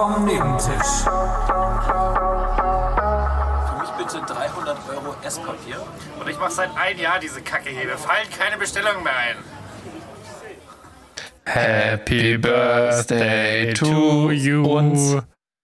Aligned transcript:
vom 0.00 0.24
Nebentisch. 0.24 1.04
Für 3.66 3.76
mich 3.80 3.90
bitte 3.98 4.24
300 4.26 4.78
Euro 4.88 5.14
Esspapier. 5.22 5.76
Und 6.18 6.26
ich 6.26 6.38
mache 6.38 6.52
seit 6.52 6.74
einem 6.74 6.98
Jahr 6.98 7.20
diese 7.20 7.42
Kacke 7.42 7.68
hier. 7.68 7.84
Mir 7.84 7.98
fallen 7.98 8.26
keine 8.30 8.56
Bestellungen 8.56 9.04
mehr 9.04 9.12
ein. 9.14 9.36
Happy 11.44 12.38
Birthday 12.38 13.74
to 13.74 14.30
you. 14.30 14.64
Uns. 14.64 15.18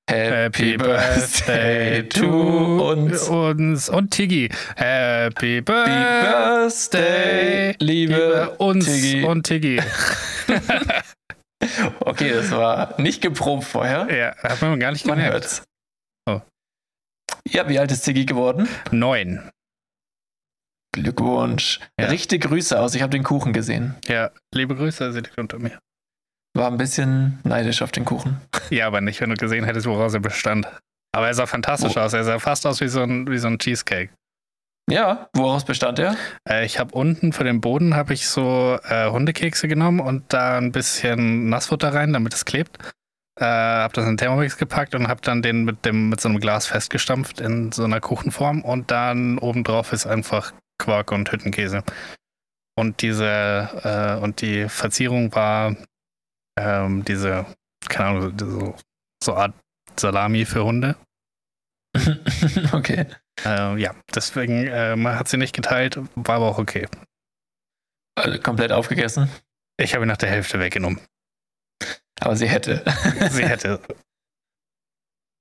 Happy 0.06 0.76
Birthday 0.76 2.06
to 2.06 2.90
uns. 2.90 3.28
uns 3.28 3.88
und 3.88 4.10
Tiggy. 4.10 4.50
Happy 4.76 5.62
Birthday, 5.62 6.22
Birthday, 6.22 7.74
liebe 7.78 8.50
uns 8.58 8.84
Tiggy. 8.84 9.24
und 9.24 9.44
Tiggy. 9.44 9.80
Okay, 12.06 12.32
das 12.32 12.50
war 12.52 13.00
nicht 13.00 13.20
geprobt 13.20 13.64
vorher. 13.64 14.06
Ja, 14.14 14.36
hat 14.48 14.62
man 14.62 14.78
gar 14.78 14.92
nicht 14.92 15.04
gemerkt. 15.04 15.62
Oh. 16.28 16.40
Ja, 17.48 17.68
wie 17.68 17.78
alt 17.78 17.90
ist 17.90 18.02
Tiggy 18.02 18.24
geworden? 18.24 18.68
Neun. 18.92 19.50
Glückwunsch. 20.94 21.80
Ja. 22.00 22.06
Richte 22.06 22.38
Grüße 22.38 22.78
aus. 22.78 22.94
Ich 22.94 23.02
habe 23.02 23.10
den 23.10 23.22
Kuchen 23.22 23.52
gesehen. 23.52 23.96
Ja, 24.06 24.30
liebe 24.54 24.74
Grüße, 24.76 25.12
sie 25.12 25.20
liegt 25.20 25.36
unter 25.38 25.58
mir. 25.58 25.78
War 26.56 26.68
ein 26.70 26.78
bisschen 26.78 27.38
neidisch 27.44 27.82
auf 27.82 27.92
den 27.92 28.04
Kuchen. 28.04 28.40
Ja, 28.70 28.88
aber 28.88 29.00
nicht, 29.00 29.20
wenn 29.20 29.30
du 29.30 29.36
gesehen 29.36 29.64
hättest, 29.64 29.86
woraus 29.86 30.14
er 30.14 30.18
bestand. 30.20 30.66
Aber 31.14 31.28
er 31.28 31.34
sah 31.34 31.46
fantastisch 31.46 31.94
Wo- 31.94 32.00
aus. 32.00 32.12
Er 32.14 32.24
sah 32.24 32.38
fast 32.40 32.66
aus 32.66 32.80
wie 32.80 32.88
so 32.88 33.00
ein, 33.02 33.28
wie 33.28 33.38
so 33.38 33.46
ein 33.46 33.58
Cheesecake. 33.58 34.10
Ja, 34.88 35.28
woraus 35.34 35.64
bestand 35.64 35.98
er? 35.98 36.16
Äh, 36.48 36.64
ich 36.64 36.78
habe 36.78 36.94
unten 36.94 37.32
für 37.32 37.42
den 37.42 37.60
Boden 37.60 37.96
habe 37.96 38.14
ich 38.14 38.28
so 38.28 38.78
äh, 38.84 39.10
Hundekekse 39.10 39.66
genommen 39.66 39.98
und 39.98 40.32
da 40.32 40.58
ein 40.58 40.70
bisschen 40.70 41.48
Nassfutter 41.48 41.92
rein, 41.92 42.12
damit 42.12 42.34
es 42.34 42.44
klebt. 42.44 42.78
Äh, 43.38 43.44
habe 43.44 43.92
das 43.94 44.04
in 44.04 44.12
den 44.12 44.16
Thermomix 44.16 44.56
gepackt 44.56 44.94
und 44.94 45.08
habe 45.08 45.20
dann 45.22 45.42
den 45.42 45.64
mit 45.64 45.84
dem 45.84 46.08
mit 46.08 46.20
so 46.20 46.28
einem 46.28 46.38
Glas 46.38 46.66
festgestampft 46.66 47.40
in 47.40 47.72
so 47.72 47.84
einer 47.84 48.00
Kuchenform 48.00 48.62
und 48.62 48.90
dann 48.92 49.38
obendrauf 49.38 49.92
ist 49.92 50.06
einfach 50.06 50.52
Quark 50.78 51.10
und 51.10 51.30
Hüttenkäse. 51.32 51.82
Und 52.76 53.02
diese 53.02 53.68
äh, 53.82 54.22
und 54.22 54.40
die 54.40 54.68
Verzierung 54.68 55.34
war 55.34 55.74
ähm, 56.58 57.04
diese 57.04 57.44
keine 57.88 58.10
Ahnung 58.10 58.38
so 58.38 58.74
so 59.22 59.34
Art 59.34 59.52
Salami 59.96 60.44
für 60.44 60.64
Hunde. 60.64 60.94
okay. 62.72 63.06
Äh, 63.44 63.80
ja, 63.80 63.94
deswegen 64.14 64.66
äh, 64.66 64.96
man 64.96 65.18
hat 65.18 65.28
sie 65.28 65.36
nicht 65.36 65.54
geteilt, 65.54 65.98
war 66.14 66.36
aber 66.36 66.46
auch 66.46 66.58
okay. 66.58 66.88
Also 68.16 68.38
komplett 68.40 68.72
aufgegessen. 68.72 69.28
Ich 69.78 69.94
habe 69.94 70.04
ihn 70.04 70.08
nach 70.08 70.16
der 70.16 70.30
Hälfte 70.30 70.58
weggenommen. 70.58 71.00
Aber 72.20 72.36
sie 72.36 72.48
hätte. 72.48 72.82
Sie 73.30 73.44
hätte. 73.44 73.80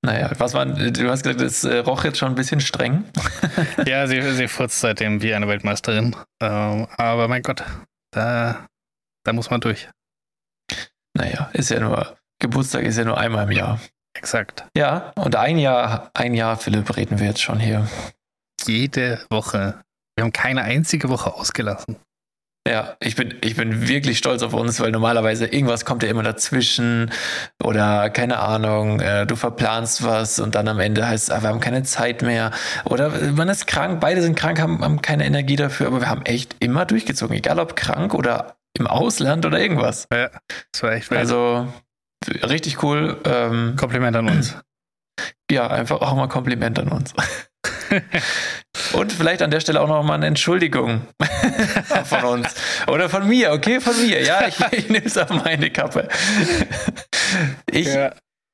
Naja, 0.06 0.30
was 0.38 0.53
war, 0.53 0.66
du 0.66 1.09
hast 1.09 1.23
gesagt, 1.23 1.42
es 1.42 1.64
äh, 1.64 1.78
roch 1.78 2.03
jetzt 2.03 2.20
schon 2.20 2.30
ein 2.30 2.36
bisschen 2.36 2.59
streng. 2.59 3.06
ja, 3.88 4.06
sie, 4.06 4.22
sie 4.34 4.47
furzt 4.47 4.80
seitdem 4.80 5.22
wie 5.23 5.34
eine 5.34 5.47
Weltmeisterin. 5.47 6.16
Ähm, 6.42 6.88
aber 6.97 7.28
mein 7.28 7.42
Gott, 7.42 7.64
da, 8.12 8.67
da 9.23 9.34
muss 9.34 9.50
man 9.50 9.62
durch. 9.62 9.90
Naja, 11.17 11.50
ist 11.53 11.72
ja 11.72 11.80
nur, 11.80 12.17
Geburtstag 12.40 12.84
ist 12.84 12.97
ja 12.97 13.06
nur 13.06 13.17
einmal 13.17 13.45
im 13.45 13.58
Jahr. 13.58 13.80
Exakt. 14.16 14.66
Ja, 14.76 15.12
und 15.16 15.36
ein 15.36 15.58
Jahr, 15.58 16.10
ein 16.14 16.34
Jahr, 16.34 16.58
Philipp, 16.58 16.96
reden 16.98 17.20
wir 17.20 17.28
jetzt 17.28 17.42
schon 17.42 17.60
hier. 17.60 17.88
Jede 18.66 19.20
Woche. 19.30 19.76
Wir 20.16 20.24
haben 20.24 20.34
keine 20.34 20.64
einzige 20.64 21.10
Woche 21.10 21.34
ausgelassen. 21.34 21.98
Ja, 22.68 22.96
ich 23.00 23.16
bin, 23.16 23.36
ich 23.42 23.56
bin 23.56 23.88
wirklich 23.88 24.18
stolz 24.18 24.42
auf 24.42 24.56
uns, 24.56 24.80
weil 24.80 24.90
normalerweise 24.90 25.46
irgendwas 25.46 25.86
kommt 25.86 26.02
ja 26.02 26.09
immer 26.09 26.24
dazwischen 26.24 27.12
oder 27.64 28.09
keine 28.09 28.40
Ahnung, 28.40 29.00
äh, 29.02 29.28
du 29.28 29.36
verplanst 29.36 30.04
was 30.04 30.40
und 30.40 30.56
dann 30.56 30.68
am 30.68 30.80
Ende 30.80 31.08
heißt 31.08 31.25
es, 31.25 31.30
ah, 31.30 31.44
wir 31.44 31.50
haben 31.50 31.59
keine 31.59 31.84
Zeit 31.84 32.24
mehr 32.24 32.50
oder 32.86 33.09
man 33.34 33.50
ist 33.50 33.68
krank, 33.68 34.00
beide 34.00 34.24
sind 34.24 34.36
krank, 34.36 34.59
haben, 34.59 34.84
haben 34.84 35.04
keine 35.04 35.25
Energie 35.25 35.58
dafür, 35.58 35.86
aber 35.86 36.02
wir 36.02 36.09
haben 36.09 36.25
echt 36.25 36.56
immer 36.59 36.86
durchgezogen, 36.86 37.38
egal 37.38 37.59
ob 37.59 37.75
krank 37.75 38.16
oder 38.16 38.56
im 38.80 38.88
Ausland 38.88 39.46
oder 39.46 39.59
irgendwas. 39.59 40.08
Ja, 40.12 40.31
das 40.72 40.81
war 40.81 40.94
echt 40.94 41.12
wild. 41.12 41.20
Also 41.20 41.68
richtig 42.28 42.84
cool. 42.84 43.19
Ähm, 43.25 43.75
Kompliment 43.78 44.16
an 44.16 44.30
uns. 44.30 44.56
ja, 45.52 45.68
einfach 45.68 46.02
auch 46.02 46.16
mal 46.16 46.28
Kompliment 46.28 46.80
an 46.80 46.90
uns. 46.90 47.13
Und 48.94 49.12
vielleicht 49.12 49.41
an 49.41 49.52
der 49.52 49.59
Stelle 49.59 49.81
auch 49.81 49.88
noch 49.88 50.03
mal 50.03 50.16
eine 50.16 50.28
Entschuldigung 50.28 51.02
von 52.06 52.24
uns. 52.25 52.53
Oder 52.88 53.09
von 53.09 53.28
mir, 53.28 53.52
okay? 53.53 53.80
Von 53.80 53.96
mir. 54.06 54.22
Ja, 54.24 54.47
ich, 54.47 54.59
ich 54.72 54.90
nehme 54.90 55.06
es 55.06 55.18
auf 55.18 55.30
meine 55.30 55.69
Kappe. 55.72 56.08
Ich 57.72 57.88
Ja. 57.88 58.13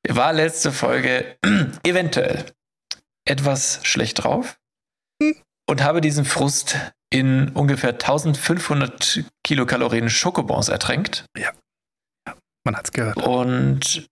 war 0.09 0.33
letzte 0.33 0.71
Folge 0.71 1.37
eventuell 1.83 2.45
etwas 3.27 3.79
schlecht 3.83 4.23
drauf 4.23 4.57
und 5.69 5.83
habe 5.83 6.01
diesen 6.01 6.25
Frust 6.25 6.77
in 7.13 7.49
ungefähr 7.49 7.91
1500 7.91 9.23
Kilokalorien 9.43 10.09
Schokobons 10.09 10.69
ertränkt. 10.69 11.25
Man 12.63 12.75
hat's 12.75 12.91
gehört. 12.91 13.17
Und 13.17 14.07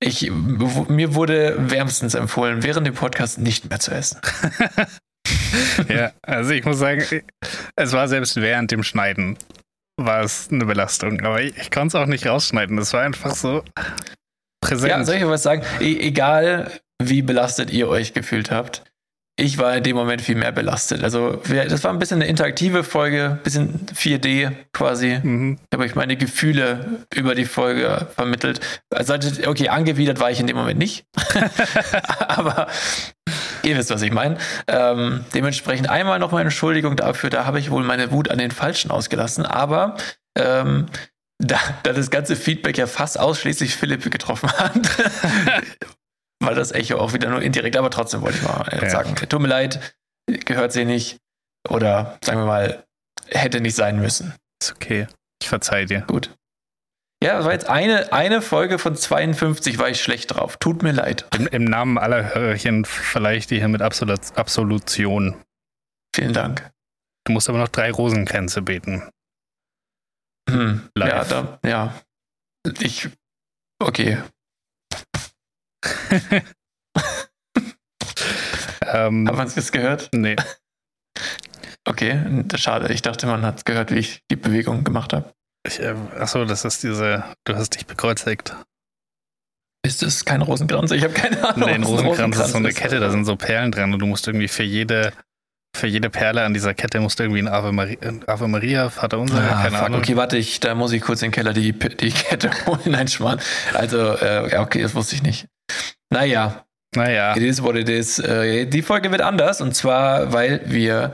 ich, 0.00 0.30
mir 0.30 1.14
wurde 1.14 1.56
wärmstens 1.58 2.14
empfohlen, 2.14 2.62
während 2.62 2.86
dem 2.86 2.94
Podcast 2.94 3.38
nicht 3.38 3.70
mehr 3.70 3.78
zu 3.78 3.92
essen. 3.92 4.20
ja, 5.88 6.12
also 6.22 6.50
ich 6.50 6.64
muss 6.64 6.78
sagen, 6.78 7.04
es 7.76 7.92
war 7.92 8.08
selbst 8.08 8.36
während 8.36 8.70
dem 8.72 8.82
Schneiden 8.82 9.38
war 9.96 10.22
es 10.22 10.48
eine 10.50 10.64
Belastung. 10.64 11.20
Aber 11.20 11.40
ich, 11.40 11.56
ich 11.56 11.70
konnte 11.70 11.96
es 11.96 12.02
auch 12.02 12.06
nicht 12.06 12.26
rausschneiden. 12.26 12.76
Es 12.78 12.92
war 12.92 13.02
einfach 13.02 13.34
so 13.34 13.62
präsent. 14.60 14.90
Ja, 14.90 15.04
soll 15.04 15.16
ich 15.16 15.26
was 15.26 15.42
sagen? 15.42 15.62
E 15.80 15.98
egal, 16.00 16.80
wie 17.00 17.22
belastet 17.22 17.70
ihr 17.70 17.88
euch 17.88 18.12
gefühlt 18.14 18.50
habt, 18.50 18.84
ich 19.36 19.58
war 19.58 19.76
in 19.76 19.82
dem 19.82 19.96
Moment 19.96 20.20
viel 20.20 20.34
mehr 20.34 20.52
belastet. 20.52 21.02
Also, 21.02 21.40
das 21.48 21.84
war 21.84 21.92
ein 21.92 21.98
bisschen 21.98 22.20
eine 22.20 22.28
interaktive 22.28 22.84
Folge, 22.84 23.30
ein 23.30 23.42
bisschen 23.42 23.86
4D 23.86 24.52
quasi. 24.72 25.18
mhm. 25.22 25.58
Ich 25.62 25.74
habe 25.74 25.84
euch 25.84 25.94
meine 25.94 26.16
Gefühle 26.16 27.04
über 27.14 27.34
die 27.34 27.46
Folge 27.46 28.08
vermittelt. 28.14 28.60
Also, 28.90 29.14
okay, 29.46 29.68
angewidert 29.68 30.20
war 30.20 30.30
ich 30.30 30.38
in 30.38 30.46
dem 30.46 30.56
Moment 30.56 30.78
nicht. 30.78 31.06
Aber 32.18 32.66
ihr 33.62 33.76
wisst, 33.76 33.90
was 33.90 34.02
ich 34.02 34.12
meine. 34.12 34.36
Ähm, 34.68 35.24
dementsprechend 35.34 35.88
einmal 35.88 36.18
noch 36.18 36.32
meine 36.32 36.44
Entschuldigung 36.44 36.96
dafür. 36.96 37.30
Da 37.30 37.46
habe 37.46 37.58
ich 37.58 37.70
wohl 37.70 37.84
meine 37.84 38.10
Wut 38.10 38.30
an 38.30 38.38
den 38.38 38.50
Falschen 38.50 38.90
ausgelassen. 38.90 39.46
Aber 39.46 39.96
ähm, 40.36 40.86
da, 41.38 41.58
da 41.82 41.92
das 41.92 42.10
ganze 42.10 42.36
Feedback 42.36 42.78
ja 42.78 42.86
fast 42.86 43.18
ausschließlich 43.18 43.76
Philipp 43.76 44.08
getroffen 44.10 44.52
hat, 44.52 44.74
war 46.42 46.54
das 46.54 46.72
Echo 46.72 46.96
auch 46.98 47.12
wieder 47.12 47.30
nur 47.30 47.42
indirekt. 47.42 47.76
Aber 47.76 47.90
trotzdem 47.90 48.22
wollte 48.22 48.38
ich 48.38 48.42
mal 48.44 48.66
Ja. 48.82 48.90
sagen, 48.90 49.14
tut 49.14 49.40
mir 49.40 49.48
leid, 49.48 49.94
gehört 50.26 50.72
sie 50.72 50.84
nicht. 50.84 51.18
Oder 51.68 52.18
sagen 52.24 52.40
wir 52.40 52.46
mal, 52.46 52.84
hätte 53.28 53.60
nicht 53.60 53.76
sein 53.76 54.00
müssen. 54.00 54.34
Ist 54.62 54.72
okay. 54.72 55.06
Ich 55.42 55.48
verzeih 55.48 55.84
dir. 55.84 56.02
Gut. 56.02 56.34
Ja, 57.22 57.36
das 57.36 57.44
war 57.44 57.52
jetzt 57.52 57.68
eine, 57.68 58.12
eine 58.12 58.42
Folge 58.42 58.80
von 58.80 58.96
52, 58.96 59.78
war 59.78 59.88
ich 59.88 60.02
schlecht 60.02 60.34
drauf. 60.34 60.56
Tut 60.56 60.82
mir 60.82 60.90
leid. 60.90 61.24
Im, 61.36 61.46
Im 61.46 61.64
Namen 61.64 61.96
aller 61.98 62.34
Hörerchen 62.34 62.84
verleihe 62.84 63.36
ich 63.38 63.46
dir 63.46 63.58
hier 63.58 63.68
mit 63.68 63.80
Absolut 63.80 64.20
Absolution. 64.36 65.40
Vielen 66.16 66.32
Dank. 66.32 66.68
Du 67.24 67.32
musst 67.32 67.48
aber 67.48 67.58
noch 67.58 67.68
drei 67.68 67.92
Rosenkränze 67.92 68.60
beten. 68.62 69.08
Hm. 70.50 70.90
Ja, 70.98 71.06
Live. 71.06 71.28
da, 71.28 71.58
ja. 71.64 71.94
Ich. 72.80 73.08
Okay. 73.80 74.18
ähm, 78.86 79.28
Hat 79.28 79.36
man 79.36 79.46
es 79.46 79.56
jetzt 79.56 79.72
gehört? 79.72 80.08
nee. 80.12 80.36
Okay, 81.84 82.44
das 82.46 82.60
schade. 82.60 82.92
Ich 82.92 83.02
dachte, 83.02 83.26
man 83.26 83.42
hat 83.42 83.58
es 83.58 83.64
gehört, 83.64 83.90
wie 83.90 83.98
ich 83.98 84.22
die 84.30 84.36
Bewegung 84.36 84.84
gemacht 84.84 85.12
habe. 85.12 85.32
Ich, 85.66 85.80
äh, 85.80 85.94
achso, 86.18 86.44
das 86.44 86.64
ist 86.64 86.82
diese, 86.82 87.24
du 87.44 87.56
hast 87.56 87.70
dich 87.74 87.86
bekreuzigt. 87.86 88.54
Ist 89.84 90.02
es 90.04 90.24
kein 90.24 90.42
Rosenkranz? 90.42 90.92
Ich 90.92 91.02
habe 91.02 91.12
keine 91.12 91.42
Ahnung. 91.48 91.68
Nee, 91.68 91.74
ein 91.74 91.82
Rosenkranz 91.82 92.38
ist 92.38 92.50
so 92.52 92.58
eine 92.58 92.68
ist. 92.68 92.76
Kette, 92.78 93.00
da 93.00 93.10
sind 93.10 93.24
so 93.24 93.34
Perlen 93.34 93.72
dran 93.72 93.92
und 93.92 93.98
du 93.98 94.06
musst 94.06 94.28
irgendwie 94.28 94.46
für 94.46 94.62
jede, 94.62 95.12
für 95.76 95.88
jede 95.88 96.08
Perle 96.08 96.44
an 96.44 96.54
dieser 96.54 96.72
Kette 96.72 97.00
musst 97.00 97.18
du 97.18 97.24
irgendwie 97.24 97.42
ein 97.42 97.48
Ave 97.48 97.72
Maria, 97.72 97.98
Ave 98.28 98.46
Maria 98.46 98.88
Vater 98.90 99.18
unser, 99.18 99.38
Ah, 99.42 99.62
keine 99.64 99.76
fuck. 99.78 99.86
Ahnung. 99.86 99.98
Okay, 100.00 100.16
warte, 100.16 100.36
ich, 100.36 100.60
da 100.60 100.76
muss 100.76 100.92
ich 100.92 101.02
kurz 101.02 101.20
in 101.22 101.28
den 101.30 101.32
Keller 101.34 101.52
die, 101.52 101.72
die 101.72 102.10
Kette 102.12 102.48
holen. 102.66 102.80
Nein, 102.86 103.08
Schmarrn. 103.08 103.40
Also, 103.74 104.16
äh, 104.18 104.52
ja, 104.52 104.62
okay, 104.62 104.82
das 104.82 104.94
wusste 104.94 105.16
ich 105.16 105.24
nicht. 105.24 105.48
Naja, 106.10 106.64
Naja, 106.94 107.34
It 107.36 107.42
is 107.42 107.62
what 107.62 107.74
it 107.76 107.88
is. 107.88 108.18
Äh, 108.18 108.66
die 108.66 108.82
Folge 108.82 109.10
wird 109.10 109.22
anders 109.22 109.60
und 109.60 109.74
zwar, 109.74 110.32
weil 110.32 110.60
wir 110.66 111.12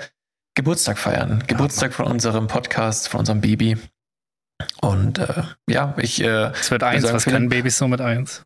Geburtstag 0.56 0.98
feiern. 0.98 1.44
Geburtstag 1.46 1.92
von 1.92 2.06
unserem 2.06 2.48
Podcast, 2.48 3.08
von 3.08 3.20
unserem 3.20 3.40
Baby. 3.40 3.76
Und 4.80 5.18
äh, 5.18 5.42
ja, 5.70 5.94
ich, 5.98 6.20
äh, 6.20 6.50
es 6.50 6.70
wird 6.72 6.82
eins. 6.82 7.02
sagen 7.04 7.14
Was 7.14 7.24
können 7.24 7.48
Babys 7.48 7.78
so 7.78 7.86
mit 7.86 8.00
eins? 8.00 8.42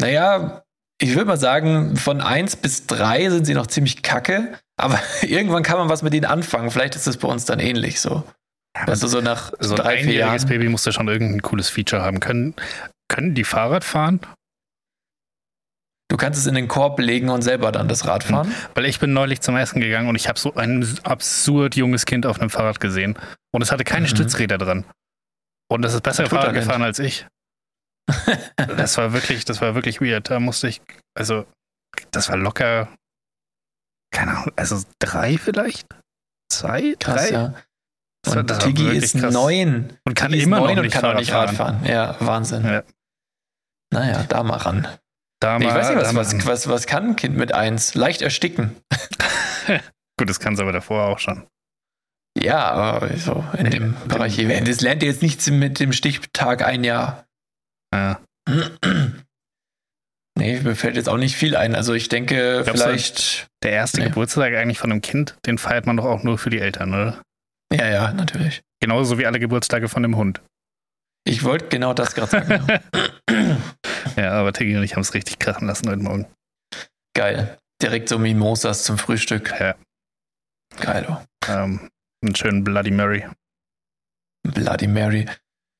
naja, 0.00 0.64
ich 1.00 1.14
würde 1.14 1.26
mal 1.26 1.36
sagen, 1.36 1.96
von 1.96 2.20
1 2.20 2.56
bis 2.56 2.86
3 2.86 3.30
sind 3.30 3.44
sie 3.44 3.54
noch 3.54 3.68
ziemlich 3.68 4.02
kacke, 4.02 4.58
aber 4.76 4.98
irgendwann 5.22 5.62
kann 5.62 5.78
man 5.78 5.88
was 5.88 6.02
mit 6.02 6.14
ihnen 6.14 6.24
anfangen. 6.24 6.70
Vielleicht 6.70 6.96
ist 6.96 7.06
es 7.06 7.16
bei 7.18 7.28
uns 7.28 7.44
dann 7.44 7.60
ähnlich 7.60 8.00
so. 8.00 8.24
Weißt 8.86 9.02
du, 9.02 9.06
so 9.08 9.20
nach 9.20 9.52
So 9.60 9.74
ein 9.74 9.76
drei, 9.76 9.98
vier 9.98 10.08
einjähriges 10.08 10.42
Jahren. 10.42 10.48
Baby 10.48 10.68
muss 10.68 10.84
ja 10.84 10.92
schon 10.92 11.08
irgendein 11.08 11.42
cooles 11.42 11.68
Feature 11.68 12.02
haben. 12.02 12.20
Können, 12.20 12.54
können 13.08 13.34
die 13.34 13.44
Fahrrad 13.44 13.84
fahren? 13.84 14.20
Kannst 16.16 16.38
es 16.40 16.46
in 16.46 16.54
den 16.54 16.68
Korb 16.68 16.98
legen 17.00 17.28
und 17.28 17.42
selber 17.42 17.70
dann 17.70 17.86
das 17.88 18.06
Rad 18.06 18.24
fahren. 18.24 18.52
Weil 18.74 18.86
ich 18.86 18.98
bin 18.98 19.12
neulich 19.12 19.40
zum 19.42 19.56
Essen 19.56 19.80
gegangen 19.80 20.08
und 20.08 20.16
ich 20.16 20.28
habe 20.28 20.38
so 20.38 20.54
ein 20.54 20.86
absurd 21.04 21.76
junges 21.76 22.06
Kind 22.06 22.24
auf 22.24 22.40
einem 22.40 22.48
Fahrrad 22.50 22.80
gesehen. 22.80 23.18
Und 23.52 23.62
es 23.62 23.70
hatte 23.72 23.84
keine 23.84 24.06
Mhm. 24.06 24.10
Stützräder 24.10 24.56
dran. 24.58 24.84
Und 25.70 25.84
es 25.84 25.92
ist 25.92 26.02
besser 26.02 26.24
Fahrrad 26.26 26.54
Naturtalent. 26.54 26.64
gefahren 26.66 26.82
als 26.82 26.98
ich. 26.98 27.26
Das 28.56 28.96
war 28.96 29.12
wirklich, 29.12 29.44
das 29.44 29.60
war 29.60 29.74
wirklich 29.74 30.00
weird. 30.00 30.30
Da 30.30 30.40
musste 30.40 30.68
ich, 30.68 30.80
also, 31.14 31.44
das 32.10 32.28
war 32.30 32.36
locker, 32.38 32.88
keine 34.10 34.32
Ahnung, 34.32 34.52
also 34.56 34.82
drei 34.98 35.36
vielleicht? 35.36 35.86
Zwei? 36.50 36.94
Krass, 36.98 37.28
drei? 37.28 37.32
ja. 37.34 37.54
Das 38.24 38.36
Und 38.36 38.50
das 38.50 38.58
war 38.60 38.66
Tiggy 38.66 38.96
ist 38.96 39.18
krass. 39.18 39.32
neun. 39.32 39.92
Und 40.06 40.14
kann 40.14 40.32
Tiggy 40.32 40.44
immer 40.44 40.58
noch 40.60 40.66
neun 40.68 40.78
und 40.78 40.84
nicht 40.86 40.92
kann 40.94 41.00
auch 41.04 41.08
Fahrrad 41.08 41.20
nicht 41.20 41.32
Rad 41.32 41.50
fahren. 41.50 41.80
fahren. 41.80 41.86
Ja, 41.86 42.16
Wahnsinn. 42.20 42.64
Ja. 42.64 42.82
Naja, 43.92 44.24
da 44.28 44.42
mal 44.42 44.56
ran. 44.56 44.88
Da 45.40 45.58
ich 45.58 45.66
weiß 45.66 45.90
nicht, 45.90 45.98
was, 46.00 46.14
was, 46.14 46.46
was, 46.46 46.68
was 46.68 46.86
kann 46.86 47.10
ein 47.10 47.16
Kind 47.16 47.36
mit 47.36 47.52
eins? 47.54 47.94
Leicht 47.94 48.22
ersticken. 48.22 48.76
Gut, 50.18 50.28
das 50.28 50.40
kann 50.40 50.54
es 50.54 50.60
aber 50.60 50.72
davor 50.72 51.04
auch 51.06 51.18
schon. 51.20 51.46
Ja, 52.36 52.70
aber 52.70 53.16
so 53.16 53.44
in 53.56 53.70
dem 53.70 53.94
Bereich. 54.08 54.34
hier. 54.36 54.60
Das 54.64 54.80
lernt 54.80 55.02
ihr 55.02 55.08
jetzt 55.10 55.22
nichts 55.22 55.48
mit 55.50 55.78
dem 55.80 55.92
Stichtag 55.92 56.64
ein 56.64 56.82
Jahr. 56.84 57.24
Ja. 57.94 58.20
Nee, 60.38 60.60
mir 60.60 60.76
fällt 60.76 60.94
jetzt 60.94 61.08
auch 61.08 61.16
nicht 61.16 61.34
viel 61.34 61.56
ein. 61.56 61.74
Also 61.74 61.94
ich 61.94 62.08
denke, 62.08 62.60
Glaubst 62.62 62.80
du- 62.82 62.86
vielleicht. 62.86 63.46
Der 63.64 63.72
erste 63.72 63.98
Nee. 63.98 64.04
Geburtstag 64.06 64.54
eigentlich 64.54 64.78
von 64.78 64.92
einem 64.92 65.00
Kind, 65.00 65.36
den 65.46 65.58
feiert 65.58 65.84
man 65.86 65.96
doch 65.96 66.04
auch 66.04 66.22
nur 66.22 66.38
für 66.38 66.48
die 66.48 66.60
Eltern, 66.60 66.94
oder? 66.94 67.20
Ja, 67.74 67.88
ja, 67.88 68.12
natürlich. 68.12 68.62
Genauso 68.80 69.18
wie 69.18 69.26
alle 69.26 69.40
Geburtstage 69.40 69.88
von 69.88 70.04
dem 70.04 70.14
Hund. 70.16 70.40
Ich 71.28 71.44
wollte 71.44 71.68
genau 71.68 71.92
das 71.92 72.14
gerade 72.14 72.30
sagen. 72.30 72.66
ja. 73.30 73.56
Ja, 74.16 74.32
aber 74.32 74.52
Tiggy 74.52 74.76
und 74.76 74.82
ich 74.82 74.94
haben 74.94 75.02
es 75.02 75.14
richtig 75.14 75.38
krachen 75.38 75.68
lassen 75.68 75.88
heute 75.88 76.02
Morgen. 76.02 76.26
Geil. 77.14 77.56
Direkt 77.80 78.08
so 78.08 78.18
Mimosas 78.18 78.82
zum 78.82 78.98
Frühstück. 78.98 79.54
Ja. 79.60 79.76
Geil. 80.80 81.06
Oh. 81.08 81.18
Ähm, 81.46 81.88
einen 82.24 82.34
schönen 82.34 82.64
Bloody 82.64 82.90
Mary. 82.90 83.24
Bloody 84.42 84.88
Mary. 84.88 85.26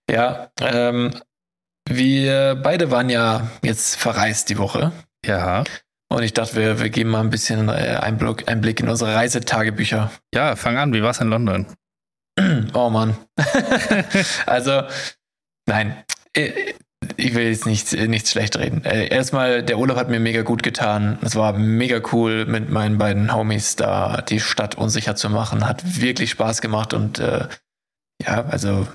Ja, 0.08 0.52
ähm, 0.60 1.10
wir 1.88 2.54
beide 2.62 2.90
waren 2.92 3.08
ja 3.08 3.50
jetzt 3.62 3.96
verreist 3.96 4.50
die 4.50 4.58
Woche. 4.58 4.92
Ja. 5.24 5.64
Und 6.10 6.22
ich 6.22 6.34
dachte, 6.34 6.54
wir, 6.54 6.78
wir 6.78 6.90
geben 6.90 7.10
mal 7.10 7.20
ein 7.20 7.30
bisschen 7.30 7.68
äh, 7.68 7.98
Einblick, 8.00 8.48
Einblick 8.48 8.80
in 8.80 8.88
unsere 8.88 9.14
Reisetagebücher. 9.14 10.12
Ja, 10.32 10.54
fang 10.54 10.76
an. 10.76 10.92
Wie 10.92 11.02
war's 11.02 11.20
in 11.20 11.28
London? 11.28 11.66
Oh 12.74 12.88
Mann. 12.90 13.16
also, 14.46 14.82
nein. 15.68 15.96
Äh, 16.34 16.50
Ich 17.16 17.34
will 17.34 17.44
jetzt 17.46 17.64
nichts, 17.64 17.92
nichts 17.92 18.32
schlecht 18.32 18.56
reden. 18.58 18.84
Äh, 18.84 19.08
Erstmal, 19.08 19.62
der 19.62 19.78
Urlaub 19.78 19.96
hat 19.96 20.08
mir 20.08 20.18
mega 20.20 20.42
gut 20.42 20.62
getan. 20.64 21.18
Es 21.22 21.36
war 21.36 21.52
mega 21.52 22.00
cool, 22.12 22.44
mit 22.44 22.70
meinen 22.70 22.98
beiden 22.98 23.32
Homies 23.32 23.76
da 23.76 24.20
die 24.22 24.40
Stadt 24.40 24.74
unsicher 24.76 25.14
zu 25.14 25.30
machen. 25.30 25.66
Hat 25.68 26.00
wirklich 26.00 26.30
Spaß 26.30 26.60
gemacht 26.60 26.94
und 26.94 27.20
äh, 27.20 27.46
ja, 28.20 28.44
also 28.46 28.88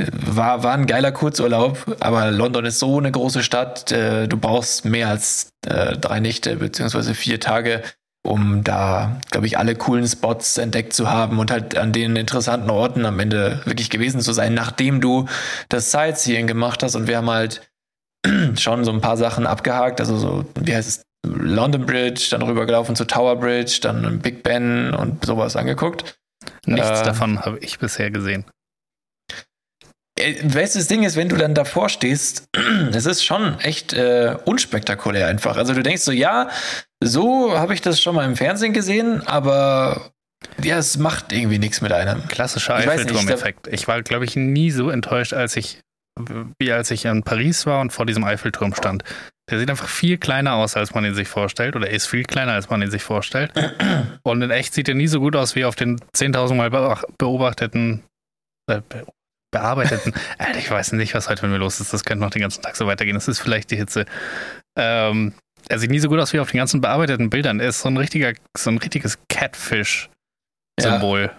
äh, 0.00 0.06
war, 0.12 0.62
war 0.62 0.74
ein 0.74 0.86
geiler 0.86 1.10
Kurzurlaub, 1.10 1.96
aber 1.98 2.30
London 2.30 2.64
ist 2.66 2.78
so 2.78 2.98
eine 2.98 3.10
große 3.10 3.42
Stadt. 3.42 3.90
Äh, 3.90 4.28
du 4.28 4.36
brauchst 4.36 4.84
mehr 4.84 5.08
als 5.08 5.50
äh, 5.66 5.96
drei 5.98 6.20
Nächte 6.20 6.54
beziehungsweise 6.56 7.14
vier 7.14 7.40
Tage, 7.40 7.82
um 8.22 8.62
da, 8.64 9.18
glaube 9.30 9.46
ich, 9.46 9.58
alle 9.58 9.74
coolen 9.74 10.06
Spots 10.06 10.58
entdeckt 10.58 10.92
zu 10.92 11.10
haben 11.10 11.38
und 11.38 11.50
halt 11.50 11.76
an 11.76 11.92
den 11.92 12.16
interessanten 12.16 12.70
Orten 12.70 13.06
am 13.06 13.18
Ende 13.18 13.60
wirklich 13.64 13.90
gewesen 13.90 14.20
zu 14.20 14.32
sein, 14.32 14.54
nachdem 14.54 15.00
du 15.00 15.26
das 15.68 15.90
Sightseeing 15.90 16.46
gemacht 16.46 16.82
hast. 16.82 16.94
Und 16.96 17.06
wir 17.06 17.16
haben 17.16 17.30
halt 17.30 17.70
schon 18.58 18.84
so 18.84 18.92
ein 18.92 19.00
paar 19.00 19.16
Sachen 19.16 19.46
abgehakt. 19.46 20.00
Also 20.00 20.16
so, 20.16 20.44
wie 20.60 20.74
heißt 20.74 20.88
es? 20.88 21.02
London 21.26 21.84
Bridge, 21.84 22.28
dann 22.30 22.40
rübergelaufen 22.40 22.96
zu 22.96 23.04
Tower 23.04 23.36
Bridge, 23.36 23.80
dann 23.82 24.20
Big 24.20 24.42
Ben 24.42 24.94
und 24.94 25.24
sowas 25.26 25.54
angeguckt. 25.54 26.18
Nichts 26.64 27.00
Äh, 27.00 27.04
davon 27.04 27.40
habe 27.40 27.58
ich 27.58 27.78
bisher 27.78 28.10
gesehen. 28.10 28.46
Äh, 30.20 30.36
Weißt 30.54 30.74
du, 30.74 30.78
das 30.78 30.88
Ding 30.88 31.02
ist, 31.02 31.16
wenn 31.16 31.28
du 31.28 31.36
dann 31.36 31.54
davor 31.54 31.88
stehst, 31.88 32.48
es 32.92 33.06
ist 33.06 33.24
schon 33.24 33.58
echt 33.60 33.92
äh, 33.92 34.36
unspektakulär 34.44 35.26
einfach. 35.26 35.56
Also 35.56 35.74
du 35.74 35.82
denkst 35.82 36.02
so, 36.02 36.12
ja, 36.12 36.48
so 37.02 37.58
habe 37.58 37.74
ich 37.74 37.80
das 37.80 38.00
schon 38.00 38.14
mal 38.14 38.24
im 38.26 38.36
Fernsehen 38.36 38.72
gesehen, 38.72 39.26
aber 39.26 40.10
ja, 40.62 40.78
es 40.78 40.96
macht 40.98 41.32
irgendwie 41.32 41.58
nichts 41.58 41.80
mit 41.80 41.92
einem. 41.92 42.26
Klassischer 42.28 42.78
ich 42.80 42.88
Eiffelturm-Effekt. 42.88 43.66
Ich 43.68 43.88
war, 43.88 44.02
glaube 44.02 44.24
ich, 44.24 44.36
nie 44.36 44.70
so 44.70 44.90
enttäuscht, 44.90 45.32
als 45.34 45.56
ich, 45.56 45.80
wie 46.58 46.72
als 46.72 46.90
ich 46.90 47.04
in 47.04 47.22
Paris 47.22 47.66
war 47.66 47.80
und 47.80 47.92
vor 47.92 48.06
diesem 48.06 48.24
Eiffelturm 48.24 48.74
stand. 48.74 49.04
Der 49.50 49.58
sieht 49.58 49.68
einfach 49.68 49.88
viel 49.88 50.16
kleiner 50.16 50.54
aus, 50.54 50.76
als 50.76 50.94
man 50.94 51.04
ihn 51.04 51.14
sich 51.14 51.26
vorstellt, 51.26 51.74
oder 51.74 51.88
er 51.88 51.94
ist 51.96 52.06
viel 52.06 52.22
kleiner, 52.22 52.52
als 52.52 52.70
man 52.70 52.80
ihn 52.82 52.90
sich 52.90 53.02
vorstellt. 53.02 53.50
Und 54.22 54.42
in 54.42 54.50
echt 54.52 54.74
sieht 54.74 54.88
er 54.88 54.94
nie 54.94 55.08
so 55.08 55.18
gut 55.18 55.34
aus 55.34 55.56
wie 55.56 55.64
auf 55.64 55.74
den 55.74 55.98
10.000 56.14 56.54
Mal 56.54 56.68
beobacht- 56.68 57.06
beobachteten, 57.18 58.04
äh, 58.70 58.80
bearbeiteten. 59.50 60.14
Alter, 60.38 60.58
ich 60.58 60.70
weiß 60.70 60.92
nicht, 60.92 61.14
was 61.14 61.28
heute 61.28 61.42
mit 61.42 61.52
mir 61.52 61.58
los 61.58 61.80
ist. 61.80 61.92
Das 61.92 62.04
könnte 62.04 62.24
noch 62.24 62.30
den 62.30 62.42
ganzen 62.42 62.62
Tag 62.62 62.76
so 62.76 62.86
weitergehen. 62.86 63.14
Das 63.14 63.28
ist 63.28 63.40
vielleicht 63.40 63.70
die 63.70 63.76
Hitze. 63.76 64.06
Ähm, 64.76 65.34
er 65.68 65.78
sieht 65.78 65.90
nie 65.90 65.98
so 65.98 66.08
gut 66.08 66.18
aus 66.18 66.32
wie 66.32 66.40
auf 66.40 66.50
den 66.50 66.58
ganzen 66.58 66.80
bearbeiteten 66.80 67.30
Bildern. 67.30 67.60
Er 67.60 67.68
ist 67.68 67.80
so 67.80 67.88
ein 67.88 67.96
richtiger, 67.96 68.32
so 68.56 68.70
ein 68.70 68.78
richtiges 68.78 69.18
Catfish-Symbol. 69.28 71.30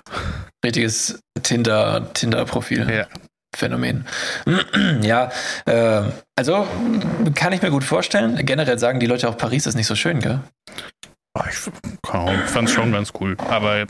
Richtiges 0.63 1.19
Tinder, 1.41 2.13
Tinder-Profil. 2.13 2.89
Ja. 2.89 3.07
Phänomen. 3.53 4.05
ja, 5.01 5.29
äh, 5.65 6.03
also 6.37 6.65
kann 7.35 7.51
ich 7.51 7.61
mir 7.61 7.69
gut 7.69 7.83
vorstellen. 7.83 8.45
Generell 8.45 8.79
sagen 8.79 9.01
die 9.01 9.07
Leute 9.07 9.27
auch, 9.27 9.37
Paris 9.37 9.65
ist 9.65 9.75
nicht 9.75 9.87
so 9.87 9.95
schön, 9.95 10.19
gell? 10.19 10.39
Ich 11.49 11.57
fand 12.05 12.69
es 12.69 12.73
schon 12.73 12.91
ganz 12.91 13.11
cool. 13.19 13.35
Aber 13.49 13.85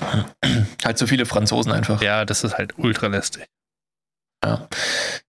Halt 0.84 0.98
so 0.98 1.06
viele 1.06 1.26
Franzosen 1.26 1.72
einfach. 1.72 2.02
ja, 2.02 2.24
das 2.24 2.44
ist 2.44 2.56
halt 2.56 2.74
ultra 2.78 3.06
lästig. 3.06 3.46
Ja. 4.44 4.68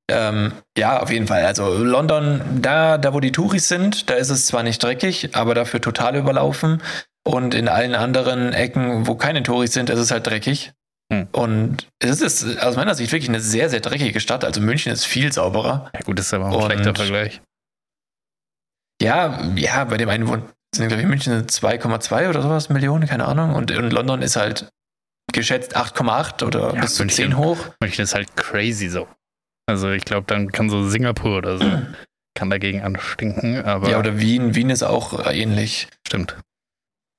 Ähm, 0.07 0.51
ja, 0.77 1.01
auf 1.01 1.09
jeden 1.09 1.27
Fall. 1.27 1.45
Also 1.45 1.67
London, 1.77 2.41
da, 2.61 2.97
da 2.97 3.13
wo 3.13 3.19
die 3.19 3.31
Touris 3.31 3.67
sind, 3.67 4.09
da 4.09 4.15
ist 4.15 4.29
es 4.29 4.45
zwar 4.45 4.63
nicht 4.63 4.83
dreckig, 4.83 5.35
aber 5.35 5.55
dafür 5.55 5.81
total 5.81 6.15
überlaufen. 6.15 6.81
Und 7.27 7.55
in 7.55 7.67
allen 7.67 7.95
anderen 7.95 8.53
Ecken, 8.53 9.07
wo 9.07 9.15
keine 9.15 9.41
Touris 9.41 9.73
sind, 9.73 9.89
ist 9.89 9.99
es 9.99 10.11
halt 10.11 10.27
dreckig. 10.27 10.73
Hm. 11.11 11.27
Und 11.31 11.87
es 11.99 12.21
ist 12.21 12.61
aus 12.61 12.75
meiner 12.75 12.93
Sicht 12.93 13.11
wirklich 13.11 13.29
eine 13.29 13.39
sehr, 13.39 13.69
sehr 13.69 13.79
dreckige 13.79 14.19
Stadt. 14.19 14.45
Also 14.45 14.61
München 14.61 14.91
ist 14.91 15.05
viel 15.05 15.31
sauberer. 15.31 15.89
Ja, 15.93 16.01
gut, 16.01 16.19
das 16.19 16.27
ist 16.27 16.33
aber 16.33 16.49
auch 16.49 16.65
ein 16.65 16.71
schlechter 16.71 16.95
Vergleich. 16.95 17.41
Ja, 19.01 19.51
ja, 19.55 19.83
bei 19.85 19.97
dem 19.97 20.09
einen 20.09 20.27
wohnt, 20.27 20.45
sind, 20.73 20.87
glaube 20.87 21.01
ich, 21.01 21.07
München 21.07 21.45
2,2 21.45 22.29
oder 22.29 22.41
sowas 22.41 22.69
Millionen, 22.69 23.07
keine 23.07 23.25
Ahnung. 23.25 23.55
Und, 23.55 23.71
und 23.71 23.91
London 23.91 24.21
ist 24.21 24.35
halt 24.35 24.69
geschätzt 25.35 25.77
8,8 25.77 26.43
oder 26.43 26.73
Ja, 26.73 26.81
bis 26.81 26.95
zu 26.95 27.03
München. 27.03 27.31
10 27.31 27.37
hoch. 27.37 27.57
München 27.79 28.03
ist 28.03 28.15
halt 28.15 28.35
crazy 28.35 28.89
so. 28.89 29.07
Also, 29.67 29.91
ich 29.91 30.05
glaube, 30.05 30.25
dann 30.27 30.51
kann 30.51 30.69
so 30.69 30.87
Singapur 30.87 31.37
oder 31.37 31.57
so 31.57 31.65
kann 32.37 32.49
dagegen 32.49 32.81
anstinken, 32.81 33.63
aber 33.63 33.89
Ja, 33.89 33.99
oder 33.99 34.19
Wien. 34.19 34.55
Wien 34.55 34.69
ist 34.69 34.83
auch 34.83 35.25
äh, 35.25 35.39
ähnlich. 35.39 35.87
stimmt. 36.07 36.35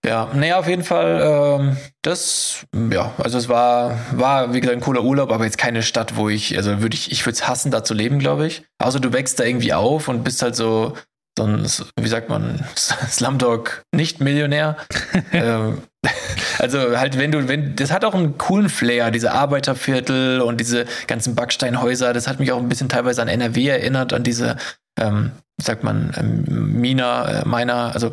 Ja, 0.04 0.30
naja, 0.34 0.58
auf 0.58 0.68
jeden 0.68 0.84
Fall, 0.84 1.20
ähm, 1.60 1.76
das, 2.02 2.64
ja, 2.92 3.12
also 3.18 3.38
es 3.38 3.48
war, 3.48 3.98
war, 4.12 4.52
wie 4.54 4.60
gesagt, 4.60 4.76
ein 4.78 4.82
cooler 4.84 5.02
Urlaub, 5.02 5.32
aber 5.32 5.44
jetzt 5.44 5.58
keine 5.58 5.82
Stadt, 5.82 6.14
wo 6.16 6.28
ich, 6.28 6.56
also 6.56 6.80
würde 6.80 6.94
ich, 6.94 7.10
ich 7.10 7.26
würde 7.26 7.34
es 7.34 7.48
hassen, 7.48 7.72
da 7.72 7.82
zu 7.82 7.92
leben, 7.92 8.20
glaube 8.20 8.46
ich. 8.46 8.62
Außer 8.78 9.00
du 9.00 9.12
wächst 9.12 9.40
da 9.40 9.44
irgendwie 9.44 9.72
auf 9.72 10.06
und 10.06 10.22
bist 10.22 10.42
halt 10.42 10.54
so, 10.54 10.96
so 11.36 11.44
ein, 11.44 11.66
wie 12.00 12.08
sagt 12.08 12.28
man, 12.28 12.64
Slumdog 12.76 13.84
Nicht-Millionär. 13.94 14.76
ähm, 15.32 15.82
also 16.58 16.98
halt, 16.98 17.18
wenn 17.18 17.32
du, 17.32 17.48
wenn, 17.48 17.76
das 17.76 17.92
hat 17.92 18.04
auch 18.04 18.14
einen 18.14 18.38
coolen 18.38 18.68
Flair, 18.68 19.10
diese 19.10 19.32
Arbeiterviertel 19.32 20.40
und 20.40 20.60
diese 20.60 20.86
ganzen 21.06 21.34
Backsteinhäuser, 21.34 22.12
das 22.12 22.28
hat 22.28 22.40
mich 22.40 22.52
auch 22.52 22.58
ein 22.58 22.68
bisschen 22.68 22.88
teilweise 22.88 23.22
an 23.22 23.28
NRW 23.28 23.68
erinnert, 23.68 24.12
an 24.12 24.22
diese, 24.22 24.56
ähm, 24.98 25.32
wie 25.58 25.64
sagt 25.64 25.84
man, 25.84 26.12
ähm, 26.16 26.80
Mina, 26.80 27.40
äh, 27.40 27.48
Miner, 27.48 27.92
also 27.92 28.12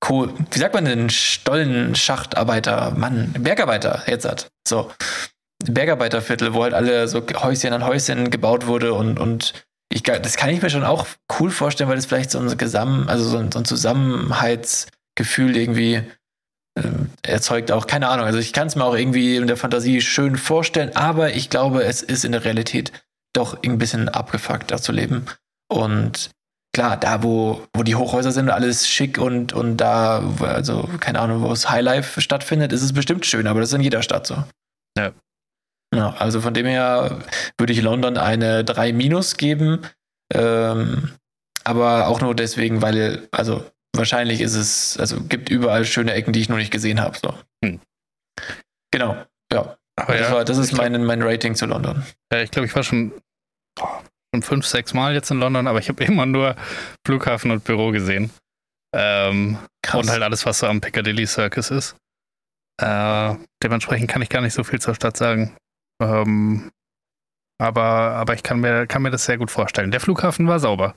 Kohl, 0.00 0.32
wie 0.50 0.58
sagt 0.58 0.74
man 0.74 0.84
denn, 0.84 1.10
Stollenschachtarbeiter, 1.10 2.92
Mann, 2.96 3.32
Bergarbeiter, 3.38 4.02
jetzt 4.06 4.28
hat. 4.28 4.48
So. 4.66 4.90
Bergarbeiterviertel, 5.64 6.52
wo 6.52 6.62
halt 6.62 6.74
alle 6.74 7.08
so 7.08 7.22
Häuschen 7.36 7.72
an 7.72 7.86
Häuschen 7.86 8.30
gebaut 8.30 8.66
wurde 8.66 8.92
und, 8.92 9.18
und 9.18 9.63
ich, 9.92 10.02
das 10.02 10.36
kann 10.36 10.50
ich 10.50 10.62
mir 10.62 10.70
schon 10.70 10.84
auch 10.84 11.06
cool 11.38 11.50
vorstellen, 11.50 11.88
weil 11.88 11.96
das 11.96 12.06
vielleicht 12.06 12.30
so 12.30 12.38
ein 12.38 12.58
Gesam, 12.58 13.08
also 13.08 13.24
so 13.24 13.38
ein, 13.38 13.52
so 13.52 13.58
ein 13.60 13.64
Zusammenhaltsgefühl 13.64 15.56
irgendwie 15.56 16.02
äh, 16.74 16.82
erzeugt 17.22 17.70
auch, 17.70 17.86
keine 17.86 18.08
Ahnung. 18.08 18.26
Also 18.26 18.38
ich 18.38 18.52
kann 18.52 18.66
es 18.66 18.76
mir 18.76 18.84
auch 18.84 18.96
irgendwie 18.96 19.36
in 19.36 19.46
der 19.46 19.56
Fantasie 19.56 20.00
schön 20.00 20.36
vorstellen, 20.36 20.94
aber 20.96 21.34
ich 21.34 21.50
glaube, 21.50 21.84
es 21.84 22.02
ist 22.02 22.24
in 22.24 22.32
der 22.32 22.44
Realität 22.44 22.92
doch 23.32 23.62
ein 23.62 23.78
bisschen 23.78 24.08
abgefuckt, 24.08 24.70
da 24.70 24.78
zu 24.78 24.92
leben. 24.92 25.26
Und 25.68 26.30
klar, 26.74 26.96
da 26.96 27.22
wo, 27.22 27.66
wo 27.72 27.82
die 27.82 27.94
Hochhäuser 27.94 28.32
sind, 28.32 28.50
alles 28.50 28.88
schick 28.88 29.18
und, 29.18 29.52
und 29.52 29.76
da, 29.76 30.22
also 30.40 30.88
keine 31.00 31.20
Ahnung, 31.20 31.42
wo 31.42 31.52
es 31.52 31.70
Highlife 31.70 32.20
stattfindet, 32.20 32.72
ist 32.72 32.82
es 32.82 32.92
bestimmt 32.92 33.26
schön, 33.26 33.46
aber 33.46 33.60
das 33.60 33.70
ist 33.70 33.74
in 33.74 33.80
jeder 33.82 34.02
Stadt 34.02 34.26
so. 34.26 34.44
Ja. 34.98 35.12
Ja, 35.94 36.14
also 36.18 36.40
von 36.40 36.54
dem 36.54 36.66
her 36.66 37.20
würde 37.58 37.72
ich 37.72 37.82
London 37.82 38.16
eine 38.16 38.64
3 38.64 38.92
minus 38.92 39.36
geben. 39.36 39.82
Ähm, 40.32 41.12
aber 41.62 42.08
auch 42.08 42.20
nur 42.20 42.34
deswegen, 42.34 42.82
weil, 42.82 43.28
also 43.30 43.64
wahrscheinlich 43.94 44.40
ist 44.40 44.54
es, 44.54 44.98
also 44.98 45.22
gibt 45.22 45.48
überall 45.48 45.84
schöne 45.84 46.12
Ecken, 46.12 46.32
die 46.32 46.40
ich 46.40 46.48
noch 46.48 46.56
nicht 46.56 46.70
gesehen 46.70 47.00
habe. 47.00 47.16
So. 47.16 47.34
Hm. 47.64 47.80
Genau, 48.90 49.16
ja. 49.52 49.76
Aber 49.96 50.16
das, 50.16 50.28
ja, 50.28 50.34
war, 50.34 50.44
das 50.44 50.58
ist 50.58 50.70
glaub- 50.70 50.90
mein, 50.90 51.04
mein 51.04 51.22
Rating 51.22 51.54
zu 51.54 51.66
London. 51.66 52.04
Ja, 52.32 52.40
ich 52.40 52.50
glaube, 52.50 52.66
ich 52.66 52.74
war 52.74 52.82
schon, 52.82 53.12
oh, 53.80 53.88
schon 54.34 54.42
fünf, 54.42 54.66
sechs 54.66 54.92
Mal 54.92 55.14
jetzt 55.14 55.30
in 55.30 55.38
London, 55.38 55.66
aber 55.66 55.78
ich 55.78 55.88
habe 55.88 56.02
immer 56.04 56.26
nur 56.26 56.56
Flughafen 57.06 57.50
und 57.50 57.64
Büro 57.64 57.90
gesehen. 57.90 58.30
Ähm, 58.94 59.58
und 59.92 60.10
halt 60.10 60.22
alles, 60.22 60.46
was 60.46 60.58
so 60.58 60.66
am 60.66 60.80
Piccadilly 60.80 61.26
Circus 61.26 61.70
ist. 61.70 61.96
Äh, 62.80 63.34
dementsprechend 63.62 64.10
kann 64.10 64.22
ich 64.22 64.28
gar 64.28 64.40
nicht 64.40 64.54
so 64.54 64.64
viel 64.64 64.80
zur 64.80 64.94
Stadt 64.94 65.16
sagen. 65.16 65.56
Ähm, 66.02 66.70
aber, 67.60 67.82
aber 67.82 68.34
ich 68.34 68.42
kann 68.42 68.60
mir, 68.60 68.86
kann 68.86 69.02
mir 69.02 69.10
das 69.10 69.24
sehr 69.24 69.38
gut 69.38 69.50
vorstellen. 69.50 69.90
Der 69.90 70.00
Flughafen 70.00 70.46
war 70.48 70.58
sauber. 70.60 70.94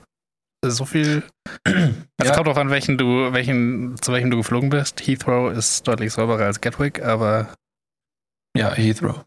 So 0.64 0.84
viel. 0.84 1.22
Also 2.20 2.30
Ja. 2.32 2.34
kommt 2.34 2.48
drauf 2.48 2.56
an, 2.58 2.70
welchen 2.70 2.98
du, 2.98 3.32
welchen, 3.32 3.96
zu 4.02 4.12
welchem 4.12 4.28
du 4.32 4.36
geflogen 4.38 4.70
bist. 4.70 5.06
Heathrow 5.06 5.52
ist 5.52 5.86
deutlich 5.86 6.12
sauberer 6.12 6.46
als 6.46 6.60
Gatwick, 6.60 7.00
aber 7.00 7.54
Ja, 8.56 8.72
Heathrow. 8.74 9.24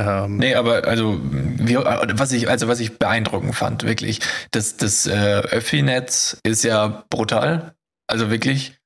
ähm, 0.00 0.36
Nee, 0.38 0.54
aber 0.54 0.84
also, 0.84 1.20
wie, 1.22 1.76
was 1.76 2.32
ich, 2.32 2.48
also 2.48 2.66
was 2.66 2.80
ich 2.80 2.98
beeindruckend 2.98 3.54
fand, 3.54 3.82
wirklich, 3.82 4.20
das, 4.52 4.78
das 4.78 5.06
äh, 5.06 5.40
Öffi-Netz 5.40 6.38
ist 6.44 6.64
ja 6.64 7.04
brutal. 7.10 7.74
Also 8.06 8.30
wirklich. 8.30 8.77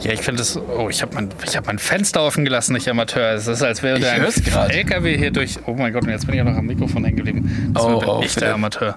Ja, 0.00 0.12
ich 0.12 0.20
finde 0.20 0.42
es. 0.42 0.56
Oh, 0.56 0.88
ich 0.90 1.00
habe 1.02 1.14
mein, 1.14 1.30
ich 1.44 1.56
hab 1.56 1.66
mein 1.66 1.78
Fenster 1.78 2.22
offen 2.22 2.44
gelassen, 2.44 2.74
nicht 2.74 2.88
Amateur. 2.88 3.32
Es 3.32 3.46
ist, 3.46 3.62
als 3.62 3.82
wäre 3.82 3.96
Ich 3.98 4.04
da 4.52 4.62
ein. 4.64 4.70
LKW 4.70 5.16
hier 5.16 5.30
durch. 5.30 5.58
Oh 5.66 5.74
mein 5.74 5.92
Gott, 5.92 6.02
und 6.04 6.10
jetzt 6.10 6.26
bin 6.26 6.34
ich 6.34 6.38
ja 6.38 6.44
noch 6.44 6.56
am 6.56 6.66
Mikrofon 6.66 7.04
hängen 7.04 7.16
geblieben. 7.16 7.70
Das 7.74 7.82
Oh, 7.84 8.02
oh, 8.04 8.16
ein 8.18 8.22
echter 8.24 8.40
Philipp. 8.40 8.54
Amateur. 8.54 8.96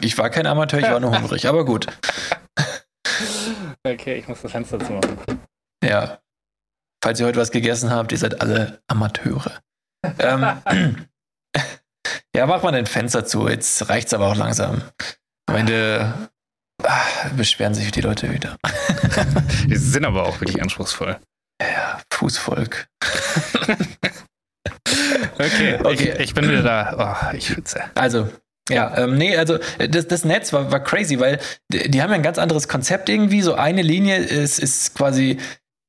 Ich 0.00 0.16
war 0.16 0.30
kein 0.30 0.46
Amateur, 0.46 0.78
ich 0.80 0.86
war 0.88 1.00
nur 1.00 1.16
hungrig, 1.16 1.46
aber 1.48 1.64
gut. 1.64 1.86
Okay, 3.86 4.14
ich 4.14 4.26
muss 4.26 4.40
das 4.40 4.50
Fenster 4.50 4.78
zumachen. 4.78 5.18
Ja. 5.84 6.18
Falls 7.02 7.20
ihr 7.20 7.26
heute 7.26 7.38
was 7.38 7.50
gegessen 7.50 7.90
habt, 7.90 8.12
ihr 8.12 8.18
seid 8.18 8.40
alle 8.40 8.80
Amateure. 8.88 9.60
ähm, 10.18 10.46
ja, 12.34 12.46
mach 12.46 12.62
mal 12.62 12.72
dein 12.72 12.86
Fenster 12.86 13.26
zu. 13.26 13.46
Jetzt 13.46 13.86
reicht's 13.90 14.14
aber 14.14 14.28
auch 14.28 14.36
langsam. 14.36 14.80
Am 15.46 15.56
Ende 15.56 16.14
ah, 16.82 17.28
beschweren 17.36 17.74
sich 17.74 17.90
die 17.92 18.00
Leute 18.00 18.32
wieder. 18.32 18.56
Die 19.68 19.76
sind 19.76 20.04
aber 20.04 20.24
auch 20.24 20.40
wirklich 20.40 20.60
anspruchsvoll. 20.62 21.18
Ja, 21.60 22.00
Fußvolk. 22.12 22.88
Okay, 25.38 25.78
Okay. 25.84 26.12
Ich, 26.14 26.20
ich 26.20 26.34
bin 26.34 26.48
wieder 26.48 26.62
da. 26.62 27.30
Oh, 27.32 27.36
ich 27.36 27.46
schwitze. 27.46 27.82
Also, 27.94 28.28
ja, 28.70 28.96
ähm, 28.96 29.16
nee, 29.16 29.36
also 29.36 29.58
äh, 29.78 29.88
das, 29.88 30.08
das 30.08 30.24
Netz 30.24 30.52
war, 30.52 30.72
war 30.72 30.80
crazy, 30.80 31.20
weil 31.20 31.38
die, 31.72 31.90
die 31.90 32.02
haben 32.02 32.10
ja 32.10 32.16
ein 32.16 32.22
ganz 32.22 32.38
anderes 32.38 32.68
Konzept 32.68 33.08
irgendwie. 33.08 33.42
So 33.42 33.54
eine 33.54 33.82
Linie 33.82 34.16
ist, 34.16 34.58
ist 34.58 34.94
quasi 34.94 35.38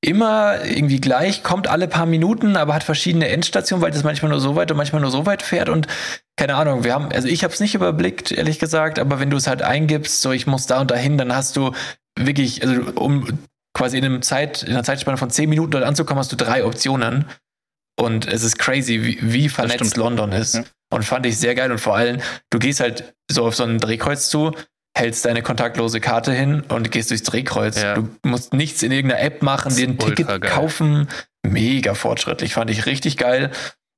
immer 0.01 0.63
irgendwie 0.63 1.01
gleich, 1.01 1.41
kommt 1.41 1.67
alle 1.67 1.87
paar 1.87 2.05
Minuten, 2.05 2.57
aber 2.57 2.75
hat 2.75 2.83
verschiedene 2.83 3.27
Endstationen, 3.29 3.81
weil 3.81 3.91
das 3.91 4.03
manchmal 4.03 4.29
nur 4.29 4.39
so 4.39 4.55
weit 4.55 4.69
und 4.69 4.77
manchmal 4.77 5.01
nur 5.01 5.09
so 5.09 5.25
weit 5.25 5.41
fährt 5.41 5.69
und 5.69 5.87
keine 6.37 6.55
Ahnung, 6.55 6.83
wir 6.83 6.93
haben, 6.93 7.11
also 7.11 7.27
ich 7.27 7.43
habe 7.43 7.53
es 7.53 7.59
nicht 7.59 7.75
überblickt, 7.75 8.31
ehrlich 8.31 8.59
gesagt, 8.59 8.99
aber 8.99 9.19
wenn 9.19 9.29
du 9.29 9.37
es 9.37 9.47
halt 9.47 9.61
eingibst, 9.61 10.21
so 10.21 10.31
ich 10.31 10.47
muss 10.47 10.67
da 10.67 10.81
und 10.81 10.91
dahin, 10.91 11.17
dann 11.17 11.33
hast 11.33 11.55
du 11.55 11.71
wirklich, 12.19 12.65
also 12.65 12.81
um 12.95 13.39
quasi 13.73 13.97
in 13.97 14.05
einem 14.05 14.21
Zeit, 14.21 14.63
in 14.63 14.71
einer 14.71 14.83
Zeitspanne 14.83 15.17
von 15.17 15.29
zehn 15.29 15.49
Minuten 15.49 15.71
dort 15.71 15.83
anzukommen, 15.83 16.19
hast 16.19 16.31
du 16.31 16.37
drei 16.37 16.65
Optionen. 16.65 17.25
Und 17.97 18.27
es 18.27 18.43
ist 18.43 18.57
crazy, 18.59 19.03
wie, 19.03 19.19
wie 19.21 19.49
vernetzt. 19.49 19.95
London 19.95 20.31
ist. 20.31 20.55
Ja. 20.55 20.63
Und 20.93 21.03
fand 21.03 21.25
ich 21.25 21.37
sehr 21.37 21.55
geil. 21.55 21.71
Und 21.71 21.79
vor 21.79 21.95
allem, 21.95 22.21
du 22.49 22.59
gehst 22.59 22.79
halt 22.79 23.15
so 23.29 23.45
auf 23.45 23.55
so 23.55 23.63
ein 23.63 23.79
Drehkreuz 23.79 24.29
zu, 24.29 24.51
hältst 24.97 25.25
deine 25.25 25.41
kontaktlose 25.41 25.99
Karte 26.01 26.33
hin 26.33 26.61
und 26.67 26.91
gehst 26.91 27.09
durchs 27.09 27.23
Drehkreuz. 27.23 27.81
Ja. 27.81 27.95
Du 27.95 28.09
musst 28.23 28.53
nichts 28.53 28.83
in 28.83 28.91
irgendeiner 28.91 29.21
App 29.21 29.41
machen, 29.43 29.75
dir 29.75 29.87
ein 29.87 29.97
Ticket 29.97 30.27
geil. 30.27 30.39
kaufen. 30.39 31.07
Mega 31.45 31.93
fortschrittlich, 31.93 32.53
fand 32.53 32.69
ich 32.69 32.85
richtig 32.85 33.17
geil. 33.17 33.51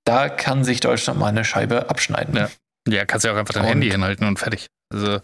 Da 0.07 0.29
kann 0.29 0.63
sich 0.63 0.79
Deutschland 0.79 1.19
mal 1.19 1.27
eine 1.27 1.43
Scheibe 1.43 1.89
abschneiden. 1.89 2.35
Ja. 2.35 2.49
Ja, 2.87 3.05
kannst 3.05 3.25
ja 3.25 3.33
auch 3.33 3.37
einfach 3.37 3.53
dein 3.53 3.63
Und- 3.63 3.69
Handy 3.69 3.89
hinhalten 3.91 4.25
und 4.25 4.39
fertig. 4.39 4.67
Also, 4.93 5.19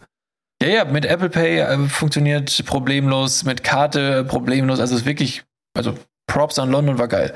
Ja, 0.61 0.67
ja, 0.69 0.85
mit 0.85 1.05
Apple 1.05 1.29
Pay 1.29 1.59
äh, 1.59 1.87
funktioniert 1.87 2.65
problemlos, 2.65 3.43
mit 3.45 3.63
Karte 3.63 4.25
problemlos. 4.25 4.79
Also 4.81 4.95
es 4.95 5.01
ist 5.01 5.07
wirklich, 5.07 5.43
also 5.77 5.97
Props 6.27 6.59
an 6.59 6.69
London 6.71 6.97
war 6.97 7.07
geil. 7.07 7.33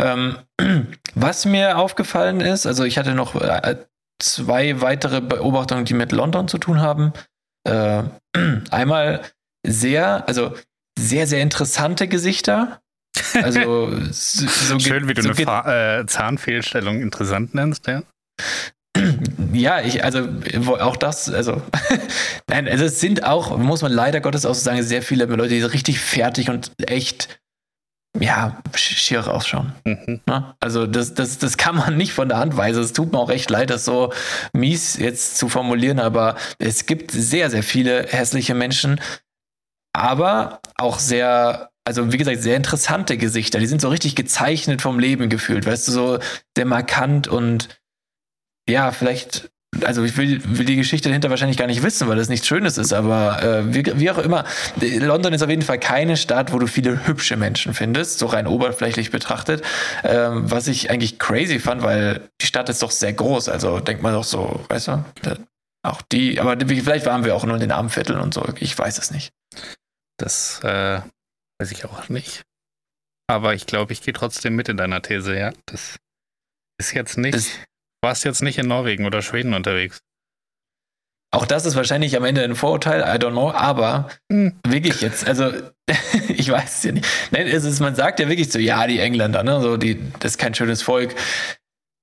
Ähm, 0.00 0.38
was 1.14 1.44
mir 1.44 1.76
aufgefallen 1.78 2.40
ist, 2.40 2.66
also 2.66 2.84
ich 2.84 2.96
hatte 2.98 3.14
noch 3.14 3.34
äh, 3.34 3.76
zwei 4.22 4.80
weitere 4.80 5.20
Beobachtungen, 5.20 5.84
die 5.84 5.94
mit 5.94 6.12
London 6.12 6.48
zu 6.48 6.56
tun 6.58 6.80
haben. 6.80 7.12
Äh, 7.68 8.04
einmal 8.70 9.22
sehr, 9.66 10.26
also 10.26 10.54
sehr, 10.98 11.26
sehr 11.26 11.40
interessante 11.42 12.08
Gesichter. 12.08 12.80
Also 13.34 13.90
so, 14.10 14.46
so 14.46 14.78
schön, 14.78 15.08
wie 15.08 15.14
du 15.14 15.22
so 15.22 15.28
eine 15.30 15.34
Fa 15.36 15.98
äh, 16.00 16.06
Zahnfehlstellung 16.06 17.00
interessant 17.00 17.54
nennst, 17.54 17.86
ja. 17.86 18.02
Ja, 19.52 19.80
ich, 19.80 20.02
also 20.04 20.28
auch 20.80 20.96
das, 20.96 21.30
also 21.30 21.62
nein, 22.48 22.66
also 22.68 22.84
es 22.84 23.00
sind 23.00 23.24
auch, 23.24 23.56
muss 23.56 23.82
man 23.82 23.92
leider 23.92 24.20
Gottes 24.20 24.44
auch 24.44 24.54
so 24.54 24.60
sagen, 24.60 24.82
sehr 24.82 25.02
viele 25.02 25.26
Leute, 25.26 25.48
die 25.54 25.62
richtig 25.62 26.00
fertig 26.00 26.50
und 26.50 26.72
echt, 26.90 27.40
ja, 28.18 28.60
sch- 28.72 28.96
schier 28.96 29.26
ausschauen. 29.32 29.72
Mhm. 29.84 30.20
Ne? 30.26 30.54
Also 30.60 30.86
das, 30.86 31.14
das, 31.14 31.38
das 31.38 31.56
kann 31.56 31.76
man 31.76 31.96
nicht 31.96 32.12
von 32.12 32.28
der 32.28 32.38
Hand 32.38 32.56
weisen. 32.56 32.82
Es 32.82 32.92
tut 32.92 33.12
mir 33.12 33.18
auch 33.18 33.30
echt 33.30 33.50
leid, 33.50 33.70
das 33.70 33.84
so 33.84 34.12
mies 34.52 34.96
jetzt 34.96 35.38
zu 35.38 35.48
formulieren, 35.48 36.00
aber 36.00 36.36
es 36.58 36.86
gibt 36.86 37.12
sehr, 37.12 37.50
sehr 37.50 37.62
viele 37.62 38.04
hässliche 38.08 38.54
Menschen, 38.54 39.00
aber 39.96 40.60
auch 40.76 40.98
sehr, 40.98 41.67
also 41.88 42.12
wie 42.12 42.18
gesagt, 42.18 42.42
sehr 42.42 42.56
interessante 42.56 43.16
Gesichter. 43.16 43.58
Die 43.58 43.66
sind 43.66 43.80
so 43.80 43.88
richtig 43.88 44.14
gezeichnet 44.14 44.82
vom 44.82 44.98
Leben 44.98 45.30
gefühlt, 45.30 45.64
weißt 45.64 45.88
du, 45.88 45.92
so 45.92 46.18
sehr 46.54 46.66
markant 46.66 47.28
und 47.28 47.80
ja, 48.68 48.92
vielleicht, 48.92 49.50
also 49.82 50.04
ich 50.04 50.14
will, 50.18 50.42
will 50.44 50.66
die 50.66 50.76
Geschichte 50.76 51.08
dahinter 51.08 51.30
wahrscheinlich 51.30 51.56
gar 51.56 51.66
nicht 51.66 51.82
wissen, 51.82 52.06
weil 52.06 52.18
das 52.18 52.28
nichts 52.28 52.46
Schönes 52.46 52.76
ist, 52.76 52.92
aber 52.92 53.42
äh, 53.42 53.74
wie, 53.74 53.98
wie 53.98 54.10
auch 54.10 54.18
immer, 54.18 54.44
London 54.80 55.32
ist 55.32 55.42
auf 55.42 55.48
jeden 55.48 55.62
Fall 55.62 55.80
keine 55.80 56.18
Stadt, 56.18 56.52
wo 56.52 56.58
du 56.58 56.66
viele 56.66 57.06
hübsche 57.06 57.38
Menschen 57.38 57.72
findest, 57.72 58.18
so 58.18 58.26
rein 58.26 58.46
oberflächlich 58.46 59.10
betrachtet, 59.10 59.62
ähm, 60.04 60.50
was 60.50 60.68
ich 60.68 60.90
eigentlich 60.90 61.18
crazy 61.18 61.58
fand, 61.58 61.82
weil 61.82 62.28
die 62.42 62.46
Stadt 62.46 62.68
ist 62.68 62.82
doch 62.82 62.90
sehr 62.90 63.14
groß, 63.14 63.48
also 63.48 63.80
denkt 63.80 64.02
man 64.02 64.12
doch 64.12 64.24
so, 64.24 64.60
weißt 64.68 64.88
du, 64.88 65.04
auch 65.82 66.02
die, 66.02 66.38
aber 66.38 66.54
vielleicht 66.66 67.06
waren 67.06 67.24
wir 67.24 67.34
auch 67.34 67.46
nur 67.46 67.54
in 67.54 67.60
den 67.60 67.72
Armvierteln 67.72 68.20
und 68.20 68.34
so, 68.34 68.44
ich 68.60 68.78
weiß 68.78 68.98
es 68.98 69.10
nicht. 69.10 69.32
Das 70.18 70.60
äh, 70.64 71.00
weiß 71.58 71.72
ich 71.72 71.84
auch 71.84 72.08
nicht. 72.08 72.42
Aber 73.30 73.54
ich 73.54 73.66
glaube, 73.66 73.92
ich 73.92 74.02
gehe 74.02 74.14
trotzdem 74.14 74.56
mit 74.56 74.68
in 74.68 74.76
deiner 74.76 75.02
These, 75.02 75.38
ja. 75.38 75.52
Das 75.66 75.96
ist 76.80 76.94
jetzt 76.94 77.18
nicht. 77.18 77.34
Du 77.34 78.06
warst 78.06 78.24
jetzt 78.24 78.42
nicht 78.42 78.58
in 78.58 78.68
Norwegen 78.68 79.04
oder 79.04 79.22
Schweden 79.22 79.54
unterwegs. 79.54 80.00
Auch 81.30 81.44
das 81.44 81.66
ist 81.66 81.76
wahrscheinlich 81.76 82.16
am 82.16 82.24
Ende 82.24 82.42
ein 82.42 82.54
Vorurteil, 82.56 83.02
I 83.02 83.20
don't 83.22 83.32
know, 83.32 83.50
aber 83.50 84.08
Hm. 84.32 84.58
wirklich 84.66 85.02
jetzt, 85.02 85.28
also 85.28 85.52
ich 86.28 86.50
weiß 86.50 86.76
es 86.78 86.82
ja 86.84 86.92
nicht. 86.92 87.06
Nein, 87.32 87.46
es 87.46 87.64
ist, 87.64 87.80
man 87.80 87.94
sagt 87.94 88.18
ja 88.18 88.28
wirklich 88.28 88.50
so, 88.50 88.58
ja, 88.58 88.86
die 88.86 88.98
Engländer, 88.98 89.42
ne, 89.42 89.60
so, 89.60 89.76
die, 89.76 90.00
das 90.20 90.32
ist 90.32 90.38
kein 90.38 90.54
schönes 90.54 90.80
Volk. 90.80 91.14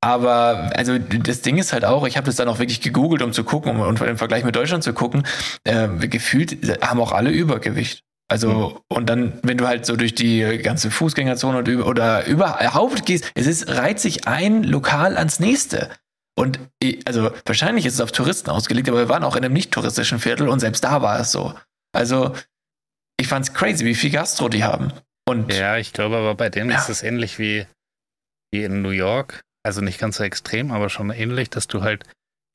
Aber 0.03 0.71
also 0.75 0.99
das 0.99 1.41
Ding 1.41 1.57
ist 1.57 1.73
halt 1.73 1.85
auch, 1.85 2.05
ich 2.05 2.17
habe 2.17 2.27
das 2.27 2.35
dann 2.35 2.47
auch 2.47 2.59
wirklich 2.59 2.81
gegoogelt, 2.81 3.23
um 3.23 3.33
zu 3.33 3.43
gucken 3.43 3.71
um, 3.71 3.81
und 3.81 3.99
im 4.01 4.17
Vergleich 4.19 4.43
mit 4.43 4.55
Deutschland 4.55 4.83
zu 4.83 4.93
gucken, 4.93 5.25
äh, 5.63 5.87
gefühlt 6.07 6.79
haben 6.83 6.99
auch 6.99 7.11
alle 7.11 7.31
Übergewicht. 7.31 8.04
Also, 8.27 8.81
und 8.87 9.07
dann, 9.07 9.39
wenn 9.43 9.57
du 9.57 9.67
halt 9.67 9.85
so 9.85 9.95
durch 9.95 10.15
die 10.15 10.39
ganze 10.63 10.89
Fußgängerzone 10.89 11.59
und 11.59 11.67
über, 11.67 11.85
oder 11.85 12.25
überhaupt 12.25 13.05
gehst, 13.05 13.31
es 13.35 13.45
ist, 13.45 13.69
reiht 13.69 13.99
sich 13.99 14.27
ein 14.27 14.63
Lokal 14.63 15.17
ans 15.17 15.39
nächste. 15.39 15.91
Und 16.37 16.59
also 17.05 17.31
wahrscheinlich 17.45 17.85
ist 17.85 17.93
es 17.93 18.01
auf 18.01 18.11
Touristen 18.11 18.49
ausgelegt, 18.49 18.89
aber 18.89 18.97
wir 18.97 19.09
waren 19.09 19.23
auch 19.23 19.35
in 19.35 19.45
einem 19.45 19.53
nicht 19.53 19.71
touristischen 19.71 20.19
Viertel 20.19 20.49
und 20.49 20.59
selbst 20.59 20.83
da 20.83 21.01
war 21.01 21.19
es 21.19 21.31
so. 21.31 21.53
Also, 21.93 22.35
ich 23.17 23.27
fand's 23.27 23.53
crazy, 23.53 23.85
wie 23.85 23.95
viel 23.95 24.09
Gastro 24.11 24.49
die 24.49 24.63
haben. 24.63 24.91
Und 25.27 25.53
Ja, 25.53 25.77
ich 25.77 25.93
glaube 25.93 26.17
aber 26.17 26.35
bei 26.35 26.49
denen 26.49 26.71
Ja. 26.71 26.77
ist 26.79 26.89
es 26.89 27.03
ähnlich 27.03 27.39
wie, 27.39 27.65
wie 28.51 28.63
in 28.63 28.81
New 28.81 28.89
York. 28.89 29.41
Also 29.63 29.81
nicht 29.81 29.99
ganz 29.99 30.17
so 30.17 30.23
extrem, 30.23 30.71
aber 30.71 30.89
schon 30.89 31.09
ähnlich, 31.11 31.49
dass 31.49 31.67
du 31.67 31.81
halt, 31.81 32.03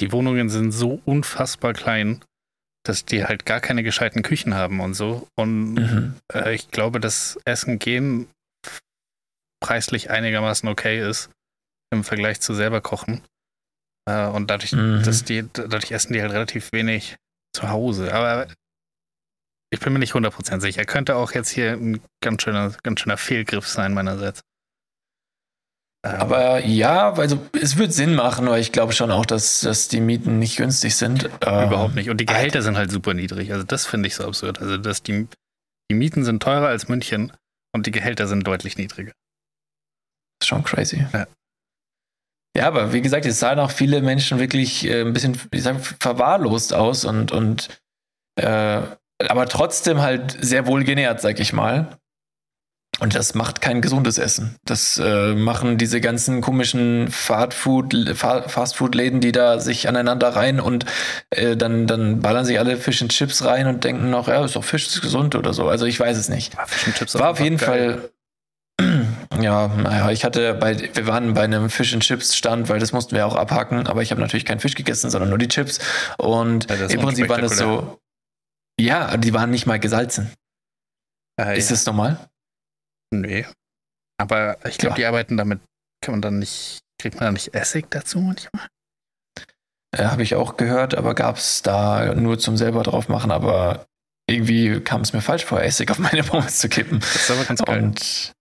die 0.00 0.12
Wohnungen 0.12 0.48
sind 0.48 0.72
so 0.72 1.00
unfassbar 1.04 1.72
klein, 1.72 2.24
dass 2.84 3.04
die 3.04 3.25
halt 3.25 3.44
gar 3.46 3.60
keine 3.60 3.82
gescheiten 3.82 4.22
Küchen 4.22 4.54
haben 4.54 4.80
und 4.80 4.94
so. 4.94 5.28
Und 5.37 5.75
mhm. 5.75 6.14
äh, 6.32 6.54
ich 6.54 6.70
glaube, 6.70 7.00
dass 7.00 7.38
Essen 7.44 7.78
gehen 7.78 8.28
preislich 9.62 10.10
einigermaßen 10.10 10.68
okay 10.68 11.06
ist 11.06 11.30
im 11.92 12.04
Vergleich 12.04 12.40
zu 12.40 12.54
selber 12.54 12.80
kochen. 12.80 13.22
Äh, 14.08 14.26
und 14.26 14.49
dadurch, 14.50 14.72
Mhm. 14.72 15.02
dass 15.04 15.25
die, 15.25 15.46
dadurch 15.52 15.90
essen 15.92 16.12
die 16.14 16.22
halt 16.22 16.32
relativ 16.32 16.72
wenig 16.72 17.16
zu 17.54 17.68
Hause. 17.68 18.14
Aber 18.14 18.46
ich 19.72 19.80
bin 19.80 19.92
mir 19.92 19.99
nicht 19.99 20.14
100% 20.14 20.60
sicher. 20.60 20.84
Könnte 20.84 21.16
auch 21.16 21.32
jetzt 21.32 21.50
hier 21.50 21.72
ein 21.72 22.00
ganz 22.22 22.42
schöner, 22.42 22.75
ganz 22.82 23.00
schöner 23.00 23.16
Fehlgriff 23.16 23.66
sein 23.66 23.92
meinerseits. 23.94 24.42
Ähm, 26.02 26.14
Aber 26.14 26.64
ja, 26.64 27.12
also 27.12 27.38
es 27.61 27.76
wird 27.76 27.92
Sinn 27.92 28.14
machen, 28.14 28.47
weil 28.49 28.61
ich 28.61 28.73
glaube 28.73 28.92
schon 28.92 29.11
auch, 29.11 29.26
dass, 29.26 29.61
dass 29.61 29.88
die 29.88 30.00
Mieten 30.00 30.38
nicht 30.38 30.57
günstig 30.57 30.97
sind. 30.97 31.25
Ähm, 31.45 31.69
Überhaupt 31.69 31.95
nicht. 31.95 32.09
Und 32.09 32.19
die 32.21 32.26
Gehälter 32.26 32.62
sind 32.62 32.76
halt 32.76 32.90
super 32.90 33.12
niedrig. 33.12 33.52
Also 33.52 33.64
das 33.64 33.87
finde 33.87 34.07
ich 34.07 34.14
so 34.14 34.25
absurd. 34.25 34.61
Also 34.61 34.78
dass 34.78 35.02
die, 35.02 35.28
die 35.90 35.95
Mieten 35.95 36.25
sind 36.25 36.42
teurer 36.42 36.69
als 36.69 36.88
München 36.88 37.33
und 37.75 37.87
die 37.87 37.90
Gehälter 37.90 38.26
sind 38.26 38.47
deutlich 38.47 38.78
niedriger. 38.78 39.12
Ist 40.42 40.49
schon 40.49 40.64
crazy. 40.64 41.04
Ja. 41.12 41.26
Ja, 42.57 42.66
aber 42.66 42.92
wie 42.92 43.00
gesagt, 43.00 43.26
es 43.26 43.38
sahen 43.38 43.61
auch 43.61 43.71
viele 43.71 44.02
Menschen 44.02 44.40
wirklich 44.40 44.85
äh, 44.85 45.02
ein 45.02 45.12
bisschen, 45.12 45.38
ich 45.52 45.62
sag, 45.62 45.76
verwahrlost 46.00 46.75
aus 46.75 47.04
und, 47.04 47.30
und 47.30 47.69
äh, 48.37 48.83
aber 49.28 49.47
trotzdem 49.47 50.00
halt 50.00 50.37
sehr 50.40 50.66
wohl 50.66 50.83
genährt, 50.85 51.21
sag 51.21 51.38
ich 51.38 51.52
mal. 51.52 51.99
Und 53.00 53.14
das 53.14 53.35
macht 53.35 53.61
kein 53.62 53.80
gesundes 53.80 54.19
Essen. 54.19 54.57
Das 54.64 54.99
äh, 55.02 55.35
machen 55.35 55.78
diese 55.78 56.00
ganzen 56.00 56.42
komischen 56.42 57.11
Fastfood, 57.11 57.95
Fa 58.14 58.42
Fastfood-Läden, 58.42 59.21
die 59.21 59.33
da 59.33 59.59
sich 59.59 59.88
aneinander 59.88 60.28
rein 60.28 60.61
und 60.61 60.85
äh, 61.30 61.57
dann, 61.57 61.87
dann 61.87 62.21
ballern 62.21 62.45
sich 62.45 62.59
alle 62.59 62.76
Fish 62.76 63.00
and 63.00 63.11
Chips 63.11 63.45
rein 63.45 63.66
und 63.66 63.85
denken 63.85 64.11
noch, 64.11 64.28
ja, 64.28 64.45
ist 64.45 64.54
doch 64.54 64.64
Fisch 64.64 64.87
ist 64.87 65.00
gesund 65.00 65.35
oder 65.35 65.54
so. 65.54 65.69
Also 65.69 65.87
ich 65.87 65.99
weiß 65.99 66.19
es 66.19 66.28
nicht. 66.28 66.57
War 66.57 67.28
auch 67.28 67.33
auf 67.33 67.40
jeden 67.40 67.57
geil. 67.57 67.99
Fall. 67.99 68.11
Ja, 69.40 69.69
naja, 69.69 70.11
ich 70.11 70.25
hatte 70.25 70.54
bei, 70.54 70.76
wir 70.92 71.07
waren 71.07 71.35
bei 71.35 71.42
einem 71.45 71.71
Fish 71.71 71.95
and 71.95 72.02
Chips 72.02 72.37
Stand, 72.37 72.69
weil 72.69 72.78
das 72.78 72.92
mussten 72.92 73.14
wir 73.14 73.26
auch 73.26 73.37
abhaken, 73.37 73.87
aber 73.87 74.02
ich 74.02 74.11
habe 74.11 74.21
natürlich 74.21 74.45
keinen 74.45 74.61
Fisch 74.61 74.75
gegessen, 74.75 75.09
sondern 75.09 75.30
nur 75.30 75.38
die 75.38 75.49
Chips. 75.49 75.78
Und 76.19 76.69
Ja, 76.69 76.87
im 76.87 77.00
Prinzip 77.00 77.28
waren 77.28 77.40
das 77.40 77.57
so, 77.57 78.00
ja, 78.78 79.16
die 79.16 79.33
waren 79.33 79.50
nicht 79.50 79.66
mal 79.66 79.78
gesalzen. 79.78 80.30
Äh, 81.40 81.57
Ist 81.57 81.71
ja. 81.71 81.76
das 81.76 81.87
normal? 81.87 82.19
Nee. 83.12 83.46
Aber 84.20 84.58
ich 84.66 84.78
glaube, 84.78 84.92
Ja. 84.92 84.96
die 84.96 85.06
arbeiten 85.06 85.36
damit, 85.36 85.60
kann 86.04 86.12
man 86.14 86.22
dann 86.22 86.38
nicht, 86.38 86.80
kriegt 87.00 87.16
man 87.16 87.24
da 87.26 87.32
nicht 87.32 87.54
Essig 87.54 87.90
dazu 87.90 88.20
manchmal? 88.20 88.66
Äh, 89.96 90.04
habe 90.04 90.22
ich 90.22 90.34
auch 90.36 90.56
gehört, 90.56 90.94
aber 90.94 91.14
gab 91.14 91.36
es 91.36 91.62
da 91.62 92.14
nur 92.14 92.38
zum 92.38 92.56
selber 92.56 92.82
drauf 92.82 93.08
machen, 93.08 93.30
aber 93.30 93.86
irgendwie 94.28 94.80
kam 94.80 95.00
es 95.00 95.12
mir 95.12 95.20
falsch 95.22 95.44
vor, 95.44 95.60
Essig 95.62 95.90
auf 95.90 95.98
meine 95.98 96.22
Pommes 96.22 96.58
zu 96.58 96.68
kippen. 96.68 97.00
Das 97.00 97.16
ist 97.16 97.30
aber 97.30 97.44
ganz 97.44 97.62
geil. 97.62 97.82
Und 97.82 98.32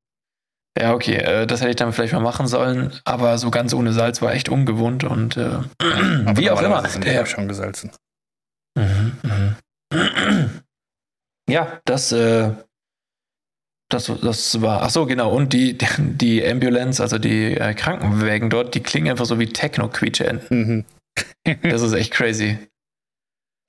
ja, 0.77 0.93
okay, 0.93 1.15
äh, 1.15 1.47
das 1.47 1.61
hätte 1.61 1.71
ich 1.71 1.75
dann 1.77 1.91
vielleicht 1.91 2.13
mal 2.13 2.19
machen 2.19 2.47
sollen, 2.47 2.93
aber 3.03 3.37
so 3.39 3.49
ganz 3.49 3.73
ohne 3.73 3.91
Salz 3.93 4.21
war 4.21 4.33
echt 4.33 4.49
ungewohnt 4.49 5.03
und 5.03 5.35
äh, 5.37 5.59
wie 5.79 6.51
auch 6.51 6.61
immer. 6.61 6.83
Der, 6.83 7.23
auch 7.23 7.25
schon 7.25 7.47
gesalzen. 7.47 7.91
Mhm, 8.77 9.17
mhm. 9.23 9.55
Ja, 11.49 11.79
das, 11.85 12.11
äh, 12.11 12.53
das, 13.89 14.11
das 14.21 14.61
war, 14.61 14.83
ach 14.83 14.89
so, 14.89 15.05
genau. 15.05 15.31
Und 15.31 15.51
die, 15.53 15.77
die 15.97 16.45
Ambulance, 16.45 17.01
also 17.01 17.17
die 17.17 17.55
äh, 17.55 17.73
Krankenwägen 17.73 18.49
dort, 18.49 18.75
die 18.75 18.81
klingen 18.81 19.09
einfach 19.09 19.25
so 19.25 19.39
wie 19.39 19.47
Techno-Quietsche-Enten. 19.47 20.59
Mhm. 20.67 20.85
Das 21.63 21.81
ist 21.81 21.93
echt 21.93 22.11
crazy. 22.13 22.57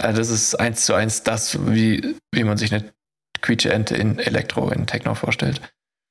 Äh, 0.02 0.12
das 0.12 0.28
ist 0.28 0.54
eins 0.56 0.84
zu 0.84 0.94
eins 0.94 1.22
das, 1.22 1.58
wie, 1.66 2.14
wie 2.32 2.44
man 2.44 2.58
sich 2.58 2.72
eine 2.72 2.92
Quietsche-Ente 3.40 3.96
in 3.96 4.18
Elektro, 4.18 4.70
in 4.70 4.86
Techno 4.86 5.14
vorstellt. 5.14 5.60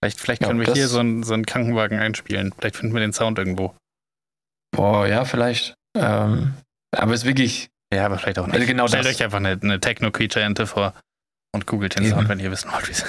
Vielleicht, 0.02 0.20
vielleicht 0.20 0.42
Ja, 0.42 0.48
können 0.48 0.60
wir 0.60 0.66
das- 0.68 0.76
hier 0.78 0.88
so 0.88 1.00
einen, 1.00 1.24
so 1.24 1.34
einen 1.34 1.46
Krankenwagen 1.46 2.00
einspielen. 2.00 2.54
Vielleicht 2.58 2.78
finden 2.78 2.94
wir 2.96 3.02
den 3.02 3.14
Sound 3.14 3.38
irgendwo. 3.38 3.76
Boah, 4.76 5.08
ja, 5.08 5.26
vielleicht. 5.26 5.76
Ähm, 5.96 6.54
aber 6.96 7.14
es 7.14 7.22
ist 7.22 7.28
wirklich, 7.28 7.70
Ja, 7.94 8.06
aber 8.06 8.18
vielleicht 8.18 8.40
auch 8.40 8.46
nicht. 8.48 8.56
Also 8.56 8.66
genau 8.68 8.88
Stellt 8.88 9.06
euch 9.06 9.22
einfach 9.24 9.38
eine, 9.38 9.60
eine 9.62 9.80
Techno-Creature-Ente 9.80 10.66
vor 10.68 10.94
und 11.54 11.68
googelt 11.68 11.98
den. 12.00 12.10
Sound, 12.10 12.30
wenn 12.30 12.40
ihr 12.40 12.52
wissen 12.52 12.72
wollt, 12.72 12.88
wie 12.88 12.94
es 12.94 13.04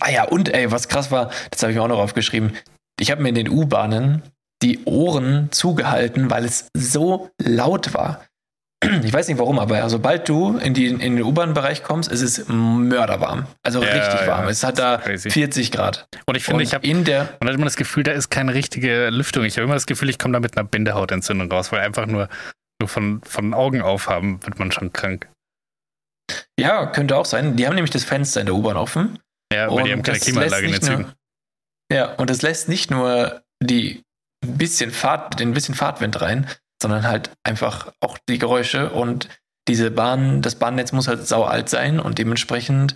ah 0.00 0.10
ja, 0.10 0.24
und 0.24 0.52
ey, 0.52 0.70
was 0.70 0.88
krass 0.88 1.10
war, 1.10 1.30
das 1.50 1.62
habe 1.62 1.72
ich 1.72 1.78
mir 1.78 1.84
auch 1.84 1.88
noch 1.88 1.98
aufgeschrieben. 1.98 2.52
Ich 3.00 3.10
habe 3.10 3.22
mir 3.22 3.30
in 3.30 3.34
den 3.34 3.48
U-Bahnen 3.48 4.22
die 4.62 4.84
Ohren 4.84 5.48
zugehalten, 5.50 6.30
weil 6.30 6.44
es 6.44 6.68
so 6.76 7.30
laut 7.42 7.94
war. 7.94 8.24
Ich 9.04 9.12
weiß 9.12 9.28
nicht 9.28 9.38
warum, 9.38 9.60
aber 9.60 9.88
sobald 9.88 10.28
du 10.28 10.58
in, 10.58 10.74
die, 10.74 10.86
in 10.86 10.98
den 10.98 11.22
U-Bahn-Bereich 11.22 11.84
kommst, 11.84 12.10
ist 12.10 12.22
es 12.22 12.48
mörderwarm. 12.48 13.46
Also 13.62 13.82
Ja, 13.82 13.92
richtig 13.92 14.22
ja, 14.22 14.26
warm. 14.26 14.48
Es 14.48 14.64
hat 14.64 14.78
da 14.78 14.98
crazy. 14.98 15.30
40 15.30 15.70
Grad. 15.70 16.06
Und 16.26 16.36
ich 16.36 16.42
finde, 16.42 16.56
Und 16.56 16.62
ich 16.62 16.74
habe 16.74 16.84
in 16.84 17.04
der, 17.04 17.28
man 17.38 17.48
hat 17.48 17.54
immer 17.54 17.64
das 17.64 17.76
Gefühl, 17.76 18.02
da 18.02 18.10
ist 18.10 18.30
keine 18.30 18.54
richtige 18.54 19.10
Lüftung. 19.10 19.44
Ich 19.44 19.56
habe 19.56 19.64
immer 19.64 19.74
das 19.74 19.86
Gefühl, 19.86 20.10
ich 20.10 20.18
komme 20.18 20.32
da 20.32 20.40
mit 20.40 20.56
einer 20.56 20.66
Bindehautentzündung 20.66 21.50
raus, 21.50 21.70
weil 21.70 21.80
einfach 21.80 22.06
nur, 22.06 22.28
nur 22.80 22.88
von, 22.88 23.20
von 23.24 23.54
Augen 23.54 23.82
aufhaben 23.82 24.42
wird 24.44 24.58
man 24.58 24.72
schon 24.72 24.92
krank. 24.92 25.28
Ja, 26.58 26.86
könnte 26.86 27.16
auch 27.16 27.24
sein. 27.26 27.56
Die 27.56 27.66
haben 27.66 27.74
nämlich 27.74 27.90
das 27.90 28.04
Fenster 28.04 28.40
in 28.40 28.46
der 28.46 28.54
U-Bahn 28.54 28.76
offen. 28.76 29.18
Ja, 29.52 29.66
aber 29.68 29.82
die 29.82 29.92
haben 29.92 30.02
keine 30.02 30.18
das 30.18 30.26
Klimaanlage 30.26 30.66
in 30.66 30.72
den 30.72 30.82
Zügen. 30.82 31.12
Ja, 31.92 32.12
und 32.14 32.30
es 32.30 32.42
lässt 32.42 32.68
nicht 32.68 32.90
nur 32.90 33.42
die 33.62 34.02
bisschen 34.46 34.90
Fahrt, 34.90 35.38
den 35.40 35.52
bisschen 35.52 35.74
Fahrtwind 35.74 36.20
rein, 36.20 36.48
sondern 36.82 37.06
halt 37.06 37.30
einfach 37.44 37.92
auch 38.00 38.18
die 38.28 38.38
Geräusche 38.38 38.90
und 38.90 39.28
diese 39.68 39.90
Bahn, 39.90 40.42
das 40.42 40.56
Bahnnetz 40.56 40.90
muss 40.92 41.06
halt 41.06 41.26
sau 41.28 41.44
alt 41.44 41.68
sein 41.68 42.00
und 42.00 42.18
dementsprechend, 42.18 42.94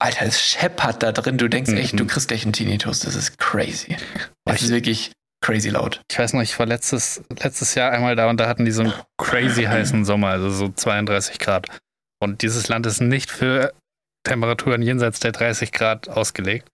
Alter, 0.00 0.26
es 0.26 0.40
scheppert 0.40 1.02
da 1.02 1.10
drin. 1.12 1.38
Du 1.38 1.48
denkst 1.48 1.72
echt, 1.72 1.94
Mhm. 1.94 1.98
du 1.98 2.06
kriegst 2.06 2.28
gleich 2.28 2.44
einen 2.44 2.52
Tinnitus. 2.52 3.00
Das 3.00 3.14
ist 3.16 3.38
crazy. 3.38 3.96
Das 4.44 4.62
ist 4.62 4.70
wirklich 4.70 5.12
crazy 5.42 5.70
laut. 5.70 6.02
Ich 6.10 6.18
weiß 6.18 6.34
noch, 6.34 6.42
ich 6.42 6.56
war 6.58 6.66
letztes, 6.66 7.22
letztes 7.42 7.74
Jahr 7.74 7.90
einmal 7.92 8.14
da 8.14 8.28
und 8.28 8.38
da 8.38 8.46
hatten 8.46 8.64
die 8.64 8.70
so 8.70 8.82
einen 8.82 8.92
crazy 9.18 9.64
heißen 9.68 10.04
Sommer, 10.04 10.28
also 10.28 10.50
so 10.50 10.68
32 10.68 11.38
Grad. 11.38 11.66
Und 12.24 12.42
dieses 12.42 12.68
Land 12.68 12.86
ist 12.86 13.00
nicht 13.00 13.30
für 13.30 13.72
Temperaturen 14.26 14.82
jenseits 14.82 15.20
der 15.20 15.32
30 15.32 15.72
Grad 15.72 16.08
ausgelegt. 16.08 16.68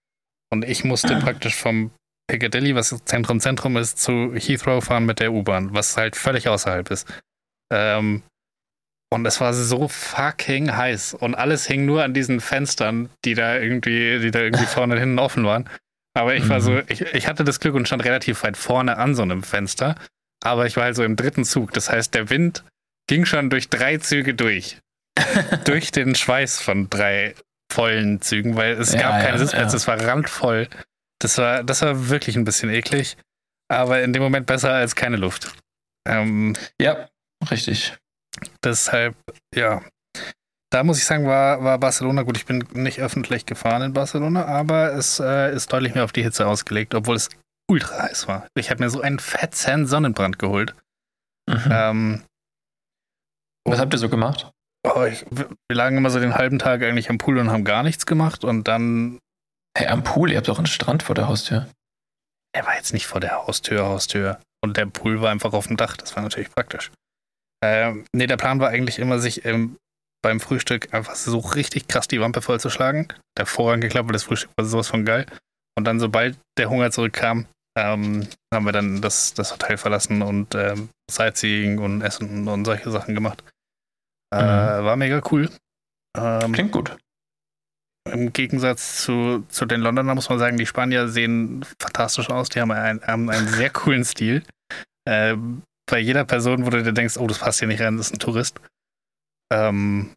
Und 0.50 0.64
ich 0.64 0.84
musste 0.84 1.16
praktisch 1.20 1.56
vom 1.56 1.90
Piccadilly, 2.28 2.74
was 2.74 2.96
Zentrum 3.04 3.40
Zentrum 3.40 3.76
ist, 3.76 3.98
zu 3.98 4.32
Heathrow 4.34 4.82
fahren 4.82 5.04
mit 5.04 5.20
der 5.20 5.32
U-Bahn, 5.32 5.74
was 5.74 5.96
halt 5.96 6.16
völlig 6.16 6.48
außerhalb 6.48 6.90
ist. 6.90 7.06
Ähm, 7.72 8.22
und 9.12 9.26
es 9.26 9.40
war 9.40 9.52
so 9.52 9.88
fucking 9.88 10.76
heiß 10.76 11.14
und 11.14 11.34
alles 11.34 11.66
hing 11.66 11.84
nur 11.84 12.04
an 12.04 12.14
diesen 12.14 12.40
Fenstern, 12.40 13.10
die 13.24 13.34
da 13.34 13.58
irgendwie, 13.58 14.20
die 14.20 14.30
da 14.30 14.40
irgendwie 14.40 14.66
vorne 14.66 14.94
und 14.94 15.00
hinten 15.00 15.18
offen 15.18 15.44
waren. 15.44 15.68
Aber 16.14 16.36
ich 16.36 16.48
war 16.48 16.58
Mhm. 16.58 16.62
so, 16.62 16.78
ich, 16.86 17.00
ich 17.00 17.26
hatte 17.26 17.42
das 17.44 17.58
Glück 17.60 17.74
und 17.74 17.86
stand 17.86 18.04
relativ 18.04 18.42
weit 18.44 18.56
vorne 18.56 18.96
an 18.96 19.14
so 19.16 19.22
einem 19.22 19.42
Fenster. 19.42 19.96
Aber 20.42 20.66
ich 20.66 20.76
war 20.76 20.84
halt 20.84 20.96
so 20.96 21.02
im 21.02 21.16
dritten 21.16 21.44
Zug. 21.44 21.72
Das 21.72 21.90
heißt, 21.90 22.14
der 22.14 22.30
Wind 22.30 22.64
ging 23.08 23.26
schon 23.26 23.50
durch 23.50 23.68
drei 23.68 23.98
Züge 23.98 24.34
durch. 24.34 24.78
durch 25.64 25.92
den 25.92 26.14
Schweiß 26.14 26.60
von 26.60 26.88
drei 26.90 27.34
vollen 27.72 28.20
Zügen, 28.20 28.56
weil 28.56 28.72
es 28.74 28.92
Ja, 28.92 29.00
gab 29.02 29.12
ja, 29.20 29.26
keine 29.26 29.38
Sitzplätze, 29.38 29.72
ja. 29.72 29.76
es 29.76 29.86
war 29.86 30.00
randvoll. 30.00 30.68
Das 31.20 31.38
war, 31.38 31.62
das 31.62 31.82
war 31.82 32.08
wirklich 32.08 32.36
ein 32.36 32.44
bisschen 32.44 32.70
eklig, 32.70 33.16
aber 33.68 34.02
in 34.02 34.12
dem 34.12 34.22
Moment 34.22 34.46
besser 34.46 34.72
als 34.72 34.94
keine 34.96 35.16
Luft. 35.16 35.54
Ähm, 36.08 36.56
Ja, 36.80 37.08
richtig. 37.50 37.96
deshalb, 38.64 39.14
ja. 39.54 39.82
Da 40.72 40.84
muss 40.84 40.98
ich 40.98 41.04
sagen, 41.04 41.26
war, 41.26 41.62
war 41.64 41.78
Barcelona 41.78 42.22
gut. 42.22 42.36
Ich 42.36 42.46
bin 42.46 42.64
nicht 42.72 43.00
öffentlich 43.00 43.44
gefahren 43.44 43.82
in 43.82 43.92
Barcelona, 43.92 44.46
aber 44.46 44.92
es 44.94 45.18
äh, 45.20 45.52
ist 45.54 45.72
deutlich 45.72 45.94
mehr 45.94 46.04
auf 46.04 46.12
die 46.12 46.22
Hitze 46.22 46.46
ausgelegt, 46.46 46.94
obwohl 46.94 47.16
es 47.16 47.28
ultra 47.68 48.04
heiß 48.04 48.28
war. 48.28 48.46
Ich 48.56 48.70
habe 48.70 48.82
mir 48.82 48.88
so 48.88 49.00
einen 49.00 49.18
fetzen 49.18 49.86
Sonnenbrand 49.88 50.38
geholt. 50.38 50.74
Mhm. 51.48 51.68
Ähm, 51.70 52.22
Was 53.68 53.80
habt 53.80 53.92
ihr 53.94 53.98
so 53.98 54.08
gemacht? 54.08 54.50
Oh, 54.86 55.04
ich, 55.04 55.24
wir 55.30 55.48
lagen 55.72 55.96
immer 55.96 56.10
so 56.10 56.20
den 56.20 56.34
halben 56.34 56.58
Tag 56.58 56.82
eigentlich 56.82 57.10
am 57.10 57.18
Pool 57.18 57.38
und 57.38 57.50
haben 57.50 57.64
gar 57.64 57.82
nichts 57.82 58.06
gemacht 58.06 58.44
und 58.44 58.68
dann 58.68 59.18
Hey, 59.76 59.86
am 59.86 60.02
Pool, 60.02 60.30
ihr 60.30 60.36
habt 60.36 60.48
doch 60.48 60.58
einen 60.58 60.66
Strand 60.66 61.02
vor 61.02 61.14
der 61.14 61.28
Haustür. 61.28 61.68
Er 62.52 62.66
war 62.66 62.74
jetzt 62.74 62.92
nicht 62.92 63.06
vor 63.06 63.20
der 63.20 63.46
Haustür, 63.46 63.86
Haustür. 63.86 64.40
Und 64.62 64.76
der 64.76 64.86
Pool 64.86 65.22
war 65.22 65.30
einfach 65.30 65.52
auf 65.52 65.68
dem 65.68 65.76
Dach. 65.76 65.96
Das 65.96 66.16
war 66.16 66.22
natürlich 66.22 66.50
praktisch. 66.50 66.90
Ähm, 67.64 68.04
nee, 68.12 68.26
der 68.26 68.36
Plan 68.36 68.58
war 68.58 68.70
eigentlich 68.70 68.98
immer, 68.98 69.18
sich 69.18 69.44
ähm, 69.44 69.76
beim 70.22 70.40
Frühstück 70.40 70.92
einfach 70.92 71.14
so 71.14 71.38
richtig 71.38 71.86
krass 71.86 72.08
die 72.08 72.20
Wampe 72.20 72.42
vollzuschlagen. 72.42 73.08
Der 73.38 73.46
Vorrang 73.46 73.80
geklappt, 73.80 74.08
weil 74.08 74.14
das 74.14 74.24
Frühstück 74.24 74.50
war 74.56 74.64
sowas 74.64 74.88
von 74.88 75.04
geil. 75.04 75.26
Und 75.78 75.84
dann, 75.84 76.00
sobald 76.00 76.36
der 76.58 76.68
Hunger 76.68 76.90
zurückkam, 76.90 77.46
ähm, 77.78 78.26
haben 78.52 78.64
wir 78.66 78.72
dann 78.72 79.00
das, 79.00 79.34
das 79.34 79.52
Hotel 79.52 79.76
verlassen 79.76 80.22
und 80.22 80.54
ähm, 80.56 80.88
Sightseeing 81.10 81.78
und 81.78 82.02
Essen 82.02 82.48
und 82.48 82.64
solche 82.64 82.90
Sachen 82.90 83.14
gemacht. 83.14 83.44
Äh, 84.32 84.36
Mhm. 84.80 84.84
War 84.84 84.96
mega 84.96 85.22
cool. 85.30 85.48
Ähm, 86.16 86.52
Klingt 86.52 86.72
gut. 86.72 86.96
im 88.08 88.32
Gegensatz 88.32 89.02
zu, 89.04 89.44
zu 89.48 89.66
den 89.66 89.80
Londonern 89.80 90.14
muss 90.14 90.28
man 90.28 90.38
sagen, 90.38 90.56
die 90.56 90.66
Spanier 90.66 91.08
sehen 91.08 91.64
fantastisch 91.80 92.30
aus. 92.30 92.48
Die 92.48 92.60
haben 92.60 92.70
einen, 92.72 93.02
haben 93.02 93.30
einen 93.30 93.48
sehr 93.48 93.70
coolen 93.70 94.04
Stil. 94.04 94.42
Äh, 95.04 95.36
bei 95.90 95.98
jeder 95.98 96.24
Person, 96.24 96.64
wo 96.66 96.70
du 96.70 96.82
dir 96.82 96.92
denkst, 96.92 97.16
oh, 97.16 97.26
das 97.26 97.38
passt 97.38 97.58
hier 97.58 97.68
nicht 97.68 97.80
rein, 97.80 97.96
das 97.96 98.06
ist 98.06 98.14
ein 98.14 98.18
Tourist. 98.20 98.60
Ähm, 99.52 100.14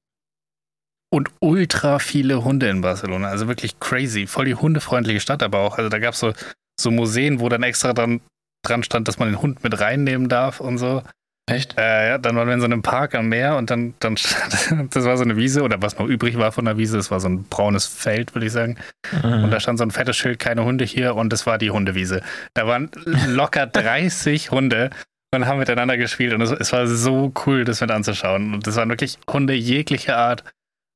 und 1.11 1.29
ultra 1.39 1.99
viele 1.99 2.43
Hunde 2.43 2.69
in 2.69 2.81
Barcelona. 2.81 3.27
Also 3.29 3.47
wirklich 3.47 3.79
crazy. 3.79 4.25
Voll 4.27 4.45
die 4.45 4.55
hundefreundliche 4.55 5.19
Stadt 5.19 5.43
aber 5.43 5.59
auch. 5.59 5.77
Also 5.77 5.89
da 5.89 5.99
gab 5.99 6.13
es 6.13 6.19
so, 6.19 6.33
so 6.79 6.89
Museen, 6.91 7.39
wo 7.39 7.49
dann 7.49 7.63
extra 7.63 7.93
dran, 7.93 8.21
dran 8.63 8.83
stand, 8.83 9.07
dass 9.07 9.19
man 9.19 9.29
den 9.29 9.41
Hund 9.41 9.63
mit 9.63 9.79
reinnehmen 9.79 10.29
darf 10.29 10.59
und 10.59 10.77
so. 10.79 11.03
Echt? 11.45 11.77
Äh, 11.77 12.09
ja, 12.09 12.17
dann 12.17 12.37
waren 12.37 12.47
wir 12.47 12.53
in 12.53 12.61
so 12.61 12.65
einem 12.65 12.81
Park 12.81 13.15
am 13.15 13.27
Meer 13.27 13.57
und 13.57 13.69
dann, 13.69 13.93
dann 13.99 14.15
das 14.91 15.05
war 15.05 15.17
so 15.17 15.23
eine 15.23 15.35
Wiese 15.35 15.61
oder 15.63 15.81
was 15.81 15.99
noch 15.99 16.07
übrig 16.07 16.37
war 16.37 16.53
von 16.53 16.63
der 16.63 16.77
Wiese, 16.77 16.95
das 16.95 17.11
war 17.11 17.19
so 17.19 17.27
ein 17.27 17.43
braunes 17.43 17.85
Feld, 17.85 18.33
würde 18.33 18.45
ich 18.47 18.53
sagen. 18.53 18.77
Mhm. 19.11 19.45
Und 19.45 19.51
da 19.51 19.59
stand 19.59 19.77
so 19.77 19.83
ein 19.83 19.91
fettes 19.91 20.15
Schild, 20.15 20.39
keine 20.39 20.63
Hunde 20.63 20.85
hier 20.85 21.15
und 21.15 21.33
das 21.33 21.45
war 21.45 21.57
die 21.57 21.71
Hundewiese. 21.71 22.21
Da 22.53 22.65
waren 22.65 22.89
locker 23.27 23.67
30 23.67 24.51
Hunde 24.51 24.89
und 25.35 25.45
haben 25.45 25.59
miteinander 25.59 25.97
gespielt 25.97 26.33
und 26.33 26.41
es, 26.41 26.51
es 26.51 26.71
war 26.71 26.87
so 26.87 27.33
cool, 27.45 27.65
das 27.65 27.81
mit 27.81 27.91
anzuschauen. 27.91 28.53
Und 28.53 28.65
das 28.65 28.77
waren 28.77 28.87
wirklich 28.89 29.17
Hunde 29.29 29.53
jeglicher 29.53 30.17
Art. 30.17 30.45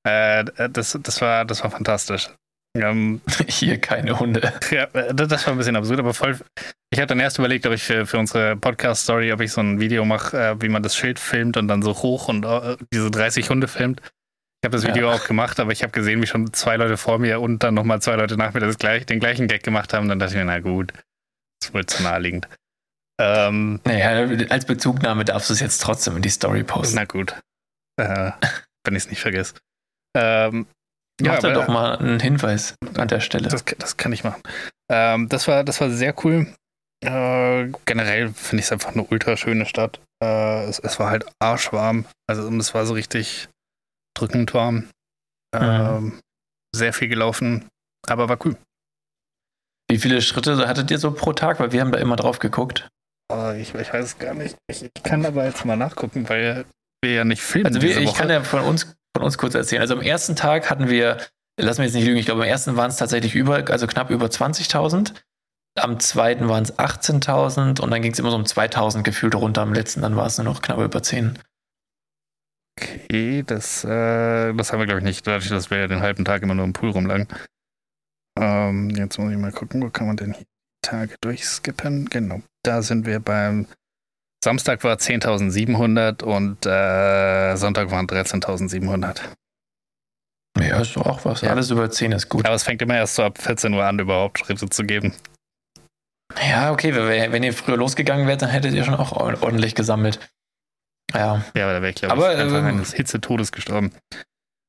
Äh, 0.08 0.46
das, 0.70 0.98
das, 1.04 1.22
war, 1.22 1.44
das 1.44 1.64
war 1.64 1.72
fantastisch. 1.72 2.30
Ähm, 2.82 3.22
Hier 3.48 3.80
keine 3.80 4.20
Hunde. 4.20 4.54
ja, 4.72 4.84
äh, 4.94 5.14
das 5.14 5.46
war 5.46 5.54
ein 5.54 5.58
bisschen 5.58 5.76
absurd, 5.76 6.00
aber 6.00 6.14
voll. 6.14 6.38
Ich 6.90 7.00
habe 7.00 7.08
dann 7.08 7.20
erst 7.20 7.38
überlegt, 7.40 7.66
ob 7.66 7.74
ich 7.74 7.84
für, 7.84 8.06
für 8.06 8.18
unsere 8.18 8.56
Podcast-Story, 8.56 9.32
ob 9.34 9.42
ich 9.42 9.52
so 9.52 9.62
ein 9.62 9.80
Video 9.80 10.06
mache, 10.06 10.38
äh, 10.38 10.62
wie 10.62 10.70
man 10.70 10.84
das 10.84 10.96
Schild 10.96 11.20
filmt 11.20 11.58
und 11.58 11.68
dann 11.68 11.82
so 11.82 11.94
hoch 11.94 12.28
und 12.30 12.46
äh, 12.46 12.78
diese 12.94 13.12
30 13.12 13.50
Hunde 13.50 13.68
filmt. 13.68 14.02
Ich 14.62 14.66
habe 14.68 14.76
das 14.78 14.86
Video 14.88 15.10
Ja. 15.10 15.16
auch 15.16 15.26
gemacht, 15.28 15.60
aber 15.60 15.72
ich 15.72 15.84
habe 15.84 15.92
gesehen, 15.92 16.22
wie 16.22 16.28
schon 16.28 16.52
zwei 16.54 16.78
Leute 16.78 16.98
vor 16.98 17.20
mir 17.20 17.42
und 17.42 17.64
dann 17.64 17.74
nochmal 17.76 18.02
zwei 18.02 18.16
Leute 18.16 18.38
nach 18.38 18.54
mir 18.54 18.60
das 18.60 18.78
gleich, 18.78 19.06
den 19.06 19.20
gleichen 19.20 19.48
Gag 19.48 19.64
gemacht 19.64 19.94
haben. 19.94 20.08
Dann 20.10 20.18
dachte 20.20 20.34
ich 20.34 20.38
mir, 20.40 20.46
na 20.46 20.60
gut, 20.60 20.94
das 20.94 21.70
ist 21.70 21.74
wohl 21.74 21.86
zu 21.86 22.02
naheliegend. 22.04 22.48
Ähm, 23.20 23.80
Naja, 23.84 24.28
als 24.50 24.66
Bezugnahme 24.66 25.26
darfst 25.26 25.50
du 25.50 25.54
es 25.54 25.60
jetzt 25.60 25.82
trotzdem 25.82 26.16
in 26.16 26.22
die 26.22 26.30
Story 26.30 26.64
posten. 26.64 26.96
na 26.96 27.06
gut. 27.06 27.36
Äh, 28.00 28.32
wenn 28.86 28.96
ich 28.96 29.04
es 29.04 29.10
nicht 29.10 29.22
vergesse. 29.22 29.56
Ähm, 30.16 30.68
Mach 31.22 31.40
da 31.40 31.50
aber- 31.50 31.54
doch 31.62 31.68
mal 31.68 31.98
einen 31.98 32.20
Hinweis 32.20 32.76
an 32.96 33.08
der 33.08 33.20
Stelle. 33.20 33.50
Das, 33.50 33.64
das 33.78 33.98
kann 33.98 34.14
ich 34.14 34.24
machen. 34.24 34.42
Ähm, 34.92 35.28
das, 35.30 35.48
war, 35.48 35.64
das 35.64 35.82
war 35.82 35.90
sehr 35.90 36.14
cool. 36.26 36.48
Äh, 37.04 37.72
generell 37.86 38.30
finde 38.34 38.60
ich 38.62 38.66
es 38.66 38.72
einfach 38.72 38.94
eine 38.94 39.04
ultra 39.04 39.38
schöne 39.38 39.66
Stadt. 39.66 40.00
Äh, 40.24 40.66
es, 40.66 40.80
es 40.80 41.00
war 41.00 41.10
halt 41.10 41.26
arschwarm. 41.40 42.06
Also 42.28 42.50
es 42.58 42.74
war 42.74 42.86
so 42.86 42.94
richtig 42.94 43.50
drückend 44.16 44.54
warm. 44.54 44.90
Ähm, 45.56 46.20
Sehr 46.76 46.94
viel 46.94 47.08
gelaufen, 47.08 47.68
aber 48.08 48.30
war 48.30 48.38
cool. 48.46 48.58
Wie 49.90 49.98
viele 50.00 50.22
Schritte 50.22 50.68
hattet 50.68 50.92
ihr 50.92 50.98
so 51.00 51.12
pro 51.12 51.34
Tag? 51.34 51.60
Weil 51.60 51.72
wir 51.72 51.82
haben 51.82 51.92
da 51.92 52.00
immer 52.00 52.16
drauf 52.18 52.40
geguckt. 52.40 52.88
Oh, 53.32 53.52
ich, 53.52 53.74
ich 53.74 53.94
weiß 53.94 54.06
es 54.06 54.20
gar 54.20 54.34
nicht. 54.34 54.56
Ich, 54.70 54.84
ich 54.84 55.04
kann 55.04 55.26
aber 55.26 55.46
jetzt 55.46 55.66
mal 55.66 55.78
nachgucken, 55.78 56.28
weil 56.30 56.66
wir 57.04 57.14
ja 57.14 57.24
nicht 57.24 57.42
filmen. 57.42 57.68
Also 57.68 57.82
wir, 57.82 57.98
ich 57.98 58.14
kann 58.14 58.30
ja 58.30 58.44
von 58.44 58.62
uns, 58.62 58.96
von 59.18 59.26
uns 59.26 59.38
kurz 59.38 59.56
erzählen. 59.56 59.82
Also 59.82 59.96
am 59.96 60.02
ersten 60.02 60.36
Tag 60.36 60.70
hatten 60.70 60.90
wir, 60.90 61.18
lass 61.60 61.80
mich 61.80 61.86
jetzt 61.86 61.96
nicht 61.96 62.06
lügen, 62.06 62.20
ich 62.20 62.28
glaube 62.28 62.44
am 62.44 62.48
ersten 62.48 62.76
waren 62.76 62.92
es 62.92 62.98
tatsächlich 62.98 63.34
über, 63.34 63.68
also 63.70 63.88
knapp 63.88 64.12
über 64.12 64.28
20.000. 64.28 65.14
Am 65.80 66.00
zweiten 66.00 66.48
waren 66.50 66.64
es 66.64 66.78
18.000 66.78 67.82
und 67.82 67.92
dann 67.92 68.02
ging 68.02 68.12
es 68.12 68.20
immer 68.20 68.30
so 68.30 68.36
um 68.36 68.44
2.000 68.44 69.02
gefühlt 69.02 69.36
runter. 69.36 69.62
Am 69.62 69.74
letzten 69.74 70.02
dann 70.02 70.16
war 70.16 70.28
es 70.28 70.38
nur 70.38 70.46
noch 70.46 70.62
knapp 70.62 70.80
über 70.80 71.02
10. 71.02 71.40
Okay, 72.80 73.44
das, 73.46 73.84
äh, 73.84 74.54
das 74.54 74.72
haben 74.72 74.80
wir, 74.80 74.86
glaube 74.86 75.00
ich, 75.00 75.06
nicht. 75.06 75.26
Dadurch, 75.26 75.50
dass 75.50 75.72
wir 75.72 75.80
ja 75.80 75.88
den 75.88 76.02
halben 76.02 76.26
Tag 76.26 76.44
immer 76.44 76.54
nur 76.54 76.66
im 76.66 76.74
Pool 76.74 76.92
rumlagen. 76.92 77.28
Ähm, 78.40 78.92
jetzt 78.92 79.18
muss 79.18 79.32
ich 79.32 79.38
mal 79.38 79.52
gucken, 79.52 79.82
wo 79.82 79.90
kann 79.90 80.08
man 80.08 80.18
denn 80.18 80.34
hier 80.34 80.46
Tage 80.84 81.16
durchskippen? 81.22 82.08
Genau, 82.10 82.42
da 82.64 82.84
sind 82.84 83.08
wir 83.08 83.20
beim 83.20 83.66
Samstag 84.48 84.82
war 84.86 84.96
10.700 84.96 86.24
und 86.24 86.66
äh, 86.66 87.58
Sonntag 87.58 87.92
waren 87.92 88.08
13.700. 88.08 89.20
Ja, 90.58 90.80
ist 90.80 90.96
doch 90.96 91.06
auch 91.06 91.26
was. 91.26 91.42
Ja. 91.42 91.50
Alles 91.50 91.70
über 91.70 91.92
10 91.92 92.14
ist 92.14 92.30
gut. 92.30 92.46
Aber 92.46 92.56
es 92.56 92.64
fängt 92.64 92.82
immer 92.82 92.96
erst 92.96 93.16
so 93.16 93.24
ab 93.24 93.42
14 93.42 93.74
Uhr 93.74 93.84
an, 93.84 94.00
überhaupt 94.00 94.40
Schritte 94.40 94.70
zu 94.70 94.86
geben. 94.86 95.14
Ja, 96.50 96.72
okay, 96.72 96.96
wenn, 96.96 97.44
ihr 97.44 97.52
früher 97.52 97.76
losgegangen 97.76 98.26
wärt, 98.26 98.42
dann 98.42 98.50
hättet 98.50 98.74
ihr 98.74 98.86
schon 98.86 98.96
auch 98.96 99.12
ordentlich 99.12 99.76
gesammelt. 99.76 100.20
Ja, 101.14 101.44
Ja, 101.54 101.66
aber 101.66 101.74
da 101.74 101.82
wäre 101.82 101.90
ich, 101.90 101.96
glaube 101.96 102.14
Aber, 102.14 102.34
ich, 102.34 102.40
einfach 102.40 102.60
ähm, 102.60 102.66
eines 102.68 102.94
Hitzetodes 102.94 103.52
gestorben. 103.52 103.92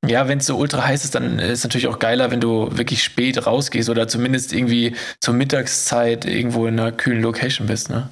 Ja, 0.05 0.27
wenn 0.27 0.39
es 0.39 0.47
so 0.47 0.57
ultra 0.57 0.89
heiß 0.89 1.05
ist, 1.05 1.15
dann 1.15 1.39
ist 1.39 1.59
es 1.59 1.63
natürlich 1.63 1.87
auch 1.87 2.01
geiler, 2.01 2.33
wenn 2.33 2.41
du 2.41 2.77
wirklich 2.77 3.05
spät 3.05 3.47
rausgehst 3.47 3.89
oder 3.91 4.09
zumindest 4.09 4.53
irgendwie 4.53 4.97
zur 5.21 5.35
Mittagszeit 5.35 6.25
irgendwo 6.25 6.67
in 6.67 6.81
einer 6.81 6.91
kühlen 6.91 7.23
Location 7.23 7.69
bist, 7.69 7.91
ne? 7.91 8.11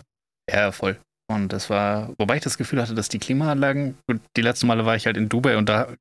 Ja, 0.48 0.70
voll. 0.70 0.96
Und 1.28 1.52
das 1.52 1.70
war, 1.70 2.12
wobei 2.18 2.36
ich 2.36 2.42
das 2.42 2.56
Gefühl 2.58 2.80
hatte, 2.80 2.94
dass 2.94 3.08
die 3.08 3.18
Klimaanlagen, 3.18 3.98
gut, 4.08 4.20
die 4.36 4.42
letzten 4.42 4.66
Male 4.68 4.86
war 4.86 4.94
ich 4.96 5.06
halt 5.06 5.16
in 5.16 5.28
Dubai 5.28 5.56
und 5.56 5.68
da 5.68 5.92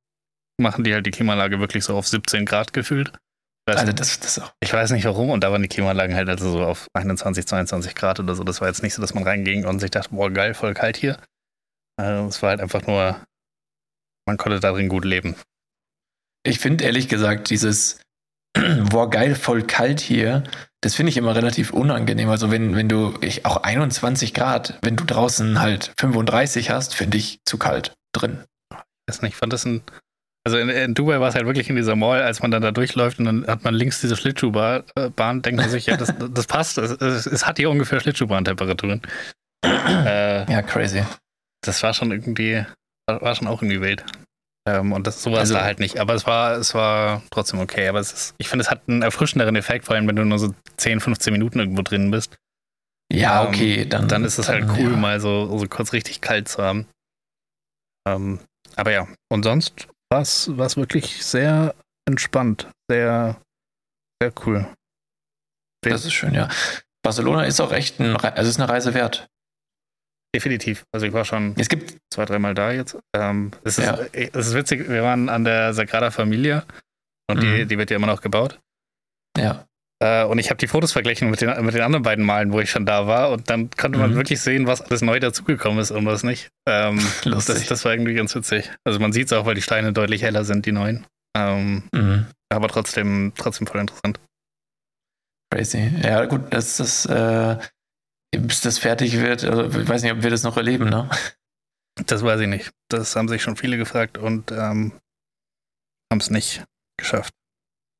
machen 0.61 0.83
die 0.83 0.93
halt 0.93 1.05
die 1.05 1.11
Klimaanlage 1.11 1.59
wirklich 1.59 1.83
so 1.83 1.97
auf 1.97 2.07
17 2.07 2.45
Grad 2.45 2.73
gefühlt. 2.73 3.09
Ich 3.67 3.73
weiß, 3.73 3.81
Also 3.81 3.93
das, 3.93 4.19
das 4.19 4.39
auch. 4.39 4.53
ich 4.61 4.71
weiß 4.71 4.91
nicht 4.91 5.05
warum 5.05 5.31
und 5.31 5.43
da 5.43 5.51
waren 5.51 5.63
die 5.63 5.67
Klimaanlagen 5.67 6.15
halt 6.15 6.29
also 6.29 6.51
so 6.51 6.63
auf 6.63 6.87
21, 6.93 7.47
22 7.47 7.95
Grad 7.95 8.19
oder 8.19 8.35
so. 8.35 8.43
Das 8.43 8.61
war 8.61 8.67
jetzt 8.67 8.83
nicht 8.83 8.93
so, 8.93 9.01
dass 9.01 9.15
man 9.15 9.23
reinging 9.23 9.65
und 9.65 9.79
sich 9.79 9.89
dachte, 9.89 10.13
boah, 10.13 10.29
geil, 10.29 10.53
voll 10.53 10.75
kalt 10.75 10.97
hier. 10.97 11.19
Also 11.97 12.27
es 12.27 12.41
war 12.43 12.51
halt 12.51 12.61
einfach 12.61 12.85
nur, 12.85 13.19
man 14.27 14.37
konnte 14.37 14.59
darin 14.59 14.89
gut 14.89 15.05
leben. 15.05 15.35
Ich 16.43 16.59
finde 16.59 16.83
ehrlich 16.83 17.09
gesagt, 17.09 17.49
dieses 17.49 17.99
boah, 18.89 19.09
geil, 19.09 19.33
voll 19.33 19.63
kalt 19.63 19.99
hier, 19.99 20.43
das 20.81 20.95
finde 20.95 21.09
ich 21.09 21.17
immer 21.17 21.35
relativ 21.35 21.71
unangenehm. 21.71 22.29
Also 22.29 22.51
wenn, 22.51 22.75
wenn 22.75 22.89
du, 22.89 23.13
ich, 23.21 23.45
auch 23.45 23.57
21 23.57 24.33
Grad, 24.33 24.77
wenn 24.81 24.95
du 24.95 25.03
draußen 25.03 25.59
halt 25.59 25.93
35 25.97 26.69
hast, 26.69 26.95
finde 26.95 27.17
ich 27.17 27.39
zu 27.45 27.57
kalt 27.57 27.93
drin. 28.13 28.43
weiß 29.07 29.21
nicht, 29.21 29.33
ich 29.33 29.37
fand 29.37 29.53
das 29.53 29.65
ein. 29.65 29.81
Also 30.47 30.59
in, 30.59 30.69
in 30.69 30.93
Dubai 30.93 31.19
war 31.19 31.29
es 31.29 31.35
halt 31.35 31.47
wirklich 31.47 31.71
in 31.71 31.75
dieser 31.75 31.95
Mall, 31.95 32.21
als 32.21 32.39
man 32.41 32.51
dann 32.51 32.61
da 32.61 32.71
durchläuft 32.71 33.17
und 33.17 33.25
dann 33.25 33.47
hat 33.47 33.63
man 33.63 33.73
links 33.73 33.99
diese 34.01 34.15
Schlittschuhbahn, 34.15 34.83
äh, 34.95 35.09
denkt 35.41 35.55
man 35.55 35.69
sich, 35.69 35.87
ja, 35.87 35.97
das, 35.97 36.13
das 36.31 36.45
passt. 36.45 36.77
Es, 36.77 36.91
es, 36.91 37.25
es 37.25 37.47
hat 37.47 37.57
hier 37.57 37.71
ungefähr 37.71 37.99
Schlittschuhbahntemperaturen. 37.99 39.01
äh, 39.63 40.51
Ja, 40.51 40.61
crazy. 40.61 41.03
das 41.61 41.81
war 41.81 41.95
schon 41.95 42.11
irgendwie, 42.11 42.63
war, 43.07 43.21
war 43.23 43.33
schon 43.33 43.47
auch 43.47 43.63
irgendwie 43.63 43.81
wild. 43.81 44.05
Ähm, 44.67 44.93
und 44.93 45.05
das 45.05 45.21
sowas 45.21 45.39
Also- 45.41 45.53
da 45.55 45.63
halt 45.63 45.79
nicht. 45.79 45.99
Aber 45.99 46.13
es 46.15 46.25
war, 46.25 46.53
es 46.53 46.73
war 46.73 47.21
trotzdem 47.29 47.59
okay. 47.59 47.87
Aber 47.87 47.99
es 47.99 48.11
ist, 48.11 48.35
ich 48.39 48.49
finde, 48.49 48.63
es 48.63 48.71
hat 48.71 48.81
einen 48.87 49.01
erfrischenderen 49.03 49.55
Effekt, 49.55 49.85
vor 49.85 49.95
allem 49.95 50.07
wenn 50.07 50.15
du 50.15 50.25
nur 50.25 50.39
so 50.39 50.53
10, 50.77 50.99
15 51.01 51.31
Minuten 51.33 51.59
irgendwo 51.59 51.81
drin 51.83 52.09
bist. 52.11 52.35
Ja, 53.13 53.43
Ähm, 53.43 53.47
okay, 53.49 53.85
dann. 53.85 54.07
Dann 54.07 54.23
ist 54.23 54.39
es 54.39 54.49
halt 54.49 54.65
cool, 54.71 54.91
ja. 54.91 54.97
mal 54.97 55.19
so, 55.19 55.55
so 55.57 55.67
kurz 55.67 55.93
richtig 55.93 56.21
kalt 56.21 56.47
zu 56.47 56.63
haben. 56.63 56.87
Ähm, 58.07 58.39
aber 58.75 58.91
ja, 58.91 59.07
und 59.31 59.43
sonst 59.43 59.87
war 60.11 60.21
es 60.21 60.47
wirklich 60.77 61.23
sehr 61.23 61.75
entspannt. 62.07 62.67
Sehr, 62.89 63.39
sehr 64.21 64.33
cool. 64.45 64.67
Das 65.83 66.05
ist 66.05 66.13
schön, 66.13 66.33
ja. 66.33 66.49
Barcelona 67.03 67.43
ist 67.43 67.59
auch 67.61 67.71
echt 67.71 67.99
ein, 67.99 68.15
Re- 68.15 68.33
also 68.35 68.49
ist 68.49 68.59
eine 68.59 68.69
Reise 68.69 68.95
wert. 68.95 69.27
Definitiv. 70.35 70.83
Also 70.91 71.05
ich 71.05 71.13
war 71.13 71.23
schon 71.25 71.55
Es 71.57 71.69
gibt, 71.69 71.95
zwei, 72.13 72.25
dreimal 72.25 72.53
da 72.53 72.71
jetzt. 72.71 72.97
Ähm, 73.15 73.51
es, 73.63 73.77
ist, 73.77 73.85
Ja. 73.85 73.97
äh, 74.11 74.29
es 74.33 74.47
ist 74.47 74.53
witzig, 74.53 74.89
wir 74.89 75.01
waren 75.03 75.29
an 75.29 75.45
der 75.45 75.73
Sagrada 75.73 76.11
Familia 76.11 76.65
und 77.29 77.41
die, 77.41 77.47
Mhm. 77.63 77.67
die 77.69 77.77
wird 77.77 77.89
ja 77.89 77.95
immer 77.95 78.07
noch 78.07 78.21
gebaut. 78.21 78.59
ja, 79.37 79.65
Äh, 80.03 80.25
und 80.25 80.39
ich 80.39 80.49
habe 80.49 80.57
die 80.57 80.67
Fotos 80.67 80.91
verglichen 80.91 81.29
mit 81.29 81.39
den, 81.39 81.65
mit 81.65 81.73
den 81.73 81.81
anderen 81.81 82.03
beiden 82.03 82.25
Malen, 82.25 82.51
wo 82.51 82.59
ich 82.59 82.69
schon 82.69 82.85
da 82.85 83.07
war. 83.07 83.29
Und 83.31 83.49
dann 83.49 83.69
konnte 83.71 83.97
man 83.97 84.11
Mhm. 84.11 84.15
wirklich 84.15 84.41
sehen, 84.41 84.67
was 84.67 84.81
alles 84.81 85.01
neu 85.01 85.21
dazugekommen 85.21 85.79
ist 85.79 85.91
und 85.91 86.05
was 86.05 86.23
nicht. 86.23 86.49
Ähm, 86.67 86.99
lustig. 87.23 87.55
das, 87.55 87.65
das 87.67 87.85
war 87.85 87.93
irgendwie 87.93 88.13
ganz 88.13 88.35
witzig. 88.35 88.69
Also 88.83 88.99
man 88.99 89.13
sieht 89.13 89.27
es 89.27 89.33
auch, 89.33 89.45
weil 89.45 89.55
die 89.55 89.61
Steine 89.61 89.93
deutlich 89.93 90.21
heller 90.21 90.43
sind, 90.43 90.65
die 90.65 90.73
neuen. 90.73 91.05
Ähm, 91.37 91.83
mhm. 91.93 92.25
aber 92.49 92.67
trotzdem, 92.67 93.31
trotzdem 93.37 93.67
voll 93.67 93.79
interessant. 93.81 94.19
Crazy. 95.51 95.91
Ja, 96.03 96.25
gut, 96.25 96.41
das, 96.49 97.05
äh, 97.05 97.57
bis 98.37 98.61
das 98.61 98.77
fertig 98.79 99.19
wird, 99.19 99.43
also 99.43 99.79
ich 99.79 99.87
weiß 99.87 100.03
nicht, 100.03 100.11
ob 100.11 100.23
wir 100.23 100.29
das 100.29 100.43
noch 100.43 100.57
erleben, 100.57 100.89
ne? 100.89 101.09
Das 102.07 102.23
weiß 102.23 102.41
ich 102.41 102.47
nicht. 102.47 102.71
Das 102.89 103.15
haben 103.15 103.27
sich 103.29 103.41
schon 103.41 103.55
viele 103.55 103.77
gefragt 103.77 104.17
und 104.17 104.51
ähm, 104.51 104.91
haben 106.11 106.19
es 106.19 106.29
nicht 106.29 106.63
geschafft. 106.97 107.33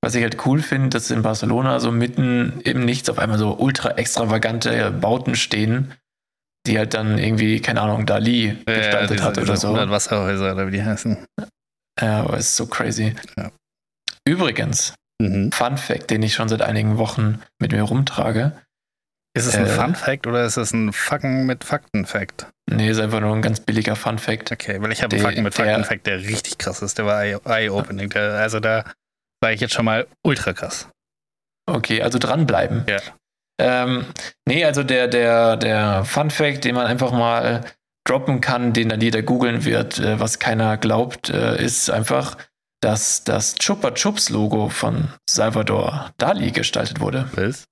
Was 0.04 0.16
ich 0.16 0.22
halt 0.22 0.46
cool 0.46 0.62
finde, 0.62 0.90
dass 0.90 1.10
in 1.12 1.22
Barcelona 1.22 1.80
so 1.80 1.92
mitten 1.92 2.60
im 2.62 2.86
Nichts 2.86 3.10
auf 3.10 3.18
einmal 3.20 3.40
so 3.40 3.58
ultra 3.58 3.92
extravagante 3.92 4.92
Bauten 4.92 5.36
stehen, 5.36 5.94
die 6.68 6.78
halt 6.78 6.94
dann 6.94 7.18
irgendwie, 7.18 7.60
keine 7.62 7.82
Ahnung, 7.82 8.06
Dali 8.06 8.58
gestaltet 8.66 9.12
diese- 9.20 9.24
hat 9.24 9.38
oder 9.38 9.56
so. 9.58 9.68
100 9.70 9.90
Wasserhäuser 9.90 10.54
oder 10.54 10.68
wie 10.68 10.72
die 10.72 10.84
heißen. 10.84 11.26
Ja, 12.02 12.22
aber 12.24 12.38
es 12.38 12.48
ist 12.50 12.56
so 12.58 12.68
crazy. 12.68 13.16
Ja. 13.38 13.52
Übrigens, 14.28 14.94
Mhm. 15.22 15.50
Fun 15.54 15.78
Fact, 15.78 16.10
den 16.12 16.22
ich 16.24 16.34
schon 16.34 16.50
seit 16.50 16.62
einigen 16.62 16.98
Wochen 16.98 17.42
mit 17.62 17.72
mir 17.72 17.84
rumtrage. 17.84 18.52
Ist 19.36 19.46
es 19.46 19.56
ein 19.56 19.66
Äh, 19.66 19.70
Fun 19.70 19.96
Fact 19.96 20.28
oder 20.28 20.46
ist 20.46 20.58
es 20.58 20.74
ein 20.74 20.94
Fucken 20.94 21.46
mit 21.46 21.64
Fakten 21.64 22.06
Fact? 22.06 22.48
Nee, 22.70 22.90
ist 22.90 23.00
einfach 23.00 23.20
nur 23.20 23.36
ein 23.36 23.42
ganz 23.42 23.60
billiger 23.60 23.96
Fun 23.96 24.18
Fact. 24.18 24.52
Okay, 24.52 24.82
weil 24.82 24.92
ich 24.92 25.04
habe 25.04 25.16
einen 25.16 25.24
Fakten 25.26 25.44
mit 25.44 25.54
Fakten 25.54 25.84
Fact, 25.84 26.08
der 26.08 26.20
richtig 26.20 26.58
krass 26.58 26.82
ist. 26.82 26.98
Der 26.98 27.06
war 27.06 27.22
eye- 27.24 27.40
eye-opening. 27.46 28.12
Also 28.14 28.60
da 28.60 28.86
war 29.42 29.52
ich 29.52 29.60
jetzt 29.62 29.74
schon 29.74 29.86
mal 29.86 30.08
ultra 30.24 30.54
krass. 30.54 30.88
Okay, 31.68 32.02
also 32.02 32.18
dranbleiben. 32.18 32.86
Ja. 32.88 32.98
Ähm, 33.60 34.06
nee, 34.48 34.64
also 34.66 34.84
der, 34.84 35.08
der, 35.08 35.58
der 35.58 36.06
Fun 36.06 36.30
Fact, 36.32 36.64
den 36.66 36.76
man 36.76 36.88
einfach 36.88 37.12
mal 37.12 37.64
droppen 38.08 38.40
kann, 38.42 38.74
den 38.74 38.90
dann 38.90 39.02
jeder 39.02 39.22
googeln 39.22 39.66
wird, 39.66 40.00
äh, 40.00 40.20
was 40.20 40.40
keiner 40.40 40.78
glaubt, 40.78 41.30
äh, 41.30 41.62
ist 41.64 41.90
einfach, 41.90 42.38
dass 42.82 43.24
das 43.24 43.56
Chupa 43.56 43.92
Chups 43.92 44.30
Logo 44.30 44.70
von 44.70 45.10
Salvador 45.30 46.12
Dali 46.18 46.52
gestaltet 46.52 47.00
wurde. 47.00 47.30
Was? 47.34 47.66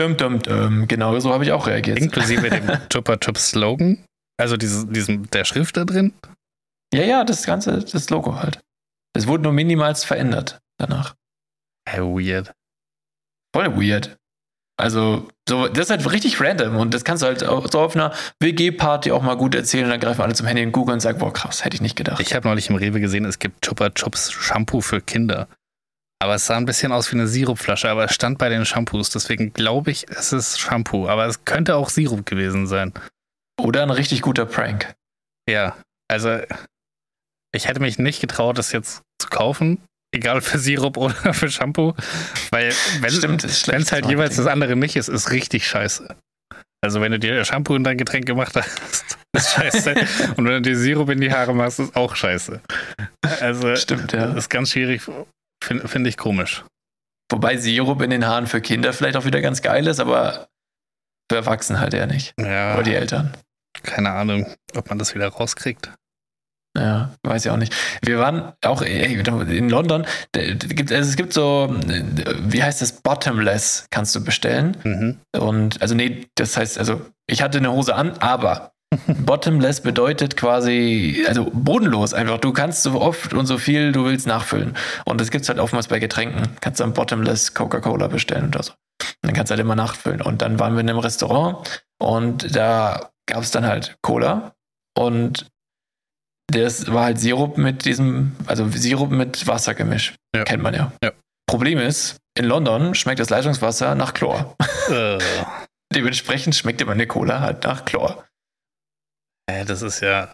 Dum, 0.00 0.16
dum, 0.16 0.40
dum. 0.40 0.88
Genau 0.88 1.18
so 1.20 1.30
habe 1.34 1.44
ich 1.44 1.52
auch 1.52 1.66
reagiert. 1.66 1.98
Inklusive 1.98 2.48
dem 2.48 2.66
Chupa 2.88 3.18
Chups 3.18 3.50
Slogan. 3.50 4.02
Also 4.38 4.56
dieses, 4.56 4.88
diesem, 4.88 5.28
der 5.28 5.44
Schrift 5.44 5.76
da 5.76 5.84
drin? 5.84 6.14
Ja, 6.94 7.02
ja, 7.02 7.24
das 7.24 7.44
ganze, 7.44 7.80
das 7.80 8.08
Logo 8.08 8.36
halt. 8.36 8.60
Es 9.14 9.26
wurde 9.26 9.42
nur 9.42 9.52
minimalst 9.52 10.06
verändert 10.06 10.58
danach. 10.78 11.14
Hey, 11.86 12.00
weird. 12.00 12.54
Voll 13.54 13.76
weird. 13.76 14.16
Also, 14.78 15.28
so, 15.46 15.68
das 15.68 15.86
ist 15.86 15.90
halt 15.90 16.10
richtig 16.10 16.40
random 16.40 16.76
und 16.76 16.94
das 16.94 17.04
kannst 17.04 17.22
du 17.22 17.26
halt 17.26 17.44
auch 17.44 17.70
so 17.70 17.80
auf 17.80 17.94
einer 17.94 18.14
WG-Party 18.40 19.12
auch 19.12 19.20
mal 19.20 19.36
gut 19.36 19.54
erzählen 19.54 19.84
und 19.84 19.90
dann 19.90 20.00
greifen 20.00 20.22
alle 20.22 20.32
zum 20.32 20.46
Handy 20.46 20.62
in 20.62 20.72
Google 20.72 20.94
und 20.94 21.00
sagen, 21.00 21.18
boah, 21.18 21.30
krass, 21.30 21.62
hätte 21.62 21.74
ich 21.74 21.82
nicht 21.82 21.96
gedacht. 21.96 22.20
Ich 22.20 22.34
habe 22.34 22.48
neulich 22.48 22.70
im 22.70 22.76
Rewe 22.76 23.00
gesehen, 23.00 23.26
es 23.26 23.38
gibt 23.38 23.60
Chupa 23.62 23.90
Chups 23.90 24.32
Shampoo 24.32 24.80
für 24.80 25.02
Kinder. 25.02 25.46
Aber 26.22 26.34
es 26.34 26.46
sah 26.46 26.56
ein 26.56 26.66
bisschen 26.66 26.92
aus 26.92 27.10
wie 27.10 27.16
eine 27.16 27.26
Sirupflasche, 27.26 27.88
aber 27.88 28.04
es 28.04 28.14
stand 28.14 28.38
bei 28.38 28.50
den 28.50 28.66
Shampoos. 28.66 29.10
Deswegen 29.10 29.54
glaube 29.54 29.90
ich, 29.90 30.06
es 30.10 30.32
ist 30.32 30.60
Shampoo. 30.60 31.08
Aber 31.08 31.26
es 31.26 31.44
könnte 31.46 31.76
auch 31.76 31.88
Sirup 31.88 32.26
gewesen 32.26 32.66
sein. 32.66 32.92
Oder 33.58 33.82
ein 33.82 33.90
richtig 33.90 34.20
guter 34.20 34.44
Prank. 34.44 34.94
Ja, 35.48 35.76
also 36.08 36.40
ich 37.52 37.68
hätte 37.68 37.80
mich 37.80 37.98
nicht 37.98 38.20
getraut, 38.20 38.58
das 38.58 38.72
jetzt 38.72 39.02
zu 39.18 39.28
kaufen. 39.28 39.82
Egal 40.12 40.40
für 40.42 40.58
Sirup 40.58 40.96
oder 40.98 41.14
für 41.34 41.50
Shampoo. 41.50 41.94
Weil 42.50 42.72
wenn 43.00 43.80
es 43.80 43.92
halt 43.92 44.06
jeweils 44.06 44.36
das 44.36 44.46
andere 44.46 44.76
nicht 44.76 44.96
ist, 44.96 45.08
ist 45.08 45.30
richtig 45.30 45.66
scheiße. 45.66 46.16
Also 46.82 47.00
wenn 47.00 47.12
du 47.12 47.18
dir 47.18 47.44
Shampoo 47.44 47.74
in 47.76 47.84
dein 47.84 47.98
Getränk 47.98 48.26
gemacht 48.26 48.56
hast, 48.56 49.18
ist 49.32 49.52
scheiße. 49.52 49.94
Und 50.36 50.46
wenn 50.46 50.62
du 50.62 50.62
dir 50.62 50.76
Sirup 50.76 51.08
in 51.10 51.20
die 51.20 51.32
Haare 51.32 51.54
machst, 51.54 51.80
ist 51.80 51.96
auch 51.96 52.14
scheiße. 52.14 52.60
Also 53.40 53.76
Stimmt, 53.76 54.12
ja. 54.12 54.26
das 54.26 54.36
ist 54.36 54.48
ganz 54.50 54.72
schwierig. 54.72 55.02
Finde 55.62 55.88
find 55.88 56.06
ich 56.06 56.16
komisch. 56.16 56.64
Wobei 57.30 57.56
Sirup 57.56 58.02
in 58.02 58.10
den 58.10 58.26
Haaren 58.26 58.46
für 58.46 58.60
Kinder 58.60 58.92
vielleicht 58.92 59.16
auch 59.16 59.24
wieder 59.24 59.40
ganz 59.40 59.62
geil 59.62 59.86
ist, 59.86 60.00
aber 60.00 60.48
für 61.30 61.36
Erwachsene 61.36 61.78
halt 61.80 61.94
eher 61.94 62.06
nicht. 62.06 62.34
Ja, 62.40 62.74
Oder 62.74 62.82
die 62.82 62.94
Eltern. 62.94 63.32
keine 63.82 64.10
Ahnung, 64.10 64.46
ob 64.74 64.88
man 64.88 64.98
das 64.98 65.14
wieder 65.14 65.28
rauskriegt. 65.28 65.92
Ja, 66.76 67.12
weiß 67.24 67.44
ich 67.44 67.50
auch 67.50 67.56
nicht. 67.56 67.74
Wir 68.02 68.18
waren 68.20 68.52
auch 68.64 68.80
ey, 68.82 69.12
in 69.14 69.68
London. 69.68 70.06
gibt- 70.32 70.92
also 70.92 71.10
Es 71.10 71.16
gibt 71.16 71.32
so, 71.32 71.68
wie 71.80 72.62
heißt 72.62 72.80
das? 72.80 72.92
Bottomless 73.02 73.86
kannst 73.90 74.14
du 74.14 74.22
bestellen. 74.24 74.76
Mhm. 74.84 75.20
Und 75.40 75.82
also 75.82 75.94
nee, 75.96 76.26
das 76.36 76.56
heißt, 76.56 76.78
also 76.78 77.04
ich 77.26 77.42
hatte 77.42 77.58
eine 77.58 77.72
Hose 77.72 77.94
an, 77.94 78.12
aber 78.18 78.72
bottomless 79.06 79.80
bedeutet 79.80 80.36
quasi, 80.36 81.24
also 81.28 81.50
bodenlos 81.52 82.12
einfach. 82.14 82.38
Du 82.38 82.52
kannst 82.52 82.82
so 82.82 83.00
oft 83.00 83.32
und 83.32 83.46
so 83.46 83.58
viel 83.58 83.92
du 83.92 84.04
willst 84.04 84.26
nachfüllen. 84.26 84.76
Und 85.04 85.20
das 85.20 85.30
gibt's 85.30 85.48
halt 85.48 85.58
oftmals 85.58 85.88
bei 85.88 85.98
Getränken. 85.98 86.56
Kannst 86.60 86.80
dann 86.80 86.92
bottomless 86.92 87.54
Coca-Cola 87.54 88.08
bestellen 88.08 88.48
oder 88.48 88.62
so. 88.62 88.72
Und 88.72 89.28
dann 89.28 89.34
kannst 89.34 89.50
du 89.50 89.52
halt 89.52 89.60
immer 89.60 89.76
nachfüllen. 89.76 90.22
Und 90.22 90.42
dann 90.42 90.58
waren 90.58 90.74
wir 90.74 90.80
in 90.80 90.90
einem 90.90 90.98
Restaurant 90.98 91.84
und 91.98 92.54
da 92.54 93.10
gab's 93.26 93.50
dann 93.50 93.64
halt 93.64 93.96
Cola 94.02 94.54
und 94.98 95.46
das 96.48 96.92
war 96.92 97.04
halt 97.04 97.20
Sirup 97.20 97.58
mit 97.58 97.84
diesem, 97.84 98.32
also 98.46 98.68
Sirup 98.68 99.10
mit 99.10 99.46
Wassergemisch. 99.46 100.14
Ja. 100.34 100.44
Kennt 100.44 100.62
man 100.62 100.74
ja. 100.74 100.92
Ja. 101.02 101.12
Problem 101.46 101.78
ist, 101.78 102.16
in 102.36 102.44
London 102.44 102.94
schmeckt 102.94 103.20
das 103.20 103.30
Leitungswasser 103.30 103.94
nach 103.94 104.14
Chlor. 104.14 104.56
Äh, 104.88 105.18
Dementsprechend 105.94 106.54
schmeckt 106.54 106.80
immer 106.80 106.92
eine 106.92 107.06
Cola 107.06 107.40
halt 107.40 107.64
nach 107.64 107.84
Chlor. 107.84 108.24
Hä, 109.50 109.64
das 109.64 109.82
ist 109.82 110.00
ja. 110.00 110.32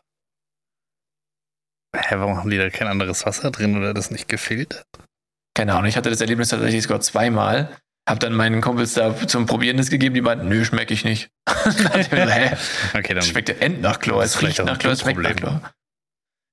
Hä, 1.94 2.16
warum 2.18 2.36
haben 2.36 2.50
die 2.50 2.58
da 2.58 2.68
kein 2.70 2.88
anderes 2.88 3.24
Wasser 3.26 3.50
drin 3.50 3.76
oder 3.76 3.94
das 3.94 4.10
nicht 4.10 4.28
gefiltert? 4.28 4.86
Keine 5.54 5.72
Ahnung, 5.72 5.86
ich 5.86 5.96
hatte 5.96 6.10
das 6.10 6.20
Erlebnis 6.20 6.50
tatsächlich 6.50 6.82
sogar 6.82 7.00
zweimal. 7.00 7.74
Hab 8.08 8.20
dann 8.20 8.34
meinen 8.34 8.60
Kumpels 8.60 8.94
da 8.94 9.16
zum 9.26 9.46
Probieren 9.46 9.78
das 9.78 9.90
gegeben, 9.90 10.14
die 10.14 10.20
meinten, 10.20 10.48
nö, 10.48 10.64
schmecke 10.64 10.94
ich 10.94 11.04
nicht. 11.04 11.28
dann 11.46 12.06
mir 12.10 12.30
hä? 12.30 12.56
Okay, 12.96 13.14
dann. 13.14 13.22
Schmeckt 13.22 13.48
der 13.48 13.60
End 13.62 13.80
nach 13.80 13.98
Chlor? 13.98 14.22
Es 14.22 14.40
riecht 14.42 14.62
nach 14.64 14.78
Chlor, 14.78 14.92
es 14.92 15.00
schmeckt 15.00 15.18
nach. 15.18 15.34
Chlor. 15.34 15.72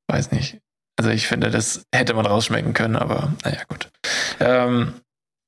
Weiß 0.08 0.32
nicht. 0.32 0.58
Also 0.98 1.12
ich 1.12 1.28
finde, 1.28 1.52
das 1.52 1.84
hätte 1.94 2.14
man 2.14 2.26
rausschmecken 2.26 2.74
können, 2.74 2.96
aber 2.96 3.34
naja, 3.44 3.64
gut. 3.68 3.90
Ähm, 4.40 4.94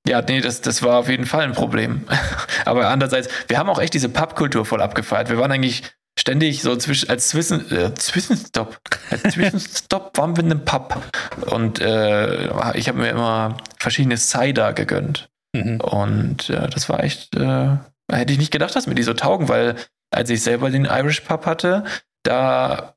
ja, 0.07 0.21
nee, 0.21 0.41
das, 0.41 0.61
das 0.61 0.83
war 0.83 0.99
auf 0.99 1.09
jeden 1.09 1.25
Fall 1.25 1.43
ein 1.43 1.53
Problem. 1.53 2.05
aber 2.65 2.89
andererseits, 2.89 3.29
wir 3.47 3.57
haben 3.57 3.69
auch 3.69 3.79
echt 3.79 3.93
diese 3.93 4.09
Pubkultur 4.09 4.65
voll 4.65 4.81
abgefeiert. 4.81 5.29
Wir 5.29 5.37
waren 5.37 5.51
eigentlich 5.51 5.83
ständig 6.17 6.61
so 6.61 6.75
zwischen, 6.75 7.09
als 7.09 7.27
Zwischen, 7.27 7.71
äh, 7.71 7.93
Zwischenstopp. 7.95 8.77
Als 9.11 9.33
Zwischenstopp 9.33 10.17
waren 10.17 10.35
wir 10.35 10.43
in 10.43 10.51
einem 10.51 10.65
Pub. 10.65 11.01
Und 11.47 11.79
äh, 11.79 12.47
ich 12.77 12.87
habe 12.87 12.99
mir 12.99 13.09
immer 13.09 13.57
verschiedene 13.79 14.17
Cider 14.17 14.73
gegönnt. 14.73 15.29
Mhm. 15.55 15.81
Und 15.81 16.49
äh, 16.49 16.69
das 16.69 16.89
war 16.89 17.03
echt, 17.03 17.35
äh, 17.35 17.77
hätte 18.11 18.33
ich 18.33 18.39
nicht 18.39 18.51
gedacht, 18.51 18.75
dass 18.75 18.87
mir 18.87 18.95
die 18.95 19.03
so 19.03 19.13
taugen, 19.13 19.49
weil 19.49 19.75
als 20.13 20.29
ich 20.29 20.41
selber 20.43 20.69
den 20.69 20.85
Irish 20.85 21.21
Pub 21.21 21.45
hatte, 21.45 21.83
da, 22.23 22.95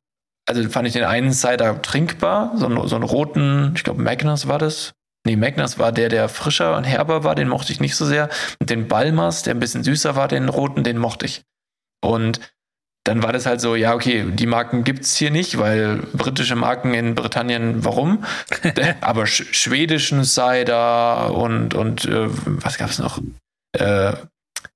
also 0.48 0.68
fand 0.68 0.86
ich 0.86 0.92
den 0.94 1.04
einen 1.04 1.32
Cider 1.32 1.82
trinkbar, 1.82 2.52
so, 2.56 2.66
einen- 2.66 2.86
so 2.88 2.94
einen 2.94 3.04
roten, 3.04 3.72
ich 3.76 3.84
glaube 3.84 4.02
Magnus 4.02 4.46
war 4.48 4.58
das. 4.58 4.92
Nee, 5.26 5.36
Magnus 5.36 5.78
war 5.78 5.90
der, 5.92 6.08
der 6.08 6.28
frischer 6.28 6.76
und 6.76 6.84
herber 6.84 7.24
war, 7.24 7.34
den 7.34 7.48
mochte 7.48 7.72
ich 7.72 7.80
nicht 7.80 7.96
so 7.96 8.06
sehr. 8.06 8.28
Und 8.60 8.70
den 8.70 8.86
Balmers, 8.88 9.42
der 9.42 9.54
ein 9.54 9.60
bisschen 9.60 9.82
süßer 9.82 10.14
war, 10.16 10.28
den 10.28 10.48
roten, 10.48 10.84
den 10.84 10.96
mochte 10.98 11.26
ich. 11.26 11.42
Und 12.02 12.40
dann 13.08 13.22
war 13.22 13.32
das 13.32 13.46
halt 13.46 13.62
so, 13.62 13.74
ja, 13.74 13.94
okay, 13.94 14.26
die 14.28 14.46
Marken 14.46 14.84
gibt's 14.84 15.16
hier 15.16 15.30
nicht, 15.30 15.58
weil 15.58 15.96
britische 16.12 16.56
Marken 16.56 16.92
in 16.92 17.14
Britannien, 17.14 17.82
warum? 17.82 18.24
Aber 19.00 19.26
sch 19.26 19.44
schwedischen 19.52 20.24
Cider 20.24 21.34
und, 21.34 21.72
und 21.74 22.04
äh, 22.04 22.28
was 22.28 22.76
gab's 22.76 22.98
noch? 22.98 23.18
Äh, 23.72 24.12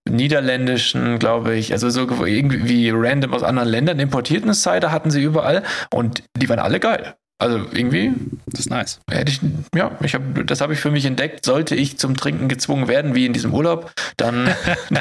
niederländischen, 0.09 1.19
glaube 1.19 1.55
ich, 1.57 1.73
also 1.73 1.91
so 1.91 2.09
irgendwie 2.25 2.89
random 2.91 3.35
aus 3.35 3.43
anderen 3.43 3.69
Ländern 3.69 4.01
importierten 4.01 4.55
Cider 4.55 4.91
hatten 4.91 5.11
sie 5.11 5.23
überall 5.23 5.63
und 5.93 6.23
die 6.35 6.49
waren 6.49 6.59
alle 6.59 6.81
geil. 6.81 7.15
Also 7.39 7.59
irgendwie 7.73 8.13
Das 8.47 8.61
ist 8.61 8.71
nice. 8.71 9.01
hätte 9.11 9.31
ich, 9.31 9.41
ja, 9.75 9.91
ich 10.03 10.15
habe, 10.15 10.45
das 10.47 10.63
habe 10.63 10.73
ich 10.73 10.79
für 10.79 10.91
mich 10.91 11.05
entdeckt. 11.05 11.45
Sollte 11.45 11.75
ich 11.75 11.99
zum 11.99 12.17
Trinken 12.17 12.49
gezwungen 12.49 12.89
werden, 12.89 13.15
wie 13.15 13.27
in 13.27 13.35
diesem 13.35 13.53
Urlaub, 13.53 13.93
dann, 14.17 14.49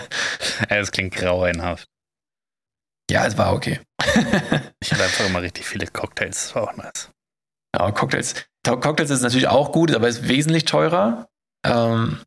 das 0.69 0.91
klingt 0.91 1.15
grauenhaft. 1.15 1.87
Ja, 3.11 3.25
es 3.25 3.37
war 3.37 3.53
okay. 3.53 3.79
Ich 4.79 4.91
hatte 4.91 5.03
einfach 5.03 5.25
immer 5.25 5.41
richtig 5.41 5.65
viele 5.65 5.87
Cocktails. 5.87 6.43
Das 6.47 6.55
war 6.55 6.63
auch 6.63 6.75
nice. 6.77 7.09
Ja, 7.77 7.91
Cocktails. 7.91 8.35
Ta- 8.63 8.75
Cocktails 8.75 9.09
ist 9.09 9.21
natürlich 9.21 9.47
auch 9.47 9.71
gut, 9.71 9.93
aber 9.93 10.07
ist 10.07 10.27
wesentlich 10.27 10.65
teurer 10.65 11.27
ähm, 11.65 12.19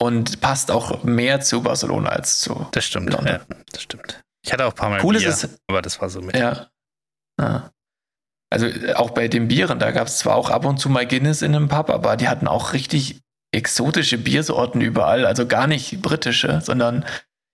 und 0.00 0.40
passt 0.40 0.70
auch 0.70 1.04
mehr 1.04 1.40
zu 1.40 1.62
Barcelona 1.62 2.10
als 2.10 2.40
zu. 2.40 2.66
Das 2.72 2.84
stimmt. 2.84 3.12
London. 3.12 3.26
Ja, 3.26 3.40
das 3.72 3.82
stimmt. 3.82 4.20
Ich 4.44 4.52
hatte 4.52 4.64
auch 4.66 4.70
ein 4.70 4.76
paar 4.76 4.90
Mal 4.90 5.04
Cool 5.04 5.16
ist 5.16 5.22
Bier, 5.22 5.30
es, 5.30 5.58
aber 5.68 5.82
das 5.82 6.00
war 6.00 6.08
so 6.08 6.20
mit. 6.20 6.36
ja. 6.36 6.68
ja. 7.40 7.70
Also 8.50 8.66
äh, 8.66 8.94
auch 8.94 9.10
bei 9.10 9.28
den 9.28 9.48
Bieren, 9.48 9.78
da 9.78 9.90
gab 9.90 10.06
es 10.08 10.18
zwar 10.18 10.34
auch 10.36 10.50
ab 10.50 10.64
und 10.64 10.78
zu 10.78 10.88
mal 10.88 11.06
Guinness 11.06 11.42
in 11.42 11.54
einem 11.54 11.68
Pub, 11.68 11.90
aber 11.90 12.16
die 12.16 12.28
hatten 12.28 12.48
auch 12.48 12.72
richtig 12.72 13.20
exotische 13.54 14.18
Biersorten 14.18 14.80
überall. 14.80 15.26
Also 15.26 15.46
gar 15.46 15.66
nicht 15.66 16.00
britische, 16.02 16.60
sondern 16.62 17.04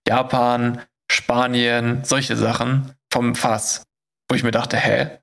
Japan, 0.07 0.83
Spanien, 1.11 2.05
solche 2.05 2.37
Sachen 2.37 2.93
vom 3.12 3.35
Fass. 3.35 3.85
Wo 4.29 4.37
ich 4.37 4.43
mir 4.43 4.51
dachte, 4.51 4.77
hä? 4.77 5.19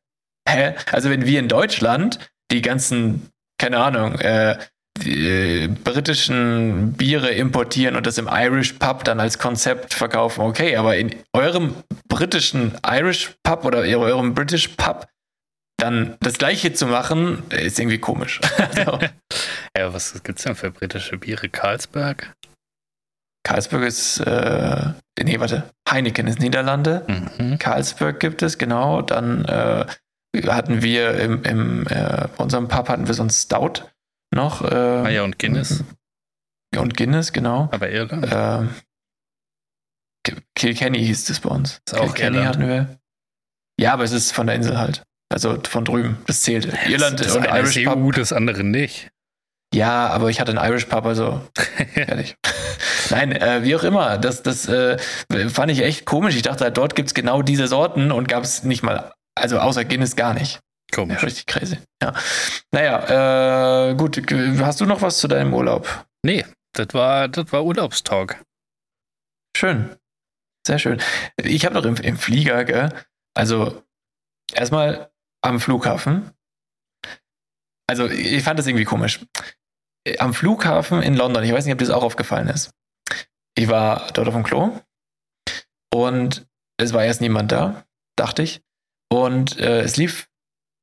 Hä? 0.48 0.76
Also 0.92 1.10
wenn 1.10 1.26
wir 1.26 1.40
in 1.40 1.48
Deutschland 1.48 2.20
die 2.52 2.62
ganzen, 2.62 3.30
keine 3.58 3.78
Ahnung, 3.80 4.16
äh, 4.20 4.58
äh, 5.06 5.68
britischen 5.68 6.94
Biere 6.94 7.32
importieren 7.32 7.96
und 7.96 8.06
das 8.06 8.18
im 8.18 8.30
Irish 8.32 8.74
Pub 8.74 9.04
dann 9.04 9.20
als 9.20 9.40
Konzept 9.40 9.94
verkaufen, 9.94 10.42
okay, 10.42 10.76
aber 10.76 10.98
in 10.98 11.16
eurem 11.34 11.76
britischen 12.08 12.78
Irish 12.86 13.36
Pub 13.44 13.66
oder 13.66 13.80
eurem 13.80 14.34
British 14.34 14.68
Pub 14.70 15.08
dann 15.78 16.18
das 16.20 16.38
gleiche 16.38 16.74
zu 16.74 16.86
machen, 16.86 17.44
ist 17.50 17.80
irgendwie 17.80 17.98
komisch. 17.98 18.40
also, 18.58 19.00
Ja, 19.78 19.94
was 19.94 20.22
gibt's 20.24 20.44
denn 20.44 20.56
für 20.56 20.72
britische 20.72 21.18
Biere? 21.18 21.50
Carlsberg? 21.50 22.36
Karlsberg 23.44 23.84
ist, 23.84 24.20
äh, 24.20 24.94
nee, 25.24 25.40
warte, 25.40 25.64
Heineken 25.90 26.28
ist 26.28 26.40
Niederlande. 26.40 27.06
Mhm. 27.38 27.58
Carlsberg 27.60 28.20
gibt 28.20 28.42
es, 28.44 28.58
genau. 28.58 29.02
Dann 29.02 29.46
äh, 29.46 29.86
hatten 30.48 30.82
wir 30.82 31.20
im, 31.20 31.44
im 31.44 31.88
äh, 31.88 32.28
bei 32.38 32.44
unserem 32.44 32.68
Pub 32.68 32.88
hatten 32.88 33.08
wir 33.08 33.14
so 33.14 33.24
ein 33.24 33.30
Stout 33.30 33.84
noch. 34.34 34.62
Äh, 34.62 34.76
Ah 34.76 35.10
ja, 35.10 35.24
und 35.24 35.40
Guinness. 35.40 35.84
Und 36.78 36.96
Guinness, 36.96 37.34
genau. 37.34 37.68
Aber 37.72 37.90
Irland? 37.90 38.28
Ähm, 38.32 38.70
Ki- 40.24 40.36
Kilkenny 40.56 41.00
hieß 41.00 41.30
es 41.30 41.40
bei 41.40 41.50
uns. 41.50 41.82
Ist 41.86 41.96
auch 41.96 42.14
Kilkenny 42.14 42.38
Irland. 42.38 42.48
hatten 42.56 42.68
wir. 42.68 43.00
Ja, 43.80 43.94
aber 43.94 44.04
es 44.04 44.12
ist 44.12 44.32
von 44.32 44.46
der 44.48 44.56
Insel 44.56 44.78
halt. 44.78 45.04
Also 45.34 45.58
von 45.68 45.84
drüben. 45.86 46.18
Das 46.28 46.42
zählt. 46.44 46.68
Irland 46.88 47.20
das 47.20 47.36
und 47.36 47.48
eine 47.48 47.60
Irish 47.60 47.78
ist 47.78 47.86
Pub. 47.86 47.98
EU, 47.98 48.12
das 48.12 48.32
andere 48.34 48.64
nicht. 48.64 49.10
Ja, 49.74 50.08
aber 50.08 50.30
ich 50.30 50.42
hatte 50.42 50.52
einen 50.52 50.70
Irish 50.70 50.86
Pub, 50.86 51.06
also 51.06 51.42
ehrlich. 51.96 52.36
Nein, 53.10 53.32
äh, 53.32 53.64
wie 53.64 53.76
auch 53.76 53.84
immer. 53.84 54.18
Das, 54.18 54.44
das 54.44 54.68
äh, 54.68 54.98
fand 55.50 55.72
ich 55.72 55.82
echt 55.82 56.06
komisch. 56.06 56.36
Ich 56.36 56.42
dachte, 56.42 56.66
halt, 56.66 56.78
dort 56.78 56.96
gibt's 56.96 57.14
genau 57.14 57.42
diese 57.42 57.68
Sorten 57.68 58.12
und 58.12 58.28
gab 58.28 58.44
es 58.44 58.64
nicht 58.64 58.84
mal, 58.84 59.14
also 59.36 59.60
außer 59.60 59.86
Guinness 59.86 60.16
gar 60.16 60.34
nicht. 60.34 60.56
Ja, 60.56 60.96
Komisch. 60.96 61.24
richtig 61.24 61.46
crazy. 61.46 61.78
Ja. 62.02 62.14
Naja, 62.72 63.92
äh, 63.92 63.96
gut. 63.96 64.22
Hast 64.60 64.82
du 64.82 64.86
noch 64.86 65.02
was 65.02 65.20
zu 65.20 65.30
deinem 65.30 65.54
Urlaub? 65.54 66.06
Nee, 66.24 66.46
das 66.74 66.88
war, 66.94 67.30
das 67.30 67.52
war 67.54 67.64
Urlaubstalk. 67.64 68.44
Schön. 69.56 69.96
Sehr 70.68 70.80
schön. 70.80 71.02
Ich 71.42 71.66
habe 71.66 71.76
noch 71.76 71.86
im, 71.86 71.96
im 71.96 72.18
Flieger, 72.18 72.66
gell, 72.66 72.90
Also 73.36 73.84
erstmal 74.54 75.10
am 75.42 75.60
Flughafen. 75.60 76.32
Also 77.90 78.08
ich 78.08 78.44
fand 78.44 78.60
das 78.60 78.68
irgendwie 78.68 78.86
komisch. 78.86 79.20
Am 80.18 80.34
Flughafen 80.34 81.02
in 81.02 81.16
London, 81.16 81.44
ich 81.44 81.54
weiß 81.54 81.66
nicht, 81.66 81.74
ob 81.74 81.80
dir 81.80 81.86
das 81.86 81.96
auch 81.96 82.04
aufgefallen 82.04 82.48
ist. 82.48 82.72
Ich 83.56 83.68
war 83.68 84.08
dort 84.14 84.28
auf 84.28 84.34
dem 84.34 84.44
Klo 84.44 84.80
und 85.94 86.46
es 86.78 86.94
war 86.94 87.04
erst 87.04 87.22
niemand 87.22 87.52
da, 87.52 87.84
dachte 88.16 88.44
ich. 88.44 88.62
Und 89.12 89.60
äh, 89.60 89.82
es 89.82 89.98
lief 89.98 90.28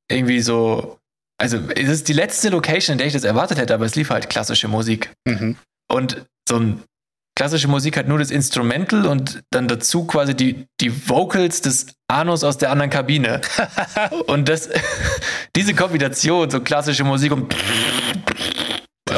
irgendwie 0.09 0.41
so, 0.41 0.99
also 1.39 1.57
es 1.75 1.89
ist 1.89 2.07
die 2.07 2.13
letzte 2.13 2.49
Location, 2.49 2.93
in 2.93 2.97
der 2.99 3.07
ich 3.07 3.13
das 3.13 3.23
erwartet 3.23 3.57
hätte, 3.57 3.73
aber 3.73 3.85
es 3.85 3.95
lief 3.95 4.09
halt 4.09 4.29
klassische 4.29 4.67
Musik. 4.67 5.11
Mhm. 5.25 5.57
Und 5.91 6.25
so 6.47 6.57
ein 6.57 6.83
klassische 7.35 7.67
Musik 7.67 7.95
hat 7.95 8.07
nur 8.07 8.19
das 8.19 8.31
Instrumental 8.31 9.05
und 9.05 9.41
dann 9.49 9.67
dazu 9.67 10.05
quasi 10.05 10.35
die, 10.35 10.67
die 10.81 11.09
Vocals 11.09 11.61
des 11.61 11.87
Anus 12.07 12.43
aus 12.43 12.57
der 12.57 12.69
anderen 12.71 12.89
Kabine. 12.89 13.41
und 14.27 14.49
das, 14.49 14.69
diese 15.55 15.73
Kombination, 15.73 16.49
so 16.49 16.59
klassische 16.59 17.03
Musik 17.03 17.31
und 17.31 17.55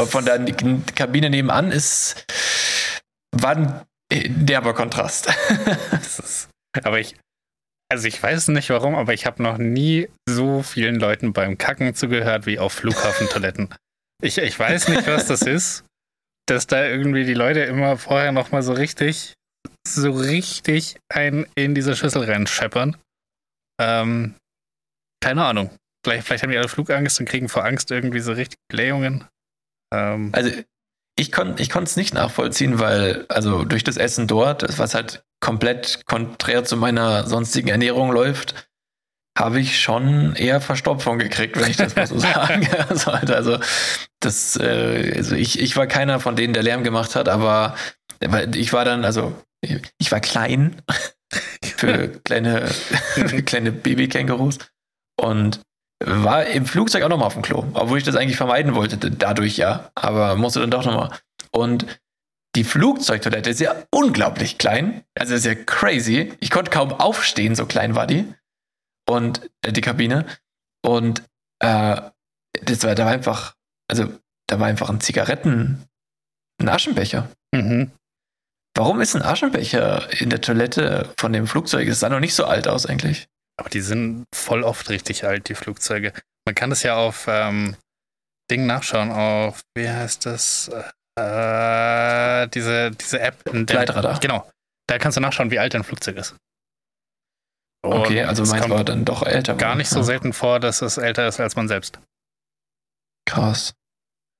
von 0.05 0.25
der 0.25 0.43
Kabine 0.95 1.29
nebenan 1.29 1.71
ist, 1.71 2.25
war 3.31 3.55
ein 3.55 3.81
derber 4.11 4.73
Kontrast. 4.73 5.27
Ist, 6.01 6.49
aber 6.83 6.99
ich, 6.99 7.15
also 7.89 8.07
ich 8.07 8.21
weiß 8.21 8.49
nicht 8.49 8.69
warum, 8.69 8.95
aber 8.95 9.13
ich 9.13 9.25
habe 9.25 9.41
noch 9.41 9.57
nie 9.57 10.09
so 10.27 10.63
vielen 10.63 10.95
Leuten 10.95 11.33
beim 11.33 11.57
Kacken 11.57 11.93
zugehört 11.95 12.45
wie 12.45 12.59
auf 12.59 12.73
Flughafentoiletten. 12.73 13.73
Ich, 14.21 14.37
ich 14.37 14.57
weiß 14.57 14.89
nicht, 14.89 15.07
was 15.07 15.27
das 15.27 15.41
ist, 15.43 15.85
dass 16.47 16.67
da 16.67 16.85
irgendwie 16.85 17.25
die 17.25 17.33
Leute 17.33 17.61
immer 17.61 17.97
vorher 17.97 18.31
nochmal 18.31 18.63
so 18.63 18.73
richtig, 18.73 19.33
so 19.87 20.11
richtig 20.11 20.97
ein 21.09 21.45
in 21.55 21.75
diese 21.75 21.95
Schüssel 21.95 22.23
reinscheppern. 22.23 22.97
Ähm, 23.79 24.35
keine 25.23 25.45
Ahnung. 25.45 25.75
Vielleicht, 26.03 26.25
vielleicht 26.25 26.43
haben 26.43 26.51
die 26.51 26.57
alle 26.57 26.67
Flugangst 26.67 27.19
und 27.19 27.27
kriegen 27.27 27.47
vor 27.47 27.63
Angst 27.63 27.91
irgendwie 27.91 28.19
so 28.19 28.33
richtig 28.33 28.57
Blähungen. 28.69 29.27
Ähm, 29.93 30.29
also 30.33 30.49
ich 31.17 31.31
konnte 31.31 31.61
ich 31.61 31.75
es 31.75 31.95
nicht 31.95 32.13
nachvollziehen, 32.13 32.79
weil, 32.79 33.25
also 33.29 33.63
durch 33.63 33.83
das 33.83 33.97
Essen 33.97 34.27
dort, 34.27 34.77
was 34.79 34.95
halt 34.95 35.23
komplett 35.39 36.05
konträr 36.05 36.63
zu 36.63 36.77
meiner 36.77 37.27
sonstigen 37.27 37.67
Ernährung 37.67 38.11
läuft, 38.11 38.69
habe 39.37 39.59
ich 39.59 39.79
schon 39.79 40.35
eher 40.35 40.61
Verstopfung 40.61 41.17
gekriegt, 41.17 41.59
wenn 41.59 41.69
ich 41.69 41.77
das 41.77 41.95
mal 41.95 42.07
so 42.07 42.19
sagen 42.19 42.67
sollte. 42.95 43.35
Also, 43.35 43.59
das, 44.19 44.57
äh, 44.57 45.13
also 45.15 45.35
ich, 45.35 45.59
ich 45.59 45.75
war 45.75 45.87
keiner 45.87 46.19
von 46.19 46.35
denen, 46.35 46.53
der 46.53 46.63
Lärm 46.63 46.83
gemacht 46.83 47.15
hat, 47.15 47.29
aber 47.29 47.75
ich 48.53 48.71
war 48.73 48.85
dann, 48.85 49.03
also 49.03 49.35
ich 49.97 50.11
war 50.11 50.19
klein 50.19 50.81
für 51.63 52.09
kleine, 52.23 52.67
für 52.67 53.41
kleine 53.43 53.71
Babykängurus 53.71 54.59
und 55.19 55.61
war 56.05 56.45
im 56.45 56.65
Flugzeug 56.65 57.03
auch 57.03 57.09
nochmal 57.09 57.27
auf 57.27 57.33
dem 57.33 57.41
Klo, 57.41 57.65
obwohl 57.73 57.97
ich 57.97 58.03
das 58.03 58.15
eigentlich 58.15 58.37
vermeiden 58.37 58.75
wollte, 58.75 58.97
dadurch 58.97 59.57
ja, 59.57 59.91
aber 59.95 60.35
musste 60.35 60.59
dann 60.59 60.71
doch 60.71 60.85
nochmal. 60.85 61.11
Und 61.51 61.85
die 62.55 62.63
Flugzeugtoilette 62.63 63.49
ist 63.49 63.61
ja 63.61 63.75
unglaublich 63.91 64.57
klein, 64.57 65.03
also 65.17 65.35
ist 65.35 65.45
ja 65.45 65.55
crazy. 65.55 66.33
Ich 66.39 66.51
konnte 66.51 66.71
kaum 66.71 66.91
aufstehen, 66.91 67.55
so 67.55 67.65
klein 67.65 67.95
war 67.95 68.07
die. 68.07 68.33
Und 69.07 69.49
äh, 69.65 69.71
die 69.71 69.81
Kabine. 69.81 70.25
Und 70.85 71.23
äh, 71.59 72.01
das 72.63 72.83
war, 72.83 72.95
da 72.95 73.05
war 73.05 73.13
einfach, 73.13 73.55
also 73.87 74.07
da 74.47 74.59
war 74.59 74.67
einfach 74.67 74.89
ein 74.89 74.99
Zigaretten, 74.99 75.87
ein 76.59 76.69
Aschenbecher. 76.69 77.29
Mhm. 77.53 77.91
Warum 78.75 79.01
ist 79.01 79.15
ein 79.15 79.21
Aschenbecher 79.21 80.21
in 80.21 80.29
der 80.29 80.41
Toilette 80.41 81.13
von 81.17 81.33
dem 81.33 81.47
Flugzeug? 81.47 81.87
Es 81.87 81.99
sah 81.99 82.09
noch 82.09 82.19
nicht 82.19 82.35
so 82.35 82.45
alt 82.45 82.67
aus 82.67 82.85
eigentlich. 82.85 83.27
Aber 83.61 83.69
die 83.69 83.81
sind 83.81 84.25
voll 84.33 84.63
oft 84.63 84.89
richtig 84.89 85.23
alt, 85.23 85.47
die 85.47 85.53
Flugzeuge. 85.53 86.13
Man 86.47 86.55
kann 86.55 86.71
das 86.71 86.81
ja 86.81 86.95
auf 86.95 87.25
ähm, 87.27 87.75
Ding 88.49 88.65
nachschauen, 88.65 89.11
auf, 89.11 89.61
wie 89.77 89.87
heißt 89.87 90.25
das? 90.25 90.67
Äh, 91.15 92.47
diese, 92.47 92.89
diese 92.89 93.19
App. 93.19 93.43
Gleitradar. 93.43 94.19
Genau. 94.19 94.49
Da 94.89 94.97
kannst 94.97 95.17
du 95.17 95.21
nachschauen, 95.21 95.51
wie 95.51 95.59
alt 95.59 95.75
dein 95.75 95.83
Flugzeug 95.83 96.17
ist. 96.17 96.35
Und 97.85 97.93
okay, 97.93 98.23
also 98.23 98.43
meins 98.45 98.67
war 98.67 98.83
dann 98.83 99.05
doch 99.05 99.21
älter. 99.21 99.53
Gar 99.53 99.75
nicht 99.75 99.89
so 99.89 99.99
ja. 99.99 100.05
selten 100.05 100.33
vor, 100.33 100.59
dass 100.59 100.81
es 100.81 100.97
älter 100.97 101.27
ist 101.27 101.39
als 101.39 101.55
man 101.55 101.67
selbst. 101.67 101.99
Krass. 103.29 103.75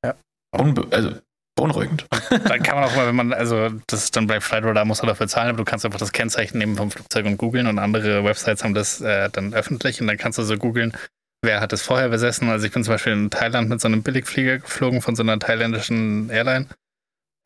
Ja. 0.04 0.16
Unbe 0.52 0.88
also 0.90 1.22
beunruhigend. 1.62 2.08
Dann 2.30 2.64
kann 2.64 2.76
man 2.76 2.86
auch 2.86 2.96
mal, 2.96 3.08
wenn 3.08 3.16
man, 3.16 3.34
also 3.34 3.70
das 3.88 4.06
ist 4.06 4.16
dann 4.16 4.26
bei 4.26 4.42
Flightradar, 4.42 4.84
muss 4.86 5.02
man 5.02 5.10
dafür 5.10 5.28
zahlen, 5.28 5.50
aber 5.50 5.58
du 5.58 5.64
kannst 5.64 5.86
einfach 5.86 6.00
das 6.00 6.12
Kennzeichen 6.12 6.58
nehmen 6.58 6.76
vom 6.76 6.90
Flugzeug 6.90 7.26
und 7.26 7.38
googeln 7.38 7.68
und 7.68 7.78
andere 7.78 8.24
Websites 8.24 8.64
haben 8.64 8.74
das 8.74 9.00
äh, 9.02 9.30
dann 9.30 9.54
öffentlich 9.54 10.02
und 10.02 10.08
dann 10.08 10.18
kannst 10.18 10.40
du 10.40 10.44
so 10.44 10.58
googeln, 10.58 10.94
wer 11.44 11.62
hat 11.62 11.72
es 11.72 11.84
vorher 11.84 12.10
besessen. 12.10 12.50
Also 12.50 12.66
ich 12.66 12.72
bin 12.72 12.84
zum 12.84 12.96
Beispiel 12.96 13.14
in 13.14 13.30
Thailand 13.30 13.70
mit 13.70 13.80
so 13.80 13.88
einem 13.88 14.02
Billigflieger 14.02 14.60
geflogen 14.60 15.02
von 15.02 15.16
so 15.16 15.22
einer 15.22 15.38
thailändischen 15.38 16.30
Airline 16.30 16.66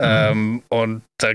ähm, 0.00 0.62
und 0.70 1.02
da 1.18 1.32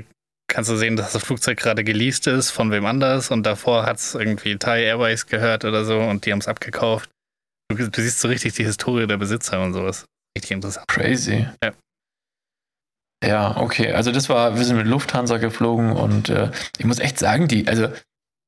kannst 0.47 0.69
du 0.69 0.75
sehen, 0.75 0.95
dass 0.95 1.13
das 1.13 1.23
Flugzeug 1.23 1.59
gerade 1.59 1.83
geleast 1.83 2.25
ist 2.27 2.49
von 2.49 2.71
wem 2.71 2.85
anders 2.85 3.29
und 3.29 3.43
davor 3.43 3.85
hat 3.85 3.97
es 3.97 4.15
irgendwie 4.15 4.57
Thai 4.57 4.83
Airways 4.83 5.27
gehört 5.27 5.65
oder 5.65 5.85
so 5.85 5.99
und 5.99 6.25
die 6.25 6.31
haben 6.31 6.39
es 6.39 6.47
abgekauft. 6.47 7.09
Du, 7.69 7.77
du, 7.77 8.01
siehst 8.01 8.19
so 8.19 8.27
richtig 8.27 8.53
die 8.53 8.65
Historie 8.65 9.07
der 9.07 9.17
Besitzer 9.17 9.61
und 9.61 9.73
sowas. 9.73 10.05
Richtig 10.35 10.51
interessant. 10.51 10.87
Crazy. 10.87 11.47
Ja. 11.63 11.71
Ja, 13.23 13.57
okay. 13.57 13.91
Also 13.93 14.11
das 14.11 14.29
war, 14.29 14.57
wir 14.57 14.65
sind 14.65 14.77
mit 14.77 14.87
Lufthansa 14.87 15.37
geflogen 15.37 15.91
und 15.91 16.29
äh, 16.29 16.49
ich 16.77 16.85
muss 16.85 16.99
echt 16.99 17.19
sagen, 17.19 17.47
die, 17.47 17.67
also 17.67 17.87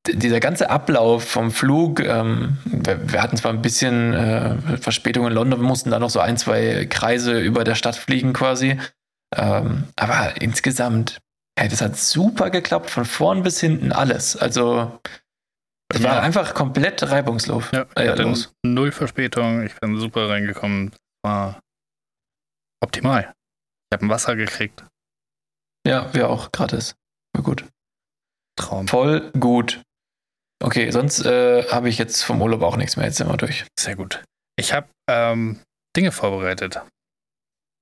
dieser 0.06 0.40
ganze 0.40 0.68
Ablauf 0.68 1.24
vom 1.24 1.50
Flug, 1.50 2.00
ähm, 2.00 2.58
wir, 2.64 3.12
wir, 3.12 3.22
hatten 3.22 3.36
zwar 3.36 3.52
ein 3.52 3.62
bisschen 3.62 4.12
äh, 4.12 4.56
Verspätung 4.78 5.26
in 5.26 5.32
London, 5.32 5.60
wir 5.60 5.68
mussten 5.68 5.90
da 5.90 5.98
noch 5.98 6.10
so 6.10 6.20
ein, 6.20 6.36
zwei 6.36 6.86
Kreise 6.86 7.38
über 7.38 7.64
der 7.64 7.74
Stadt 7.74 7.96
fliegen 7.96 8.32
quasi. 8.32 8.78
Ähm, 9.34 9.84
aber 9.96 10.40
insgesamt, 10.40 11.20
hey, 11.58 11.68
das 11.68 11.80
hat 11.80 11.96
super 11.96 12.50
geklappt, 12.50 12.90
von 12.90 13.04
vorn 13.04 13.42
bis 13.42 13.60
hinten 13.60 13.92
alles. 13.92 14.36
Also 14.36 15.00
es 15.88 16.00
ja. 16.00 16.10
war 16.10 16.22
einfach 16.22 16.54
komplett 16.54 17.08
reibungslos. 17.08 17.64
Ja, 17.72 17.86
äh, 17.96 18.14
los. 18.20 18.52
null 18.62 18.92
Verspätung, 18.92 19.62
ich 19.62 19.74
bin 19.76 19.98
super 19.98 20.28
reingekommen. 20.28 20.92
War 21.22 21.60
optimal. 22.82 23.32
Ich 23.90 23.96
habe 23.96 24.06
ein 24.06 24.10
Wasser 24.10 24.36
gekriegt. 24.36 24.84
Ja, 25.86 26.12
wir 26.14 26.30
auch, 26.30 26.52
gratis. 26.52 26.94
War 27.34 27.42
gut. 27.42 27.64
Traum. 28.56 28.88
Voll 28.88 29.30
gut. 29.32 29.82
Okay, 30.62 30.90
sonst 30.90 31.24
äh, 31.24 31.64
habe 31.70 31.88
ich 31.88 31.98
jetzt 31.98 32.22
vom 32.22 32.40
Urlaub 32.40 32.62
auch 32.62 32.76
nichts 32.76 32.96
mehr. 32.96 33.06
Jetzt 33.06 33.18
sind 33.18 33.28
wir 33.28 33.36
durch. 33.36 33.66
Sehr 33.78 33.96
gut. 33.96 34.22
Ich 34.56 34.72
habe 34.72 34.88
ähm, 35.10 35.60
Dinge 35.96 36.12
vorbereitet. 36.12 36.80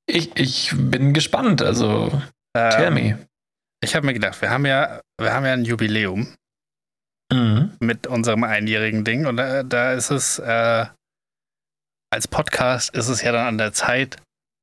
Ich, 0.07 0.37
ich 0.37 0.73
bin 0.75 1.13
gespannt. 1.13 1.63
Also, 1.63 2.11
ähm, 2.57 2.71
tell 2.71 2.91
me. 2.91 3.27
Ich 3.85 3.95
habe 3.95 4.07
mir 4.07 4.15
gedacht, 4.15 4.41
wir 4.41 4.51
haben 4.51 4.67
ja, 4.67 5.01
wir 5.21 5.33
haben 5.33 5.45
ja 5.45 5.53
ein 5.53 5.65
Jubiläum 5.65 6.35
mhm. 7.33 7.77
mit 7.81 8.07
unserem 8.07 8.45
einjährigen 8.45 9.05
Ding 9.05 9.27
und 9.27 9.37
da, 9.37 9.63
da 9.63 9.93
ist 9.93 10.11
es 10.11 10.39
äh, 10.39 10.87
als 12.13 12.29
Podcast 12.29 12.95
ist 12.95 13.09
es 13.09 13.23
ja 13.23 13.33
dann 13.33 13.47
an 13.47 13.59
der 13.59 13.73
Zeit, 13.73 14.19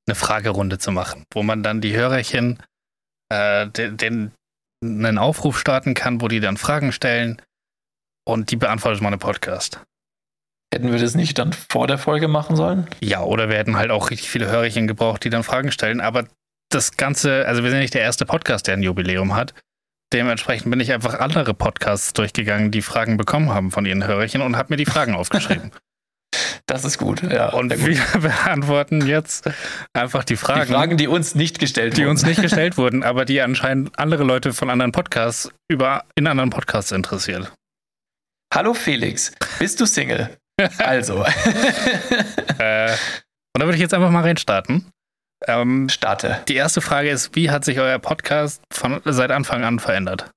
eine 0.09 0.15
Fragerunde 0.15 0.77
zu 0.77 0.91
machen, 0.91 1.23
wo 1.33 1.43
man 1.43 1.63
dann 1.63 1.81
die 1.81 1.95
Hörerchen 1.95 2.61
äh, 3.31 3.67
den, 3.67 3.97
den 3.97 4.31
einen 4.83 5.17
Aufruf 5.17 5.59
starten 5.59 5.93
kann, 5.93 6.21
wo 6.21 6.27
die 6.27 6.39
dann 6.39 6.57
Fragen 6.57 6.91
stellen 6.91 7.41
und 8.27 8.51
die 8.51 8.55
beantwortet 8.55 9.01
man 9.01 9.13
im 9.13 9.19
Podcast. 9.19 9.81
Hätten 10.73 10.91
wir 10.91 10.99
das 10.99 11.15
nicht 11.15 11.37
dann 11.39 11.53
vor 11.53 11.87
der 11.87 11.97
Folge 11.97 12.27
machen 12.27 12.55
sollen? 12.55 12.87
Ja, 13.01 13.23
oder 13.23 13.49
wir 13.49 13.57
hätten 13.57 13.77
halt 13.77 13.89
auch 13.91 14.11
richtig 14.11 14.29
viele 14.29 14.47
Hörerchen 14.47 14.87
gebraucht, 14.87 15.23
die 15.23 15.31
dann 15.31 15.43
Fragen 15.43 15.71
stellen. 15.71 15.99
Aber 15.99 16.25
das 16.69 16.95
Ganze, 16.95 17.47
also 17.47 17.63
wir 17.63 17.71
sind 17.71 17.79
nicht 17.79 17.95
der 17.95 18.01
erste 18.01 18.25
Podcast, 18.25 18.67
der 18.67 18.75
ein 18.75 18.83
Jubiläum 18.83 19.35
hat. 19.35 19.55
Dementsprechend 20.13 20.69
bin 20.69 20.79
ich 20.79 20.93
einfach 20.93 21.19
andere 21.19 21.53
Podcasts 21.53 22.13
durchgegangen, 22.13 22.71
die 22.71 22.81
Fragen 22.81 23.17
bekommen 23.17 23.49
haben 23.49 23.71
von 23.71 23.85
ihren 23.85 24.05
Hörerchen 24.05 24.41
und 24.41 24.57
habe 24.57 24.73
mir 24.73 24.77
die 24.77 24.85
Fragen 24.85 25.15
aufgeschrieben. 25.15 25.71
Das 26.69 26.85
ist 26.85 26.99
gut, 26.99 27.23
ja. 27.23 27.49
Und 27.49 27.75
wir 27.83 27.99
beantworten 28.21 29.07
jetzt 29.07 29.49
einfach 29.91 30.23
die 30.23 30.35
Fragen. 30.35 30.67
Die 30.67 30.73
Fragen, 30.73 30.97
die 30.97 31.07
uns 31.07 31.33
nicht 31.33 31.57
gestellt 31.57 31.93
die 31.93 32.01
wurden. 32.01 32.05
Die 32.05 32.09
uns 32.11 32.25
nicht 32.25 32.41
gestellt 32.43 32.77
wurden, 32.77 33.01
aber 33.01 33.25
die 33.25 33.41
anscheinend 33.41 33.97
andere 33.97 34.23
Leute 34.23 34.53
von 34.53 34.69
anderen 34.69 34.91
Podcasts 34.91 35.49
über 35.67 36.05
in 36.13 36.27
anderen 36.27 36.51
Podcasts 36.51 36.91
interessiert. 36.91 37.51
Hallo 38.53 38.75
Felix, 38.75 39.31
bist 39.57 39.81
du 39.81 39.87
Single? 39.87 40.37
also. 40.77 41.23
äh, 42.59 42.91
und 42.91 43.59
da 43.59 43.65
würde 43.65 43.75
ich 43.75 43.81
jetzt 43.81 43.95
einfach 43.95 44.11
mal 44.11 44.21
reinstarten. 44.21 44.91
Ähm, 45.47 45.89
Starte. 45.89 46.43
Die 46.49 46.55
erste 46.55 46.81
Frage 46.81 47.09
ist: 47.09 47.35
Wie 47.35 47.49
hat 47.49 47.65
sich 47.65 47.79
euer 47.79 47.97
Podcast 47.97 48.61
von, 48.71 49.01
seit 49.05 49.31
Anfang 49.31 49.63
an 49.63 49.79
verändert? 49.79 50.29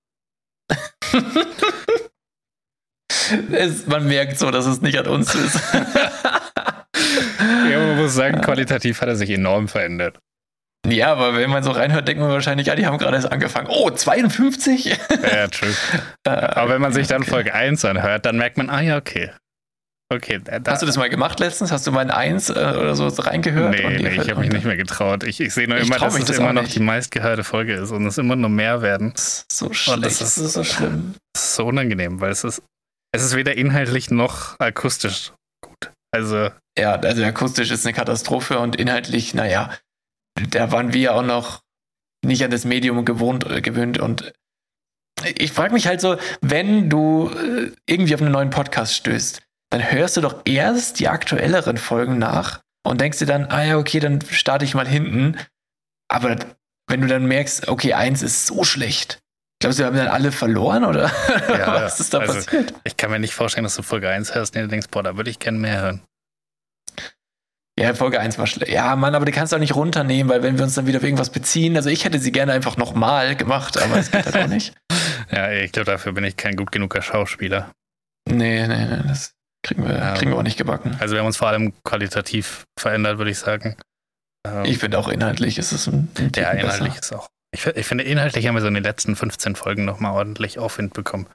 Es, 3.53 3.87
man 3.87 4.07
merkt 4.07 4.39
so, 4.39 4.51
dass 4.51 4.67
es 4.67 4.81
nicht 4.81 4.99
an 4.99 5.07
uns 5.07 5.35
ist. 5.35 5.59
ja, 7.71 7.79
man 7.79 7.97
muss 7.97 8.15
sagen, 8.15 8.41
qualitativ 8.41 9.01
hat 9.01 9.09
er 9.09 9.17
sich 9.17 9.31
enorm 9.31 9.69
verändert. 9.69 10.19
Ja, 10.87 11.13
aber 11.13 11.37
wenn 11.37 11.49
man 11.49 11.63
so 11.63 11.71
reinhört, 11.71 12.09
denkt 12.09 12.21
man 12.21 12.31
wahrscheinlich, 12.31 12.67
ja, 12.67 12.75
die 12.75 12.87
haben 12.87 12.99
gerade 12.99 13.17
erst 13.17 13.31
angefangen. 13.31 13.69
Oh, 13.71 13.89
52? 13.91 14.87
Ja, 14.87 15.47
true. 15.47 15.73
aber 16.25 16.71
wenn 16.71 16.81
man 16.81 16.93
sich 16.93 17.07
dann 17.07 17.23
Folge 17.23 17.55
1 17.55 17.85
anhört, 17.85 18.27
dann 18.27 18.37
merkt 18.37 18.57
man, 18.57 18.69
ah 18.69 18.81
ja, 18.81 18.97
okay. 18.97 19.31
Okay, 20.13 20.41
da, 20.45 20.73
Hast 20.73 20.83
du 20.83 20.87
das 20.87 20.97
mal 20.97 21.09
gemacht 21.09 21.41
letztens? 21.41 21.73
Hast 21.73 21.87
du 21.87 21.93
mal 21.93 22.03
in 22.03 22.11
1 22.11 22.51
äh, 22.51 22.53
oder 22.53 22.95
so 22.95 23.07
reingehört? 23.07 23.71
Nee, 23.71 23.99
nee 23.99 24.09
ich 24.11 24.31
habe 24.31 24.41
mich 24.41 24.51
nicht 24.51 24.65
mehr 24.65 24.77
getraut. 24.77 25.25
Ich, 25.25 25.41
ich 25.41 25.55
sehe 25.55 25.67
nur 25.67 25.79
ich 25.79 25.87
immer, 25.87 25.99
dass 25.99 26.19
es 26.19 26.27
das 26.27 26.39
immer 26.39 26.53
noch 26.53 26.63
nicht. 26.63 26.75
die 26.75 26.81
meistgehörte 26.81 27.45
Folge 27.45 27.75
ist 27.75 27.93
und 27.93 28.05
es 28.05 28.19
immer 28.19 28.37
nur 28.37 28.51
mehr 28.51 28.83
werden. 28.83 29.15
So 29.17 29.73
schlecht. 29.73 30.05
Das 30.05 30.21
ist, 30.21 30.37
das 30.37 30.39
ist 30.39 30.53
so 30.53 30.65
schlimm. 30.65 31.15
Das 31.33 31.45
ist 31.45 31.55
so 31.55 31.67
unangenehm, 31.67 32.21
weil 32.21 32.33
es 32.33 32.45
ist, 32.45 32.63
es 33.13 33.23
ist 33.23 33.37
weder 33.37 33.57
inhaltlich 33.57 34.11
noch 34.11 34.59
akustisch 34.59 35.33
gut. 35.61 35.93
Also. 36.11 36.51
Ja, 36.79 36.95
also 36.95 37.23
akustisch 37.25 37.71
ist 37.71 37.87
eine 37.87 37.93
Katastrophe 37.93 38.59
und 38.59 38.77
inhaltlich, 38.77 39.35
naja, 39.35 39.71
da 40.49 40.73
waren 40.73 40.93
wir 40.95 41.15
auch 41.15 41.23
noch 41.23 41.63
nicht 42.25 42.43
an 42.43 42.51
das 42.51 42.65
Medium 42.65 43.05
gewohnt, 43.05 43.49
äh, 43.51 43.61
gewöhnt 43.61 43.99
und 43.99 44.33
ich 45.37 45.53
frage 45.53 45.75
mich 45.75 45.87
halt 45.87 46.01
so, 46.01 46.17
wenn 46.41 46.89
du 46.89 47.29
äh, 47.31 47.73
irgendwie 47.87 48.15
auf 48.15 48.23
einen 48.23 48.33
neuen 48.33 48.51
Podcast 48.51 48.95
stößt, 48.95 49.43
dann 49.71 49.93
hörst 49.93 50.17
du 50.17 50.21
doch 50.21 50.43
erst 50.45 51.01
die 51.01 51.09
aktuelleren 51.09 51.77
Folgen 51.77 52.19
nach 52.19 52.61
und 52.85 53.01
denkst 53.01 53.19
dir 53.19 53.27
dann, 53.27 53.47
ah 53.47 53.65
ja, 53.65 53.79
okay, 53.79 54.01
dann 54.01 54.21
starte 54.23 54.65
ich 54.65 54.75
mal 54.75 54.89
hinten. 54.89 55.39
Aber 56.09 56.37
wenn 56.89 57.01
du 57.01 57.07
dann 57.07 57.27
merkst, 57.27 57.69
okay, 57.69 57.95
eins 57.95 58.23
ist 58.23 58.47
so 58.47 58.65
schlecht, 58.65 59.21
glaubst 59.63 59.79
du, 59.79 59.83
wir 59.83 59.87
haben 59.87 59.97
dann 59.97 60.09
alle 60.09 60.33
verloren 60.33 60.85
oder 60.85 61.11
ja, 61.49 61.75
was 61.83 61.99
ist 62.01 62.13
da 62.15 62.19
also, 62.19 62.35
passiert? 62.35 62.75
Ich 62.85 62.97
kann 62.97 63.11
mir 63.11 63.19
nicht 63.19 63.35
vorstellen, 63.35 63.65
dass 63.65 63.75
du 63.77 63.83
Folge 63.83 64.09
1 64.09 64.35
hörst 64.35 64.55
und 64.57 64.63
du 64.63 64.69
denkst, 64.69 64.89
boah, 64.91 65.03
da 65.03 65.17
würde 65.17 65.31
ich 65.31 65.39
gerne 65.39 65.59
mehr 65.59 65.81
hören. 65.81 66.03
Ja, 67.79 67.95
Folge 67.95 68.21
1 68.21 68.39
war 68.39 68.47
schlecht. 68.47 68.71
Ja, 68.71 68.95
Mann, 68.97 69.15
aber 69.15 69.25
die 69.25 69.33
kannst 69.33 69.53
du 69.53 69.57
auch 69.57 69.61
nicht 69.61 69.75
runternehmen, 69.75 70.31
weil 70.31 70.43
wenn 70.43 70.59
wir 70.59 70.65
uns 70.65 70.75
dann 70.75 70.87
wieder 70.87 70.99
auf 70.99 71.05
irgendwas 71.05 71.31
beziehen, 71.31 71.75
also 71.77 71.89
ich 71.89 72.05
hätte 72.05 72.19
sie 72.19 72.31
gerne 72.31 72.53
einfach 72.53 72.77
nochmal 72.77 73.35
gemacht, 73.35 73.83
aber 73.83 73.97
es 73.97 74.11
geht 74.11 74.27
halt 74.27 74.37
auch 74.37 74.49
nicht. 74.49 74.75
Ja, 75.31 75.51
ich 75.51 75.73
glaube, 75.73 75.91
dafür 75.91 76.13
bin 76.13 76.25
ich 76.25 76.37
kein 76.37 76.57
gut 76.57 76.73
genuger 76.73 77.01
Schauspieler. 77.01 77.71
Nee, 78.29 78.67
nee, 78.67 78.85
nee, 78.85 79.03
das 79.09 79.33
kriegen 79.63 79.87
wir, 79.87 79.95
ja, 79.97 80.15
kriegen 80.15 80.31
wir 80.31 80.37
auch 80.37 80.43
nicht 80.43 80.59
gebacken. 80.59 80.95
Also 81.01 81.15
wir 81.15 81.21
haben 81.21 81.27
uns 81.27 81.39
vor 81.39 81.49
allem 81.49 81.73
qualitativ 81.85 82.65
verändert, 82.79 83.17
würde 83.17 83.31
ich 83.31 83.39
sagen. 83.39 83.77
Ähm, 84.47 84.67
ich 84.67 84.77
finde 84.77 84.99
auch 84.99 85.09
inhaltlich 85.09 85.57
ist 85.57 85.73
es 85.73 85.87
ein, 85.87 86.11
ein 86.19 86.33
Ja, 86.37 86.51
inhaltlich 86.51 86.95
besser. 86.95 87.01
ist 87.01 87.13
auch. 87.15 87.29
Ich, 87.55 87.67
ich, 87.67 87.87
finde, 87.87 88.05
inhaltlich 88.05 88.47
haben 88.47 88.55
wir 88.55 88.63
so 88.63 88.69
in 88.69 88.75
den 88.75 88.83
letzten 88.83 89.15
15 89.15 89.57
Folgen 89.57 89.85
nochmal 89.85 90.13
ordentlich 90.13 90.59
Aufwind 90.59 90.95
bekommen. 90.95 91.29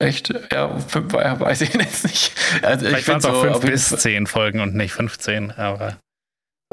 Echt? 0.00 0.32
Ja, 0.50 0.78
fünf, 0.78 1.12
weiß 1.12 1.60
ich 1.60 1.74
jetzt 1.74 2.04
nicht. 2.04 2.32
Also 2.62 2.86
Vielleicht 2.86 3.06
waren 3.08 3.18
es 3.18 3.26
auch 3.26 3.42
fünf 3.42 3.60
bis 3.60 3.90
zehn 3.90 4.26
Folgen 4.26 4.60
und 4.60 4.74
nicht 4.74 4.92
15, 4.92 5.50
aber 5.50 5.98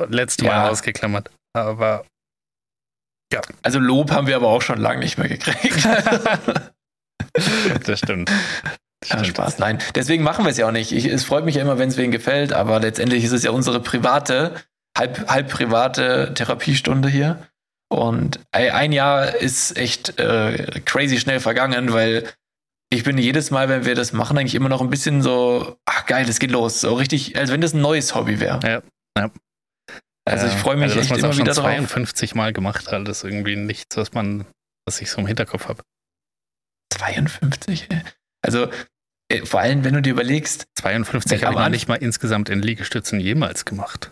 letztes 0.09 0.45
Mal 0.45 0.51
ja. 0.51 0.70
ausgeklammert. 0.70 1.30
Aber 1.53 2.05
ja. 3.34 3.41
Also 3.63 3.80
Lob 3.80 4.11
haben 4.11 4.28
wir 4.28 4.38
aber 4.38 4.47
auch 4.47 4.61
schon 4.61 4.80
lange 4.80 4.99
nicht 4.99 5.18
mehr 5.18 5.28
gekriegt. 5.28 5.86
das 7.86 7.99
stimmt. 7.99 8.32
Ja, 9.05 9.24
Spaß. 9.24 9.59
Nein, 9.59 9.80
deswegen 9.95 10.24
machen 10.24 10.45
wir 10.45 10.51
es 10.51 10.57
ja 10.57 10.68
auch 10.68 10.72
nicht. 10.72 10.91
Ich, 10.91 11.05
es 11.05 11.26
freut 11.26 11.45
mich 11.45 11.55
ja 11.55 11.61
immer, 11.61 11.78
wenn 11.78 11.89
es 11.89 11.97
wem 11.97 12.11
gefällt, 12.11 12.53
aber 12.53 12.80
letztendlich 12.80 13.24
ist 13.24 13.32
es 13.32 13.43
ja 13.43 13.51
unsere 13.51 13.82
private, 13.82 14.55
halb, 14.97 15.30
halb 15.30 15.49
private 15.49 16.34
Therapiestunde 16.34 17.09
hier. 17.09 17.47
Und 17.90 18.42
ein 18.52 18.92
Jahr 18.92 19.36
ist 19.36 19.78
echt 19.78 20.20
äh, 20.20 20.82
crazy 20.86 21.20
schnell 21.20 21.40
vergangen, 21.40 21.94
weil 21.94 22.30
ich 22.90 23.04
bin 23.04 23.18
jedes 23.18 23.52
Mal, 23.52 23.70
wenn 23.70 23.86
wir 23.86 23.96
das 23.96 24.14
machen, 24.14 24.38
eigentlich 24.38 24.56
immer 24.56 24.70
noch 24.70 24.82
ein 24.82 24.90
bisschen 24.90 25.22
so, 25.22 25.78
ach 25.86 26.06
geil, 26.06 26.26
das 26.26 26.40
geht 26.40 26.52
los. 26.52 26.82
So 26.82 26.94
richtig, 26.96 27.38
als 27.38 27.52
wenn 27.52 27.62
das 27.62 27.74
ein 27.74 27.82
neues 27.82 28.16
Hobby 28.16 28.40
wäre. 28.40 28.60
Ja, 28.64 28.82
ja. 29.18 29.32
Also 30.26 30.48
ich 30.48 30.54
freue 30.54 30.76
mich 30.76 30.94
also, 30.94 31.00
echt 31.00 31.24
immer 31.24 31.38
wieder 31.38 31.54
52 31.54 32.30
drauf. 32.30 32.36
Mal 32.36 32.52
gemacht 32.52 32.92
hat, 32.92 33.08
ist 33.08 33.24
irgendwie 33.24 33.56
nichts, 33.56 33.96
was 33.96 34.12
man, 34.12 34.46
was 34.86 35.00
ich 35.00 35.10
so 35.10 35.22
im 35.22 35.28
Hinterkopf 35.28 35.70
habe. 35.70 35.84
52? 36.94 37.88
Also 38.42 38.70
äh, 39.30 39.46
vor 39.46 39.62
allem, 39.62 39.84
wenn 39.84 39.94
du 39.94 40.02
dir 40.02 40.12
überlegst. 40.12 40.68
52 40.76 41.44
habe 41.46 41.62
ich 41.62 41.70
nicht 41.70 41.88
mal 41.88 41.96
insgesamt 41.96 42.50
in 42.50 42.62
Liegestützen 42.62 43.20
jemals 43.20 43.66
gemacht. 43.66 44.12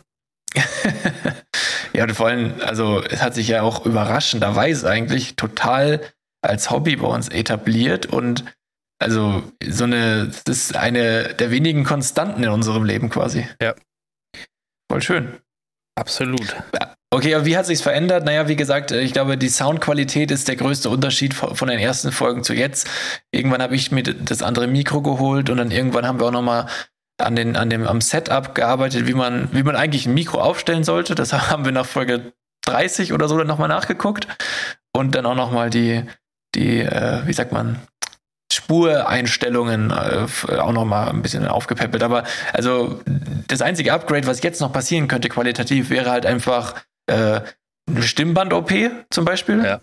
Ja, 1.93 2.03
und 2.03 2.13
vor 2.13 2.27
allem, 2.27 2.53
also 2.61 3.03
es 3.03 3.21
hat 3.21 3.33
sich 3.33 3.47
ja 3.47 3.61
auch 3.61 3.85
überraschenderweise 3.85 4.89
eigentlich 4.89 5.35
total 5.35 6.01
als 6.41 6.69
Hobby 6.69 6.95
bei 6.95 7.07
uns 7.07 7.29
etabliert 7.29 8.05
und 8.05 8.45
also 8.99 9.43
so 9.67 9.83
eine, 9.83 10.27
das 10.45 10.57
ist 10.57 10.75
eine 10.75 11.33
der 11.33 11.51
wenigen 11.51 11.83
Konstanten 11.83 12.43
in 12.43 12.49
unserem 12.49 12.85
Leben 12.85 13.09
quasi. 13.09 13.47
Ja. 13.61 13.75
Voll 14.89 15.01
schön. 15.01 15.39
Absolut. 15.97 16.55
Okay, 17.11 17.33
aber 17.35 17.45
wie 17.45 17.55
hat 17.55 17.65
sich's 17.65 17.81
verändert? 17.81 18.25
Naja, 18.25 18.47
wie 18.49 18.57
gesagt, 18.57 18.91
ich 18.91 19.13
glaube, 19.13 19.37
die 19.37 19.47
Soundqualität 19.47 20.31
ist 20.31 20.47
der 20.47 20.57
größte 20.57 20.89
Unterschied 20.89 21.33
von 21.33 21.67
den 21.67 21.79
ersten 21.79 22.11
Folgen 22.11 22.43
zu 22.43 22.53
jetzt. 22.53 22.89
Irgendwann 23.31 23.61
habe 23.61 23.75
ich 23.75 23.91
mir 23.91 24.03
das 24.03 24.41
andere 24.41 24.67
Mikro 24.67 25.01
geholt 25.01 25.49
und 25.49 25.57
dann 25.57 25.71
irgendwann 25.71 26.05
haben 26.05 26.19
wir 26.19 26.27
auch 26.27 26.31
nochmal 26.31 26.67
an 27.17 27.35
den, 27.35 27.55
an 27.55 27.69
dem, 27.69 27.87
am 27.87 28.01
Setup 28.01 28.53
gearbeitet, 28.55 29.07
wie 29.07 29.13
man, 29.13 29.49
wie 29.53 29.63
man 29.63 29.75
eigentlich 29.75 30.05
ein 30.05 30.13
Mikro 30.13 30.41
aufstellen 30.41 30.83
sollte. 30.83 31.15
Das 31.15 31.33
haben 31.49 31.65
wir 31.65 31.71
nach 31.71 31.85
Folge 31.85 32.33
30 32.65 33.13
oder 33.13 33.27
so 33.27 33.37
dann 33.37 33.47
nochmal 33.47 33.69
nachgeguckt. 33.69 34.27
Und 34.93 35.15
dann 35.15 35.25
auch 35.25 35.35
nochmal 35.35 35.69
die, 35.69 36.03
die, 36.55 36.79
äh, 36.79 37.25
wie 37.25 37.33
sagt 37.33 37.51
man, 37.51 37.79
Spureinstellungen 38.51 39.91
äh, 39.91 40.55
auch 40.57 40.71
noch 40.71 40.85
mal 40.85 41.09
ein 41.09 41.21
bisschen 41.21 41.47
aufgepäppelt. 41.47 42.03
Aber 42.03 42.23
also 42.53 43.01
das 43.47 43.61
einzige 43.61 43.93
Upgrade, 43.93 44.27
was 44.27 44.41
jetzt 44.41 44.61
noch 44.61 44.71
passieren 44.71 45.07
könnte 45.07 45.29
qualitativ, 45.29 45.89
wäre 45.89 46.09
halt 46.09 46.25
einfach 46.25 46.75
äh, 47.07 47.41
eine 47.87 48.03
Stimmband-OP 48.03 48.71
zum 49.09 49.25
Beispiel. 49.25 49.63
Ja. 49.63 49.81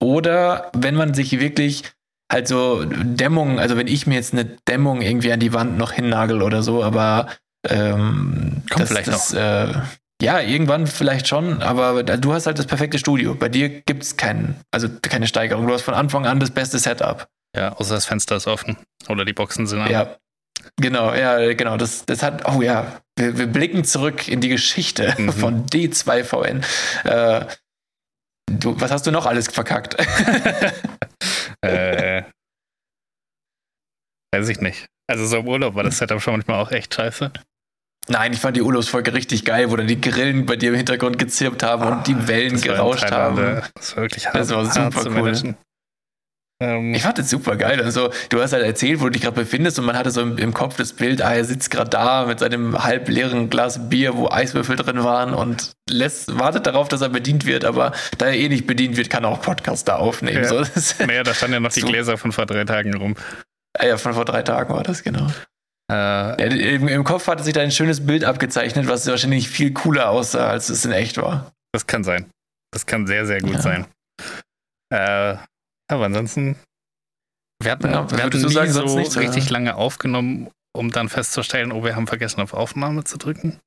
Oder 0.00 0.70
wenn 0.74 0.94
man 0.94 1.14
sich 1.14 1.40
wirklich 1.40 1.84
halt 2.30 2.48
so 2.48 2.84
Dämmung, 2.84 3.58
also 3.58 3.76
wenn 3.76 3.86
ich 3.86 4.06
mir 4.06 4.16
jetzt 4.16 4.32
eine 4.32 4.44
Dämmung 4.44 5.00
irgendwie 5.02 5.32
an 5.32 5.40
die 5.40 5.52
Wand 5.52 5.78
noch 5.78 5.92
hinnagel 5.92 6.42
oder 6.42 6.62
so, 6.62 6.82
aber 6.82 7.28
ähm, 7.66 8.62
Kommt 8.70 8.82
das, 8.82 8.88
vielleicht 8.88 9.08
das, 9.08 9.32
noch. 9.32 9.40
Äh, 9.40 9.72
ja, 10.20 10.40
irgendwann 10.40 10.86
vielleicht 10.86 11.28
schon, 11.28 11.62
aber 11.62 12.02
du 12.02 12.32
hast 12.32 12.46
halt 12.46 12.58
das 12.58 12.66
perfekte 12.66 12.98
Studio. 12.98 13.34
Bei 13.34 13.48
dir 13.48 13.68
gibt 13.68 14.02
es 14.02 14.16
keinen, 14.16 14.56
also 14.72 14.88
keine 15.00 15.28
Steigerung. 15.28 15.66
Du 15.66 15.72
hast 15.72 15.82
von 15.82 15.94
Anfang 15.94 16.26
an 16.26 16.40
das 16.40 16.50
beste 16.50 16.78
Setup. 16.78 17.28
Ja, 17.56 17.72
außer 17.74 17.94
das 17.94 18.06
Fenster 18.06 18.36
ist 18.36 18.48
offen. 18.48 18.76
Oder 19.08 19.24
die 19.24 19.32
Boxen 19.32 19.66
sind 19.66 19.80
an. 19.80 19.90
Ja. 19.90 20.16
Genau, 20.76 21.14
ja, 21.14 21.54
genau. 21.54 21.76
Das, 21.76 22.04
das 22.04 22.22
hat, 22.22 22.44
oh 22.52 22.62
ja, 22.62 23.00
wir, 23.16 23.38
wir 23.38 23.46
blicken 23.46 23.84
zurück 23.84 24.26
in 24.26 24.40
die 24.40 24.48
Geschichte 24.48 25.14
mhm. 25.16 25.32
von 25.32 25.66
D2VN. 25.66 26.64
Äh, 27.04 27.46
du, 28.48 28.80
was 28.80 28.90
hast 28.90 29.06
du 29.06 29.10
noch 29.10 29.26
alles 29.26 29.48
verkackt? 29.48 29.96
äh, 31.60 32.22
weiß 34.34 34.48
ich 34.48 34.60
nicht. 34.60 34.86
Also 35.06 35.26
so 35.26 35.38
im 35.38 35.48
Urlaub 35.48 35.74
war 35.74 35.84
das 35.84 35.98
Setup 35.98 36.20
schon 36.20 36.34
manchmal 36.34 36.60
auch 36.60 36.70
echt 36.70 36.94
scheiße. 36.94 37.32
Nein, 38.08 38.32
ich 38.32 38.40
fand 38.40 38.56
die 38.56 38.62
Urlaubsfolge 38.62 39.12
richtig 39.12 39.44
geil, 39.44 39.70
wo 39.70 39.76
dann 39.76 39.86
die 39.86 40.00
Grillen 40.00 40.46
bei 40.46 40.56
dir 40.56 40.70
im 40.70 40.76
Hintergrund 40.76 41.18
gezirpt 41.18 41.62
haben 41.62 41.84
oh, 41.84 41.92
und 41.92 42.06
die 42.06 42.26
Wellen 42.26 42.60
gerauscht 42.60 43.10
haben. 43.10 43.62
Das 43.74 43.96
war 43.96 44.04
wirklich 44.04 44.26
hart. 44.26 44.36
Das 44.36 44.50
war 44.50 44.64
super 44.64 45.10
cool. 45.10 45.36
Ähm, 45.36 45.54
ich 46.60 47.02
fand 47.02 47.18
das 47.18 47.30
super 47.30 47.56
geil. 47.56 47.80
Also, 47.80 48.10
du 48.30 48.42
hast 48.42 48.52
halt 48.52 48.64
erzählt, 48.64 49.00
wo 49.00 49.04
du 49.04 49.10
dich 49.10 49.22
gerade 49.22 49.36
befindest 49.36 49.78
und 49.78 49.84
man 49.84 49.96
hatte 49.96 50.10
so 50.10 50.20
im, 50.20 50.38
im 50.38 50.52
Kopf 50.52 50.76
das 50.76 50.92
Bild, 50.92 51.22
ah, 51.22 51.34
er 51.34 51.44
sitzt 51.44 51.70
gerade 51.70 51.90
da 51.90 52.26
mit 52.26 52.40
seinem 52.40 52.82
halb 52.82 53.08
leeren 53.08 53.48
Glas 53.48 53.88
Bier, 53.88 54.16
wo 54.16 54.28
Eiswürfel 54.28 54.74
drin 54.74 55.04
waren 55.04 55.34
und 55.34 55.72
lässt, 55.88 56.36
wartet 56.36 56.66
darauf, 56.66 56.88
dass 56.88 57.00
er 57.00 57.10
bedient 57.10 57.46
wird, 57.46 57.64
aber 57.64 57.92
da 58.18 58.26
er 58.26 58.34
eh 58.34 58.48
nicht 58.48 58.66
bedient 58.66 58.96
wird, 58.96 59.08
kann 59.08 59.22
er 59.22 59.30
auch 59.30 59.40
Podcast 59.40 59.86
da 59.86 59.96
aufnehmen. 59.96 60.42
Ja. 60.42 60.64
So, 60.64 60.64
naja, 61.06 61.22
da 61.22 61.32
standen 61.32 61.54
ja 61.54 61.60
noch 61.60 61.72
die 61.72 61.80
Gläser 61.82 62.18
von 62.18 62.32
vor 62.32 62.46
drei 62.46 62.64
Tagen 62.64 62.96
rum. 62.96 63.14
Ah 63.78 63.86
ja, 63.86 63.96
von 63.96 64.14
vor 64.14 64.24
drei 64.24 64.42
Tagen 64.42 64.74
war 64.74 64.82
das, 64.82 65.04
genau. 65.04 65.28
Äh, 65.90 65.94
ja, 65.94 66.34
im, 66.34 66.88
im, 66.88 67.04
Kopf 67.04 67.28
hatte 67.28 67.44
sich 67.44 67.54
da 67.54 67.60
ein 67.60 67.70
schönes 67.70 68.04
Bild 68.04 68.24
abgezeichnet, 68.24 68.88
was 68.88 69.06
wahrscheinlich 69.06 69.48
viel 69.48 69.72
cooler 69.72 70.10
aussah, 70.10 70.50
als 70.50 70.70
es 70.70 70.84
in 70.84 70.90
echt 70.90 71.18
war. 71.18 71.52
Das 71.72 71.86
kann 71.86 72.02
sein. 72.02 72.26
Das 72.72 72.84
kann 72.84 73.06
sehr, 73.06 73.26
sehr 73.26 73.40
gut 73.40 73.54
ja. 73.54 73.62
sein. 73.62 73.86
Äh, 74.90 75.36
aber 75.88 76.06
ansonsten, 76.06 76.56
wir 77.62 77.72
hatten, 77.72 77.90
ja, 77.90 78.10
wir 78.10 78.22
hatten 78.22 78.40
nie 78.40 78.52
sagen, 78.52 78.72
so 78.72 78.98
nicht, 78.98 79.16
richtig 79.16 79.46
ja. 79.46 79.52
lange 79.52 79.74
aufgenommen, 79.76 80.50
um 80.76 80.90
dann 80.90 81.08
festzustellen, 81.08 81.72
oh, 81.72 81.82
wir 81.84 81.96
haben 81.96 82.06
vergessen, 82.06 82.40
auf 82.40 82.54
Aufnahme 82.54 83.04
zu 83.04 83.18
drücken. 83.18 83.58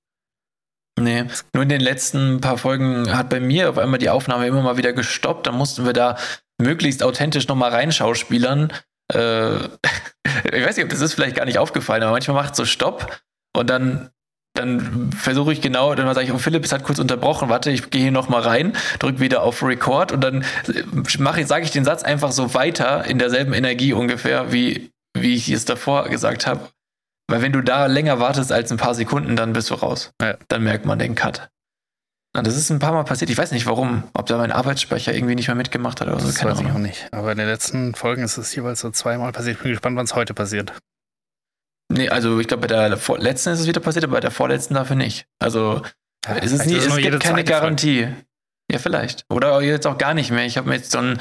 Nee, 1.00 1.26
nur 1.54 1.64
in 1.64 1.70
den 1.70 1.82
letzten 1.82 2.42
paar 2.42 2.58
Folgen 2.58 3.16
hat 3.16 3.30
bei 3.30 3.40
mir 3.40 3.70
auf 3.70 3.78
einmal 3.78 4.00
die 4.00 4.10
Aufnahme 4.10 4.48
immer 4.48 4.62
mal 4.62 4.78
wieder 4.78 4.94
gestoppt. 4.94 5.48
Da 5.48 5.52
mussten 5.52 5.86
wir 5.86 5.94
da 5.94 6.18
möglichst 6.62 7.02
authentisch 7.02 7.48
nochmal 7.48 7.72
reinschauspielern, 7.72 8.72
äh, 9.14 9.56
ich 10.46 10.66
weiß 10.66 10.78
nicht, 10.78 10.86
ob 10.86 10.90
das 10.90 11.02
ist 11.02 11.14
vielleicht 11.14 11.36
gar 11.36 11.46
nicht 11.46 11.58
aufgefallen, 11.58 12.04
aber 12.04 12.12
manchmal 12.12 12.42
macht 12.42 12.52
es 12.52 12.58
so 12.58 12.66
Stopp 12.66 13.22
und 13.56 13.70
dann 13.70 14.12
dann 14.54 15.12
versuche 15.12 15.54
ich 15.54 15.62
genau, 15.62 15.96
dann 15.96 16.14
sage 16.14 16.28
ich, 16.28 16.34
oh 16.34 16.38
Philipp, 16.38 16.66
es 16.66 16.72
hat 16.72 16.84
kurz 16.84 17.00
unterbrochen, 17.00 17.50
warte, 17.50 17.72
ich 17.72 17.90
gehe 17.90 18.02
hier 18.02 18.12
nochmal 18.12 18.42
rein, 18.42 18.74
drücke 19.00 19.20
wieder 19.20 19.44
auf 19.44 19.64
Record 19.64 20.12
und 20.12 20.22
dann 20.22 20.44
mache 21.20 21.42
ich, 21.42 21.48
sage 21.48 21.64
ich 21.64 21.72
den 21.72 21.86
Satz 21.86 22.04
einfach 22.04 22.32
so 22.32 22.54
weiter 22.54 23.06
in 23.06 23.18
derselben 23.18 23.54
Energie 23.54 23.94
ungefähr, 23.94 24.52
wie, 24.52 24.92
wie 25.18 25.36
ich 25.36 25.50
es 25.50 25.66
davor 25.66 26.10
gesagt 26.10 26.48
habe. 26.48 26.70
Weil 27.30 27.42
wenn 27.42 27.54
du 27.54 27.62
da 27.62 27.86
länger 27.86 28.20
wartest 28.20 28.52
als 28.52 28.72
ein 28.72 28.78
paar 28.78 28.94
Sekunden, 28.94 29.38
dann 29.38 29.54
bist 29.54 29.70
du 29.70 29.76
raus. 29.76 30.12
Ja. 30.22 30.36
Dann 30.50 30.64
merkt 30.64 30.86
man 30.86 31.00
den 31.00 31.16
Cut. 31.16 31.50
Na, 32.34 32.42
das 32.42 32.58
ist 32.58 32.70
ein 32.70 32.80
paar 32.80 32.92
Mal 32.92 33.04
passiert. 33.04 33.30
Ich 33.30 33.38
weiß 33.38 33.52
nicht 33.52 33.66
warum. 33.66 34.04
Ob 34.14 34.26
da 34.26 34.38
mein 34.38 34.52
Arbeitsspeicher 34.52 35.14
irgendwie 35.14 35.36
nicht 35.36 35.48
mehr 35.48 35.56
mitgemacht 35.56 36.02
hat 36.02 36.08
oder 36.08 36.20
so. 36.20 36.28
Das 36.28 36.36
Keine 36.36 36.52
weiß 36.52 36.60
ich 36.60 36.66
auch 36.66 36.70
Ahnung. 36.72 36.82
nicht. 36.84 37.08
Aber 37.12 37.32
in 37.32 37.38
den 37.38 37.48
letzten 37.48 37.96
Folgen 37.96 38.24
ist 38.24 38.38
es 38.38 38.54
jeweils 38.56 38.82
so 38.82 38.90
zweimal 38.92 39.32
passiert. 39.32 39.58
Ich 39.58 39.64
bin 39.64 39.72
gespannt, 39.72 39.98
wann 39.98 40.06
es 40.06 40.16
heute 40.16 40.34
passiert. 40.34 40.74
Nee, 41.92 42.10
also 42.10 42.40
ich 42.40 42.48
glaube, 42.48 42.62
bei 42.62 42.68
der 42.68 42.90
letzten 42.90 43.50
ist 43.50 43.60
es 43.60 43.68
wieder 43.68 43.82
passiert, 43.82 44.06
aber 44.06 44.14
bei 44.14 44.20
der 44.20 44.32
vorletzten 44.32 44.76
dafür 44.76 44.96
nicht. 44.96 45.26
Also 45.40 45.82
es, 46.28 46.52
ist 46.52 46.64
Vielleicht 46.64 46.68
nie, 46.68 46.78
es 46.78 46.86
es 46.88 46.98
gibt 46.98 47.20
keine. 47.24 47.44
Garantie. 47.44 48.08
Ja, 48.72 48.80
vielleicht. 48.80 49.26
Oder 49.30 49.62
jetzt 49.62 49.86
auch 49.86 49.98
gar 49.98 50.14
nicht 50.14 50.32
mehr. 50.32 50.46
Ich 50.46 50.58
habe 50.58 50.70
mir 50.70 50.76
jetzt 50.76 50.92
so 50.92 51.00
ein 51.00 51.20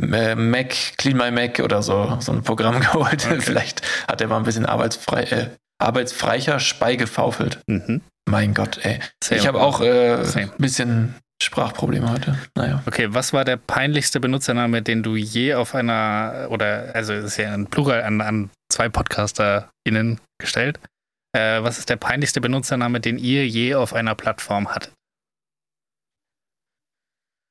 äh, 0.00 0.34
Mac, 0.34 0.70
Clean 0.98 1.16
My 1.16 1.30
Mac 1.30 1.58
oder 1.60 1.82
so, 1.82 2.16
so 2.20 2.32
ein 2.32 2.42
Programm 2.42 2.80
geholt. 2.80 3.26
Okay. 3.26 3.40
vielleicht 3.40 3.82
hat 4.06 4.20
er 4.20 4.28
mal 4.28 4.36
ein 4.36 4.44
bisschen 4.44 4.66
arbeitsfrei, 4.66 5.22
äh, 5.24 5.48
arbeitsfreicher 5.78 6.60
Spei 6.60 6.96
gefaufelt. 6.96 7.60
Mhm. 7.66 8.02
Mein 8.28 8.54
Gott, 8.54 8.78
ey. 8.82 9.00
Same. 9.22 9.40
Ich 9.40 9.46
habe 9.46 9.60
auch 9.60 9.80
äh, 9.80 10.18
ein 10.36 10.52
bisschen 10.58 11.14
Sprachprobleme 11.42 12.10
heute. 12.10 12.38
Naja. 12.54 12.82
Okay, 12.86 13.08
was 13.12 13.32
war 13.32 13.44
der 13.44 13.56
peinlichste 13.56 14.20
Benutzername, 14.20 14.82
den 14.82 15.02
du 15.02 15.16
je 15.16 15.54
auf 15.54 15.74
einer, 15.74 16.46
oder, 16.50 16.94
also 16.94 17.12
es 17.12 17.24
ist 17.24 17.36
ja 17.38 17.52
ein 17.52 17.66
Plural 17.66 18.02
an, 18.02 18.20
an 18.20 18.50
zwei 18.72 18.88
PodcasterInnen 18.88 20.20
gestellt. 20.40 20.80
Äh, 21.36 21.62
was 21.62 21.78
ist 21.78 21.88
der 21.88 21.96
peinlichste 21.96 22.40
Benutzername, 22.40 23.00
den 23.00 23.18
ihr 23.18 23.46
je 23.46 23.74
auf 23.74 23.94
einer 23.94 24.14
Plattform 24.14 24.68
hattet? 24.74 24.92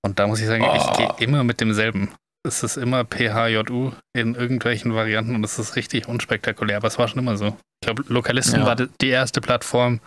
Und 0.03 0.19
da 0.19 0.27
muss 0.27 0.39
ich 0.39 0.47
sagen, 0.47 0.63
ich 0.63 0.81
Oh. 0.83 0.93
gehe 0.97 1.27
immer 1.27 1.43
mit 1.43 1.61
demselben. 1.61 2.09
Es 2.43 2.63
ist 2.63 2.77
immer 2.77 3.05
PHJU 3.05 3.91
in 4.13 4.33
irgendwelchen 4.33 4.95
Varianten 4.95 5.35
und 5.35 5.43
es 5.43 5.59
ist 5.59 5.75
richtig 5.75 6.07
unspektakulär, 6.07 6.77
aber 6.77 6.87
es 6.87 6.97
war 6.97 7.07
schon 7.07 7.19
immer 7.19 7.37
so. 7.37 7.55
Ich 7.83 7.85
glaube, 7.85 8.03
Lokalisten 8.07 8.61
Ja. 8.61 8.65
war 8.65 8.75
die 8.75 8.87
die 8.99 9.09
erste 9.09 9.41
Plattform, 9.41 9.99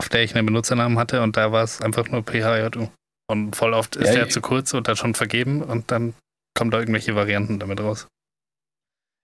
auf 0.00 0.08
der 0.08 0.22
ich 0.22 0.36
einen 0.36 0.46
Benutzernamen 0.46 0.96
hatte 0.98 1.22
und 1.22 1.36
da 1.36 1.50
war 1.50 1.64
es 1.64 1.82
einfach 1.82 2.08
nur 2.08 2.22
PHJU. 2.22 2.88
Und 3.28 3.56
voll 3.56 3.74
oft 3.74 3.96
ist 3.96 4.08
Ja, 4.08 4.14
der 4.14 4.28
zu 4.28 4.40
kurz 4.40 4.72
und 4.74 4.86
dann 4.88 4.96
schon 4.96 5.14
vergeben 5.14 5.62
und 5.62 5.90
dann 5.90 6.14
kommen 6.56 6.70
da 6.70 6.78
irgendwelche 6.78 7.14
Varianten 7.16 7.58
damit 7.58 7.80
raus. 7.80 8.06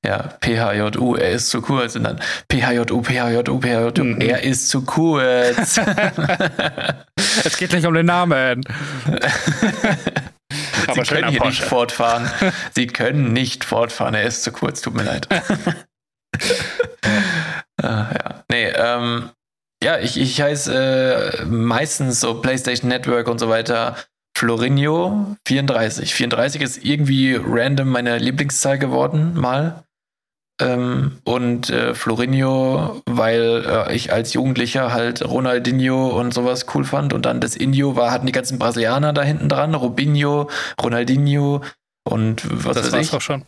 Ja, 0.04 0.36
PHJU, 0.40 1.14
er 1.14 1.30
ist 1.30 1.48
zu 1.50 1.62
kurz. 1.62 1.94
Und 1.94 2.02
dann 2.02 2.20
PHJU, 2.50 3.02
PHJU, 3.04 3.60
PHJU, 3.60 4.02
Mhm. 4.04 4.20
er 4.20 4.42
ist 4.42 4.68
zu 4.68 4.84
kurz. 4.84 5.78
es 7.44 7.56
geht 7.56 7.72
nicht 7.72 7.86
um 7.86 7.94
den 7.94 8.06
Namen. 8.06 8.62
Sie 10.82 10.88
Aber 10.88 11.02
können 11.04 11.28
hier 11.28 11.38
Porsche. 11.38 11.60
nicht 11.62 11.62
fortfahren. 11.62 12.28
Sie 12.74 12.88
können 12.88 13.32
nicht 13.32 13.64
fortfahren, 13.64 14.14
er 14.14 14.24
ist 14.24 14.42
zu 14.42 14.50
kurz, 14.50 14.80
tut 14.80 14.94
mir 14.94 15.04
leid. 15.04 15.28
Ah, 17.80 18.10
ja. 18.12 18.44
Nee, 18.50 18.66
ähm, 18.74 19.30
ja, 19.82 19.98
ich, 19.98 20.18
ich 20.18 20.40
heiße 20.40 21.42
äh, 21.42 21.44
meistens 21.44 22.20
so 22.20 22.40
PlayStation 22.40 22.88
Network 22.88 23.28
und 23.28 23.38
so 23.38 23.48
weiter 23.48 23.96
Florinho 24.36 25.36
34. 25.46 26.14
34 26.14 26.62
ist 26.62 26.84
irgendwie 26.84 27.38
random 27.40 27.88
meine 27.88 28.18
Lieblingszahl 28.18 28.78
geworden, 28.78 29.34
mal. 29.34 29.84
Ähm, 30.60 31.18
und 31.24 31.70
äh, 31.70 31.94
Florinho, 31.94 33.02
weil 33.06 33.64
äh, 33.66 33.94
ich 33.94 34.12
als 34.12 34.32
Jugendlicher 34.32 34.92
halt 34.92 35.24
Ronaldinho 35.24 36.08
und 36.08 36.32
sowas 36.32 36.66
cool 36.74 36.84
fand. 36.84 37.12
Und 37.12 37.26
dann 37.26 37.40
das 37.40 37.56
Indio 37.56 37.96
war, 37.96 38.10
hatten 38.10 38.26
die 38.26 38.32
ganzen 38.32 38.58
Brasilianer 38.58 39.12
da 39.12 39.22
hinten 39.22 39.48
dran, 39.48 39.74
Robinho, 39.74 40.48
Ronaldinho 40.80 41.62
und 42.04 42.64
was 42.64 42.76
das 42.76 42.86
weiß 42.86 42.92
war's 42.92 43.06
ich. 43.06 43.14
auch 43.14 43.20
schon. 43.20 43.44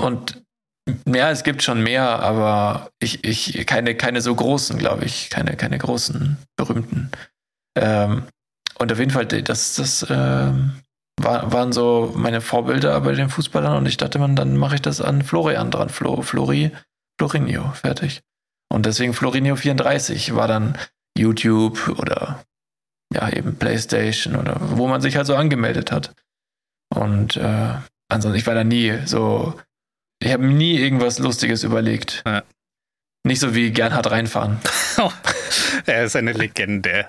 Und 0.00 0.42
ja, 1.06 1.30
es 1.30 1.42
gibt 1.44 1.62
schon 1.62 1.82
mehr, 1.82 2.20
aber 2.20 2.90
ich, 2.98 3.24
ich 3.24 3.66
keine, 3.66 3.94
keine 3.94 4.20
so 4.20 4.34
großen, 4.34 4.78
glaube 4.78 5.04
ich. 5.04 5.30
Keine, 5.30 5.56
keine 5.56 5.78
großen, 5.78 6.38
berühmten. 6.56 7.10
Ähm, 7.76 8.24
und 8.78 8.92
auf 8.92 8.98
jeden 8.98 9.10
Fall, 9.10 9.26
das, 9.26 9.74
das 9.74 10.06
ähm, 10.08 10.72
war, 11.20 11.52
waren 11.52 11.72
so 11.72 12.12
meine 12.16 12.40
Vorbilder 12.40 13.00
bei 13.00 13.12
den 13.12 13.28
Fußballern 13.28 13.76
und 13.76 13.86
ich 13.86 13.96
dachte 13.96 14.18
man, 14.18 14.34
dann 14.34 14.56
mache 14.56 14.76
ich 14.76 14.82
das 14.82 15.00
an 15.00 15.22
Florian 15.22 15.70
dran. 15.70 15.90
Flo, 15.90 16.22
Flori, 16.22 16.70
Florinho, 17.18 17.70
fertig. 17.72 18.22
Und 18.72 18.86
deswegen 18.86 19.14
Florinho 19.14 19.56
34 19.56 20.34
war 20.34 20.48
dann 20.48 20.76
YouTube 21.16 21.88
oder 21.98 22.42
ja, 23.12 23.28
eben 23.30 23.56
Playstation 23.56 24.36
oder 24.36 24.56
wo 24.60 24.88
man 24.88 25.00
sich 25.00 25.16
halt 25.16 25.26
so 25.26 25.36
angemeldet 25.36 25.92
hat. 25.92 26.14
Und 26.92 27.36
äh, 27.36 27.74
ansonsten, 28.08 28.38
ich 28.38 28.46
war 28.46 28.54
da 28.54 28.64
nie 28.64 28.98
so 29.04 29.54
ich 30.24 30.32
habe 30.32 30.44
nie 30.46 30.78
irgendwas 30.78 31.18
Lustiges 31.18 31.62
überlegt. 31.64 32.22
Ja. 32.26 32.42
Nicht 33.26 33.40
so 33.40 33.54
wie 33.54 33.70
Gernhard 33.70 34.10
reinfahren. 34.10 34.58
er 35.86 36.04
ist 36.04 36.16
eine 36.16 36.32
Legende. 36.32 37.06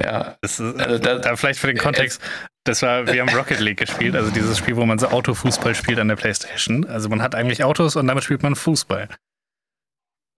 Ja, 0.00 0.36
ist, 0.42 0.60
Also 0.60 0.98
da- 0.98 1.18
da 1.18 1.36
vielleicht 1.36 1.58
für 1.58 1.66
den 1.66 1.78
Kontext, 1.78 2.20
das 2.64 2.82
war, 2.82 3.06
wir 3.06 3.20
haben 3.22 3.34
Rocket 3.34 3.58
League 3.60 3.78
gespielt, 3.78 4.14
also 4.14 4.30
dieses 4.30 4.58
Spiel, 4.58 4.76
wo 4.76 4.84
man 4.86 4.98
so 4.98 5.08
Autofußball 5.08 5.74
spielt 5.74 5.98
an 5.98 6.08
der 6.08 6.16
Playstation. 6.16 6.84
Also 6.86 7.08
man 7.08 7.22
hat 7.22 7.34
eigentlich 7.34 7.64
Autos 7.64 7.96
und 7.96 8.06
damit 8.06 8.22
spielt 8.24 8.42
man 8.42 8.54
Fußball. 8.54 9.08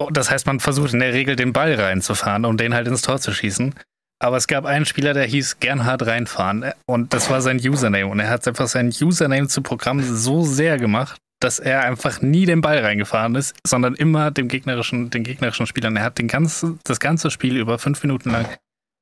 Oh, 0.00 0.08
Das 0.10 0.30
heißt, 0.30 0.46
man 0.46 0.60
versucht 0.60 0.92
in 0.92 1.00
der 1.00 1.12
Regel 1.12 1.36
den 1.36 1.52
Ball 1.52 1.74
reinzufahren, 1.74 2.44
um 2.44 2.56
den 2.56 2.74
halt 2.74 2.86
ins 2.88 3.02
Tor 3.02 3.20
zu 3.20 3.32
schießen. 3.32 3.74
Aber 4.20 4.36
es 4.36 4.46
gab 4.46 4.64
einen 4.64 4.86
Spieler, 4.86 5.12
der 5.12 5.24
hieß 5.26 5.58
Gernhard 5.60 6.06
reinfahren 6.06 6.72
und 6.86 7.12
das 7.12 7.28
war 7.30 7.42
sein 7.42 7.58
Username. 7.58 8.06
Und 8.06 8.20
er 8.20 8.30
hat 8.30 8.46
einfach 8.48 8.68
sein 8.68 8.88
Username 8.88 9.48
zu 9.48 9.60
Programm 9.60 10.02
so 10.02 10.42
sehr 10.44 10.78
gemacht, 10.78 11.18
dass 11.44 11.58
er 11.58 11.82
einfach 11.82 12.22
nie 12.22 12.46
den 12.46 12.60
Ball 12.62 12.78
reingefahren 12.78 13.34
ist, 13.34 13.54
sondern 13.66 13.94
immer 13.94 14.30
dem 14.30 14.48
gegnerischen, 14.48 15.10
den 15.10 15.24
gegnerischen 15.24 15.66
Spielern. 15.66 15.94
Er 15.96 16.04
hat 16.04 16.18
den 16.18 16.26
ganzen, 16.28 16.80
das 16.84 17.00
ganze 17.00 17.30
Spiel 17.30 17.56
über 17.58 17.78
fünf 17.78 18.02
Minuten 18.02 18.30
lang 18.30 18.46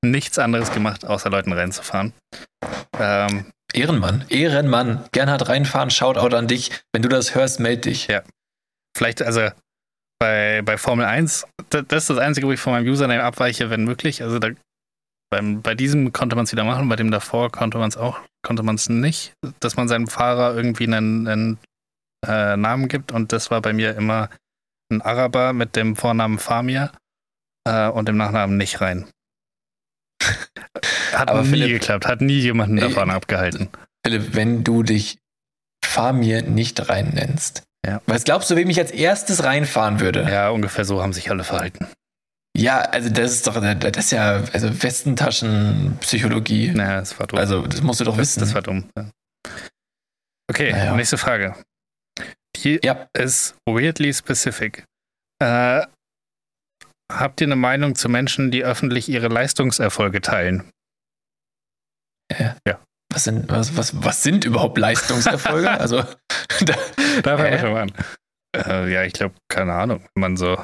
nichts 0.05 0.39
anderes 0.39 0.73
gemacht, 0.73 1.05
außer 1.07 1.31
Leuten 1.31 1.53
reinzufahren. 1.53 2.13
Ähm, 2.99 3.47
Ehrenmann, 3.73 4.25
Ehrenmann. 4.29 5.05
Gernhard 5.13 5.49
reinfahren, 5.49 5.91
Shoutout 5.91 6.35
an 6.37 6.49
dich. 6.49 6.73
Wenn 6.93 7.03
du 7.03 7.09
das 7.09 7.35
hörst, 7.35 7.61
meld 7.61 7.85
dich. 7.85 8.09
Ja. 8.09 8.23
vielleicht, 8.97 9.23
also 9.23 9.49
bei, 10.19 10.63
bei 10.65 10.77
Formel 10.79 11.07
1, 11.07 11.47
da- 11.71 11.83
das 11.83 12.05
ist 12.05 12.11
das 12.11 12.19
Einzige, 12.19 12.47
wo 12.49 12.53
ich 12.53 12.61
von 12.61 12.73
meinem 12.73 12.89
Username 12.89 13.23
abweiche, 13.23 13.71
wenn 13.71 13.85
möglich. 13.85 14.23
Also 14.23 14.39
da, 14.41 14.51
beim, 15.31 15.63
bei 15.63 15.75
diesem 15.75 16.13
konnte 16.13 16.37
man 16.37 16.45
es 16.45 16.53
wieder 16.53 16.65
machen, 16.65 16.89
bei 16.89 16.97
dem 16.97 17.11
davor 17.11 17.51
konnte 17.51 17.79
man 17.79 17.89
es 17.89 17.97
auch, 17.97 18.19
konnte 18.45 18.63
man 18.65 18.75
es 18.75 18.89
nicht, 18.89 19.33
dass 19.61 19.77
man 19.77 19.89
seinem 19.89 20.09
Fahrer 20.09 20.55
irgendwie 20.57 20.85
einen, 20.85 21.27
einen 21.29 21.59
äh, 22.27 22.57
Namen 22.57 22.89
gibt 22.89 23.13
und 23.13 23.33
das 23.33 23.51
war 23.51 23.61
bei 23.63 23.73
mir 23.73 23.97
immer 23.97 24.29
ein 24.91 25.03
Araber 25.03 25.53
mit 25.53 25.77
dem 25.77 25.97
Vornamen 25.97 26.39
Famir 26.39 26.93
äh, 27.67 27.89
und 27.89 28.09
dem 28.09 28.17
Nachnamen 28.17 28.57
nicht 28.57 28.81
rein. 28.81 29.07
Hat 31.13 31.29
Aber 31.31 31.43
nie 31.43 31.49
Philipp- 31.51 31.81
geklappt, 31.81 32.07
hat 32.07 32.21
nie 32.21 32.39
jemanden 32.41 32.79
Ey, 32.79 32.85
davon 32.89 33.11
abgehalten. 33.11 33.69
Philipp, 34.05 34.35
wenn 34.35 34.65
du 34.65 34.83
dich 34.83 35.19
Fahr 35.85 36.13
mir 36.13 36.43
nicht 36.43 36.89
rein 36.89 37.11
nennst. 37.11 37.65
Ja. 37.85 38.01
Was 38.07 38.25
glaubst 38.25 38.49
du, 38.51 38.57
wem 38.57 38.71
ich 38.71 38.79
als 38.79 38.91
erstes 38.93 39.43
reinfahren 39.45 40.01
würde? 40.01 40.23
Ja, 40.31 40.49
ungefähr 40.51 40.85
so 40.85 41.03
haben 41.03 41.13
sich 41.13 41.29
alle 41.31 41.45
verhalten. 41.45 41.87
Ja, 42.57 42.81
also 42.81 43.11
das 43.11 43.33
ist 43.33 43.47
doch, 43.47 43.61
das 43.61 43.97
ist 43.97 44.13
ja, 44.13 44.43
also 44.53 44.83
Westentaschenpsychologie. 44.83 46.71
Naja, 46.73 47.01
das 47.01 47.19
war 47.19 47.27
dumm. 47.27 47.39
Also 47.39 47.67
das 47.67 47.83
musst 47.83 48.01
du 48.01 48.05
doch 48.05 48.17
das, 48.17 48.21
wissen. 48.29 48.41
das 48.41 48.55
war 48.55 48.63
dumm. 48.63 48.85
Okay, 50.49 50.73
Naja. 50.73 50.95
nächste 50.95 51.19
Frage. 51.19 51.55
Die 52.63 52.81
Ja. 52.83 53.09
ist 53.13 53.57
weirdly 53.67 54.13
specific. 54.15 54.85
Äh, 55.41 55.87
habt 57.11 57.41
ihr 57.41 57.47
eine 57.47 57.57
Meinung 57.57 57.95
zu 57.95 58.09
Menschen, 58.09 58.51
die 58.51 58.65
öffentlich 58.65 59.09
ihre 59.09 59.29
Leistungserfolge 59.29 60.21
teilen? 60.21 60.71
was, 63.13 63.25
sind, 63.25 63.51
was, 63.51 63.77
was, 63.77 64.03
was 64.03 64.23
sind 64.23 64.45
überhaupt 64.45 64.79
Leistungserfolge? 64.79 65.71
also 65.81 66.03
da, 66.65 66.75
Da 67.23 67.37
fangen 67.37 67.53
wir 67.53 67.59
schon 67.59 67.73
mal 67.73 67.83
an. 67.83 67.93
Äh, 68.57 68.93
ja, 68.93 69.03
ich 69.05 69.13
glaube, 69.13 69.35
keine 69.49 69.75
Ahnung, 69.75 70.07
wenn 70.15 70.21
man 70.21 70.37
so, 70.37 70.57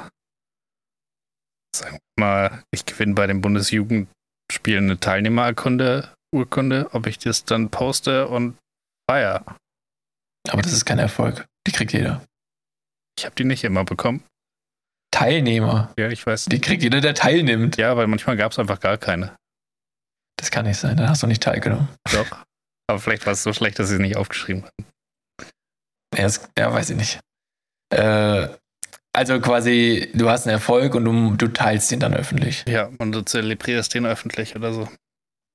sagen 1.75 1.99
wir 2.17 2.25
mal, 2.25 2.63
ich 2.71 2.85
gewinne 2.85 3.13
bei 3.13 3.27
den 3.27 3.41
Bundesjugendspielen 3.41 4.85
eine 4.85 4.99
Teilnehmerurkunde, 4.99 6.13
Urkunde, 6.33 6.89
ob 6.93 7.07
ich 7.07 7.17
das 7.19 7.45
dann 7.45 7.69
poste 7.69 8.27
und 8.27 8.57
feier. 9.09 9.43
aber 10.49 10.61
das 10.61 10.73
ist 10.73 10.85
kein 10.85 10.99
Erfolg. 10.99 11.45
Die 11.67 11.71
kriegt 11.71 11.93
jeder. 11.93 12.23
Ich 13.17 13.25
habe 13.25 13.35
die 13.35 13.43
nicht 13.43 13.63
immer 13.63 13.83
bekommen. 13.83 14.23
Teilnehmer. 15.11 15.93
Ja, 15.97 16.09
ich 16.09 16.25
weiß. 16.25 16.45
Die 16.45 16.61
kriegt 16.61 16.83
jeder, 16.83 17.01
der 17.01 17.13
teilnimmt. 17.13 17.77
Ja, 17.77 17.97
weil 17.97 18.07
manchmal 18.07 18.37
gab 18.37 18.51
es 18.51 18.59
einfach 18.59 18.79
gar 18.79 18.97
keine. 18.97 19.35
Das 20.37 20.51
kann 20.51 20.65
nicht 20.65 20.77
sein. 20.77 20.95
Dann 20.95 21.09
hast 21.09 21.23
du 21.23 21.27
nicht 21.27 21.43
teilgenommen. 21.43 21.89
Doch. 22.11 22.45
Aber 22.87 22.99
vielleicht 22.99 23.25
war 23.25 23.33
es 23.33 23.43
so 23.43 23.53
schlecht, 23.53 23.77
dass 23.79 23.89
sie 23.89 23.95
es 23.95 23.99
nicht 23.99 24.15
aufgeschrieben 24.15 24.63
haben. 24.63 24.85
Ja, 26.15 26.23
das, 26.23 26.49
ja 26.57 26.73
weiß 26.73 26.91
ich 26.91 26.97
nicht. 26.97 27.19
Äh, 27.93 28.47
also 29.13 29.39
quasi, 29.41 30.11
du 30.13 30.29
hast 30.29 30.47
einen 30.47 30.53
Erfolg 30.53 30.95
und 30.95 31.05
du, 31.05 31.35
du 31.35 31.47
teilst 31.49 31.91
ihn 31.91 31.99
dann 31.99 32.13
öffentlich. 32.13 32.63
Ja, 32.67 32.89
und 32.99 33.11
du 33.11 33.21
zelebrierst 33.21 33.93
den 33.93 34.05
öffentlich 34.05 34.55
oder 34.55 34.73
so. 34.73 34.85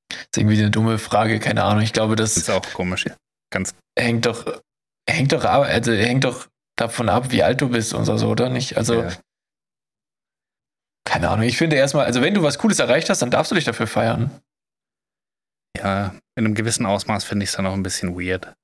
Das 0.09 0.19
ist 0.19 0.39
irgendwie 0.39 0.59
eine 0.59 0.71
dumme 0.71 0.99
Frage, 0.99 1.41
keine 1.41 1.65
Ahnung. 1.65 1.83
Ich 1.83 1.93
glaube, 1.93 2.17
Das 2.17 2.37
ist 2.37 2.51
auch 2.51 2.63
komisch. 2.73 3.07
Ja. 3.07 3.17
Ganz, 3.51 3.75
hängt 3.99 4.27
doch, 4.27 4.61
hängt 5.09 5.33
doch, 5.33 5.45
ab- 5.45 5.67
also 5.67 5.93
hängt 5.93 6.25
doch 6.25 6.49
davon 6.77 7.09
ab, 7.09 7.31
wie 7.31 7.43
alt 7.43 7.61
du 7.61 7.69
bist 7.69 7.95
und 7.95 8.05
so, 8.05 8.29
oder 8.29 8.49
nicht? 8.49 8.77
Also, 8.77 9.03
ja. 9.03 9.13
keine 11.07 11.29
Ahnung. 11.31 11.47
Ich 11.47 11.57
finde 11.57 11.77
erstmal, 11.77 12.07
also 12.07 12.21
wenn 12.23 12.35
du 12.35 12.43
was 12.43 12.59
Cooles 12.59 12.79
erreicht 12.79 13.11
hast, 13.11 13.23
dann 13.23 13.31
darfst 13.31 13.51
du 13.51 13.55
dich 13.55 13.65
dafür 13.65 13.87
feiern. 13.87 14.41
Ja, 15.77 16.15
in 16.37 16.47
einem 16.47 16.55
gewissen 16.55 16.87
Ausmaß 16.87 17.25
finde 17.25 17.45
ich 17.45 17.51
es 17.51 17.57
dann 17.57 17.67
auch 17.67 17.75
ein 17.75 17.83
bisschen 17.83 18.15
weird. 18.19 18.55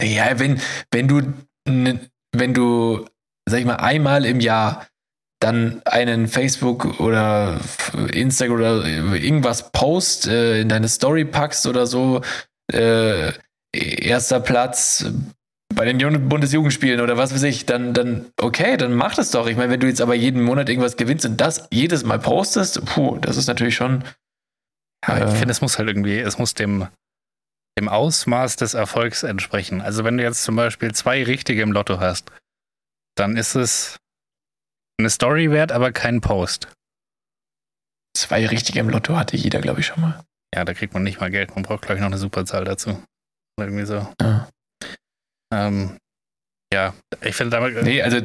Ja, 0.00 0.38
wenn, 0.38 0.60
wenn 0.90 1.08
du, 1.08 1.32
wenn 1.66 2.54
du, 2.54 3.06
sag 3.48 3.60
ich 3.60 3.66
mal, 3.66 3.76
einmal 3.76 4.26
im 4.26 4.40
Jahr 4.40 4.86
dann 5.40 5.82
einen 5.84 6.28
Facebook 6.28 6.98
oder 6.98 7.60
Instagram 8.12 8.56
oder 8.56 8.84
irgendwas 8.86 9.70
Post 9.70 10.26
äh, 10.26 10.60
in 10.60 10.68
deine 10.68 10.88
Story 10.88 11.24
packst 11.24 11.66
oder 11.66 11.86
so, 11.86 12.22
äh, 12.72 13.32
erster 13.76 14.40
Platz 14.40 15.06
bei 15.74 15.84
den 15.84 15.98
Jugend- 16.00 16.28
Bundesjugendspielen 16.28 17.00
oder 17.00 17.16
was 17.16 17.34
weiß 17.34 17.42
ich, 17.42 17.66
dann, 17.66 17.92
dann 17.92 18.26
okay, 18.40 18.76
dann 18.76 18.94
mach 18.94 19.14
das 19.14 19.30
doch. 19.30 19.46
Ich 19.46 19.56
meine, 19.56 19.72
wenn 19.72 19.80
du 19.80 19.86
jetzt 19.88 20.00
aber 20.00 20.14
jeden 20.14 20.42
Monat 20.42 20.68
irgendwas 20.68 20.96
gewinnst 20.96 21.26
und 21.26 21.40
das 21.40 21.68
jedes 21.70 22.04
Mal 22.04 22.18
postest, 22.18 22.84
puh, 22.86 23.18
das 23.18 23.36
ist 23.36 23.46
natürlich 23.48 23.74
schon. 23.74 24.04
Ja, 25.06 25.18
ich 25.18 25.24
Äh. 25.24 25.36
finde, 25.36 25.52
es 25.52 25.60
muss 25.60 25.78
halt 25.78 25.88
irgendwie, 25.88 26.18
es 26.18 26.38
muss 26.38 26.54
dem, 26.54 26.88
dem 27.78 27.88
Ausmaß 27.88 28.56
des 28.56 28.74
Erfolgs 28.74 29.22
entsprechen. 29.22 29.80
Also 29.82 30.04
wenn 30.04 30.16
du 30.16 30.22
jetzt 30.22 30.44
zum 30.44 30.56
Beispiel 30.56 30.92
zwei 30.94 31.22
richtige 31.24 31.62
im 31.62 31.72
Lotto 31.72 32.00
hast, 32.00 32.30
dann 33.16 33.36
ist 33.36 33.54
es 33.54 33.98
eine 34.98 35.10
Story 35.10 35.50
wert, 35.50 35.72
aber 35.72 35.92
kein 35.92 36.20
Post. 36.20 36.68
Zwei 38.16 38.46
richtige 38.46 38.80
im 38.80 38.88
Lotto 38.88 39.16
hatte 39.16 39.36
jeder, 39.36 39.60
glaube 39.60 39.80
ich, 39.80 39.86
schon 39.86 40.00
mal. 40.00 40.24
Ja, 40.54 40.64
da 40.64 40.72
kriegt 40.72 40.94
man 40.94 41.02
nicht 41.02 41.20
mal 41.20 41.30
Geld. 41.30 41.54
Man 41.54 41.64
braucht, 41.64 41.82
glaube 41.82 41.96
ich, 41.96 42.00
noch 42.00 42.06
eine 42.06 42.16
Superzahl 42.18 42.64
dazu. 42.64 43.02
Irgendwie 43.58 43.86
so. 43.86 44.06
Ja. 44.20 44.48
Ähm, 45.52 45.98
ja, 46.72 46.94
ich 47.22 47.34
finde 47.34 47.56
damit. 47.56 47.82
Nee, 47.82 48.02
also 48.02 48.18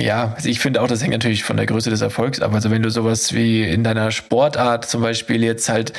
ja, 0.00 0.32
also 0.34 0.48
ich 0.48 0.60
finde 0.60 0.80
auch, 0.80 0.86
das 0.86 1.02
hängt 1.02 1.12
natürlich 1.12 1.44
von 1.44 1.56
der 1.56 1.66
Größe 1.66 1.90
des 1.90 2.00
Erfolgs 2.00 2.40
ab. 2.40 2.54
Also 2.54 2.70
wenn 2.70 2.82
du 2.82 2.90
sowas 2.90 3.34
wie 3.34 3.62
in 3.62 3.84
deiner 3.84 4.10
Sportart 4.10 4.88
zum 4.88 5.02
Beispiel 5.02 5.44
jetzt 5.44 5.68
halt 5.68 5.92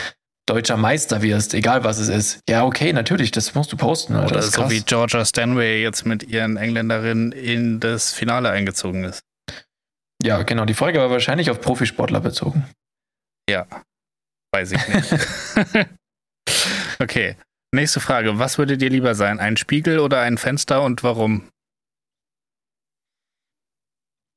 deutscher 0.48 0.78
Meister 0.78 1.22
wirst, 1.22 1.54
egal 1.54 1.84
was 1.84 2.00
es 2.00 2.08
ist, 2.08 2.42
ja, 2.50 2.66
okay, 2.66 2.94
natürlich, 2.94 3.30
das 3.30 3.54
musst 3.54 3.72
du 3.72 3.78
posten. 3.78 4.16
Oder 4.16 4.28
das 4.28 4.48
ist 4.48 4.54
so 4.56 4.62
krass. 4.62 4.72
wie 4.72 4.82
Georgia 4.82 5.24
Stanway 5.24 5.84
jetzt 5.84 6.06
mit 6.06 6.24
ihren 6.24 6.58
Engländerinnen 6.58 7.32
in 7.32 7.80
das 7.80 8.12
Finale 8.12 8.50
eingezogen 8.50 9.04
ist. 9.04 9.22
Ja, 10.24 10.42
genau. 10.44 10.66
Die 10.66 10.74
Frage 10.74 11.00
war 11.00 11.10
wahrscheinlich 11.10 11.52
auf 11.52 11.62
Profisportler 11.62 12.22
bezogen. 12.22 12.68
Weiß 14.52 14.72
ich 14.72 14.88
nicht. 14.88 15.16
okay. 17.00 17.36
Nächste 17.74 18.02
Frage. 18.02 18.38
Was 18.38 18.58
würde 18.58 18.78
dir 18.78 18.90
lieber 18.90 19.16
sein? 19.16 19.40
Ein 19.40 19.56
Spiegel 19.56 20.00
oder 20.00 20.22
ein 20.22 20.38
Fenster 20.38 20.82
und 20.82 21.04
warum? 21.04 21.50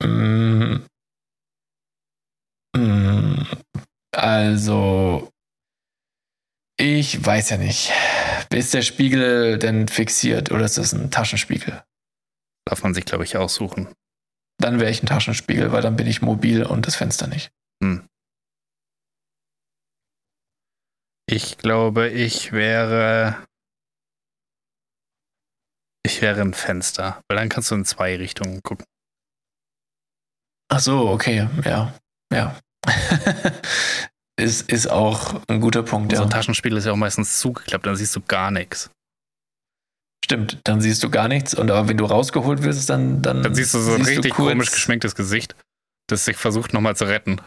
Mm. 0.00 0.86
Mm. 2.76 3.42
Also, 4.12 5.30
ich 6.78 7.24
weiß 7.24 7.50
ja 7.50 7.56
nicht. 7.56 7.92
Ist 8.52 8.72
der 8.72 8.82
Spiegel 8.82 9.58
denn 9.58 9.88
fixiert 9.88 10.52
oder 10.52 10.64
ist 10.64 10.78
das 10.78 10.92
ein 10.92 11.10
Taschenspiegel? 11.10 11.82
Darf 12.66 12.84
man 12.84 12.94
sich, 12.94 13.04
glaube 13.04 13.24
ich, 13.24 13.36
aussuchen. 13.36 13.88
Dann 14.58 14.78
wäre 14.78 14.90
ich 14.90 15.02
ein 15.02 15.06
Taschenspiegel, 15.06 15.72
weil 15.72 15.82
dann 15.82 15.96
bin 15.96 16.06
ich 16.06 16.22
mobil 16.22 16.62
und 16.62 16.86
das 16.86 16.94
Fenster 16.94 17.26
nicht. 17.26 17.50
Ich 21.26 21.58
glaube, 21.58 22.08
ich 22.08 22.52
wäre. 22.52 23.44
Ich 26.06 26.20
wäre 26.20 26.42
ein 26.42 26.52
Fenster, 26.52 27.22
weil 27.28 27.38
dann 27.38 27.48
kannst 27.48 27.70
du 27.70 27.76
in 27.76 27.84
zwei 27.86 28.16
Richtungen 28.16 28.62
gucken. 28.62 28.84
Ach 30.70 30.80
so, 30.80 31.08
okay, 31.08 31.48
ja, 31.64 31.94
ja. 32.32 32.58
ist, 34.36 34.70
ist 34.70 34.90
auch 34.90 35.40
ein 35.48 35.60
guter 35.60 35.82
Punkt, 35.82 36.12
So 36.12 36.18
ja. 36.18 36.22
ein 36.24 36.30
Taschenspiegel 36.30 36.76
ist 36.78 36.84
ja 36.84 36.92
auch 36.92 36.96
meistens 36.96 37.38
zugeklappt, 37.38 37.86
dann 37.86 37.96
siehst 37.96 38.14
du 38.16 38.20
gar 38.20 38.50
nichts. 38.50 38.90
Stimmt, 40.24 40.60
dann 40.64 40.80
siehst 40.80 41.02
du 41.02 41.10
gar 41.10 41.28
nichts 41.28 41.54
und 41.54 41.70
aber 41.70 41.88
wenn 41.88 41.96
du 41.96 42.04
rausgeholt 42.04 42.62
wirst, 42.62 42.88
dann 42.90 43.22
dann, 43.22 43.42
Dann 43.42 43.54
siehst 43.54 43.72
du 43.74 43.78
so 43.78 43.94
ein 43.94 44.02
richtig 44.02 44.32
komisch 44.32 44.70
geschminktes 44.70 45.14
Gesicht, 45.14 45.54
das 46.08 46.24
sich 46.24 46.36
versucht 46.36 46.74
nochmal 46.74 46.96
zu 46.96 47.04
retten. 47.04 47.40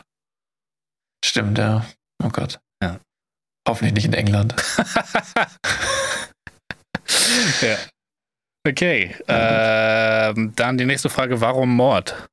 Stimmt, 1.23 1.57
ja. 1.57 1.85
Oh 2.23 2.29
Gott. 2.29 2.59
Ja. 2.81 2.99
Hoffentlich 3.67 3.93
nicht 3.93 4.05
in 4.05 4.13
England. 4.13 4.55
ja. 7.61 7.77
Okay. 8.67 9.15
Ähm, 9.27 10.53
dann 10.55 10.77
die 10.77 10.85
nächste 10.85 11.09
Frage: 11.09 11.41
Warum 11.41 11.75
Mord? 11.75 12.27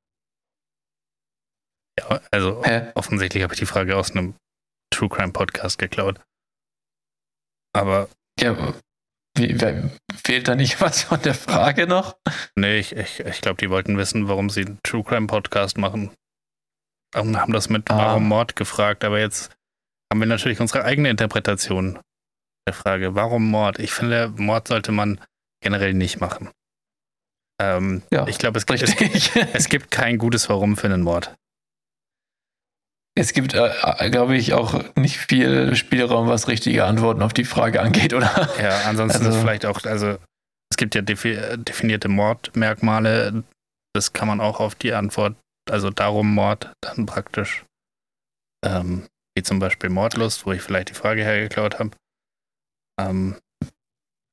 Ja, 1.98 2.20
also 2.30 2.62
Hä? 2.64 2.90
offensichtlich 2.94 3.42
habe 3.42 3.54
ich 3.54 3.60
die 3.60 3.66
Frage 3.66 3.96
aus 3.96 4.10
einem 4.10 4.34
True 4.92 5.08
Crime 5.08 5.32
Podcast 5.32 5.78
geklaut. 5.78 6.20
Aber 7.72 8.08
Ja, 8.40 8.74
wie, 9.36 9.60
wer- 9.60 9.90
fehlt 10.24 10.48
da 10.48 10.54
nicht 10.54 10.80
was 10.80 11.02
von 11.02 11.20
der 11.22 11.34
Frage 11.34 11.86
noch? 11.86 12.16
nee, 12.56 12.78
ich, 12.78 12.92
ich, 12.96 13.20
ich 13.20 13.40
glaube, 13.40 13.56
die 13.60 13.70
wollten 13.70 13.96
wissen, 13.98 14.28
warum 14.28 14.50
sie 14.50 14.64
einen 14.66 14.80
True 14.82 15.04
Crime 15.04 15.26
Podcast 15.28 15.78
machen. 15.78 16.10
Und 17.14 17.36
haben 17.40 17.52
das 17.52 17.68
mit 17.68 17.88
Ah. 17.90 17.96
Warum 17.98 18.26
Mord 18.26 18.56
gefragt. 18.56 19.04
Aber 19.04 19.20
jetzt 19.20 19.52
haben 20.12 20.20
wir 20.20 20.26
natürlich 20.26 20.60
unsere 20.60 20.84
eigene 20.84 21.10
Interpretation 21.10 21.98
der 22.68 22.74
Frage: 22.74 23.14
Warum 23.14 23.50
Mord? 23.50 23.78
Ich 23.78 23.92
finde, 23.92 24.28
Mord 24.36 24.68
sollte 24.68 24.92
man 24.92 25.20
generell 25.62 25.94
nicht 25.94 26.20
machen. 26.20 26.50
Ähm, 27.60 28.02
Ja, 28.12 28.26
ich 28.26 28.38
glaube, 28.38 28.58
es, 28.58 28.66
gibt- 28.66 28.82
es, 28.82 29.36
es 29.54 29.68
gibt 29.68 29.90
kein 29.90 30.18
gutes 30.18 30.48
Warum 30.48 30.76
für 30.76 30.86
einen 30.88 31.02
Mord. 31.02 31.34
Es 33.16 33.32
gibt, 33.32 33.54
äh, 33.54 34.10
glaube 34.10 34.36
ich, 34.36 34.54
auch 34.54 34.82
nicht 34.96 35.18
viel 35.18 35.76
Spielraum, 35.76 36.26
was 36.26 36.48
richtige 36.48 36.84
Antworten 36.84 37.22
auf 37.22 37.32
die 37.32 37.44
Frage 37.44 37.80
angeht, 37.80 38.12
oder? 38.12 38.48
Ja, 38.60 38.80
ansonsten 38.88 39.24
Also- 39.24 39.36
ist 39.38 39.42
vielleicht 39.42 39.66
auch, 39.66 39.84
also 39.84 40.18
es 40.70 40.76
gibt 40.76 40.96
ja 40.96 41.02
defi 41.02 41.38
definierte 41.58 42.08
Mordmerkmale, 42.08 43.44
das 43.94 44.12
kann 44.12 44.26
man 44.26 44.40
auch 44.40 44.58
auf 44.58 44.74
die 44.74 44.92
Antwort, 44.94 45.36
also 45.70 45.90
darum 45.90 46.34
Mord 46.34 46.72
dann 46.80 47.06
praktisch, 47.06 47.64
ähm, 48.66 49.06
wie 49.36 49.42
zum 49.42 49.58
Beispiel 49.58 49.90
Mordlust, 49.90 50.46
wo 50.46 50.52
ich 50.52 50.62
vielleicht 50.62 50.90
die 50.90 50.94
Frage 50.94 51.22
hergeklaut 51.22 51.78
habe. 51.78 51.90
Ähm, 53.00 53.36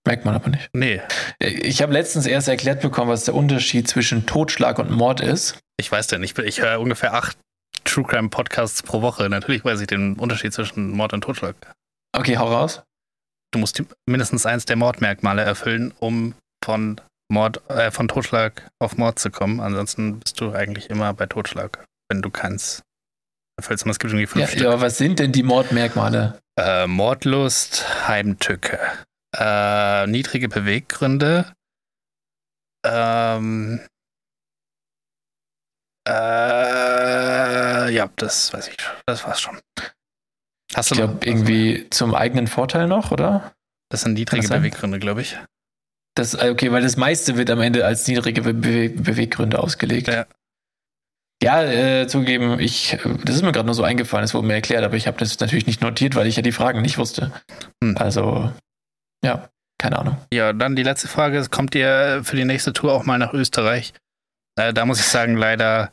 Merkt 0.06 0.26
man 0.26 0.34
aber 0.34 0.50
nicht. 0.50 0.70
nee, 0.74 1.00
Ich 1.40 1.82
habe 1.82 1.94
letztens 1.94 2.26
erst 2.26 2.48
erklärt 2.48 2.82
bekommen, 2.82 3.12
was 3.12 3.26
der 3.26 3.36
Unterschied 3.36 3.88
zwischen 3.88 4.26
Totschlag 4.26 4.80
und 4.80 4.90
Mord 4.90 5.22
ist. 5.22 5.60
ich 5.80 5.92
weiß 5.92 6.08
denn, 6.08 6.24
ich, 6.24 6.38
ich 6.38 6.62
höre 6.62 6.80
ungefähr 6.80 7.14
acht 7.14 7.38
True 7.84 8.06
Crime 8.06 8.30
Podcasts 8.30 8.84
pro 8.84 9.02
Woche. 9.02 9.28
Natürlich 9.30 9.66
weiß 9.66 9.80
ich 9.82 9.88
den 9.88 10.16
Unterschied 10.18 10.54
zwischen 10.54 10.92
Mord 10.92 11.14
und 11.14 11.22
Totschlag. 11.22 11.56
Okay, 12.16 12.38
hau 12.38 12.48
raus. 12.48 12.84
Du 13.52 13.60
musst 13.60 13.82
mindestens 14.08 14.46
eins 14.46 14.66
der 14.66 14.76
Mordmerkmale 14.76 15.42
erfüllen, 15.42 15.94
um 16.00 16.36
von 16.64 17.02
Mord, 17.32 17.62
äh, 17.70 17.92
von 17.92 18.08
Totschlag 18.08 18.70
auf 18.80 18.98
Mord 18.98 19.20
zu 19.20 19.30
kommen. 19.32 19.60
Ansonsten 19.60 20.20
bist 20.20 20.40
du 20.40 20.52
eigentlich 20.52 20.90
immer 20.90 21.14
bei 21.14 21.26
Totschlag, 21.26 21.86
wenn 22.10 22.22
du 22.22 22.30
kannst. 22.30 22.84
Erfüllst. 23.58 23.86
Und 23.86 23.92
es 23.92 24.00
gibt 24.00 24.12
irgendwie 24.12 24.28
fünf 24.28 24.42
Ja, 24.42 24.48
Stück. 24.48 24.62
ja, 24.62 24.70
aber 24.72 24.82
was 24.82 24.98
sind 24.98 25.20
denn 25.20 25.32
die 25.32 25.44
Mordmerkmale? 25.44 26.40
Äh, 26.58 26.88
Mordlust, 26.88 28.08
Heimtücke, 28.08 28.80
äh, 29.38 30.08
niedrige 30.08 30.50
Beweggründe, 30.50 31.54
ähm, 32.86 33.80
äh, 36.08 37.94
ja, 37.94 38.10
das 38.16 38.54
weiß 38.54 38.68
ich 38.70 38.82
schon. 38.82 38.94
Das 39.06 39.24
war's 39.26 39.40
schon. 39.42 39.60
Hast 40.74 40.92
Ich 40.92 40.98
du 40.98 41.06
glaube, 41.06 41.26
irgendwie 41.26 41.88
zum 41.90 42.16
eigenen 42.16 42.48
Vorteil 42.48 42.88
noch, 42.88 43.12
oder? 43.12 43.54
Das 43.90 44.02
sind 44.02 44.14
niedrige 44.14 44.48
das? 44.48 44.58
Beweggründe, 44.58 45.00
glaube 45.00 45.22
ich. 45.22 45.38
Das, 46.16 46.34
äh, 46.34 46.50
okay, 46.50 46.72
weil 46.72 46.82
das 46.82 46.98
meiste 46.98 47.38
wird 47.38 47.50
am 47.50 47.62
Ende 47.62 47.86
als 47.86 48.08
niedrige 48.08 48.42
Be 48.42 48.54
Be 48.54 48.90
Beweggründe 48.90 49.60
ausgelegt. 49.60 50.08
Ja. 50.08 50.26
Ja, 51.44 51.64
äh, 51.64 52.08
zugeben, 52.08 52.60
ich, 52.60 52.94
äh, 52.94 53.00
das 53.24 53.36
ist 53.36 53.42
mir 53.42 53.52
gerade 53.52 53.66
nur 53.66 53.74
so 53.74 53.84
eingefallen, 53.84 54.24
es 54.24 54.34
wurde 54.34 54.48
mir 54.48 54.54
erklärt, 54.54 54.84
aber 54.84 54.96
ich 54.96 55.08
habe 55.08 55.18
das 55.18 55.40
natürlich 55.40 55.66
nicht 55.66 55.82
notiert, 55.82 56.16
weil 56.16 56.28
ich 56.28 56.36
ja 56.36 56.44
die 56.44 56.52
Fragen 56.52 56.82
nicht 56.82 56.98
wusste. 57.00 57.32
Hm. 57.84 57.98
Also, 57.98 58.52
ja, 59.26 59.50
keine 59.80 59.98
Ahnung. 59.98 60.18
Ja, 60.32 60.54
dann 60.54 60.76
die 60.76 60.84
letzte 60.84 61.08
Frage. 61.08 61.44
Kommt 61.50 61.74
ihr 61.74 62.22
für 62.24 62.36
die 62.36 62.46
nächste 62.46 62.74
Tour 62.74 62.94
auch 62.94 63.06
mal 63.06 63.18
nach 63.18 63.34
Österreich? 63.34 63.94
Äh, 64.56 64.74
da 64.74 64.86
muss 64.86 65.00
ich 65.00 65.08
sagen, 65.08 65.36
leider, 65.36 65.92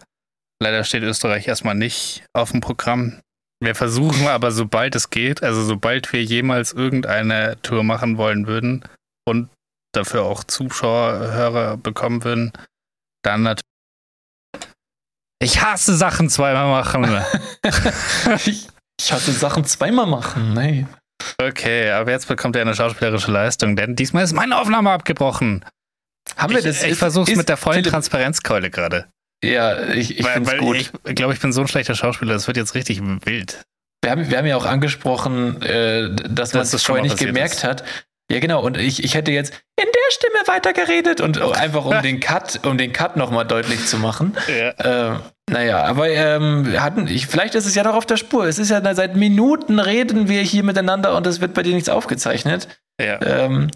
leider 0.62 0.84
steht 0.84 1.02
Österreich 1.02 1.48
erstmal 1.48 1.74
nicht 1.74 2.24
auf 2.34 2.50
dem 2.50 2.60
Programm. 2.60 3.20
Wir 3.60 3.74
versuchen 3.74 4.26
aber, 4.28 4.50
sobald 4.50 4.94
es 4.94 5.08
geht, 5.08 5.42
also 5.42 5.62
sobald 5.62 6.12
wir 6.12 6.22
jemals 6.22 6.72
irgendeine 6.72 7.56
Tour 7.62 7.82
machen 7.84 8.18
wollen 8.18 8.46
würden 8.46 8.84
und 9.26 9.48
dafür 9.92 10.24
auch 10.24 10.44
Zuschauer, 10.44 11.32
Hörer 11.32 11.78
bekommen 11.78 12.24
würden, 12.24 12.52
dann 13.22 13.42
natürlich. 13.44 13.67
Ich 15.40 15.62
hasse 15.62 15.96
Sachen 15.96 16.28
zweimal 16.28 16.66
machen. 16.66 17.04
ich, 18.46 18.68
ich 19.00 19.12
hatte 19.12 19.32
Sachen 19.32 19.64
zweimal 19.64 20.06
machen, 20.06 20.54
nee. 20.54 20.86
Okay, 21.40 21.90
aber 21.90 22.10
jetzt 22.10 22.28
bekommt 22.28 22.56
er 22.56 22.62
eine 22.62 22.74
schauspielerische 22.74 23.30
Leistung, 23.30 23.76
denn 23.76 23.96
diesmal 23.96 24.24
ist 24.24 24.32
meine 24.32 24.58
Aufnahme 24.58 24.90
abgebrochen. 24.90 25.64
Haben 26.36 26.52
wir 26.52 26.58
ich 26.58 26.64
das? 26.64 26.82
ich 26.82 26.96
versuche 26.98 27.30
es 27.30 27.36
mit 27.36 27.48
der 27.48 27.56
vollen 27.56 27.84
Transparenzkeule 27.84 28.70
gerade. 28.70 29.06
Ja, 29.42 29.88
ich, 29.88 30.18
ich 30.18 30.26
finde 30.26 30.52
es 30.52 30.58
gut. 30.58 30.76
ich 30.76 31.14
glaube, 31.14 31.32
ich 31.32 31.40
bin 31.40 31.52
so 31.52 31.60
ein 31.60 31.68
schlechter 31.68 31.94
Schauspieler, 31.94 32.34
das 32.34 32.46
wird 32.48 32.56
jetzt 32.56 32.74
richtig 32.74 33.00
wild. 33.24 33.62
wir 34.02 34.10
haben, 34.10 34.28
wir 34.28 34.38
haben 34.38 34.46
ja 34.46 34.56
auch 34.56 34.66
angesprochen, 34.66 35.62
äh, 35.62 36.10
dass 36.10 36.52
man 36.52 36.60
Dass 36.62 36.70
das 36.70 36.74
es 36.74 36.82
schon 36.82 36.96
vorher 36.96 37.04
nicht 37.04 37.18
gemerkt 37.18 37.54
ist. 37.54 37.64
hat. 37.64 37.84
Ja, 38.30 38.40
genau. 38.40 38.62
Und 38.62 38.76
ich, 38.76 39.02
ich 39.04 39.14
hätte 39.14 39.32
jetzt 39.32 39.52
in 39.76 39.86
der 39.86 40.10
Stimme 40.10 40.38
weitergeredet 40.46 41.20
und 41.20 41.40
einfach 41.56 41.84
um 41.84 42.02
den 42.02 42.20
Cut, 42.20 42.66
um 42.66 42.76
den 42.76 42.92
Cut 42.92 43.16
nochmal 43.16 43.46
deutlich 43.46 43.86
zu 43.86 43.96
machen. 43.98 44.36
Ja. 44.48 45.14
Äh, 45.14 45.18
naja, 45.50 45.82
aber 45.84 46.08
ähm, 46.10 46.70
wir 46.70 46.82
hatten, 46.82 47.06
ich, 47.06 47.26
vielleicht 47.26 47.54
ist 47.54 47.64
es 47.64 47.74
ja 47.74 47.82
noch 47.82 47.94
auf 47.94 48.04
der 48.04 48.18
Spur. 48.18 48.44
Es 48.46 48.58
ist 48.58 48.70
ja 48.70 48.94
seit 48.94 49.16
Minuten 49.16 49.78
reden 49.78 50.28
wir 50.28 50.42
hier 50.42 50.62
miteinander 50.62 51.16
und 51.16 51.26
es 51.26 51.40
wird 51.40 51.54
bei 51.54 51.62
dir 51.62 51.74
nichts 51.74 51.88
aufgezeichnet. 51.88 52.68
ja. 53.00 53.20
Ähm, 53.22 53.70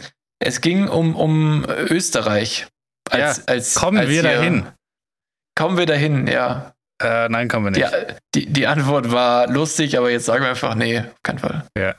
es 0.44 0.60
ging 0.60 0.88
um, 0.88 1.14
um 1.14 1.64
Österreich. 1.88 2.66
Als, 3.10 3.46
als, 3.46 3.74
Kommen 3.74 3.98
als 3.98 4.08
wir 4.08 4.22
dahin? 4.22 4.66
Kommen 5.56 5.76
wir 5.76 5.86
dahin, 5.86 6.26
ja. 6.26 6.74
Äh, 7.02 7.28
nein, 7.28 7.48
kommen 7.48 7.66
wir 7.66 7.70
nicht. 7.70 8.16
die, 8.34 8.46
die 8.46 8.66
Antwort 8.66 9.12
war 9.12 9.48
lustig, 9.48 9.98
aber 9.98 10.10
jetzt 10.10 10.24
sagen 10.24 10.42
wir 10.42 10.50
einfach, 10.50 10.74
nee, 10.74 11.00
auf 11.00 11.22
keinen 11.22 11.38
Fall. 11.38 11.64
Äh, 11.74 11.94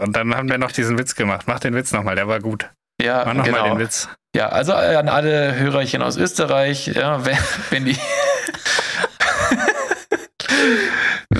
und 0.00 0.14
dann 0.14 0.34
haben 0.34 0.48
wir 0.48 0.58
noch 0.58 0.72
diesen 0.72 0.98
Witz 0.98 1.14
gemacht. 1.14 1.46
Mach 1.46 1.60
den 1.60 1.74
Witz 1.74 1.92
nochmal, 1.92 2.14
der 2.14 2.28
war 2.28 2.40
gut. 2.40 2.70
Ja, 3.00 3.24
Mach 3.24 3.34
nochmal 3.34 3.62
genau. 3.62 3.74
den 3.74 3.78
Witz. 3.78 4.08
Ja, 4.34 4.48
also 4.48 4.72
äh, 4.72 4.96
an 4.96 5.08
alle 5.08 5.54
Hörerchen 5.56 6.02
aus 6.02 6.16
Österreich, 6.16 6.88
ja, 6.88 7.24
wenn, 7.24 7.38
wenn 7.70 7.84
die 7.84 7.96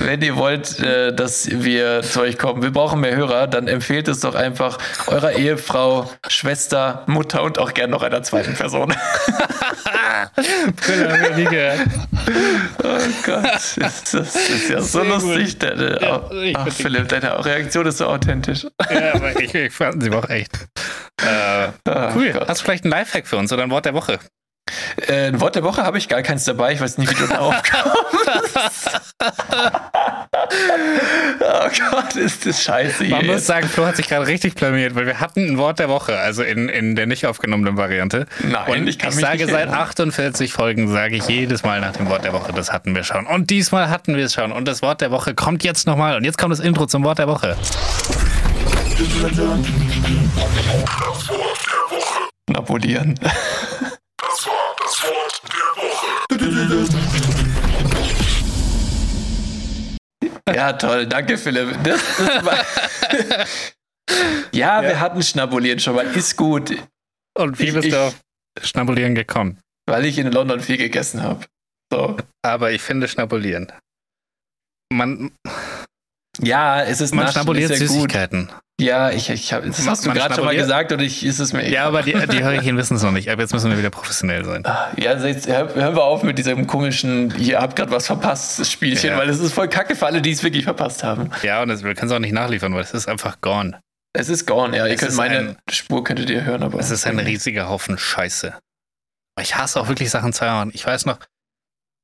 wenn 0.09 0.21
ihr 0.23 0.35
wollt, 0.37 0.79
äh, 0.79 1.13
dass 1.13 1.47
wir 1.51 2.01
zu 2.01 2.21
euch 2.21 2.39
kommen, 2.39 2.63
wir 2.63 2.71
brauchen 2.71 2.99
mehr 2.99 3.15
Hörer, 3.15 3.45
dann 3.45 3.67
empfehlt 3.67 4.07
es 4.07 4.21
doch 4.21 4.33
einfach 4.33 4.79
eurer 5.05 5.33
Ehefrau, 5.33 6.09
Schwester, 6.27 7.03
Mutter 7.05 7.43
und 7.43 7.59
auch 7.59 7.75
gern 7.75 7.91
noch 7.91 8.01
einer 8.01 8.23
zweiten 8.23 8.55
Person. 8.55 8.91
Brille 10.75 11.11
haben 11.11 11.21
wir 11.21 11.35
nie 11.35 11.43
gehört. 11.45 11.79
Oh 12.83 12.97
Gott, 13.23 13.43
das, 13.43 13.75
das 14.11 14.35
ist 14.35 14.69
ja 14.69 14.81
so 14.81 15.01
Sehr 15.01 15.09
lustig. 15.09 15.59
Deine, 15.59 15.99
Ja, 16.01 16.21
ich 16.41 16.55
ach, 16.57 16.63
find 16.63 16.77
die 16.79 16.83
Philipp, 16.83 17.07
deine 17.09 17.45
Reaktion 17.45 17.85
ist 17.85 17.99
so 17.99 18.07
authentisch. 18.07 18.65
Ja, 18.91 19.13
aber 19.13 19.39
ich, 19.39 19.53
ich 19.53 19.71
fand 19.73 20.01
sie 20.01 20.11
auch 20.11 20.27
echt. 20.29 20.53
Äh, 21.21 21.67
Ah, 21.85 22.13
cool. 22.15 22.31
Gott. 22.31 22.47
Hast 22.47 22.61
du 22.61 22.65
vielleicht 22.65 22.85
ein 22.85 22.89
Lifehack 22.89 23.27
für 23.27 23.37
uns 23.37 23.51
oder 23.53 23.63
ein 23.63 23.69
Wort 23.69 23.85
der 23.85 23.93
Woche? 23.93 24.17
Äh, 25.07 25.27
ein 25.27 25.41
Wort 25.41 25.55
der 25.55 25.63
Woche 25.63 25.83
habe 25.83 25.97
ich 25.97 26.07
gar 26.07 26.21
keins 26.21 26.45
dabei. 26.45 26.73
Ich 26.73 26.81
weiß 26.81 26.97
nicht, 26.97 27.11
wie 27.11 27.15
du 27.15 27.27
darauf 27.27 27.55
kommst. 27.71 29.01
oh 31.41 31.69
Gott, 31.91 32.15
ist 32.15 32.45
das 32.45 32.61
scheiße 32.63 33.03
hier. 33.05 33.15
Man 33.15 33.25
muss 33.25 33.45
sagen, 33.45 33.67
Flo 33.67 33.85
hat 33.85 33.95
sich 33.95 34.07
gerade 34.07 34.27
richtig 34.27 34.55
blamiert, 34.55 34.95
weil 34.95 35.05
wir 35.05 35.19
hatten 35.19 35.47
ein 35.47 35.57
Wort 35.57 35.79
der 35.79 35.89
Woche, 35.89 36.17
also 36.17 36.43
in, 36.43 36.69
in 36.69 36.95
der 36.95 37.05
nicht 37.05 37.25
aufgenommenen 37.25 37.77
Variante. 37.77 38.27
Nein, 38.43 38.81
Und 38.81 38.83
ich 38.87 38.95
ich, 38.95 38.99
kann 38.99 39.13
mich 39.13 39.23
sage 39.23 39.37
nicht 39.45 39.51
seit 39.51 39.67
erinnern. 39.67 39.81
48 39.81 40.53
Folgen, 40.53 40.87
sage 40.87 41.15
ich 41.17 41.27
jedes 41.27 41.63
Mal 41.63 41.81
nach 41.81 41.93
dem 41.93 42.09
Wort 42.09 42.23
der 42.23 42.33
Woche, 42.33 42.53
das 42.53 42.71
hatten 42.71 42.95
wir 42.95 43.03
schon. 43.03 43.25
Und 43.25 43.49
diesmal 43.49 43.89
hatten 43.89 44.15
wir 44.15 44.25
es 44.25 44.33
schon. 44.33 44.51
Und 44.51 44.67
das 44.67 44.81
Wort 44.81 45.01
der 45.01 45.11
Woche 45.11 45.33
kommt 45.33 45.63
jetzt 45.63 45.87
nochmal. 45.87 46.15
Und 46.15 46.23
jetzt 46.23 46.37
kommt 46.37 46.51
das 46.51 46.59
Intro 46.59 46.85
zum 46.85 47.03
Wort 47.03 47.19
der 47.19 47.27
Woche. 47.27 47.55
Napoleon. 52.47 53.15
Ja, 60.53 60.73
toll. 60.73 61.05
Danke, 61.07 61.37
Philipp. 61.37 61.69
War 62.43 62.65
ja, 64.51 64.81
wir 64.81 64.99
hatten 64.99 65.21
Schnabulieren 65.21 65.79
schon 65.79 65.95
mal. 65.95 66.05
Ist 66.15 66.35
gut, 66.35 66.75
Und 67.37 67.59
wie 67.59 67.65
Ich- 67.67 67.73
bist 67.73 67.85
ich- 67.85 67.93
du 67.93 68.07
auf 68.07 68.19
Schnabulieren 68.61 69.15
gekommen? 69.15 69.59
weil 69.87 70.05
ich 70.05 70.19
in 70.19 70.31
London 70.31 70.59
viel 70.59 70.77
gegessen 70.77 71.23
habe. 71.23 71.45
So. 71.91 72.15
Aber 72.43 72.71
ich 72.71 72.81
finde 72.81 73.07
Schnabulieren. 73.07 73.71
Man, 74.93 75.31
Ja, 76.41 76.83
es 76.83 77.01
ist 77.01 77.13
man 77.15 77.31
schnabuliert 77.31 77.71
ist 77.71 77.81
ja 77.81 77.87
gut. 77.87 78.11
Ja, 78.79 79.09
ich, 79.11 79.29
ich 79.29 79.51
hab, 79.53 79.63
das 79.65 79.85
hast 79.87 80.05
du 80.05 80.11
gerade 80.13 80.33
schon 80.35 80.45
mal 80.45 80.55
gesagt 80.55 80.91
und 80.93 80.99
ich 81.01 81.25
ist 81.25 81.39
es 81.39 81.51
mir 81.53 81.67
Ja, 81.69 81.85
aber 81.85 82.01
die, 82.01 82.13
die 82.13 82.43
Hörerchen 82.43 82.77
wissen 82.77 82.95
es 82.95 83.03
noch 83.03 83.11
nicht. 83.11 83.29
Aber 83.29 83.41
jetzt 83.41 83.53
müssen 83.53 83.69
wir 83.69 83.77
wieder 83.77 83.89
professionell 83.89 84.45
sein. 84.45 84.63
Ja, 84.95 85.11
also 85.11 85.27
jetzt 85.27 85.47
hör- 85.47 85.73
hören 85.75 85.95
wir 85.95 86.03
auf 86.03 86.23
mit 86.23 86.37
diesem 86.37 86.65
komischen, 86.65 87.33
ihr 87.37 87.59
habt 87.59 87.75
gerade 87.75 87.91
was 87.91 88.07
verpasst, 88.07 88.65
Spielchen, 88.71 89.09
Ja. 89.11 89.17
weil 89.17 89.29
es 89.29 89.39
ist 89.39 89.53
voll 89.53 89.67
kacke 89.67 89.95
für 89.95 90.05
alle, 90.05 90.21
die 90.21 90.31
es 90.31 90.43
wirklich 90.43 90.63
verpasst 90.63 91.03
haben. 91.03 91.29
Ja, 91.43 91.61
und 91.61 91.67
das, 91.69 91.83
wir 91.83 91.93
können 91.93 92.09
es 92.09 92.15
auch 92.15 92.19
nicht 92.19 92.33
nachliefern, 92.33 92.73
weil 92.73 92.81
es 92.83 92.93
ist 92.93 93.07
einfach 93.09 93.41
gone. 93.41 93.79
Es 94.13 94.29
ist 94.29 94.47
gone, 94.47 94.75
ja. 94.77 94.87
Ihr 94.87 94.93
Es 94.93 95.01
könnt 95.01 95.15
meine 95.17 95.37
ein- 95.39 95.57
Spur 95.69 96.03
könntet 96.03 96.29
ihr 96.29 96.43
hören, 96.45 96.63
aber. 96.63 96.79
Es 96.79 96.89
ist 96.89 97.05
ein 97.05 97.19
riesiger 97.19 97.67
Haufen 97.69 97.97
Scheiße. 97.97 98.57
Ich 99.41 99.55
hasse 99.55 99.79
auch 99.79 99.87
wirklich 99.87 100.09
Sachen 100.09 100.33
zu 100.33 100.45
hören. 100.45 100.71
Ich 100.73 100.85
weiß 100.85 101.05
noch, 101.05 101.19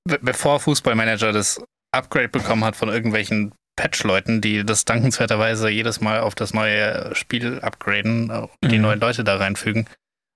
be 0.08 0.20
bevor 0.22 0.60
Fußballmanager 0.60 1.32
das 1.32 1.60
Upgrade 1.94 2.30
bekommen 2.30 2.64
hat 2.66 2.76
von 2.76 2.90
irgendwelchen 2.90 3.54
Patch-Leuten, 3.76 4.42
die 4.42 4.64
das 4.66 4.86
dankenswerterweise 4.86 5.70
jedes 5.70 6.02
Mal 6.02 6.20
auf 6.22 6.36
das 6.36 6.54
neue 6.54 7.14
Spiel 7.16 7.60
upgraden 7.60 8.30
äh, 8.30 8.34
und 8.62 8.72
die 8.72 8.78
Mhm. 8.78 8.82
neuen 8.84 9.00
Leute 9.00 9.24
da 9.24 9.38
reinfügen. 9.38 9.88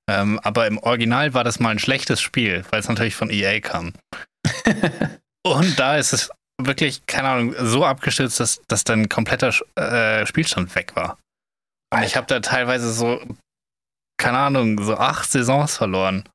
Ähm, 0.09 0.39
aber 0.39 0.67
im 0.67 0.77
Original 0.79 1.33
war 1.33 1.43
das 1.43 1.59
mal 1.59 1.69
ein 1.69 1.79
schlechtes 1.79 2.19
Spiel, 2.21 2.65
weil 2.71 2.79
es 2.79 2.89
natürlich 2.89 3.15
von 3.15 3.29
EA 3.29 3.59
kam. 3.59 3.93
und 5.45 5.79
da 5.79 5.97
ist 5.97 6.13
es 6.13 6.31
wirklich, 6.61 7.05
keine 7.05 7.29
Ahnung, 7.29 7.55
so 7.59 7.85
abgestürzt, 7.85 8.39
dass, 8.39 8.61
dass 8.67 8.83
dann 8.83 9.07
kompletter 9.07 9.53
äh, 9.75 10.25
Spielstand 10.25 10.73
weg 10.75 10.95
war. 10.95 11.17
Und 11.93 12.03
ich 12.03 12.15
habe 12.17 12.27
da 12.27 12.39
teilweise 12.39 12.91
so, 12.91 13.21
keine 14.19 14.37
Ahnung, 14.39 14.83
so 14.83 14.97
acht 14.97 15.31
Saisons 15.31 15.77
verloren. 15.77 16.27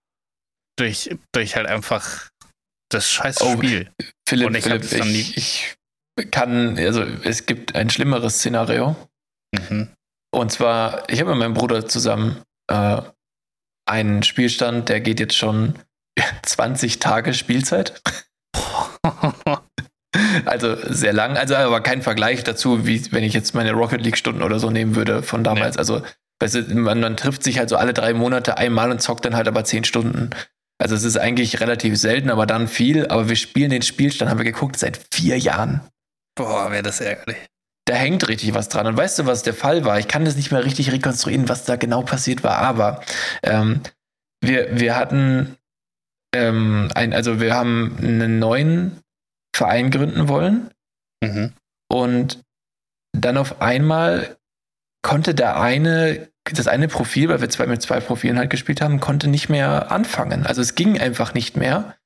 Durch, 0.79 1.15
durch 1.33 1.55
halt 1.57 1.67
einfach 1.69 2.29
das 2.91 3.11
scheiß 3.11 3.41
Oh, 3.43 3.57
Spiel. 3.57 3.91
Philipp, 4.29 4.47
Und 4.49 4.55
ich 4.57 4.65
Philipp, 4.65 4.83
es 4.83 4.91
dann 4.91 5.09
nie- 5.13 5.21
ich, 5.21 5.37
ich 5.37 5.75
kann, 6.31 6.79
also 6.79 7.03
es 7.03 7.47
gibt 7.47 7.75
ein 7.75 7.91
schlimmeres 7.91 8.39
Szenario. 8.39 8.97
Mhm. 9.53 9.89
Und 10.33 10.53
zwar, 10.53 11.09
ich 11.09 11.21
habe 11.21 11.31
mit 11.31 11.39
meinem 11.39 11.55
Bruder 11.55 11.87
zusammen 11.87 12.43
äh, 12.69 13.01
einen 13.87 14.23
Spielstand, 14.23 14.89
der 14.89 15.01
geht 15.01 15.21
jetzt 15.21 15.37
schon 15.37 15.79
20 16.43 16.99
Tage 16.99 17.35
Spielzeit. 17.35 18.01
Also 20.45 20.77
sehr 20.85 21.13
lang, 21.13 21.37
also 21.37 21.57
aber 21.57 21.81
kein 21.81 22.01
Vergleich 22.01 22.45
dazu, 22.45 22.87
wie 22.87 23.13
wenn 23.13 23.25
ich 23.25 23.35
jetzt 23.35 23.55
meine 23.55 23.73
Rocket 23.73 24.01
League 24.01 24.17
Stunden 24.17 24.43
oder 24.43 24.61
so 24.61 24.71
nehmen 24.71 24.95
würde 24.95 25.25
von 25.25 25.43
damals. 25.43 25.77
Also 25.77 26.03
weißt 26.41 26.55
du, 26.55 26.75
man, 26.77 27.01
man 27.01 27.17
trifft 27.17 27.43
sich 27.43 27.59
halt 27.59 27.69
so 27.69 27.77
alle 27.77 27.93
drei 27.93 28.15
Monate 28.15 28.57
einmal 28.57 28.91
und 28.91 29.03
zockt 29.03 29.25
dann 29.25 29.35
halt 29.35 29.49
aber 29.49 29.65
zehn 29.65 29.83
Stunden. 29.83 30.31
Also 30.79 30.95
es 30.95 31.05
ist 31.05 31.17
eigentlich 31.17 31.61
relativ 31.61 31.97
selten, 31.99 32.31
aber 32.31 32.47
dann 32.47 32.69
viel. 32.69 33.07
Aber 33.09 33.29
wir 33.29 33.37
spielen 33.37 33.71
den 33.71 33.83
Spielstand, 33.83 34.31
haben 34.31 34.39
wir 34.39 34.45
geguckt, 34.45 34.79
seit 34.79 35.01
vier 35.13 35.39
Jahren. 35.39 35.81
Boah, 36.37 36.71
wäre 36.71 36.83
das 36.83 37.01
ärgerlich. 37.01 37.37
Da 37.87 37.95
hängt 37.95 38.27
richtig 38.29 38.55
was 38.55 38.69
dran. 38.69 38.87
Und 38.87 38.97
weißt 38.97 39.19
du, 39.19 39.27
was 39.27 39.43
der 39.43 39.55
Fall 39.55 39.85
war? 39.85 39.99
Ich 39.99 40.09
kann 40.09 40.25
das 40.25 40.37
nicht 40.37 40.51
mehr 40.51 40.65
richtig 40.65 40.91
rekonstruieren, 40.91 41.49
was 41.49 41.65
da 41.65 41.77
genau 41.77 42.03
passiert 42.03 42.43
war. 42.43 42.59
Aber 42.59 43.03
ähm, 43.43 43.81
wir, 44.41 44.79
wir 44.79 44.97
hatten 44.97 45.57
ähm, 46.35 46.91
ein, 46.95 47.13
also 47.13 47.41
wir 47.41 47.55
haben 47.55 47.97
einen 47.99 48.39
neuen 48.39 49.01
Verein 49.55 49.91
gründen 49.91 50.29
wollen. 50.29 50.71
Mhm. 51.23 51.53
Und 51.89 52.43
dann 53.13 53.37
auf 53.37 53.61
einmal 53.61 54.37
konnte 55.03 55.35
der 55.35 55.61
eine, 55.61 56.29
das 56.51 56.67
eine 56.67 56.89
Profil, 56.89 57.29
weil 57.29 57.41
wir 57.41 57.51
zwei 57.51 57.67
mit 57.67 57.83
zwei 57.83 58.01
Profilen 58.01 58.39
halt 58.39 58.51
gespielt 58.51 58.81
haben, 58.81 59.01
konnte 59.01 59.29
nicht 59.29 59.49
mehr 59.49 59.93
anfangen. 59.93 60.47
Also 60.47 60.63
es 60.63 60.75
ging 60.75 60.99
einfach 60.99 61.35
nicht 61.35 61.57
mehr. 61.57 61.97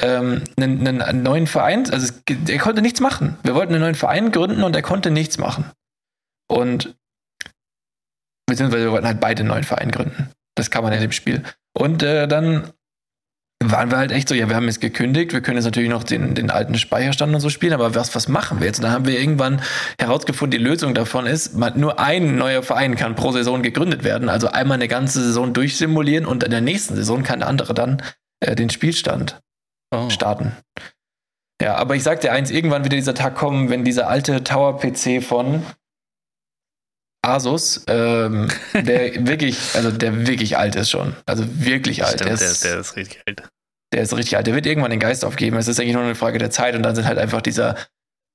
Ähm, 0.00 0.44
einen, 0.56 1.00
einen, 1.02 1.22
neuen 1.22 1.46
Verein, 1.46 1.90
also 1.90 2.06
es, 2.06 2.22
er 2.48 2.58
konnte 2.58 2.82
nichts 2.82 3.00
machen. 3.00 3.36
Wir 3.42 3.54
wollten 3.54 3.72
einen 3.72 3.82
neuen 3.82 3.94
Verein 3.94 4.30
gründen 4.30 4.62
und 4.62 4.76
er 4.76 4.82
konnte 4.82 5.10
nichts 5.10 5.38
machen. 5.38 5.70
Und 6.48 6.94
beziehungsweise 8.46 8.84
wir 8.84 8.92
wollten 8.92 9.06
halt 9.06 9.20
beide 9.20 9.40
einen 9.40 9.48
neuen 9.48 9.64
Verein 9.64 9.90
gründen. 9.90 10.30
Das 10.54 10.70
kann 10.70 10.82
man 10.82 10.92
in 10.92 11.00
dem 11.00 11.12
Spiel. 11.12 11.42
Und 11.74 12.02
äh, 12.02 12.26
dann 12.26 12.72
waren 13.62 13.90
wir 13.90 13.98
halt 13.98 14.12
echt 14.12 14.28
so, 14.28 14.34
ja, 14.34 14.48
wir 14.48 14.54
haben 14.54 14.66
jetzt 14.66 14.80
gekündigt, 14.80 15.32
wir 15.32 15.40
können 15.40 15.56
jetzt 15.56 15.64
natürlich 15.64 15.90
noch 15.90 16.04
den, 16.04 16.34
den 16.34 16.50
alten 16.50 16.78
Speicherstand 16.78 17.34
und 17.34 17.40
so 17.40 17.50
spielen, 17.50 17.72
aber 17.72 17.94
was, 17.94 18.14
was 18.14 18.28
machen 18.28 18.60
wir 18.60 18.66
jetzt? 18.66 18.78
Und 18.78 18.84
dann 18.84 18.92
haben 18.92 19.06
wir 19.06 19.18
irgendwann 19.18 19.60
herausgefunden, 19.98 20.58
die 20.58 20.64
Lösung 20.64 20.94
davon 20.94 21.26
ist, 21.26 21.56
man, 21.56 21.78
nur 21.78 21.98
ein 21.98 22.36
neuer 22.36 22.62
Verein 22.62 22.94
kann 22.94 23.16
pro 23.16 23.32
Saison 23.32 23.62
gegründet 23.62 24.04
werden, 24.04 24.28
also 24.28 24.48
einmal 24.48 24.76
eine 24.76 24.86
ganze 24.86 25.22
Saison 25.22 25.52
durchsimulieren 25.52 26.24
und 26.24 26.44
in 26.44 26.52
der 26.52 26.60
nächsten 26.60 26.94
Saison 26.94 27.24
kann 27.24 27.40
der 27.40 27.48
andere 27.48 27.74
dann 27.74 28.00
äh, 28.40 28.54
den 28.54 28.70
Spielstand 28.70 29.40
Oh. 29.90 30.10
starten. 30.10 30.56
Ja, 31.60 31.74
aber 31.76 31.96
ich 31.96 32.02
sag 32.02 32.20
dir 32.20 32.32
eins, 32.32 32.50
irgendwann 32.50 32.84
wird 32.84 32.92
dieser 32.92 33.14
Tag 33.14 33.34
kommen, 33.34 33.68
wenn 33.70 33.84
dieser 33.84 34.08
alte 34.08 34.44
Tower-PC 34.44 35.22
von 35.24 35.64
Asus, 37.24 37.84
ähm, 37.88 38.48
der 38.74 39.26
wirklich, 39.26 39.58
also 39.74 39.90
der 39.90 40.26
wirklich 40.26 40.56
alt 40.56 40.76
ist 40.76 40.90
schon. 40.90 41.16
Also 41.26 41.44
wirklich 41.64 42.04
alt. 42.04 42.20
Stimmt, 42.20 42.40
der, 42.40 42.48
ist, 42.50 42.64
der 42.64 42.78
ist 42.78 42.96
richtig 42.96 43.22
alt. 43.26 43.42
der 43.92 44.02
ist 44.02 44.16
richtig 44.16 44.36
alt. 44.36 44.46
Der 44.46 44.54
wird 44.54 44.66
irgendwann 44.66 44.90
den 44.92 45.00
Geist 45.00 45.24
aufgeben. 45.24 45.56
Es 45.56 45.66
ist 45.68 45.80
eigentlich 45.80 45.94
nur 45.94 46.04
eine 46.04 46.14
Frage 46.14 46.38
der 46.38 46.50
Zeit 46.50 46.74
und 46.76 46.82
dann 46.82 46.94
sind 46.94 47.06
halt 47.06 47.18
einfach 47.18 47.42
dieser 47.42 47.76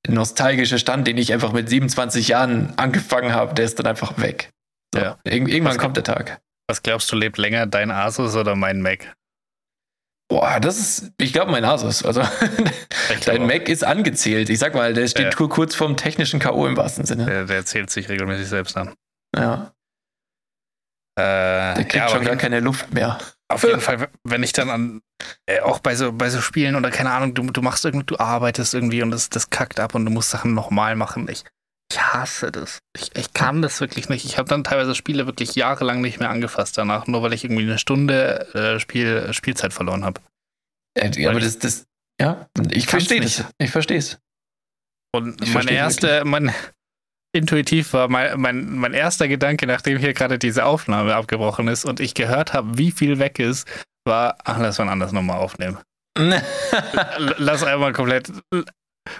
nostalgische 0.07 0.79
Stand, 0.79 1.07
den 1.07 1.17
ich 1.17 1.31
einfach 1.31 1.53
mit 1.53 1.69
27 1.69 2.27
Jahren 2.27 2.73
angefangen 2.77 3.33
habe, 3.33 3.53
der 3.55 3.63
ist 3.65 3.79
dann 3.79 3.87
einfach 3.87 4.17
weg. 4.21 4.49
So. 4.93 4.99
Ja. 4.99 5.17
Ir 5.23 5.31
irgendwann 5.33 5.75
Was- 5.75 5.77
kommt 5.77 5.95
der 5.95 6.03
Tag. 6.03 6.41
Was 6.67 6.81
glaubst 6.83 7.11
du, 7.11 7.15
lebt 7.15 7.37
länger, 7.37 7.67
dein 7.67 7.89
Asus 7.91 8.35
oder 8.35 8.55
mein 8.55 8.81
Mac? 8.81 9.13
Boah, 10.29 10.59
das 10.59 10.79
ist, 10.79 11.11
ich 11.17 11.33
glaube, 11.33 11.51
mein 11.51 11.65
Asus. 11.65 12.03
Also, 12.03 12.23
dein 13.25 13.45
Mac 13.45 13.69
ist 13.69 13.83
angezählt. 13.83 14.49
Ich 14.49 14.59
sag 14.59 14.73
mal, 14.73 14.93
der 14.93 15.07
steht 15.07 15.39
ja. 15.39 15.47
kurz 15.47 15.75
vorm 15.75 15.97
technischen 15.97 16.39
K.O. 16.39 16.65
im 16.65 16.77
wahrsten 16.77 17.05
Sinne. 17.05 17.25
Der, 17.25 17.45
der 17.45 17.65
zählt 17.65 17.89
sich 17.89 18.09
regelmäßig 18.09 18.47
selbst 18.47 18.77
an. 18.77 18.95
Ja. 19.35 19.73
Äh, 21.15 21.75
der 21.75 21.85
kriegt 21.85 21.95
ja, 21.95 22.09
schon 22.09 22.25
gar 22.25 22.37
keine 22.37 22.59
Luft 22.59 22.93
mehr. 22.93 23.19
Auf 23.49 23.63
jeden 23.63 23.81
Fall, 23.81 24.09
wenn 24.23 24.41
ich 24.41 24.53
dann 24.53 24.69
an, 24.69 25.01
äh, 25.45 25.59
auch 25.59 25.79
bei 25.79 25.95
so, 25.95 26.11
bei 26.11 26.29
so 26.29 26.41
Spielen 26.41 26.75
oder 26.75 26.89
keine 26.89 27.11
Ahnung, 27.11 27.35
du, 27.35 27.43
du 27.51 27.61
machst 27.61 27.85
irgendwie, 27.85 28.05
du 28.05 28.17
arbeitest 28.17 28.73
irgendwie 28.73 29.03
und 29.03 29.11
das, 29.11 29.29
das 29.29 29.51
kackt 29.51 29.79
ab 29.79 29.93
und 29.93 30.05
du 30.05 30.11
musst 30.11 30.31
Sachen 30.31 30.55
nochmal 30.55 30.95
machen. 30.95 31.27
Ich, 31.29 31.43
ich 31.93 32.01
hasse 32.01 32.51
das. 32.51 32.79
Ich, 32.97 33.15
ich 33.15 33.33
kann 33.33 33.61
das 33.61 33.79
wirklich 33.79 34.09
nicht. 34.09 34.25
Ich 34.25 34.37
habe 34.37 34.49
dann 34.49 34.63
teilweise 34.63 34.95
Spiele 34.95 35.25
wirklich 35.25 35.55
jahrelang 35.55 36.01
nicht 36.01 36.19
mehr 36.19 36.29
angefasst 36.29 36.77
danach, 36.77 37.07
nur 37.07 37.21
weil 37.21 37.33
ich 37.33 37.43
irgendwie 37.43 37.63
eine 37.63 37.77
Stunde 37.77 38.53
äh, 38.53 38.79
Spiel, 38.79 39.31
Spielzeit 39.33 39.73
verloren 39.73 40.03
habe. 40.03 40.19
Äh, 40.95 41.27
aber 41.27 41.39
das, 41.39 41.59
das, 41.59 41.85
ja, 42.19 42.47
ich 42.71 42.87
verstehe 42.87 43.21
das. 43.21 43.43
Ich 43.59 43.71
verstehe 43.71 43.97
es. 43.97 44.19
Und 45.15 45.41
ich 45.43 45.53
meine 45.53 45.71
erste, 45.71 46.25
mein, 46.25 46.51
intuitiv 47.35 47.93
war 47.93 48.07
mein, 48.07 48.39
mein, 48.39 48.75
mein 48.75 48.93
erster 48.93 49.27
Gedanke, 49.27 49.67
nachdem 49.67 49.99
hier 49.99 50.13
gerade 50.13 50.39
diese 50.39 50.65
Aufnahme 50.65 51.15
abgebrochen 51.15 51.67
ist 51.67 51.85
und 51.85 51.99
ich 51.99 52.15
gehört 52.15 52.53
habe, 52.53 52.77
wie 52.77 52.91
viel 52.91 53.19
weg 53.19 53.37
ist, 53.37 53.67
war, 54.05 54.37
ach, 54.43 54.57
lass 54.59 54.79
mal 54.79 54.89
anders 54.89 55.11
nochmal 55.11 55.37
aufnehmen. 55.37 55.77
lass 57.37 57.63
einmal 57.63 57.93
komplett 57.93 58.31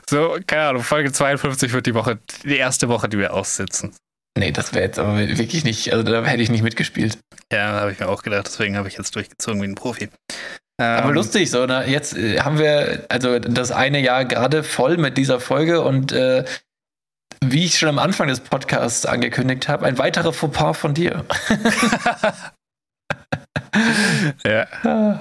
so, 0.10 0.38
keine 0.48 0.70
Ahnung, 0.70 0.84
Folge 0.84 1.12
52 1.12 1.74
wird 1.74 1.86
die 1.86 1.94
Woche, 1.94 2.20
die 2.44 2.58
erste 2.58 2.90
Woche, 2.90 3.10
die 3.10 3.18
wir 3.18 3.34
aussitzen. 3.34 3.96
Nee, 4.38 4.52
das 4.52 4.74
wäre 4.74 4.86
jetzt 4.86 5.00
aber 5.00 5.18
wirklich 5.18 5.64
nicht, 5.64 5.94
also 5.94 6.04
da 6.04 6.24
hätte 6.24 6.42
ich 6.42 6.50
nicht 6.50 6.64
mitgespielt. 6.64 7.20
Ja, 7.52 7.74
habe 7.74 7.92
ich 7.92 8.00
mir 8.00 8.08
auch 8.08 8.24
gedacht, 8.24 8.48
deswegen 8.48 8.78
habe 8.78 8.88
ich 8.88 8.98
jetzt 8.98 9.16
durchgezogen 9.16 9.62
wie 9.62 9.68
ein 9.68 9.76
Profi. 9.76 10.10
Aber 10.78 11.10
ähm, 11.10 11.16
lustig, 11.16 11.52
so, 11.52 11.66
ne? 11.68 11.86
Jetzt 11.88 12.18
äh, 12.18 12.40
haben 12.40 12.58
wir 12.58 13.06
also 13.10 13.38
das 13.38 13.72
eine 13.72 14.00
Jahr 14.00 14.26
gerade 14.26 14.64
voll 14.64 14.98
mit 14.98 15.18
dieser 15.18 15.40
Folge 15.40 15.82
und 15.82 16.12
äh, 16.12 16.46
wie 17.46 17.66
ich 17.66 17.78
schon 17.78 17.90
am 17.90 18.00
Anfang 18.00 18.28
des 18.28 18.40
Podcasts 18.40 19.06
angekündigt 19.06 19.68
habe, 19.68 19.86
ein 19.86 20.00
weiterer 20.00 20.34
Fauxpas 20.34 20.74
von 20.74 20.96
dir. 20.96 21.26
ja. 24.46 24.68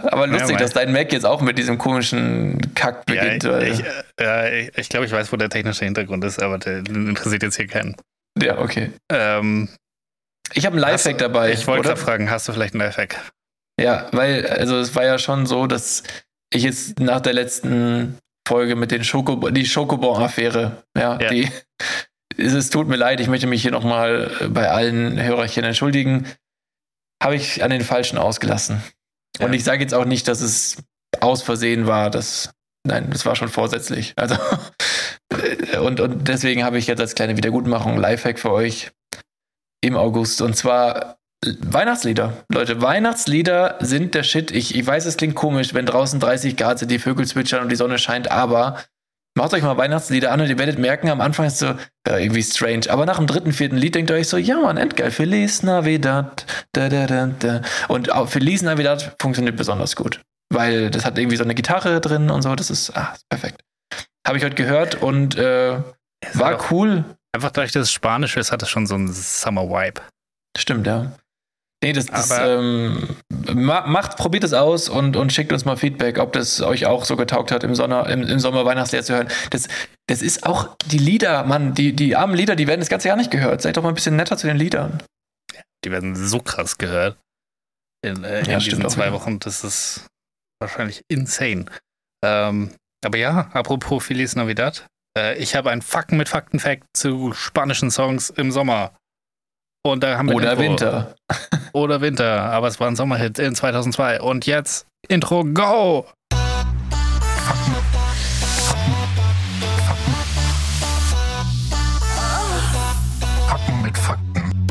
Aber 0.05 0.27
lustig, 0.27 0.53
ja, 0.53 0.59
dass 0.59 0.73
dein 0.73 0.93
Mac 0.93 1.13
jetzt 1.13 1.25
auch 1.25 1.41
mit 1.41 1.59
diesem 1.59 1.79
komischen 1.79 2.75
Kack 2.75 3.07
beginnt. 3.07 3.45
Ja, 3.45 3.61
ich, 3.61 3.83
äh, 4.21 4.61
ich, 4.61 4.79
ich 4.79 4.89
glaube, 4.89 5.07
ich 5.07 5.13
weiß, 5.13 5.33
wo 5.33 5.37
der 5.37 5.49
technische 5.49 5.85
Hintergrund 5.85 6.25
ist, 6.25 6.43
aber 6.43 6.59
der 6.59 6.79
interessiert 6.79 7.43
jetzt 7.43 7.57
hier 7.57 7.67
keinen. 7.67 7.97
Ja, 8.41 8.59
okay. 8.59 8.91
Ähm, 9.11 9.69
ich 10.55 10.67
habe 10.67 10.75
einen 10.75 10.83
Lifehack 10.83 11.19
dabei. 11.19 11.53
Ich 11.53 11.67
wollte 11.67 11.89
gerade 11.89 12.01
fragen, 12.01 12.31
hast 12.31 12.49
du 12.49 12.53
vielleicht 12.53 12.75
einen 12.75 12.83
Lifehack? 12.83 13.33
Ja, 13.81 14.09
weil, 14.13 14.47
also 14.47 14.79
es 14.79 14.95
war 14.95 15.05
ja 15.05 15.19
schon 15.19 15.47
so, 15.47 15.67
dass 15.67 16.03
ich 16.53 16.63
jetzt 16.63 17.01
nach 17.01 17.21
der 17.21 17.33
letzten 17.33 18.19
Folge 18.47 18.77
mit 18.77 18.91
den 18.91 19.05
Schoko, 19.05 19.51
die 19.51 19.65
Schokobon-Affäre, 19.65 20.83
ja, 20.97 21.19
ja, 21.19 21.29
die, 21.29 21.49
es 22.37 22.71
tut 22.71 22.89
mir 22.89 22.97
leid, 22.97 23.21
ich 23.21 23.29
möchte 23.29 23.47
mich 23.47 23.63
hier 23.63 23.71
nochmal 23.71 24.31
bei 24.51 24.69
allen 24.71 25.23
Hörerchen 25.23 25.65
entschuldigen 25.65 26.27
habe 27.23 27.37
ich 27.37 27.63
an 27.63 27.71
den 27.71 27.83
Falschen 27.83 28.19
ausgelassen. 28.19 28.83
Ja. 29.39 29.47
Und 29.47 29.53
ich 29.53 29.65
sage 29.65 29.83
jetzt 29.83 29.95
auch 29.95 30.05
nicht, 30.05 30.29
dass 30.29 30.41
es 30.41 30.77
aus 31.21 31.43
Versehen 31.43 31.87
war. 31.87 32.11
Das, 32.11 32.51
nein, 32.87 33.11
das 33.11 33.25
war 33.25 33.37
schon 33.37 33.49
vorsätzlich. 33.49 34.15
Also, 34.17 34.37
und, 35.81 36.01
und 36.01 36.29
deswegen 36.29 36.65
habe 36.65 36.79
ich 36.79 36.87
jetzt 36.87 37.01
als 37.01 37.15
kleine 37.15 37.37
Wiedergutmachung 37.37 37.97
Lifehack 37.97 38.39
für 38.39 38.51
euch 38.51 38.91
im 39.83 39.97
August. 39.97 40.43
Und 40.43 40.57
zwar 40.57 41.19
Weihnachtslieder. 41.45 42.45
Leute, 42.49 42.83
Weihnachtslieder 42.83 43.77
sind 43.81 44.15
der 44.15 44.23
Shit. 44.23 44.51
Ich, 44.53 44.77
ich 44.77 44.87
weiß, 44.87 45.07
es 45.07 45.17
klingt 45.17 45.35
komisch, 45.35 45.75
wenn 45.75 45.87
draußen 45.87 46.21
30 46.21 46.57
Grad 46.57 46.79
sind, 46.79 46.91
die 46.91 47.01
Vögel 47.01 47.27
zwitschern 47.27 47.63
und 47.63 47.69
die 47.69 47.77
Sonne 47.77 47.99
scheint, 47.99 48.31
aber 48.31 48.79
Macht 49.35 49.55
euch 49.55 49.63
mal 49.63 49.79
Weihnachtslieder 49.79 50.31
an 50.31 50.43
und 50.43 50.49
ihr 50.49 50.59
werdet 50.59 50.79
merken, 50.79 51.09
am 51.09 51.23
Anfang 51.23 51.47
ist 51.47 51.55
es 51.55 51.59
so 51.61 51.75
ja, 52.07 52.19
irgendwie 52.19 52.43
strange. 52.43 52.91
Aber 52.91 53.07
nach 53.07 53.17
dem 53.17 53.27
dritten, 53.27 53.53
vierten 53.53 53.77
Lied 53.77 53.95
denkt 53.95 54.11
ihr 54.11 54.17
euch 54.17 54.29
so, 54.29 54.37
ja 54.37 54.61
man, 54.61 54.77
endgeil, 54.77 55.11
Feliz 55.11 55.63
Navidad. 55.63 56.45
Da, 56.73 56.91
da, 56.91 57.07
da, 57.07 57.27
da. 57.27 57.63
Und 57.89 58.13
auch 58.13 58.29
Feliz 58.29 58.61
Navidad 58.61 59.17
funktioniert 59.21 59.57
besonders 59.57 59.97
gut. 59.97 60.21
Weil 60.53 60.91
das 60.91 61.07
hat 61.07 61.19
irgendwie 61.19 61.39
so 61.39 61.45
eine 61.45 61.55
Gitarre 61.55 62.01
drin 62.03 62.31
und 62.31 62.43
so, 62.43 62.55
das 62.55 62.71
ist 62.71 62.95
ah, 62.95 63.15
perfekt. 63.31 63.63
Habe 64.27 64.37
ich 64.37 64.45
heute 64.45 64.55
gehört 64.55 64.97
und 64.97 65.37
äh, 65.39 65.79
war 66.35 66.71
cool. 66.71 67.05
Einfach 67.35 67.51
dadurch, 67.51 67.73
dass 67.73 67.85
es 67.85 67.93
Spanisch 67.93 68.37
ist, 68.37 68.53
hat 68.53 68.63
es 68.63 68.69
schon 68.69 68.87
so 68.87 68.95
einen 68.95 69.11
Summer-Vibe. 69.11 70.03
Stimmt, 70.59 70.87
ja. 70.87 71.13
Nee, 71.83 71.93
das, 71.93 72.07
das 72.07 72.31
ähm, 72.31 73.09
macht, 73.53 74.17
probiert 74.17 74.45
es 74.45 74.53
aus 74.53 74.89
und, 74.89 75.17
und 75.17 75.33
schickt 75.33 75.53
uns 75.53 75.65
mal 75.65 75.77
Feedback, 75.77 76.19
ob 76.19 76.33
das 76.33 76.61
euch 76.61 76.87
auch 76.87 77.05
so 77.05 77.17
getaugt 77.17 77.51
hat, 77.51 77.65
im, 77.65 77.75
Sonner, 77.75 78.09
im, 78.09 78.23
im 78.23 78.39
Sommer 78.39 78.65
Weihnachtslieder 78.65 79.03
zu 79.03 79.15
hören. 79.15 79.29
Das, 79.51 79.67
das 80.07 80.23
ist 80.23 80.47
auch 80.47 80.77
die 80.87 80.99
Lieder, 80.99 81.43
Mann, 81.43 81.75
die, 81.75 81.93
die 81.93 82.15
armen 82.15 82.37
Lieder, 82.37 82.55
die 82.55 82.69
werden 82.69 82.81
das 82.81 82.89
ganze 82.89 83.09
Jahr 83.09 83.17
nicht 83.17 83.33
gehört. 83.33 83.63
Seid 83.63 83.77
doch 83.77 83.83
mal 83.83 83.89
ein 83.89 83.97
bisschen 83.97 84.15
netter 84.15 84.37
zu 84.37 84.47
den 84.47 84.57
Liedern. 84.57 85.03
Die 85.85 85.91
werden 85.91 86.15
so 86.15 86.39
krass 86.39 86.79
gehört. 86.79 87.19
In, 88.05 88.23
äh, 88.23 88.41
in 88.41 88.51
ja, 88.51 88.59
diesen 88.59 88.89
zwei 88.89 89.09
auch, 89.09 89.15
Wochen. 89.15 89.41
Das 89.41 89.65
ist 89.65 90.07
wahrscheinlich 90.61 91.03
insane. 91.09 91.67
Ähm, 92.25 92.71
aber 93.05 93.19
ja, 93.19 93.51
apropos 93.53 94.05
Feliz 94.05 94.37
Navidad. 94.37 94.87
Äh, 95.19 95.37
ich 95.39 95.57
habe 95.57 95.71
ein 95.71 95.83
Fakten 95.83 96.17
mit 96.17 96.29
Fakten-Fact 96.29 96.85
zu 96.95 97.33
spanischen 97.33 97.91
Songs 97.91 98.31
im 98.31 98.53
Sommer. 98.53 98.93
Und 99.85 100.05
da 100.05 100.17
haben 100.17 100.29
wir 100.29 100.37
Oder 100.37 100.53
Info. 100.53 100.63
Winter. 100.63 101.17
Oder 101.73 102.01
Winter, 102.01 102.43
aber 102.45 102.69
es 102.69 102.79
war 102.79 102.87
ein 102.87 102.95
Sommerhit 102.95 103.41
in 103.41 103.57
2002. 103.57 104.21
Und 104.21 104.47
jetzt 104.47 104.87
Intro, 105.09 105.43
go! 105.43 106.07
Fakten. 106.31 107.75
Fakten 113.49 113.83
mit 113.83 113.99
Fakten. 113.99 114.67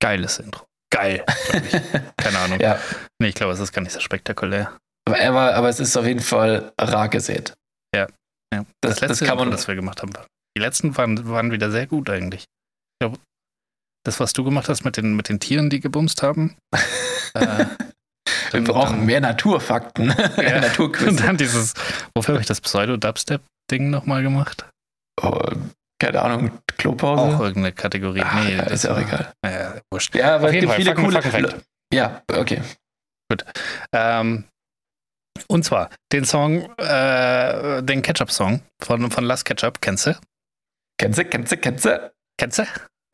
Geiles 0.00 0.38
Intro. 0.38 0.64
Geil. 0.90 1.22
Keine 2.16 2.38
Ahnung. 2.38 2.60
ja. 2.60 2.78
Nee, 3.20 3.28
ich 3.28 3.34
glaube, 3.34 3.52
es 3.52 3.60
ist 3.60 3.72
gar 3.72 3.82
nicht 3.82 3.92
so 3.92 4.00
spektakulär. 4.00 4.74
Aber, 5.06 5.54
aber 5.54 5.68
es 5.68 5.80
ist 5.80 5.94
auf 5.98 6.06
jeden 6.06 6.20
Fall 6.20 6.72
rar 6.80 7.10
gesät. 7.10 7.52
Ja. 7.94 8.06
ja. 8.54 8.64
Das, 8.80 8.92
das 8.92 9.00
letzte 9.02 9.06
das 9.08 9.28
kann 9.28 9.36
man, 9.36 9.48
Intro, 9.48 9.56
das 9.58 9.68
wir 9.68 9.74
gemacht 9.74 10.00
haben. 10.00 10.14
Die 10.56 10.62
letzten 10.62 10.96
waren, 10.96 11.28
waren 11.28 11.50
wieder 11.50 11.70
sehr 11.70 11.86
gut 11.86 12.08
eigentlich. 12.08 12.46
Glaube, 13.04 13.18
das, 14.06 14.18
was 14.20 14.32
du 14.32 14.44
gemacht 14.44 14.68
hast 14.68 14.84
mit 14.84 14.96
den, 14.96 15.14
mit 15.14 15.28
den 15.28 15.40
Tieren, 15.40 15.68
die 15.68 15.80
gebumst 15.80 16.22
haben. 16.22 16.56
äh, 17.34 17.66
wir 18.50 18.64
brauchen 18.64 18.98
dann, 18.98 19.06
mehr 19.06 19.20
Naturfakten. 19.20 20.14
Ja, 20.36 20.60
Naturquiz. 20.62 21.08
Und 21.08 21.20
dann 21.20 21.36
dieses, 21.36 21.74
wofür 22.14 22.34
habe 22.34 22.40
ich 22.40 22.46
das 22.46 22.60
Pseudo-Dubstep-Ding 22.60 23.90
nochmal 23.90 24.22
gemacht? 24.22 24.66
Oh, 25.22 25.38
keine 25.98 26.22
Ahnung, 26.22 26.50
Klopause? 26.78 27.22
Auch 27.22 27.40
irgendeine 27.40 27.72
Kategorie. 27.72 28.22
Ach, 28.24 28.44
nee, 28.44 28.56
ja, 28.56 28.62
ist 28.64 28.86
auch 28.86 28.98
egal. 28.98 29.32
Ja, 29.44 29.80
wurscht. 29.92 30.14
Ja, 30.14 30.36
aber 30.36 30.48
Auf 30.48 30.54
es 30.54 30.60
gibt 30.60 30.66
Fall, 30.66 30.76
viele 30.76 30.90
Fakten, 30.90 31.04
coole. 31.04 31.22
Fakten, 31.22 31.62
ja, 31.92 32.22
okay. 32.32 32.62
Gut. 33.30 33.44
Ähm, 33.92 34.44
und 35.48 35.64
zwar 35.64 35.90
den 36.12 36.24
Song, 36.24 36.70
äh, 36.78 37.82
den 37.82 38.02
Ketchup-Song 38.02 38.62
von, 38.82 39.10
von 39.10 39.24
Last 39.24 39.44
Ketchup, 39.44 39.80
kennst 39.80 40.06
du? 40.06 40.18
Kennst 40.98 41.18
du, 41.18 41.24
kennst 41.24 41.52
du, 41.52 41.56
kennst 41.58 41.84
du? 41.84 42.12
Kennst 42.38 42.58
du? 42.58 42.64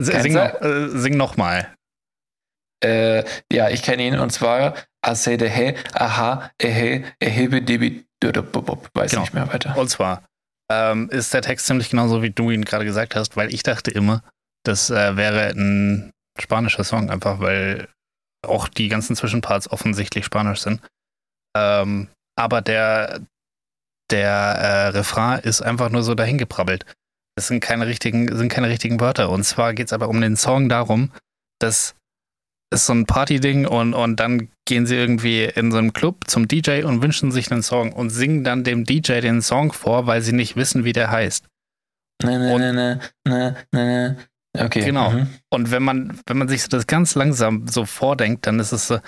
Sing, 0.03 0.35
äh, 0.35 0.89
sing 0.89 1.17
nochmal. 1.17 1.73
Äh, 2.83 3.23
ja, 3.51 3.69
ich 3.69 3.83
kenne 3.83 4.03
ihn 4.03 4.17
und 4.19 4.31
zwar 4.31 4.73
Asede 5.01 5.49
he, 5.49 5.75
aha, 5.93 6.51
ehe, 6.59 7.03
ehebe, 7.19 7.61
debi, 7.61 8.05
weiß 8.23 9.11
genau. 9.11 9.21
nicht 9.21 9.33
mehr 9.33 9.51
weiter. 9.51 9.77
Und 9.77 9.89
zwar 9.89 10.23
ähm, 10.71 11.09
ist 11.09 11.33
der 11.33 11.41
Text 11.41 11.65
ziemlich 11.67 11.89
genauso, 11.89 12.21
wie 12.21 12.31
du 12.31 12.49
ihn 12.49 12.65
gerade 12.65 12.85
gesagt 12.85 13.15
hast, 13.15 13.35
weil 13.35 13.53
ich 13.53 13.63
dachte 13.63 13.91
immer, 13.91 14.23
das 14.63 14.89
äh, 14.89 15.15
wäre 15.17 15.49
ein 15.49 16.11
spanischer 16.39 16.83
Song, 16.83 17.09
einfach 17.09 17.39
weil 17.39 17.87
auch 18.45 18.67
die 18.67 18.87
ganzen 18.87 19.15
Zwischenparts 19.15 19.71
offensichtlich 19.71 20.25
spanisch 20.25 20.61
sind. 20.61 20.81
Ähm, 21.55 22.07
aber 22.35 22.61
der, 22.61 23.21
der 24.09 24.31
äh, 24.31 24.87
Refrain 24.89 25.39
ist 25.39 25.61
einfach 25.61 25.89
nur 25.89 26.03
so 26.03 26.15
dahingeprabbelt. 26.15 26.85
Das 27.35 27.47
sind 27.47 27.59
keine 27.61 27.87
richtigen, 27.87 28.35
sind 28.35 28.49
keine 28.49 28.69
richtigen 28.69 28.99
Wörter. 28.99 29.29
Und 29.29 29.43
zwar 29.43 29.73
geht 29.73 29.87
es 29.87 29.93
aber 29.93 30.09
um 30.09 30.19
den 30.21 30.35
Song 30.35 30.69
darum, 30.69 31.11
dass 31.59 31.95
es 32.73 32.85
so 32.85 32.93
ein 32.93 33.05
Party-Ding 33.05 33.65
und, 33.65 33.93
und 33.93 34.17
dann 34.19 34.49
gehen 34.65 34.85
sie 34.85 34.95
irgendwie 34.95 35.43
in 35.43 35.71
so 35.71 35.77
einem 35.77 35.93
Club 35.93 36.27
zum 36.27 36.47
DJ 36.47 36.83
und 36.83 37.01
wünschen 37.01 37.31
sich 37.31 37.51
einen 37.51 37.63
Song 37.63 37.91
und 37.91 38.09
singen 38.09 38.43
dann 38.43 38.63
dem 38.63 38.85
DJ 38.85 39.19
den 39.19 39.41
Song 39.41 39.73
vor, 39.73 40.07
weil 40.07 40.21
sie 40.21 40.33
nicht 40.33 40.55
wissen, 40.55 40.85
wie 40.85 40.93
der 40.93 41.11
heißt. 41.11 41.45
Ne, 42.23 42.39
ne, 42.39 42.53
und, 42.53 42.61
ne, 42.61 42.99
ne, 43.27 43.55
ne, 43.71 44.17
Okay. 44.57 44.83
Genau. 44.83 45.11
Mhm. 45.11 45.27
Und 45.49 45.71
wenn 45.71 45.83
man, 45.83 46.19
wenn 46.25 46.37
man 46.37 46.49
sich 46.49 46.67
das 46.67 46.87
ganz 46.87 47.15
langsam 47.15 47.67
so 47.67 47.85
vordenkt, 47.85 48.47
dann 48.47 48.59
ist 48.59 48.73
es 48.73 48.87
so, 48.87 48.99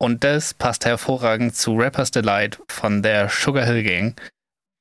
und 0.00 0.24
das 0.24 0.54
passt 0.54 0.84
hervorragend 0.84 1.56
zu 1.56 1.76
Rapper's 1.76 2.10
Delight 2.10 2.60
von 2.68 3.02
der 3.02 3.28
Sugar 3.28 3.64
Hill 3.64 3.82
Gang, 3.82 4.20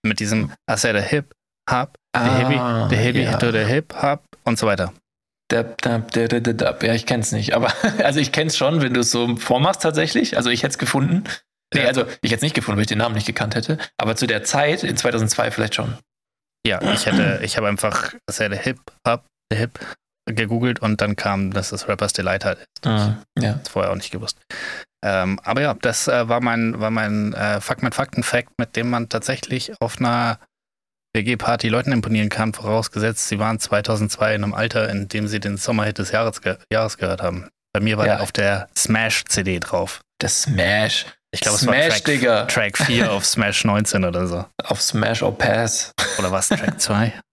mit 0.03 0.19
diesem 0.19 0.51
I 0.69 0.75
said 0.77 0.95
a 0.95 1.01
hip, 1.01 1.33
hop, 1.69 1.97
the 2.13 2.19
ah, 2.19 2.37
hippie, 2.37 2.89
the 2.89 2.95
hippie 2.95 3.23
ja. 3.23 3.37
to 3.37 3.51
the 3.51 3.65
hip, 3.65 3.93
hop 4.01 4.23
und 4.43 4.59
so 4.59 4.67
weiter. 4.67 4.93
Ja, 5.51 6.93
ich 6.93 7.05
kenn's 7.05 7.31
nicht. 7.31 7.53
Aber 7.53 7.71
also 8.03 8.19
ich 8.19 8.31
kenn's 8.31 8.57
schon, 8.57 8.81
wenn 8.81 8.93
du 8.93 9.01
es 9.01 9.11
so 9.11 9.35
vormachst 9.35 9.81
tatsächlich. 9.81 10.37
Also 10.37 10.49
ich 10.49 10.63
hätte 10.63 10.71
es 10.71 10.77
gefunden. 10.77 11.23
Nee, 11.73 11.85
also 11.85 12.05
ich 12.21 12.31
hätte 12.31 12.37
es 12.37 12.41
nicht 12.41 12.55
gefunden, 12.55 12.77
weil 12.77 12.83
ich 12.83 12.87
den 12.87 12.99
Namen 12.99 13.15
nicht 13.15 13.27
gekannt 13.27 13.55
hätte. 13.55 13.77
Aber 13.97 14.15
zu 14.15 14.27
der 14.27 14.43
Zeit, 14.43 14.83
in 14.83 14.95
2002 14.95 15.51
vielleicht 15.51 15.75
schon. 15.75 15.97
Ja, 16.65 16.81
ich 16.93 17.05
hätte, 17.05 17.41
ich 17.43 17.57
habe 17.57 17.67
einfach 17.67 18.13
sehr 18.29 18.49
der 18.49 18.59
Hip, 18.59 18.79
Hop, 19.07 19.25
der 19.51 19.59
Hip 19.59 19.79
gegoogelt 20.25 20.79
und 20.79 21.01
dann 21.01 21.15
kam, 21.15 21.51
dass 21.51 21.69
das 21.69 21.87
Rappers 21.87 22.13
Delight 22.13 22.45
halt 22.45 22.59
ist. 22.59 22.87
Ah, 22.87 23.17
ja. 23.39 23.53
Das 23.53 23.69
vorher 23.69 23.91
auch 23.91 23.95
nicht 23.95 24.11
gewusst. 24.11 24.37
Ähm, 25.05 25.39
aber 25.43 25.61
ja, 25.61 25.73
das 25.73 26.07
äh, 26.07 26.29
war 26.29 26.39
mein, 26.41 26.79
war 26.79 26.91
mein 26.91 27.33
äh, 27.33 27.59
Fakt 27.59 27.83
mit 27.83 27.93
Fakten-Fact, 27.93 28.51
mit 28.57 28.75
dem 28.77 28.89
man 28.89 29.09
tatsächlich 29.09 29.73
auf 29.81 29.99
einer 29.99 30.39
WG-Party 31.15 31.67
Leuten 31.69 31.91
imponieren 31.91 32.29
kann, 32.29 32.53
vorausgesetzt, 32.53 33.27
sie 33.27 33.37
waren 33.37 33.59
2002 33.59 34.35
in 34.35 34.43
einem 34.43 34.53
Alter, 34.53 34.89
in 34.89 35.09
dem 35.09 35.27
sie 35.27 35.39
den 35.39 35.57
Sommerhit 35.57 35.97
des 35.99 36.11
Jahres, 36.11 36.41
ge 36.41 36.57
Jahres 36.71 36.97
gehört 36.97 37.21
haben. 37.21 37.49
Bei 37.73 37.81
mir 37.81 37.97
war 37.97 38.07
Ja. 38.07 38.15
der 38.15 38.23
auf 38.23 38.31
der 38.31 38.69
Smash-CD 38.75 39.59
drauf. 39.59 40.01
Das 40.19 40.43
Smash. 40.43 41.05
Ich 41.31 41.41
glaube, 41.41 41.55
es 41.55 41.61
Smash, 41.63 41.75
war 41.81 41.89
Track, 41.89 42.05
Digga. 42.05 42.45
Track 42.45 42.77
4 42.77 43.11
auf 43.11 43.25
Smash 43.25 43.65
19 43.65 44.05
oder 44.05 44.27
so. 44.27 44.45
Auf 44.63 44.81
Smash 44.81 45.21
or 45.21 45.37
Pass. 45.37 45.91
Oder 46.17 46.31
was? 46.31 46.47
Track 46.49 46.79
2? 46.79 47.13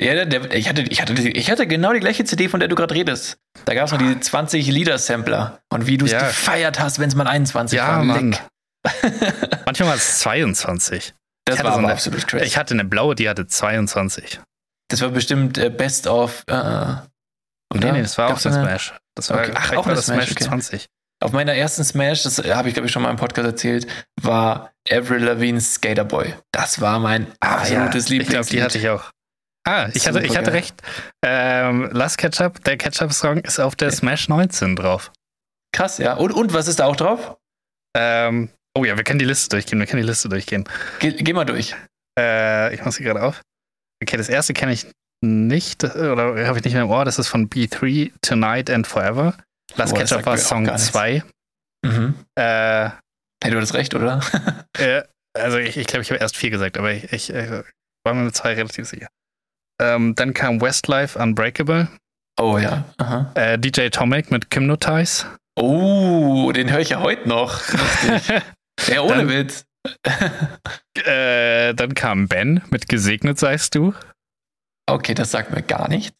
Ja, 0.00 0.24
der, 0.24 0.52
ich, 0.52 0.68
hatte, 0.68 0.82
ich, 0.82 1.00
hatte, 1.00 1.12
ich 1.14 1.50
hatte 1.50 1.66
genau 1.68 1.92
die 1.92 2.00
gleiche 2.00 2.24
CD, 2.24 2.48
von 2.48 2.58
der 2.60 2.68
du 2.68 2.74
gerade 2.74 2.94
redest. 2.94 3.38
Da 3.64 3.74
gab 3.74 3.86
es 3.86 3.92
noch 3.92 3.98
diese 3.98 4.18
20 4.18 4.66
Lieder-Sampler. 4.66 5.60
Und 5.72 5.86
wie 5.86 5.98
du 5.98 6.04
es 6.06 6.10
Ja. 6.12 6.18
gefeiert 6.26 6.80
hast, 6.80 6.98
wenn 6.98 7.08
es 7.08 7.14
mal 7.14 7.26
21 7.28 7.76
Ja, 7.76 7.88
war. 7.98 8.02
Mann. 8.04 8.36
Manchmal 9.66 9.88
war 9.90 9.94
es 9.96 10.18
22. 10.20 11.14
Das 11.46 11.58
Ich 11.58 11.64
war 11.64 11.72
so 11.72 11.78
eine- 11.78 11.92
absolut 11.92 12.26
crazy. 12.26 12.44
Ich 12.44 12.56
hatte 12.56 12.74
eine 12.74 12.84
blaue, 12.84 13.14
die 13.14 13.28
hatte 13.28 13.46
22. 13.46 14.40
das 14.88 15.00
war 15.00 15.10
bestimmt 15.10 15.58
äh, 15.58 15.70
Best 15.70 16.06
of. 16.06 16.42
Äh, 16.46 16.52
oder? 16.52 17.00
Nee, 17.72 17.92
nee, 17.92 18.02
das 18.02 18.18
war 18.18 18.28
Gab's 18.28 18.46
auch 18.46 18.52
eine- 18.52 18.62
Smash. 18.64 18.94
Das 19.14 19.30
war, 19.30 19.40
Okay. 19.40 19.52
Ach, 19.54 19.72
auch 19.76 19.86
das 19.86 20.06
Smash, 20.06 20.24
Smash 20.26 20.30
okay. 20.32 20.44
20. 20.44 20.86
Auf 21.22 21.32
meiner 21.32 21.54
ersten 21.54 21.84
Smash, 21.84 22.24
das 22.24 22.38
habe 22.38 22.68
ich 22.68 22.74
glaube 22.74 22.86
ich 22.86 22.92
schon 22.92 23.02
mal 23.02 23.10
im 23.10 23.16
Podcast 23.16 23.46
erzählt, 23.46 23.86
war 24.20 24.72
Avril 24.90 25.22
Lavigne's 25.24 25.74
Skater 25.74 26.04
Boy. 26.04 26.34
Das 26.52 26.80
war 26.80 26.98
mein 26.98 27.28
absolutes 27.40 28.10
Ich 28.10 28.18
glaube, 28.18 28.24
Lieblingslied. 28.24 28.58
die 28.58 28.62
hatte 28.62 28.78
ich 28.78 28.88
auch. 28.88 29.10
Ah, 29.66 29.88
ich 29.94 30.06
hatte, 30.06 30.22
ich 30.22 30.36
hatte 30.36 30.52
recht. 30.52 30.74
Ähm, 31.24 31.90
Last 31.92 32.18
Ketchup, 32.18 32.62
der 32.64 32.76
Ketchup-Song 32.76 33.38
ist 33.38 33.58
auf 33.58 33.76
der 33.76 33.90
Smash 33.90 34.28
19 34.28 34.76
drauf. 34.76 35.10
Krass, 35.72 35.98
ja. 35.98 36.14
Und, 36.14 36.32
und 36.32 36.52
was 36.52 36.68
ist 36.68 36.80
da 36.80 36.86
auch 36.86 36.96
drauf? 36.96 37.36
Ähm, 37.96 38.50
oh 38.76 38.84
ja, 38.84 38.96
wir 38.96 39.04
können 39.04 39.18
die 39.18 39.24
Liste 39.24 39.48
durchgehen. 39.48 39.78
Wir 39.78 39.86
können 39.86 40.02
die 40.02 40.08
Liste 40.08 40.28
durchgehen. 40.28 40.68
Geh, 41.00 41.12
geh 41.12 41.32
mal 41.32 41.44
durch. 41.44 41.74
Äh, 42.18 42.74
ich 42.74 42.84
muss 42.84 42.96
sie 42.96 43.04
gerade 43.04 43.22
auf. 43.22 43.40
Okay, 44.02 44.16
das 44.16 44.28
erste 44.28 44.52
kenne 44.52 44.72
ich 44.72 44.86
nicht 45.22 45.82
oder 45.84 46.46
habe 46.46 46.58
ich 46.58 46.64
nicht 46.64 46.74
mehr 46.74 46.82
im 46.82 46.90
Ohr. 46.90 47.04
Das 47.06 47.18
ist 47.18 47.28
von 47.28 47.48
B3, 47.48 48.12
Tonight 48.20 48.68
and 48.68 48.86
Forever. 48.86 49.34
Last 49.76 49.92
das 49.92 50.10
Ketchup 50.10 50.26
war 50.26 50.36
Song 50.36 50.64
gar 50.64 50.74
nichts. 50.74 50.88
2. 50.88 51.22
Mhm. 51.84 52.14
Äh, 52.38 52.90
Hey, 53.44 53.50
du 53.50 53.58
hattest 53.58 53.74
recht, 53.74 53.94
oder? 53.94 54.20
Äh, 54.78 55.02
also 55.36 55.58
ich 55.58 55.74
glaube, 55.74 55.80
ich, 55.80 55.86
glaub, 55.86 56.02
ich 56.02 56.10
habe 56.10 56.20
erst 56.20 56.36
vier 56.36 56.50
gesagt, 56.50 56.78
aber 56.78 56.92
ich, 56.92 57.12
ich 57.12 57.30
äh, 57.32 57.62
war 58.04 58.14
mir 58.14 58.24
mit 58.24 58.34
zwei 58.34 58.54
relativ 58.54 58.88
sicher. 58.88 59.08
Ähm, 59.80 60.14
dann 60.14 60.34
kam 60.34 60.60
Westlife 60.60 61.18
Unbreakable, 61.18 61.88
oh 62.40 62.58
ja. 62.58 62.84
Äh, 63.34 63.58
DJ 63.58 63.88
Tomic 63.88 64.30
mit 64.30 64.46
Hypnotize. 64.54 65.26
Oh, 65.58 66.52
den 66.52 66.70
höre 66.70 66.80
ich 66.80 66.90
ja 66.90 67.00
heute 67.00 67.28
noch. 67.28 67.60
Ja, 68.88 69.02
ohne 69.02 69.18
Dann- 69.18 69.28
Witz. 69.28 69.64
äh, 71.06 71.74
dann 71.74 71.94
kam 71.94 72.26
Ben 72.28 72.60
mit 72.70 72.88
Gesegnet 72.88 73.38
seist 73.38 73.74
du. 73.76 73.94
Okay, 74.90 75.14
das 75.14 75.30
sagt 75.30 75.52
mir 75.52 75.62
gar 75.62 75.88
nichts. 75.88 76.12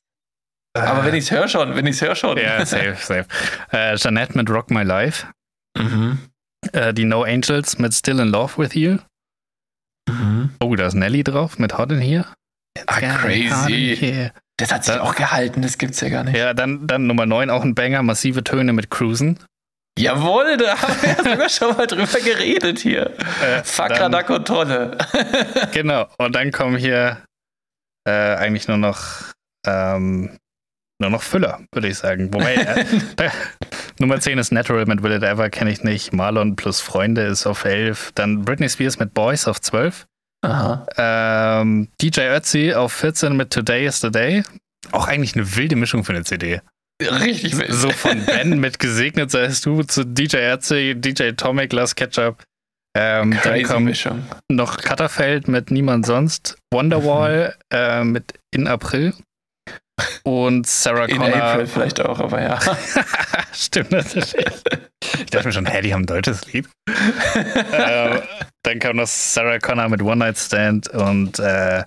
Aber 0.76 1.04
wenn 1.04 1.14
ich 1.14 1.24
es 1.24 1.30
höre 1.30 1.48
schon, 1.48 1.74
wenn 1.76 1.86
ich 1.86 1.96
es 1.96 2.02
höre 2.02 2.14
schon. 2.14 2.36
Ja, 2.38 2.64
safe, 2.64 2.96
safe. 2.96 3.26
Äh, 3.70 3.96
Jeanette 3.96 4.36
mit 4.36 4.48
Rock 4.50 4.70
My 4.70 4.82
Life. 4.82 5.26
mhm. 5.76 6.18
Äh, 6.72 6.94
die 6.94 7.04
No 7.04 7.24
Angels 7.24 7.78
mit 7.78 7.92
Still 7.92 8.20
in 8.20 8.28
Love 8.28 8.56
with 8.56 8.74
You. 8.74 8.98
Mhm. 10.08 10.50
Oh, 10.60 10.74
da 10.76 10.86
ist 10.86 10.94
Nelly 10.94 11.22
drauf 11.24 11.58
mit 11.58 11.76
Hot 11.76 11.90
in 11.92 12.00
Here. 12.00 12.26
Ah, 12.86 13.00
crazy. 13.18 14.30
Das 14.56 14.72
hat 14.72 14.84
sich 14.84 14.94
Dann- 14.94 15.02
auch 15.02 15.14
gehalten, 15.14 15.62
das 15.62 15.78
gibt's 15.78 16.00
ja 16.00 16.08
gar 16.08 16.24
nicht. 16.24 16.36
Ja, 16.36 16.54
dann, 16.54 16.86
dann 16.86 17.06
Nummer 17.06 17.26
9, 17.26 17.50
auch 17.50 17.62
ein 17.64 17.74
Banger, 17.74 18.02
massive 18.02 18.44
Töne 18.44 18.72
mit 18.72 18.90
Cruisen. 18.90 19.38
Jawohl, 19.98 20.56
da 20.56 20.80
haben 20.80 21.02
wir 21.02 21.30
sogar 21.32 21.48
schon 21.48 21.76
mal 21.76 21.86
drüber 21.86 22.20
geredet 22.20 22.78
hier. 22.80 23.12
Äh, 23.42 23.62
Fakra 23.64 23.98
dann- 24.00 24.12
da 24.12 24.22
Kontrolle. 24.22 24.98
Genau. 25.72 26.06
Und 26.18 26.34
dann 26.34 26.50
kommen 26.52 26.76
hier 26.76 27.22
äh, 28.06 28.10
eigentlich 28.10 28.68
nur 28.68 28.76
noch 28.76 29.02
ähm, 29.66 30.36
nur 31.00 31.10
noch 31.10 31.22
Füller, 31.22 31.60
würde 31.72 31.88
ich 31.88 31.98
sagen. 31.98 32.32
Wobei 32.32 32.54
äh, 32.54 32.84
da, 33.16 33.30
Nummer 33.98 34.20
10 34.20 34.38
ist 34.38 34.52
Natural 34.52 34.86
mit 34.86 35.02
Will 35.02 35.12
It 35.12 35.22
Ever, 35.22 35.48
kenne 35.50 35.70
ich 35.72 35.82
nicht. 35.84 36.12
Marlon 36.12 36.54
plus 36.56 36.80
Freunde 36.80 37.22
ist 37.22 37.46
auf 37.46 37.64
11. 37.64 38.12
Dann 38.14 38.44
Britney 38.44 38.68
Spears 38.68 38.98
mit 38.98 39.14
Boys 39.14 39.46
auf 39.48 39.60
12. 39.60 40.06
Aha. 40.44 40.86
Ähm, 41.62 41.88
DJ 42.00 42.20
Ötzi 42.36 42.74
auf 42.74 42.92
14 42.92 43.34
mit 43.36 43.50
Today 43.50 43.86
is 43.86 44.00
the 44.00 44.10
Day. 44.10 44.42
Auch 44.92 45.08
eigentlich 45.08 45.34
eine 45.34 45.56
wilde 45.56 45.76
Mischung 45.76 46.04
für 46.04 46.12
eine 46.12 46.24
CD. 46.24 46.60
Richtig 47.02 47.58
wild. 47.58 47.72
So 47.72 47.90
von 47.90 48.24
Ben 48.26 48.60
mit 48.60 48.78
Gesegnet 48.78 49.30
seist 49.30 49.64
du 49.66 49.82
zu 49.82 50.04
DJ 50.04 50.36
Ötzi, 50.52 50.94
DJ 50.96 51.30
Tomic, 51.30 51.72
Last 51.72 51.96
Ketchup. 51.96 52.42
Ähm, 52.96 53.30
dann 53.32 53.40
Crazy 53.40 53.62
kommt 53.64 53.86
Mischung. 53.86 54.24
noch 54.48 54.76
Katterfeld 54.76 55.48
mit 55.48 55.70
Niemand 55.72 56.06
sonst, 56.06 56.56
Wonderwall 56.72 57.56
äh, 57.72 58.04
mit 58.04 58.34
In 58.52 58.68
April 58.68 59.14
und 60.22 60.66
Sarah 60.66 61.06
In 61.06 61.16
Connor. 61.16 61.42
April 61.42 61.66
vielleicht 61.66 62.00
auch, 62.00 62.20
aber 62.20 62.40
ja. 62.42 62.60
Stimmt 63.52 63.90
natürlich. 63.90 64.34
Ich 65.20 65.26
dachte 65.30 65.46
mir 65.46 65.52
schon, 65.52 65.66
hey, 65.66 65.82
die 65.82 65.92
haben 65.94 66.02
ein 66.02 66.06
deutsches 66.06 66.52
Lied. 66.52 66.68
ähm, 67.72 68.20
dann 68.62 68.78
kam 68.78 68.96
noch 68.96 69.06
Sarah 69.06 69.58
Connor 69.58 69.88
mit 69.88 70.02
One 70.02 70.16
Night 70.16 70.38
Stand 70.38 70.88
und 70.88 71.38
äh, 71.38 71.84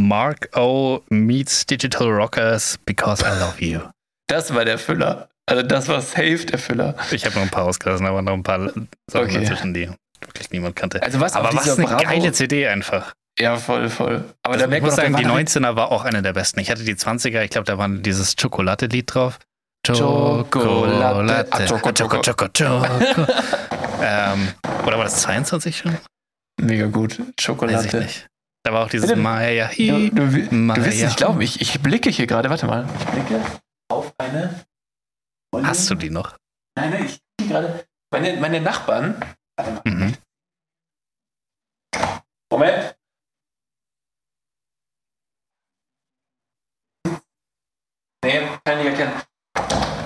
Mark 0.00 0.48
O 0.56 1.00
meets 1.10 1.66
Digital 1.66 2.08
Rockers 2.08 2.78
Because 2.84 3.24
I 3.24 3.38
Love 3.38 3.64
You. 3.64 3.80
Das 4.28 4.54
war 4.54 4.64
der 4.64 4.78
Füller. 4.78 5.28
Also 5.46 5.62
das 5.62 5.88
war 5.88 6.00
safe 6.02 6.44
der 6.44 6.58
Füller. 6.58 6.94
Ich 7.10 7.24
habe 7.24 7.34
noch 7.36 7.42
ein 7.42 7.50
paar 7.50 7.64
ausgelassen, 7.64 8.06
aber 8.06 8.20
noch 8.22 8.34
ein 8.34 8.42
paar 8.42 8.60
Sachen 8.68 8.88
Okay. 9.14 9.40
dazwischen, 9.40 9.72
die 9.74 9.88
wirklich 10.20 10.50
niemand 10.50 10.76
kannte. 10.76 11.02
Also 11.02 11.20
was 11.20 11.34
aber 11.34 11.52
was 11.54 11.78
eine 11.78 11.86
Bravo- 11.86 12.02
geile 12.04 12.32
CD 12.32 12.66
einfach. 12.68 13.14
Ja, 13.40 13.56
voll, 13.56 13.88
voll. 13.88 14.24
Aber 14.42 14.54
Also 14.54 14.64
da 14.64 14.68
merkt 14.68 14.82
ich 14.84 14.90
muss 14.90 14.96
man 14.96 15.04
sagen, 15.06 15.16
die 15.16 15.22
der 15.22 15.32
war 15.32 15.38
19er 15.38 15.76
war 15.76 15.92
auch 15.92 16.04
eine 16.04 16.22
der 16.22 16.32
besten. 16.32 16.58
Ich 16.60 16.70
hatte 16.70 16.84
die 16.84 16.96
20er, 16.96 17.42
ich 17.42 17.50
glaube, 17.50 17.64
da 17.66 17.78
war 17.78 17.88
dieses 17.88 18.34
Schokolade-Lied 18.38 19.14
drauf. 19.14 19.38
Schokolade. 19.94 21.46
Ah, 21.50 21.66
Choco, 21.66 21.92
Choco. 21.92 22.20
Choco, 22.20 22.48
Choco. 22.48 23.32
ähm, 24.02 24.48
oder 24.86 24.96
war 24.98 25.04
das 25.04 25.22
22 25.22 25.76
schon? 25.76 25.96
mega 26.60 26.86
gut. 26.86 27.18
Weiß 27.18 27.28
ich 27.28 27.44
Schokolade. 27.44 27.98
nicht. 27.98 28.28
Da 28.64 28.72
war 28.72 28.84
auch 28.84 28.90
dieses 28.90 29.08
Bitte? 29.08 29.20
Maya. 29.20 29.68
Du, 29.68 30.10
du, 30.10 30.26
du 30.26 30.32
wirst 30.32 30.50
nicht 31.02 31.16
glauben, 31.16 31.40
ich, 31.40 31.60
ich 31.60 31.80
blicke 31.80 32.10
hier 32.10 32.26
gerade, 32.26 32.50
warte 32.50 32.66
mal. 32.66 32.86
Ich 32.98 33.06
blicke 33.06 33.40
auf 33.90 34.12
eine. 34.18 34.64
Hast 35.62 35.88
du 35.88 35.94
die 35.94 36.10
noch? 36.10 36.36
Nein, 36.76 36.90
nein, 36.90 37.04
ich 37.06 37.18
blicke 37.38 37.52
gerade. 37.52 37.86
Meine, 38.12 38.36
meine 38.40 38.60
Nachbarn. 38.60 39.22
Warte 39.56 39.72
mal. 39.72 39.82
Mhm. 39.84 40.14
Moment. 42.52 42.96
Nee, 48.24 48.40
kann 48.64 48.80
ich 48.80 48.86
erkennen. 48.86 49.22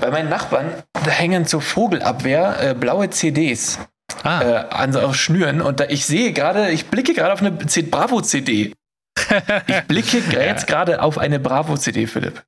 Bei 0.03 0.11
meinen 0.11 0.29
Nachbarn, 0.29 0.83
da 0.95 1.11
hängen 1.13 1.47
zur 1.47 1.63
Vogelabwehr 1.63 2.71
äh, 2.71 2.75
blaue 2.75 3.09
CDs 3.11 3.79
Ah, 4.25 4.43
äh, 4.43 4.55
an 4.71 4.93
so 4.93 5.01
auf 5.01 5.15
Schnüren 5.15 5.61
und 5.61 5.79
da, 5.79 5.85
ich 5.89 6.05
sehe 6.07 6.33
gerade, 6.33 6.71
ich 6.73 6.87
blicke 6.89 7.15
gerade 7.15 7.33
auf 7.33 7.41
eine 7.41 7.53
Bravo-CD. 7.53 8.75
Ich 9.69 9.81
blicke 9.85 10.19
jetzt 10.33 10.67
gerade 10.67 11.01
auf 11.03 11.19
eine 11.19 11.39
Bravo-CD, 11.39 12.07
Philipp. 12.09 12.43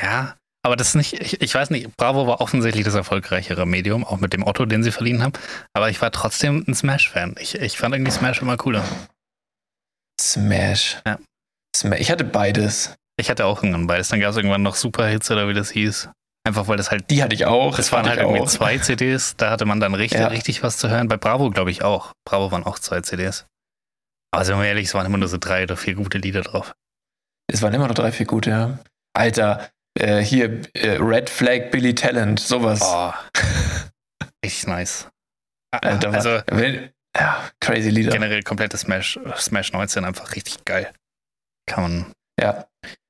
ja. 0.00 0.36
Aber 0.62 0.74
das 0.74 0.88
ist 0.88 0.94
nicht, 0.96 1.12
ich, 1.20 1.40
ich 1.40 1.54
weiß 1.54 1.70
nicht, 1.70 1.96
Bravo 1.96 2.26
war 2.26 2.40
offensichtlich 2.40 2.84
das 2.84 2.94
erfolgreichere 2.96 3.66
Medium, 3.66 4.04
auch 4.04 4.18
mit 4.18 4.32
dem 4.32 4.44
Otto, 4.44 4.66
den 4.66 4.82
sie 4.82 4.90
verliehen 4.90 5.22
haben. 5.22 5.32
Aber 5.74 5.90
ich 5.90 6.02
war 6.02 6.10
trotzdem 6.10 6.64
ein 6.66 6.74
Smash-Fan. 6.74 7.36
Ich, 7.38 7.54
ich 7.54 7.78
fand 7.78 7.94
irgendwie 7.94 8.10
Smash 8.10 8.42
immer 8.42 8.56
cooler. 8.56 8.82
Smash. 10.20 10.98
Ja. 11.06 11.18
Smash. 11.76 12.00
Ich 12.00 12.10
hatte 12.10 12.24
beides. 12.24 12.96
Ich 13.16 13.30
hatte 13.30 13.44
auch 13.46 13.62
irgendwann 13.62 13.86
beides. 13.86 14.08
Dann 14.08 14.18
gab 14.18 14.30
es 14.30 14.36
irgendwann 14.36 14.62
noch 14.62 14.74
Superhits 14.74 15.30
oder 15.30 15.48
wie 15.48 15.54
das 15.54 15.70
hieß. 15.70 16.08
Einfach 16.46 16.68
weil 16.68 16.76
das 16.76 16.92
halt 16.92 17.10
Die 17.10 17.24
hatte 17.24 17.34
ich 17.34 17.44
auch. 17.44 17.76
Das 17.76 17.90
waren 17.90 18.08
halt 18.08 18.20
irgendwie 18.20 18.40
auch. 18.40 18.46
zwei 18.48 18.78
CDs, 18.78 19.36
da 19.36 19.50
hatte 19.50 19.64
man 19.64 19.80
dann 19.80 19.94
richtig, 19.94 20.20
Ja. 20.20 20.28
richtig 20.28 20.62
was 20.62 20.76
zu 20.78 20.88
hören. 20.88 21.08
Bei 21.08 21.16
Bravo, 21.16 21.50
glaube 21.50 21.72
ich, 21.72 21.82
auch. 21.82 22.12
Bravo 22.24 22.52
waren 22.52 22.62
auch 22.62 22.78
zwei 22.78 23.00
CDs. 23.00 23.46
Aber 24.32 24.44
sind 24.44 24.56
wir 24.56 24.64
ehrlich, 24.66 24.86
es 24.86 24.94
waren 24.94 25.06
immer 25.06 25.18
nur 25.18 25.26
so 25.28 25.38
drei 25.38 25.64
oder 25.64 25.76
vier 25.76 25.94
gute 25.94 26.18
Lieder 26.18 26.42
drauf. 26.42 26.72
Es 27.52 27.62
waren 27.62 27.74
immer 27.74 27.88
noch 27.88 27.94
drei, 27.96 28.12
vier 28.12 28.26
gute, 28.26 28.50
ja. 28.50 28.78
Alter, 29.12 29.70
äh, 29.98 30.18
hier 30.22 30.60
äh, 30.74 30.98
Red 31.00 31.30
Flag 31.30 31.70
Billy 31.72 31.94
Talent, 31.96 32.38
sowas. 32.38 32.80
Oh. 32.84 33.12
richtig 34.44 34.68
nice. 34.68 35.08
Alter, 35.72 36.12
also 36.12 36.40
wenn, 36.48 36.90
ja, 37.16 37.42
crazy 37.60 37.90
Lieder. 37.90 38.12
generell 38.12 38.42
komplettes 38.42 38.82
Smash, 38.82 39.18
Smash 39.36 39.72
19 39.72 40.04
einfach 40.04 40.34
richtig 40.36 40.64
geil. 40.64 40.92
Kann 41.68 41.82
man. 41.82 42.12
Ja. 42.40 42.66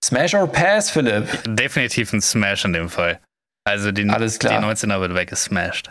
Smash 0.07 0.35
or 0.35 0.47
Pass, 0.47 0.89
Philipp. 0.89 1.27
Definitiv 1.45 2.13
ein 2.13 2.21
Smash 2.21 2.65
in 2.65 2.73
dem 2.73 2.89
Fall. 2.89 3.21
Also 3.67 3.91
die, 3.91 4.09
Alles 4.09 4.39
klar. 4.39 4.61
die 4.61 4.65
19er 4.65 5.01
wird 5.01 5.15
weggesmashed. 5.15 5.91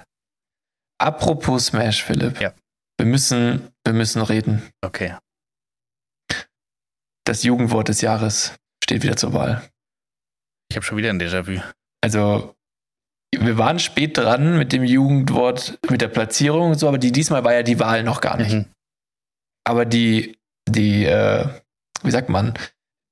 Apropos 0.97 1.65
Smash, 1.65 2.01
Philipp. 2.01 2.39
Ja. 2.39 2.53
Wir 2.97 3.05
müssen, 3.05 3.73
wir 3.83 3.93
müssen 3.93 4.21
reden. 4.21 4.69
Okay. 4.81 5.17
Das 7.25 7.43
Jugendwort 7.43 7.89
des 7.89 7.99
Jahres 7.99 8.55
steht 8.81 9.03
wieder 9.03 9.17
zur 9.17 9.33
Wahl. 9.33 9.69
Ich 10.71 10.77
habe 10.77 10.85
schon 10.85 10.97
wieder 10.97 11.09
ein 11.09 11.19
Déjà-vu. 11.19 11.61
Also, 12.01 12.55
wir 13.37 13.57
waren 13.57 13.79
spät 13.79 14.17
dran 14.17 14.57
mit 14.57 14.71
dem 14.71 14.85
Jugendwort, 14.85 15.77
mit 15.89 15.99
der 15.99 16.07
Platzierung 16.07 16.69
und 16.69 16.79
so, 16.79 16.87
aber 16.87 16.99
die, 16.99 17.11
diesmal 17.11 17.43
war 17.43 17.53
ja 17.53 17.63
die 17.63 17.79
Wahl 17.81 18.03
noch 18.03 18.21
gar 18.21 18.37
nicht. 18.37 18.53
Mhm. 18.53 18.65
Aber 19.65 19.83
die, 19.83 20.37
die, 20.69 21.03
äh, 21.03 21.49
wie 22.03 22.11
sagt 22.11 22.29
man, 22.29 22.53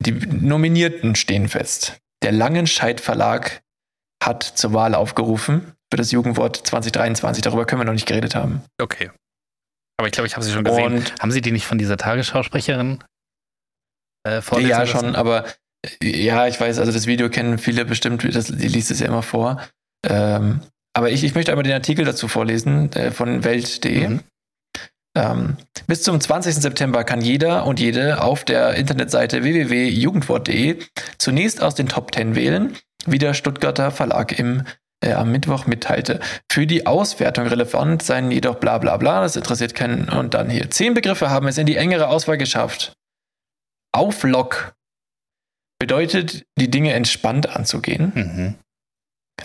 die 0.04 0.12
Nominierten 0.12 1.16
stehen 1.16 1.50
fest. 1.50 2.00
Der 2.24 2.32
Langenscheidt 2.32 3.02
Verlag 3.02 3.62
hat 4.24 4.44
zur 4.44 4.74
Wahl 4.74 4.96
aufgerufen 4.96 5.74
für 5.92 5.98
das 5.98 6.12
Jugendwort 6.12 6.56
2023. 6.58 7.42
Darüber 7.44 7.66
können 7.66 7.82
wir 7.82 7.86
noch 7.86 7.94
nicht 7.94 8.08
geredet 8.08 8.36
haben. 8.36 8.64
Okay. 8.82 9.12
Aber 9.98 10.08
ich 10.08 10.14
glaube, 10.14 10.28
ich 10.28 10.36
habe 10.36 10.44
sie 10.46 10.52
schon 10.52 10.64
gesehen. 10.64 10.94
Und- 10.98 11.22
Haben 11.22 11.32
Sie 11.32 11.42
die 11.42 11.52
nicht 11.52 11.66
von 11.66 11.78
dieser 11.78 11.98
Tagesschausprecherin 11.98 13.04
äh, 14.28 14.42
vorlesen 14.42 14.70
ja, 14.70 14.80
lassen? 14.80 14.92
schon, 14.92 15.16
aber 15.16 15.46
äh, 16.02 16.24
ja, 16.24 16.48
ich 16.48 16.60
weiß, 16.60 16.80
also 16.80 16.92
das 16.92 17.08
Video 17.08 17.30
kennen 17.30 17.58
viele 17.58 17.86
bestimmt, 17.86 18.24
das, 18.36 18.48
die 18.48 18.68
liest 18.68 18.92
es 18.92 19.00
ja 19.00 19.08
immer 19.08 19.24
vor. 19.24 19.62
Ähm, 20.08 20.62
aber 20.96 21.10
ich, 21.12 21.24
ich 21.24 21.36
möchte 21.36 21.52
einmal 21.52 21.64
den 21.64 21.74
Artikel 21.74 22.06
dazu 22.06 22.28
vorlesen 22.28 22.92
äh, 22.94 23.12
von 23.12 23.44
Welt.de. 23.44 24.08
Mhm. 24.08 24.20
Ähm, 25.16 25.58
bis 25.86 26.04
zum 26.04 26.20
20. 26.20 26.56
September 26.56 27.04
kann 27.04 27.22
jeder 27.22 27.66
und 27.66 27.80
jede 27.80 28.22
auf 28.22 28.44
der 28.44 28.74
Internetseite 28.74 29.44
www.jugendwort.de 29.44 30.80
zunächst 31.18 31.62
aus 31.62 31.76
den 31.76 31.88
Top 31.88 32.14
10 32.14 32.36
wählen, 32.36 32.76
wie 33.06 33.20
der 33.20 33.36
Stuttgarter 33.36 33.92
Verlag 33.92 34.38
im, 34.38 34.64
äh, 35.04 35.14
am 35.14 35.32
Mittwoch 35.32 35.68
mitteilte. 35.68 36.20
Für 36.52 36.66
die 36.66 36.88
Auswertung 36.88 37.46
relevant 37.46 38.02
seien 38.02 38.32
jedoch 38.32 38.56
bla 38.56 38.80
bla 38.80 38.98
bla, 38.98 39.22
das 39.22 39.36
interessiert 39.36 39.76
keinen. 39.76 40.10
Und 40.10 40.34
dann 40.34 40.50
hier. 40.50 40.72
Zehn 40.72 40.96
Begriffe 40.96 41.30
haben 41.30 41.48
es 41.48 41.60
in 41.60 41.68
die 41.68 41.78
engere 41.78 42.08
Auswahl 42.08 42.38
geschafft. 42.38 42.94
Auflock 43.92 44.74
bedeutet, 45.80 46.46
die 46.58 46.72
Dinge 46.72 46.94
entspannt 46.94 47.56
anzugehen. 47.56 48.12
Mhm. 48.16 48.56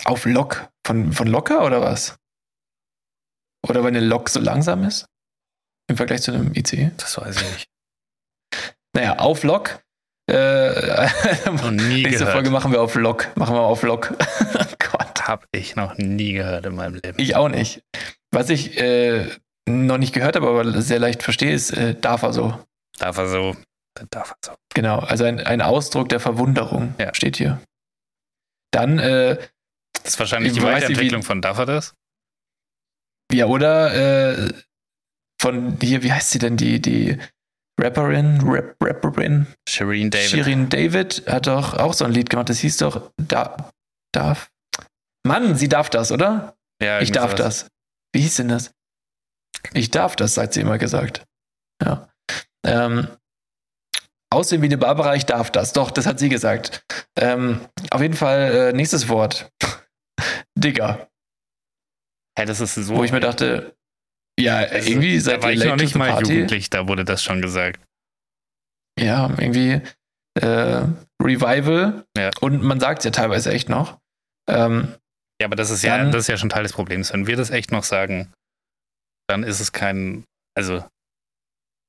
Auf 0.04 0.24
Lock. 0.24 0.70
Von, 0.86 1.12
von 1.12 1.26
locker 1.26 1.66
oder 1.66 1.82
was? 1.82 2.16
Oder 3.66 3.82
weil 3.82 3.88
eine 3.88 4.00
Lok 4.00 4.30
so 4.30 4.40
langsam 4.40 4.84
ist? 4.84 5.06
Im 5.88 5.96
Vergleich 5.96 6.22
zu 6.22 6.32
einem 6.32 6.52
IC? 6.54 6.92
Das 6.98 7.16
weiß 7.18 7.36
ich 7.42 7.52
nicht. 7.52 7.68
Naja, 8.94 9.18
auf 9.18 9.42
Lock. 9.42 9.80
Äh, 10.30 11.08
Noch 11.46 11.70
nie 11.70 12.02
nächste 12.02 12.10
gehört. 12.20 12.32
Folge 12.32 12.50
machen 12.50 12.72
wir 12.72 12.82
auf 12.82 12.94
Lock. 12.94 13.34
Machen 13.36 13.54
wir 13.54 13.60
auf 13.62 13.82
Lock. 13.82 14.14
Gott. 14.78 15.26
Habe 15.28 15.46
ich 15.52 15.76
noch 15.76 15.96
nie 15.98 16.32
gehört 16.34 16.66
in 16.66 16.74
meinem 16.74 16.94
Leben. 16.94 17.18
Ich 17.18 17.36
auch 17.36 17.48
nicht. 17.48 17.82
Was 18.30 18.50
ich 18.50 18.78
äh, 18.78 19.26
noch 19.66 19.98
nicht 19.98 20.12
gehört 20.14 20.36
habe, 20.36 20.48
aber 20.48 20.80
sehr 20.82 20.98
leicht 20.98 21.22
verstehe, 21.22 21.52
ist 21.52 21.70
äh, 21.70 21.94
darf 21.94 22.22
er 22.22 22.32
so. 22.32 22.58
Darf 22.98 23.16
er 23.18 23.28
so. 23.28 23.56
Darf 24.10 24.30
er 24.30 24.36
so. 24.44 24.52
Genau, 24.74 24.98
also 25.00 25.24
ein, 25.24 25.40
ein 25.40 25.60
Ausdruck 25.62 26.08
der 26.10 26.20
Verwunderung 26.20 26.94
Ja. 26.98 27.12
steht 27.14 27.36
hier. 27.36 27.60
Dann, 28.70 28.98
äh, 28.98 29.36
Das 30.02 30.12
ist 30.14 30.18
wahrscheinlich 30.18 30.52
Ich 30.52 30.58
die 30.58 30.64
Weiterentwicklung 30.64 31.22
wie- 31.22 31.26
von 31.26 31.40
Darf 31.42 31.58
er 31.58 31.66
das? 31.66 31.94
ja, 33.32 33.46
oder 33.46 33.94
äh, 34.48 34.52
von 35.40 35.78
hier, 35.80 36.02
wie 36.02 36.12
heißt 36.12 36.30
sie 36.30 36.38
denn, 36.38 36.56
die, 36.56 36.80
die 36.80 37.18
Rapperin, 37.80 38.40
Rap, 38.42 38.76
Rapperin? 38.82 39.46
Shireen 39.68 40.10
David. 40.10 40.28
Shirin 40.28 40.68
David 40.68 41.22
hat 41.26 41.46
doch 41.46 41.74
auch 41.74 41.94
so 41.94 42.04
ein 42.04 42.12
Lied 42.12 42.28
gemacht, 42.30 42.48
das 42.48 42.58
hieß 42.58 42.78
doch 42.78 43.12
da, 43.16 43.70
Darf. 44.12 44.50
Mann, 45.26 45.54
sie 45.54 45.68
darf 45.68 45.90
das, 45.90 46.10
oder? 46.10 46.56
Ja, 46.82 47.00
Ich 47.00 47.12
darf 47.12 47.32
sowas. 47.32 47.64
das. 47.64 47.68
Wie 48.14 48.20
hieß 48.22 48.36
denn 48.36 48.48
das? 48.48 48.72
Ich 49.74 49.90
darf 49.90 50.16
das, 50.16 50.36
hat 50.36 50.54
sie 50.54 50.60
immer 50.60 50.78
gesagt. 50.78 51.24
Ja. 51.82 52.08
Ähm, 52.64 53.08
aussehen 54.30 54.62
wie 54.62 54.66
eine 54.66 54.78
Barbara, 54.78 55.14
ich 55.14 55.26
darf 55.26 55.50
das. 55.52 55.72
Doch, 55.72 55.90
das 55.90 56.06
hat 56.06 56.18
sie 56.18 56.28
gesagt. 56.28 56.84
Ähm, 57.16 57.60
auf 57.90 58.00
jeden 58.00 58.14
Fall, 58.14 58.40
äh, 58.54 58.72
nächstes 58.72 59.08
Wort. 59.08 59.50
Digger. 60.54 61.08
Hey, 62.36 62.46
das 62.46 62.60
ist 62.60 62.74
so. 62.74 62.96
Wo 62.96 63.04
ich 63.04 63.12
mir 63.12 63.20
dachte, 63.20 63.76
ja, 64.38 64.56
Also, 64.58 64.88
irgendwie 64.90 65.16
da 65.16 65.22
seid 65.22 65.42
war 65.42 65.52
ich 65.52 65.64
noch 65.64 65.76
nicht 65.76 65.94
mal 65.94 66.10
party. 66.10 66.32
jugendlich, 66.32 66.70
da 66.70 66.88
wurde 66.88 67.04
das 67.04 67.22
schon 67.22 67.42
gesagt. 67.42 67.80
Ja, 68.98 69.28
irgendwie 69.38 69.80
äh, 70.40 70.82
Revival. 71.22 72.04
Ja. 72.16 72.30
Und 72.40 72.62
man 72.62 72.80
sagt 72.80 73.00
es 73.00 73.04
ja 73.04 73.10
teilweise 73.10 73.50
echt 73.52 73.68
noch. 73.68 73.98
Ähm, 74.48 74.94
Ja, 75.40 75.46
aber 75.46 75.56
das 75.56 75.70
ist 75.70 75.82
ja, 75.82 75.96
Dann- 75.98 76.10
das 76.10 76.22
ist 76.22 76.28
ja 76.28 76.36
schon 76.36 76.48
Teil 76.48 76.62
des 76.64 76.72
Problems. 76.72 77.12
Wenn 77.12 77.26
wir 77.26 77.36
das 77.36 77.50
echt 77.50 77.70
noch 77.70 77.84
sagen, 77.84 78.32
dann 79.28 79.42
ist 79.44 79.60
es 79.60 79.72
kein, 79.72 80.24
also 80.56 80.84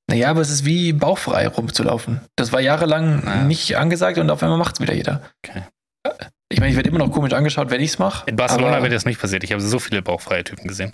naja, 0.09 0.29
aber 0.31 0.41
es 0.41 0.49
ist 0.49 0.65
wie 0.65 0.91
bauchfrei 0.93 1.47
rumzulaufen. 1.47 2.21
Das 2.35 2.51
war 2.51 2.59
jahrelang 2.61 3.23
Ja. 3.25 3.43
nicht 3.43 3.75
angesagt 3.77 4.17
und 4.17 4.29
auf 4.31 4.41
einmal 4.43 4.57
macht 4.57 4.75
es 4.75 4.81
wieder 4.81 4.93
jeder. 4.93 5.21
Okay. 5.45 5.63
Ich 6.51 6.59
meine, 6.59 6.71
ich 6.71 6.75
werde 6.75 6.89
immer 6.89 6.97
noch 6.99 7.11
komisch 7.11 7.33
angeschaut, 7.33 7.69
wenn 7.69 7.79
ich 7.81 7.91
es 7.91 7.99
mache. 7.99 8.27
in 8.27 8.35
Barcelona 8.35 8.77
wäre 8.81 8.89
das 8.89 9.05
nicht 9.05 9.21
passiert. 9.21 9.43
Ich 9.43 9.51
habe 9.51 9.61
so 9.61 9.77
viele 9.79 10.01
bauchfreie 10.01 10.43
Typen 10.43 10.67
gesehen. 10.67 10.93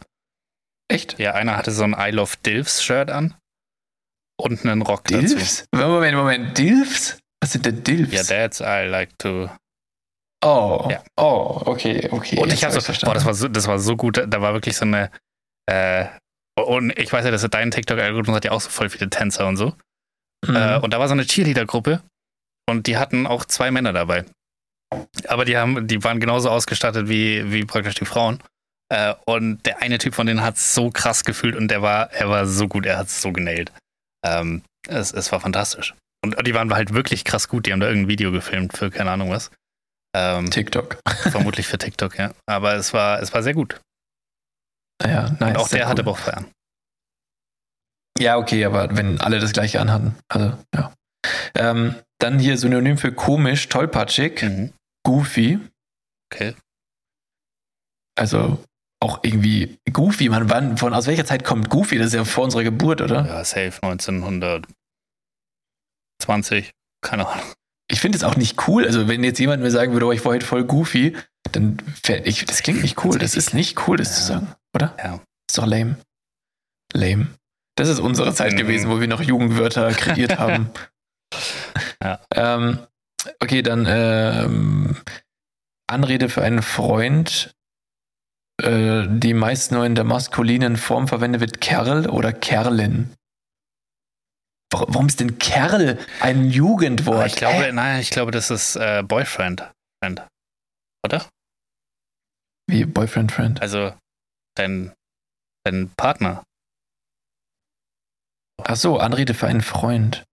Echt? 0.88 1.18
Ja, 1.20 1.34
einer 1.34 1.58
hatte 1.58 1.72
so 1.72 1.84
ein 1.84 1.96
I 1.98 2.12
Love 2.12 2.34
Dilfs 2.46 2.84
Shirt 2.84 3.10
an 3.10 3.36
und 4.40 4.66
einen 4.66 4.82
Rock 4.82 5.06
dazu. 5.06 5.36
Dilfs? 5.36 5.66
Moment, 5.74 6.16
Moment, 6.16 6.58
Dilfs? 6.58 7.18
Was 7.42 7.52
sind 7.54 7.66
denn 7.66 7.84
Dilfs? 7.84 8.14
Ja, 8.14 8.24
that's 8.24 8.60
I 8.60 8.88
like 8.88 9.18
to. 9.20 9.50
oh, 10.44 10.88
Ja. 10.90 11.04
oh, 11.18 11.62
okay, 11.66 12.08
okay. 12.12 12.38
Und 12.40 12.54
ich 12.54 12.64
habe 12.64 12.74
hab 12.74 12.82
so, 12.82 12.86
verstanden. 12.86 13.12
boah, 13.12 13.16
das 13.16 13.26
war 13.26 13.34
so, 13.34 13.48
das 13.48 13.68
war 13.68 13.80
so 13.80 13.96
gut. 13.96 14.24
Da 14.28 14.42
war 14.42 14.54
wirklich 14.54 14.78
so 14.78 14.86
eine. 14.86 15.10
Äh, 15.68 16.06
und 16.60 16.98
ich 16.98 17.12
weiß 17.12 17.26
ja, 17.26 17.32
dass 17.32 17.42
dein 17.50 17.72
TikTok-Algorithmus 17.72 18.36
hat 18.36 18.46
ja 18.46 18.52
auch 18.52 18.62
so 18.62 18.70
voll 18.70 18.90
viele 18.90 19.10
Tänzer 19.10 19.48
und 19.48 19.58
so. 19.58 19.74
Mhm. 20.48 20.56
Äh, 20.56 20.78
und 20.78 20.94
da 20.94 21.00
war 21.00 21.08
so 21.08 21.14
eine 21.14 21.26
Cheerleader-Gruppe 21.26 22.02
und 22.70 22.88
die 22.88 22.98
hatten 22.98 23.28
auch 23.28 23.46
zwei 23.46 23.72
Männer 23.72 23.92
dabei. 23.92 24.26
Aber 25.28 25.44
die 25.46 25.58
haben, 25.58 25.88
die 25.88 26.04
waren 26.04 26.20
genauso 26.20 26.50
ausgestattet 26.50 27.10
wie, 27.10 27.52
wie 27.52 27.66
praktisch 27.66 27.96
die 27.96 28.06
Frauen. 28.06 28.42
Äh, 28.90 29.16
und 29.26 29.66
der 29.66 29.82
eine 29.82 29.98
Typ 29.98 30.14
von 30.14 30.28
denen 30.28 30.42
hat 30.44 30.58
so 30.58 30.92
krass 30.92 31.24
gefühlt 31.24 31.56
und 31.56 31.70
der 31.70 31.82
war, 31.82 32.12
er 32.12 32.30
war 32.30 32.46
so 32.46 32.68
gut, 32.68 32.86
er 32.86 32.98
hat 32.98 33.08
es 33.08 33.22
so 33.22 33.32
genailt. 33.32 33.72
Ähm, 34.24 34.64
es, 34.88 35.12
es 35.12 35.32
war 35.32 35.40
fantastisch. 35.40 35.96
Und 36.24 36.48
die 36.48 36.54
waren 36.54 36.74
halt 36.74 36.94
wirklich 36.94 37.24
krass 37.24 37.48
gut. 37.48 37.66
Die 37.66 37.72
haben 37.72 37.80
da 37.80 37.88
irgendein 37.88 38.10
Video 38.10 38.32
gefilmt 38.32 38.78
für 38.78 38.90
keine 38.90 39.12
Ahnung 39.12 39.30
was. 39.30 39.52
Ähm, 40.16 40.50
TikTok. 40.50 41.00
vermutlich 41.32 41.68
für 41.68 41.78
TikTok, 41.78 42.18
ja. 42.18 42.34
Aber 42.48 42.74
es 42.76 42.94
war, 42.94 43.22
es 43.22 43.34
war 43.34 43.44
sehr 43.44 43.54
gut. 43.54 43.80
Ja, 45.04 45.30
nice. 45.40 45.50
und 45.50 45.58
auch 45.58 45.68
der 45.68 45.84
cool. 45.84 45.90
hatte 45.90 46.04
Bauchfrei 46.04 46.34
an. 46.34 46.52
Ja, 48.18 48.38
okay, 48.38 48.64
aber 48.66 48.96
wenn 48.96 49.20
alle 49.20 49.40
das 49.40 49.52
gleiche 49.52 49.82
anhatten. 49.82 50.16
Also, 50.30 50.58
ja. 50.74 50.94
Ähm, 51.55 51.96
dann 52.20 52.39
hier 52.39 52.58
Synonym 52.58 52.97
für 52.97 53.12
komisch, 53.12 53.68
tollpatschig, 53.68 54.42
Mhm. 54.42 54.74
goofy. 55.05 55.59
Okay. 56.32 56.55
Also 58.18 58.64
auch 59.06 59.20
irgendwie 59.24 59.78
goofy. 59.94 60.30
Man, 60.30 60.50
wann, 60.50 60.78
von 60.78 60.94
aus 60.94 61.08
welcher 61.08 61.26
Zeit 61.26 61.44
kommt 61.44 61.70
goofy? 61.70 61.98
Das 61.98 62.08
ist 62.08 62.14
ja 62.14 62.26
vor 62.26 62.44
unserer 62.44 62.64
Geburt, 62.64 63.02
oder? 63.02 63.26
Ja, 63.26 63.44
safe 63.46 63.80
1920. 63.82 64.66
Keine 67.02 67.28
Ahnung. 67.28 67.46
Ich 67.90 68.02
finde 68.02 68.18
es 68.18 68.24
auch 68.24 68.36
nicht 68.36 68.68
cool. 68.68 68.86
Also, 68.86 69.08
wenn 69.08 69.24
jetzt 69.24 69.40
jemand 69.40 69.62
mir 69.62 69.72
sagen 69.72 69.94
würde, 69.94 70.08
oh, 70.08 70.12
ich 70.12 70.26
war 70.26 70.34
heute 70.34 70.46
voll 70.46 70.64
goofy, 70.64 71.16
dann 71.52 71.78
fänd 72.04 72.26
ich, 72.26 72.46
das 72.46 72.64
klingt 72.64 72.82
nicht 72.82 73.04
cool. 73.06 73.20
Das 73.20 73.36
ist 73.36 73.54
nicht 73.54 73.88
cool, 73.88 73.98
das 73.98 74.16
zu 74.16 74.22
Ja. 74.22 74.28
sagen, 74.40 74.56
oder? 74.76 74.96
Ja. 74.98 75.20
Ist 75.48 75.58
doch 75.58 75.68
lame. 75.68 75.98
Lame. 76.94 77.28
Das 77.78 77.90
ist 77.90 78.00
unsere 78.00 78.34
Zeit 78.34 78.54
Mhm. 78.54 78.58
gewesen, 78.58 78.90
wo 78.90 79.00
wir 79.00 79.08
noch 79.08 79.22
Jugendwörter 79.22 79.92
kreiert 79.92 80.40
haben. 80.40 80.72
Ja. 82.02 82.20
Ähm, 82.34 82.80
okay, 83.40 83.62
dann 83.62 83.86
ähm, 83.88 84.96
Anrede 85.88 86.30
für 86.30 86.42
einen 86.42 86.64
Freund, 86.64 87.55
äh, 88.62 89.06
die 89.08 89.34
meist 89.34 89.72
nur 89.72 89.86
in 89.86 89.96
der 89.96 90.04
maskulinen 90.04 90.78
Form 90.78 91.08
verwendet 91.08 91.42
wird, 91.42 91.62
Kerl 91.62 92.10
oder 92.10 92.34
Kerlin. 92.34 93.14
Warum, 94.72 95.08
ist 95.08 95.20
denn 95.20 95.38
Kerl 95.38 96.00
ein 96.22 96.50
Jugendwort? 96.50 97.24
Ah, 97.24 97.26
ich 97.26 97.36
glaube, 97.36 97.66
Hä? 97.66 97.72
nein, 97.72 98.02
ich 98.02 98.10
glaube, 98.10 98.32
das 98.32 98.50
ist 98.50 98.76
äh, 98.76 99.04
Boyfriend. 99.04 99.72
Friend. 100.04 100.28
Oder? 101.06 101.26
Wie 102.68 102.86
Boyfriend, 102.86 103.32
Friend. 103.32 103.62
Also 103.62 103.94
dein, 104.56 104.94
dein 105.64 105.90
Partner. 105.96 106.44
Ach 108.64 108.76
so, 108.76 108.98
Anrede 108.98 109.34
für 109.34 109.48
einen 109.48 109.62
Freund. 109.62 110.26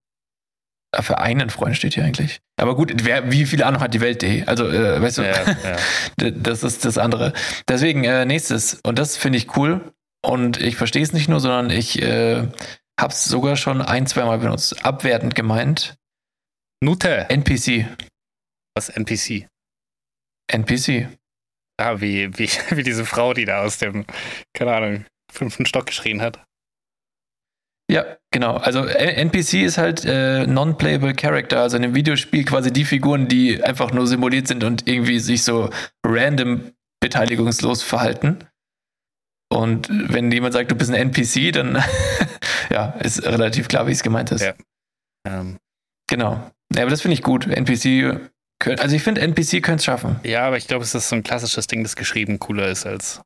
Für 1.01 1.19
einen 1.19 1.49
Freund 1.49 1.77
steht 1.77 1.95
hier 1.95 2.05
eigentlich. 2.05 2.41
Aber 2.57 2.77
gut, 2.77 2.93
wer, 3.05 3.31
wie 3.31 3.47
viele 3.47 3.65
Ahnung 3.65 3.81
hat 3.81 3.95
die 3.95 4.01
Welt.de? 4.01 4.45
Also, 4.45 4.69
äh, 4.69 5.01
weißt 5.01 5.19
du, 5.19 5.23
Ja, 5.23 5.45
ja. 6.19 6.31
Das 6.31 6.63
ist 6.63 6.85
das 6.85 6.99
andere. 6.99 7.33
Deswegen, 7.67 8.05
äh, 8.05 8.27
nächstes. 8.27 8.75
Und 8.83 8.99
das 8.99 9.17
finde 9.17 9.39
ich 9.39 9.57
cool. 9.57 9.93
Und 10.25 10.61
ich 10.61 10.77
verstehe 10.77 11.03
es 11.03 11.13
nicht 11.13 11.29
nur, 11.29 11.41
sondern 11.41 11.71
ich 11.71 12.01
äh, 12.03 12.47
habe 13.01 13.13
es 13.13 13.25
sogar 13.25 13.57
schon 13.57 13.81
ein, 13.81 14.07
zweimal 14.07 14.39
benutzt. 14.39 14.85
Abwertend 14.85 15.35
gemeint. 15.35 15.97
Nute. 16.83 17.31
NPC. 17.31 17.87
Was 18.75 18.89
NPC? 18.91 19.49
NPC. 20.49 21.09
Ah, 21.79 22.01
wie, 22.01 22.37
wie, 22.39 22.49
wie 22.71 22.83
diese 22.83 23.05
Frau, 23.05 23.33
die 23.35 23.45
da 23.45 23.63
aus 23.63 23.79
dem, 23.79 24.05
keine 24.55 24.75
Ahnung, 24.75 25.07
fünften 25.33 25.67
Stock 25.67 25.87
geschrien 25.87 26.21
hat. 26.21 26.45
Ja, 27.93 28.05
genau. 28.31 28.57
Also 28.57 28.85
NPC 28.87 29.63
ist 29.65 29.79
halt 29.79 30.05
äh, 30.05 30.47
non-playable 30.47 31.15
Character, 31.15 31.61
also 31.61 31.77
in 31.77 31.85
einem 31.85 31.95
Videospiel 31.95 32.45
quasi 32.45 32.73
die 32.73 32.85
Figuren, 32.85 33.29
die 33.29 33.63
einfach 33.63 33.93
nur 33.93 34.07
simuliert 34.07 34.49
sind 34.49 34.65
und 34.65 34.89
irgendwie 34.89 35.19
sich 35.19 35.45
so 35.45 35.71
random 36.05 36.73
beteiligungslos 37.01 37.83
verhalten. 37.83 38.39
Und 39.53 39.89
wenn 39.91 40.33
jemand 40.33 40.55
sagt, 40.55 40.71
du 40.71 40.75
bist 40.75 40.91
ein 40.91 40.97
NPC, 40.97 41.53
dann 41.53 41.83
ja, 42.71 42.93
ist 43.01 43.23
relativ 43.25 43.69
klar, 43.69 43.87
wie 43.87 43.93
es 43.93 44.03
gemeint 44.03 44.31
ist. 44.31 44.43
Ja. 44.43 44.55
Ähm, 45.29 45.59
Genau. 46.13 46.53
Ja, 46.75 46.83
aber 46.83 46.91
das 46.91 47.01
finde 47.01 47.15
ich 47.15 47.23
gut. 47.23 47.47
NPC 47.47 48.21
können, 48.59 48.79
also 48.81 48.95
ich 48.95 49.03
finde, 49.03 49.23
NPC 49.23 49.63
können 49.63 49.79
es 49.79 49.85
schaffen. 49.85 50.21
ja, 50.25 50.47
aber 50.47 50.59
ich 50.59 50.67
glaube, 50.67 50.85
es 50.85 50.95
ist 50.95 51.09
so 51.09 51.17
ein 51.17 51.23
klassisches 51.23 51.67
Ding, 51.69 51.83
das 51.83 51.97
geschrieben 51.97 52.39
cooler 52.39 52.69
ist 52.69 52.85
als 52.85 53.23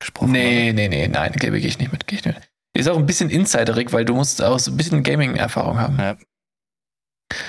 gesprochen. 0.00 0.30
Nee, 0.30 0.72
nee, 0.72 0.88
nee, 0.88 1.08
nein, 1.08 1.32
gehe 1.32 1.54
ich 1.56 1.78
nicht 1.80 1.90
mit. 1.90 2.06
Geh 2.06 2.16
ich 2.16 2.24
nicht. 2.24 2.38
mit. 2.38 2.49
Ist 2.76 2.88
auch 2.88 2.96
ein 2.96 3.06
bisschen 3.06 3.30
insiderig, 3.30 3.92
weil 3.92 4.04
du 4.04 4.14
musst 4.14 4.42
auch 4.42 4.58
so 4.58 4.70
ein 4.70 4.76
bisschen 4.76 5.02
Gaming-Erfahrung 5.02 5.78
haben. 5.78 5.98
Ja. 5.98 6.16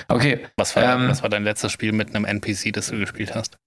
Okay, 0.08 0.46
Was 0.56 0.76
war, 0.76 0.82
Ähm, 0.82 1.08
was 1.08 1.22
war 1.22 1.28
dein 1.30 1.44
letztes 1.44 1.72
Spiel 1.72 1.92
mit 1.92 2.14
einem 2.14 2.24
NPC, 2.24 2.72
das 2.72 2.88
du 2.88 2.98
gespielt 2.98 3.34
hast? 3.34 3.58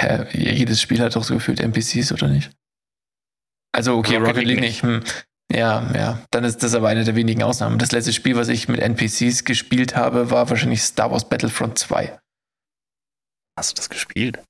Hä, 0.00 0.26
jedes 0.32 0.80
Spiel 0.80 1.00
hat 1.00 1.14
doch 1.16 1.24
so 1.24 1.34
gefühlt 1.34 1.60
NPCs, 1.60 2.12
oder 2.12 2.28
nicht? 2.28 2.52
Also, 3.72 3.96
okay, 3.96 4.16
Rocket 4.16 4.36
Rocket, 4.36 4.44
League 4.46 4.60
nicht. 4.60 4.82
Hm. 4.82 5.02
Ja, 5.52 5.90
ja. 5.94 6.26
Dann 6.30 6.44
ist 6.44 6.62
das 6.62 6.74
aber 6.74 6.88
eine 6.88 7.04
der 7.04 7.16
wenigen 7.16 7.42
Ausnahmen. 7.42 7.78
Das 7.78 7.92
letzte 7.92 8.12
Spiel, 8.12 8.36
was 8.36 8.48
ich 8.48 8.68
mit 8.68 8.80
NPCs 8.80 9.44
gespielt 9.44 9.96
habe, 9.96 10.30
war 10.30 10.48
wahrscheinlich 10.48 10.82
Star 10.82 11.10
Wars 11.10 11.28
Battlefront 11.28 11.78
2. 11.78 12.18
Hast 13.58 13.72
du 13.72 13.74
das 13.74 13.90
gespielt? 13.90 14.42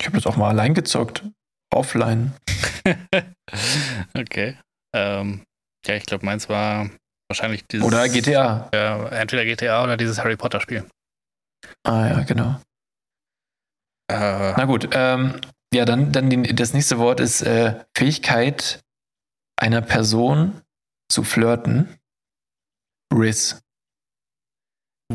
Ich 0.00 0.06
habe 0.06 0.16
das 0.16 0.26
auch 0.26 0.36
mal 0.36 0.50
allein 0.50 0.74
gezockt. 0.74 1.24
Offline. 1.72 2.32
okay. 4.14 4.56
Ähm, 4.94 5.44
ja, 5.86 5.94
ich 5.96 6.06
glaube, 6.06 6.24
meins 6.24 6.48
war 6.48 6.90
wahrscheinlich 7.28 7.66
dieses. 7.66 7.86
Oder 7.86 8.08
GTA. 8.08 8.70
Ja, 8.72 9.08
entweder 9.08 9.44
GTA 9.44 9.82
oder 9.82 9.96
dieses 9.96 10.18
Harry 10.18 10.36
Potter 10.36 10.60
Spiel. 10.60 10.86
Ah 11.84 12.06
ja, 12.08 12.20
genau. 12.24 12.60
Äh, 14.10 14.52
Na 14.56 14.64
gut, 14.64 14.88
ähm, 14.92 15.40
ja, 15.72 15.84
dann, 15.84 16.12
dann 16.12 16.28
die, 16.28 16.54
das 16.54 16.74
nächste 16.74 16.98
Wort 16.98 17.20
ist 17.20 17.42
äh, 17.42 17.82
Fähigkeit 17.96 18.80
einer 19.56 19.80
Person 19.80 20.60
zu 21.10 21.24
flirten. 21.24 21.96
Riz. 23.12 23.60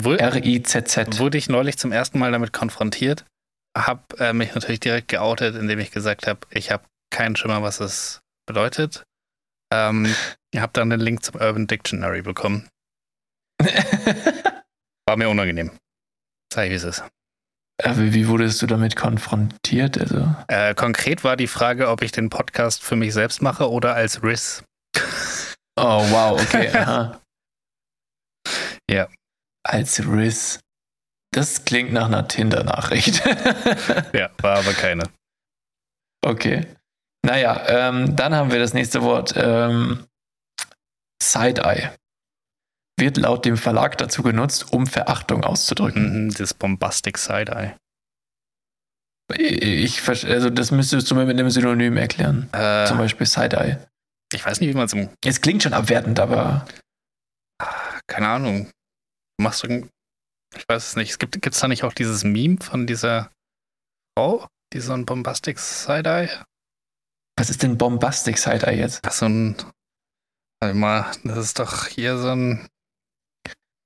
R-I-Z-Z. 0.04 1.20
wurde 1.20 1.38
ich 1.38 1.50
neulich 1.50 1.78
zum 1.78 1.92
ersten 1.92 2.20
Mal 2.20 2.32
damit 2.32 2.54
konfrontiert, 2.54 3.26
habe 3.86 4.18
äh, 4.20 4.34
mich 4.34 4.54
natürlich 4.56 4.80
direkt 4.80 5.10
geoutet, 5.10 5.56
indem 5.56 5.80
ich 5.80 5.92
gesagt 5.92 6.28
habe, 6.28 6.40
ich 6.50 6.72
habe 6.72 6.84
keinen 7.12 7.36
Schimmer, 7.36 7.62
was 7.62 7.80
es 7.80 8.22
bedeutet. 8.48 9.04
Ähm, 9.72 10.14
ich 10.52 10.60
habe 10.60 10.74
dann 10.74 10.90
den 10.90 11.00
Link 11.00 11.24
zum 11.24 11.36
Urban 11.36 11.68
Dictionary 11.68 12.22
bekommen. 12.22 12.68
War 15.08 15.18
mir 15.18 15.30
unangenehm. 15.30 15.72
Ich, 16.52 16.58
wie 16.58 16.74
es 16.74 16.84
ist. 16.84 17.04
Aber 17.84 17.98
wie 17.98 18.28
wurdest 18.28 18.62
du 18.62 18.66
damit 18.66 18.96
konfrontiert? 18.96 19.98
Also, 20.00 20.34
Äh, 20.48 20.74
konkret 20.74 21.24
war 21.24 21.38
die 21.38 21.48
Frage, 21.48 21.90
ob 21.90 22.02
ich 22.02 22.12
den 22.12 22.30
Podcast 22.30 22.82
für 22.82 22.96
mich 22.96 23.14
selbst 23.14 23.42
mache 23.42 23.70
oder 23.70 23.94
als 23.94 24.24
Riss. 24.24 24.64
oh, 25.76 26.04
wow, 26.10 26.42
okay. 26.42 26.70
Aha. 26.76 27.22
Ja. 28.90 29.08
Als 29.64 30.00
Riz. 30.00 30.60
Das 31.32 31.66
klingt 31.66 31.92
nach 31.94 32.06
einer 32.08 32.28
Tinder-Nachricht. 32.28 33.24
Ja, 34.14 34.30
war 34.42 34.58
aber 34.60 34.74
keine. 34.74 35.04
okay. 36.26 36.66
Naja, 37.26 37.66
ähm, 37.68 38.16
dann 38.16 38.34
haben 38.36 38.52
wir 38.52 38.60
das 38.60 38.74
nächste 38.74 39.02
Wort. 39.04 39.34
Ähm, 39.36 40.06
Side-Eye. 41.22 41.92
Wird 43.00 43.18
laut 43.18 43.46
dem 43.46 43.58
Verlag 43.58 43.98
dazu 43.98 44.24
genutzt, 44.24 44.72
um 44.72 44.88
Verachtung 44.88 45.44
auszudrücken. 45.44 46.26
Mhm, 46.28 46.34
das 46.34 46.54
Bombastic 46.54 47.18
Side-Eye. 47.18 47.76
Ich, 49.36 50.08
also 50.08 50.50
das 50.50 50.72
müsstest 50.72 51.12
du 51.12 51.16
mir 51.16 51.26
mit 51.26 51.38
einem 51.38 51.50
Synonym 51.50 51.98
erklären. 51.98 52.50
Äh, 52.54 52.86
Zum 52.88 52.98
Beispiel 52.98 53.28
Side-Eye. 53.28 53.78
ich 54.34 54.46
weiß 54.46 54.62
nicht, 54.62 54.70
wie 54.70 54.74
man 54.74 54.86
es. 54.86 54.96
Es 55.26 55.42
klingt 55.42 55.64
schon 55.64 55.74
abwertend, 55.74 56.20
aber 56.20 56.66
Keine 58.08 58.30
Ahnung. 58.30 58.72
Du 59.38 59.44
machst. 59.44 59.68
Ich 60.56 60.64
weiß 60.68 60.88
es 60.90 60.96
nicht. 60.96 61.12
Es 61.12 61.20
gibt 61.20 61.42
gibt's 61.42 61.60
da 61.60 61.68
nicht 61.68 61.84
auch 61.84 61.94
dieses 61.94 62.24
Meme 62.24 62.58
von 62.62 62.88
dieser 62.88 63.32
Frau, 64.18 64.48
die 64.74 64.80
so 64.80 64.94
ein 64.94 65.06
Bombastic 65.06 65.60
Side-Eye? 65.60 66.30
was 67.40 67.50
ist 67.52 67.62
denn 67.62 67.78
Bombastic 67.78 68.38
Side-Eye 68.38 68.78
jetzt? 68.78 69.06
Das 69.06 69.14
ist 69.16 69.20
so 69.20 69.26
ein. 69.28 69.56
Warte 70.60 70.76
mal, 70.76 71.06
das 71.24 71.38
ist 71.38 71.60
doch 71.60 71.86
hier 71.86 72.18
so 72.18 72.30
ein. 72.30 72.68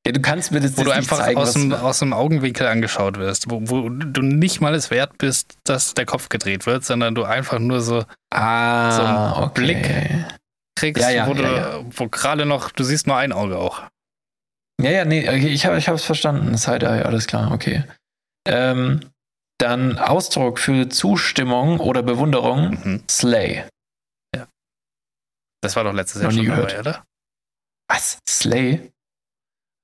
Ja, 0.08 0.14
du 0.14 0.22
kannst 0.22 0.52
mir 0.52 0.62
das 0.62 0.78
Wo 0.78 0.84
du 0.84 0.92
einfach 0.92 1.18
zeigen, 1.20 1.38
aus 1.40 1.54
dem, 1.54 1.74
aus 1.74 2.00
dem 2.00 2.14
Augenwinkel 2.14 2.66
angeschaut 2.66 3.18
wirst, 3.18 3.52
wo, 3.52 3.60
wo 3.70 3.90
du 3.90 4.22
nicht 4.22 4.62
mal 4.62 4.74
es 4.74 4.90
wert 4.90 5.18
bist, 5.20 5.58
dass 5.64 5.94
der 5.94 6.06
Kopf 6.06 6.30
gedreht 6.30 6.66
wird, 6.66 6.84
sondern 6.86 7.14
du 7.14 7.24
einfach 7.24 7.60
nur 7.60 7.82
so 7.82 8.06
Ah, 8.32 8.92
so 8.92 9.04
ein 9.04 9.44
okay. 9.44 9.62
Blick. 9.62 10.26
kriegst, 10.76 11.04
Ja, 11.04 11.10
ja, 11.12 11.28
wo, 11.28 11.34
du, 11.34 11.44
ja, 11.44 11.84
wo 11.86 12.08
gerade 12.08 12.48
noch, 12.48 12.72
du 12.72 12.84
siehst 12.84 13.06
nur 13.06 13.18
ein 13.18 13.32
Auge 13.32 13.60
auch. 13.60 13.84
Ja, 14.84 14.92
ja, 14.92 15.06
nee, 15.06 15.30
ich 15.48 15.66
habe 15.66 15.78
es 15.78 16.04
verstanden. 16.04 16.58
Side-Eye, 16.58 17.04
alles 17.06 17.28
klar, 17.28 17.52
okay. 17.52 17.84
Ähm, 18.48 19.02
dann 19.60 19.98
Ausdruck 20.00 20.58
für 20.60 20.90
Zustimmung 20.90 21.80
oder 21.80 22.02
Bewunderung, 22.04 22.72
Mhm. 22.84 23.04
Slay. 23.10 23.66
Das 25.64 25.76
war 25.76 25.84
doch 25.84 25.94
letztes 25.94 26.24
Jahr 26.24 26.32
schon 26.32 26.46
gehört. 26.46 26.72
dabei, 26.72 26.80
oder? 26.80 27.04
Was? 27.88 28.18
Slay? 28.28 28.92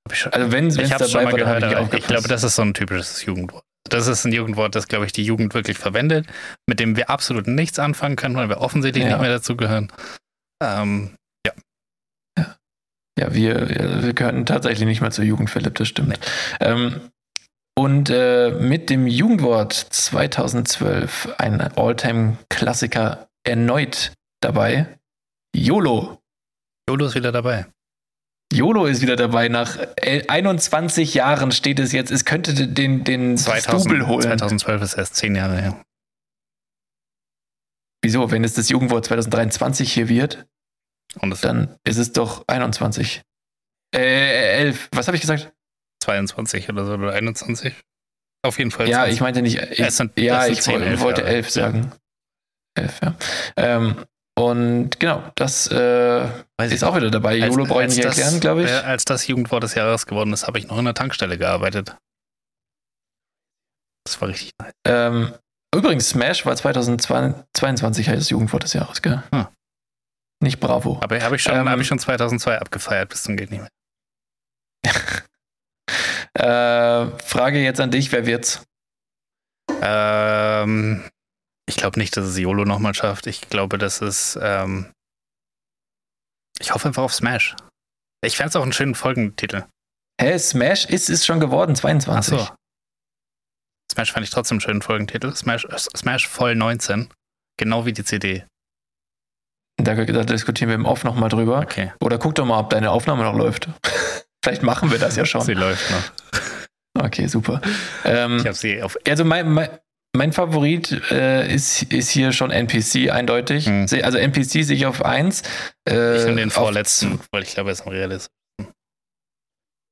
Hab 0.04 0.12
ich 0.12 0.18
schon, 0.18 0.32
Also 0.32 0.50
wenn 0.50 0.66
es 0.66 0.74
dabei 0.76 1.06
schon 1.06 1.22
mal 1.24 1.30
war, 1.32 1.38
gehört, 1.38 1.62
ich 1.62 1.76
aber 1.76 1.94
ich 1.98 2.06
glaube, 2.06 2.26
das 2.26 2.42
ist 2.42 2.56
so 2.56 2.62
ein 2.62 2.74
typisches 2.74 3.24
Jugendwort. 3.24 3.62
Das 3.88 4.08
ist 4.08 4.24
ein 4.24 4.32
Jugendwort, 4.32 4.74
das, 4.74 4.88
glaube 4.88 5.06
ich, 5.06 5.12
die 5.12 5.22
Jugend 5.22 5.54
wirklich 5.54 5.78
verwendet, 5.78 6.26
mit 6.68 6.80
dem 6.80 6.96
wir 6.96 7.10
absolut 7.10 7.46
nichts 7.46 7.78
anfangen 7.78 8.16
können, 8.16 8.34
weil 8.34 8.48
wir 8.48 8.58
offensichtlich 8.60 9.04
Ja. 9.04 9.10
nicht 9.10 9.20
mehr 9.20 9.30
dazu 9.30 9.56
gehören. 9.56 9.92
Ähm, 10.60 11.14
Ja, 13.18 13.34
wir, 13.34 13.68
wir 14.02 14.12
gehören 14.14 14.46
tatsächlich 14.46 14.86
nicht 14.86 15.00
mehr 15.00 15.10
zur 15.10 15.24
Jugend, 15.24 15.50
Philipp, 15.50 15.74
das 15.74 15.88
stimmt. 15.88 16.18
Ähm, 16.60 17.00
und 17.76 18.10
äh, 18.10 18.50
mit 18.52 18.90
dem 18.90 19.06
Jugendwort 19.06 19.72
2012 19.72 21.34
ein 21.38 21.60
Alltime-Klassiker 21.60 23.28
erneut 23.44 24.12
dabei. 24.40 24.98
YOLO. 25.54 26.18
YOLO 26.88 27.06
ist 27.06 27.14
wieder 27.14 27.32
dabei. 27.32 27.66
YOLO 28.52 28.86
ist 28.86 29.02
wieder 29.02 29.16
dabei. 29.16 29.48
Nach 29.48 29.76
el- 29.96 30.24
21 30.28 31.14
Jahren 31.14 31.52
steht 31.52 31.78
es 31.80 31.92
jetzt. 31.92 32.10
Es 32.10 32.24
könnte 32.24 32.54
den, 32.66 33.04
den 33.04 33.36
Double 33.36 33.60
2000, 33.60 34.06
holen. 34.06 34.22
2012 34.22 34.82
ist 34.82 34.94
erst 34.94 35.16
zehn 35.16 35.34
Jahre 35.36 35.60
her. 35.60 35.84
Wieso? 38.02 38.30
Wenn 38.30 38.44
es 38.44 38.54
das 38.54 38.68
Jugendwort 38.68 39.04
2023 39.06 39.92
hier 39.92 40.08
wird, 40.08 40.46
Und 41.20 41.42
dann 41.44 41.76
ist 41.84 41.96
es 41.96 42.12
doch 42.12 42.44
21. 42.46 43.22
Äh, 43.94 44.58
11. 44.60 44.88
Was 44.92 45.06
habe 45.08 45.16
ich 45.16 45.20
gesagt? 45.22 45.52
22 46.04 46.68
oder 46.68 46.84
so 46.84 46.92
oder 46.94 47.12
21. 47.12 47.74
Auf 48.44 48.58
jeden 48.58 48.70
Fall. 48.70 48.88
Ja, 48.88 48.98
20. 49.00 49.14
ich 49.14 49.20
meinte 49.20 49.42
nicht. 49.42 49.56
Ich, 49.78 49.90
sind- 49.90 50.18
ja, 50.18 50.46
ich 50.46 50.60
10, 50.62 50.74
woll- 50.74 50.82
11 50.82 51.00
wollte 51.00 51.20
Jahre. 51.22 51.32
11 51.34 51.50
sagen. 51.50 51.92
11, 52.76 53.00
ja. 53.02 53.14
Ähm, 53.56 54.04
und 54.38 55.00
genau, 55.00 55.24
das 55.34 55.66
äh, 55.68 56.28
Weiß 56.58 56.70
ist 56.72 56.84
auch 56.84 56.94
wieder 56.94 57.10
dabei. 57.10 57.36
YOLO 57.38 57.64
brauche 57.64 57.82
ich 57.84 57.88
nicht 57.96 58.04
das, 58.04 58.16
erklären, 58.18 58.40
glaube 58.40 58.62
ich. 58.62 58.70
äh, 58.70 58.74
Als 58.74 59.04
das 59.04 59.26
Jugendwort 59.26 59.64
des 59.64 59.74
Jahres 59.74 60.06
geworden 60.06 60.32
ist, 60.32 60.46
habe 60.46 60.58
ich 60.60 60.68
noch 60.68 60.78
in 60.78 60.84
der 60.84 60.94
Tankstelle 60.94 61.36
gearbeitet. 61.38 61.96
Das 64.06 64.20
war 64.20 64.28
richtig 64.28 64.52
nice. 64.60 64.72
Ähm, 64.86 65.34
übrigens, 65.74 66.10
Smash 66.10 66.46
war 66.46 66.54
2022 66.54 68.06
das 68.06 68.30
Jugendwort 68.30 68.62
des 68.62 68.74
Jahres, 68.74 69.02
gell? 69.02 69.22
Hm. 69.34 69.46
Nicht 70.40 70.60
Bravo. 70.60 70.98
Aber 71.02 71.20
habe 71.20 71.36
ich, 71.36 71.42
schon- 71.42 71.54
Ähm, 71.54 71.68
hab 71.68 71.78
ich 71.80 71.86
schon 71.86 71.98
2002 71.98 72.58
abgefeiert, 72.60 73.08
bis 73.08 73.22
zum 73.24 73.36
geht 73.36 73.50
nicht 73.50 73.60
mehr. 73.60 73.70
Äh, 76.34 77.18
Frage 77.24 77.58
jetzt 77.60 77.80
an 77.80 77.90
dich, 77.90 78.12
wer 78.12 78.24
wird's? 78.26 78.62
Ähm, 79.80 81.08
ich 81.68 81.76
glaube 81.76 81.98
nicht, 81.98 82.16
dass 82.16 82.26
es 82.26 82.38
YOLO 82.38 82.64
nochmal 82.64 82.94
schafft. 82.94 83.26
Ich 83.26 83.48
glaube, 83.48 83.76
dass 83.78 84.00
es. 84.02 84.38
Ähm, 84.40 84.92
ich 86.60 86.72
hoffe 86.74 86.88
einfach 86.88 87.02
auf 87.02 87.14
Smash. 87.14 87.56
Ich 88.24 88.36
fände 88.36 88.50
es 88.50 88.56
auch 88.56 88.62
einen 88.62 88.72
schönen 88.72 88.94
Folgentitel. 88.94 89.64
Hä, 90.20 90.38
Smash 90.38 90.84
ist 90.84 91.08
es 91.10 91.24
schon 91.26 91.40
geworden, 91.40 91.74
22. 91.74 92.34
Achso. 92.34 92.54
Smash 93.90 94.12
fand 94.12 94.24
ich 94.24 94.30
trotzdem 94.30 94.56
einen 94.56 94.60
schönen 94.60 94.82
Folgentitel. 94.82 95.34
Smash, 95.34 95.66
Smash 95.96 96.28
voll 96.28 96.54
19. 96.54 97.08
Genau 97.58 97.84
wie 97.86 97.92
die 97.92 98.04
CD. 98.04 98.44
Da, 99.80 99.94
da 99.94 100.24
diskutieren 100.24 100.68
wir 100.70 100.74
im 100.74 100.84
Off 100.86 101.04
nochmal 101.04 101.28
drüber. 101.28 101.60
Okay. 101.60 101.92
Oder 102.00 102.18
guck 102.18 102.34
doch 102.34 102.44
mal, 102.44 102.58
ob 102.58 102.70
deine 102.70 102.90
Aufnahme 102.90 103.22
noch 103.24 103.34
läuft. 103.34 103.68
Vielleicht 104.44 104.62
machen 104.62 104.90
wir 104.90 104.98
das 104.98 105.16
ja 105.16 105.24
schon. 105.24 105.40
Sie 105.42 105.54
läuft 105.54 105.90
noch. 105.90 107.04
Okay, 107.04 107.26
super. 107.28 107.60
Ähm, 108.04 108.38
Ich 108.38 108.44
habe 108.46 108.54
sie 108.56 108.82
auf. 108.82 108.96
also 109.06 109.24
mein, 109.24 109.50
mein, 109.52 109.68
mein 110.16 110.32
Favorit 110.32 110.90
äh, 111.12 111.52
ist, 111.52 111.82
ist 111.92 112.10
hier 112.10 112.32
schon 112.32 112.50
NPC 112.50 113.10
eindeutig. 113.12 113.66
Hm. 113.66 113.86
Also 114.02 114.18
NPC 114.18 114.64
sehe 114.64 114.74
ich 114.76 114.86
auf 114.86 115.04
1. 115.04 115.42
Äh, 115.88 116.16
Ich 116.16 116.22
finde 116.22 116.42
den 116.42 116.50
vorletzten, 116.50 117.20
weil 117.30 117.44
ich 117.44 117.54
glaube, 117.54 117.70
er 117.70 117.72
ist 117.74 117.82
am 117.82 117.88
realistisch. 117.92 118.32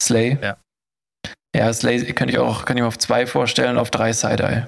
Slay. 0.03 0.39
Ja. 0.43 0.57
Ja, 1.55 1.73
Slay 1.73 2.13
könnte 2.13 2.33
ich 2.33 2.39
auch 2.39 2.65
könnte 2.65 2.81
ich 2.81 2.83
mir 2.83 2.89
auf 2.89 2.99
2 2.99 3.27
vorstellen, 3.27 3.79
auf 3.79 3.91
3 3.91 4.13
Side-Eye. 4.13 4.67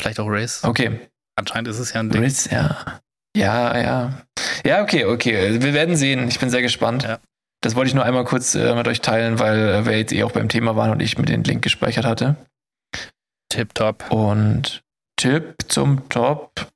Vielleicht 0.00 0.20
auch 0.20 0.28
Race. 0.28 0.62
Okay. 0.62 1.00
Anscheinend 1.36 1.68
ist 1.68 1.78
es 1.78 1.92
ja 1.92 2.00
ein 2.00 2.10
Ding. 2.10 2.22
Riz, 2.22 2.48
ja. 2.50 3.00
Ja, 3.38 3.78
ja. 3.78 4.22
Ja, 4.64 4.82
okay, 4.82 5.04
okay. 5.04 5.60
Wir 5.62 5.72
werden 5.72 5.96
sehen. 5.96 6.28
Ich 6.28 6.38
bin 6.38 6.50
sehr 6.50 6.62
gespannt. 6.62 7.04
Ja. 7.04 7.18
Das 7.60 7.74
wollte 7.74 7.88
ich 7.88 7.94
nur 7.94 8.04
einmal 8.04 8.24
kurz 8.24 8.54
äh, 8.54 8.74
mit 8.74 8.86
euch 8.86 9.00
teilen, 9.00 9.38
weil 9.38 9.58
äh, 9.58 9.86
wir 9.86 9.98
jetzt 9.98 10.12
eh 10.12 10.22
auch 10.24 10.32
beim 10.32 10.48
Thema 10.48 10.76
waren 10.76 10.90
und 10.90 11.00
ich 11.00 11.18
mir 11.18 11.24
den 11.24 11.44
Link 11.44 11.62
gespeichert 11.62 12.04
hatte. 12.04 12.36
Tipptopp. 13.48 14.10
Und 14.10 14.82
Tipp 15.16 15.54
zum 15.68 16.08
Top. 16.08 16.68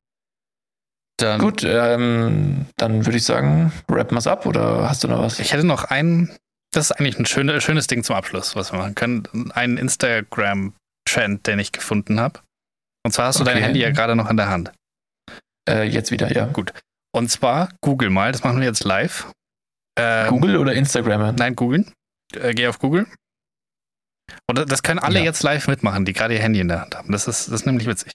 Dann 1.18 1.40
Gut, 1.40 1.62
ähm, 1.64 2.66
dann 2.76 3.06
würde 3.06 3.18
ich 3.18 3.24
sagen, 3.24 3.72
rappen 3.88 4.16
wir 4.16 4.18
es 4.18 4.26
ab 4.26 4.46
oder 4.46 4.88
hast 4.88 5.04
du 5.04 5.08
noch 5.08 5.20
was? 5.20 5.38
Ich 5.38 5.52
hätte 5.52 5.64
noch 5.64 5.84
einen, 5.84 6.34
das 6.72 6.90
ist 6.90 6.92
eigentlich 6.92 7.18
ein 7.18 7.26
schöne, 7.26 7.60
schönes 7.60 7.86
Ding 7.86 8.02
zum 8.02 8.16
Abschluss, 8.16 8.56
was 8.56 8.72
wir 8.72 8.78
machen 8.78 8.94
können. 8.94 9.52
Einen 9.52 9.76
Instagram-Trend, 9.76 11.46
den 11.46 11.58
ich 11.58 11.70
gefunden 11.70 12.18
habe. 12.18 12.40
Und 13.04 13.12
zwar 13.12 13.26
hast 13.26 13.38
du 13.38 13.44
dein 13.44 13.56
Okay. 13.56 13.66
Handy 13.66 13.80
ja 13.80 13.90
gerade 13.90 14.16
noch 14.16 14.30
in 14.30 14.36
der 14.36 14.48
Hand. 14.48 14.72
Äh, 15.68 15.84
jetzt 15.84 16.10
wieder, 16.10 16.32
ja. 16.32 16.48
Und 17.14 17.30
zwar 17.30 17.68
Google 17.80 18.10
mal, 18.10 18.32
das 18.32 18.42
machen 18.42 18.58
wir 18.60 18.66
jetzt 18.66 18.84
live. 18.84 19.30
Ähm, 19.98 20.28
Google 20.28 20.56
oder 20.56 20.72
Instagram? 20.72 21.34
Nein, 21.36 21.54
googeln. 21.54 21.92
Äh, 22.34 22.54
geh 22.54 22.66
auf 22.66 22.78
Google. 22.78 23.06
Und 24.48 24.58
das- 24.70 24.82
können 24.82 24.98
alle 24.98 25.18
Ja. 25.18 25.24
jetzt 25.26 25.42
live 25.42 25.68
mitmachen, 25.68 26.04
die 26.04 26.12
gerade 26.14 26.34
ihr 26.34 26.40
Handy 26.40 26.60
in 26.60 26.68
der 26.68 26.80
Hand 26.80 26.96
haben. 26.96 27.12
Das 27.12 27.28
ist, 27.28 27.46
das 27.48 27.54
ist 27.60 27.66
nämlich 27.66 27.86
witzig. 27.86 28.12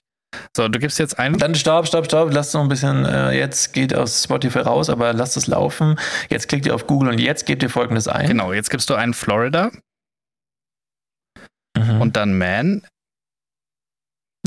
So, 0.56 0.68
du 0.68 0.78
gibst 0.78 0.98
jetzt 0.98 1.18
ein. 1.18 1.38
Dann 1.38 1.54
stopp, 1.54 1.86
stopp, 1.86 2.04
stopp. 2.06 2.32
Lasst 2.32 2.52
noch 2.54 2.62
ein 2.62 2.68
bisschen, 2.68 3.04
äh, 3.06 3.30
jetzt 3.38 3.72
geht 3.72 3.94
aus 3.94 4.24
Spotify 4.24 4.58
raus, 4.60 4.90
aber 4.90 5.12
lasst 5.12 5.36
es 5.36 5.46
laufen. 5.46 5.98
Jetzt 6.28 6.48
klickt 6.48 6.66
ihr 6.66 6.74
auf 6.74 6.86
Google 6.86 7.10
und 7.10 7.18
jetzt 7.18 7.46
gebt 7.46 7.62
ihr 7.62 7.70
folgendes 7.70 8.08
ein. 8.08 8.26
Genau, 8.26 8.52
jetzt 8.52 8.68
gibst 8.70 8.90
du 8.90 8.94
ein 8.94 9.14
Florida 9.14 9.70
Mhm. 11.76 12.00
und 12.00 12.16
dann 12.16 12.36
Man, 12.36 12.86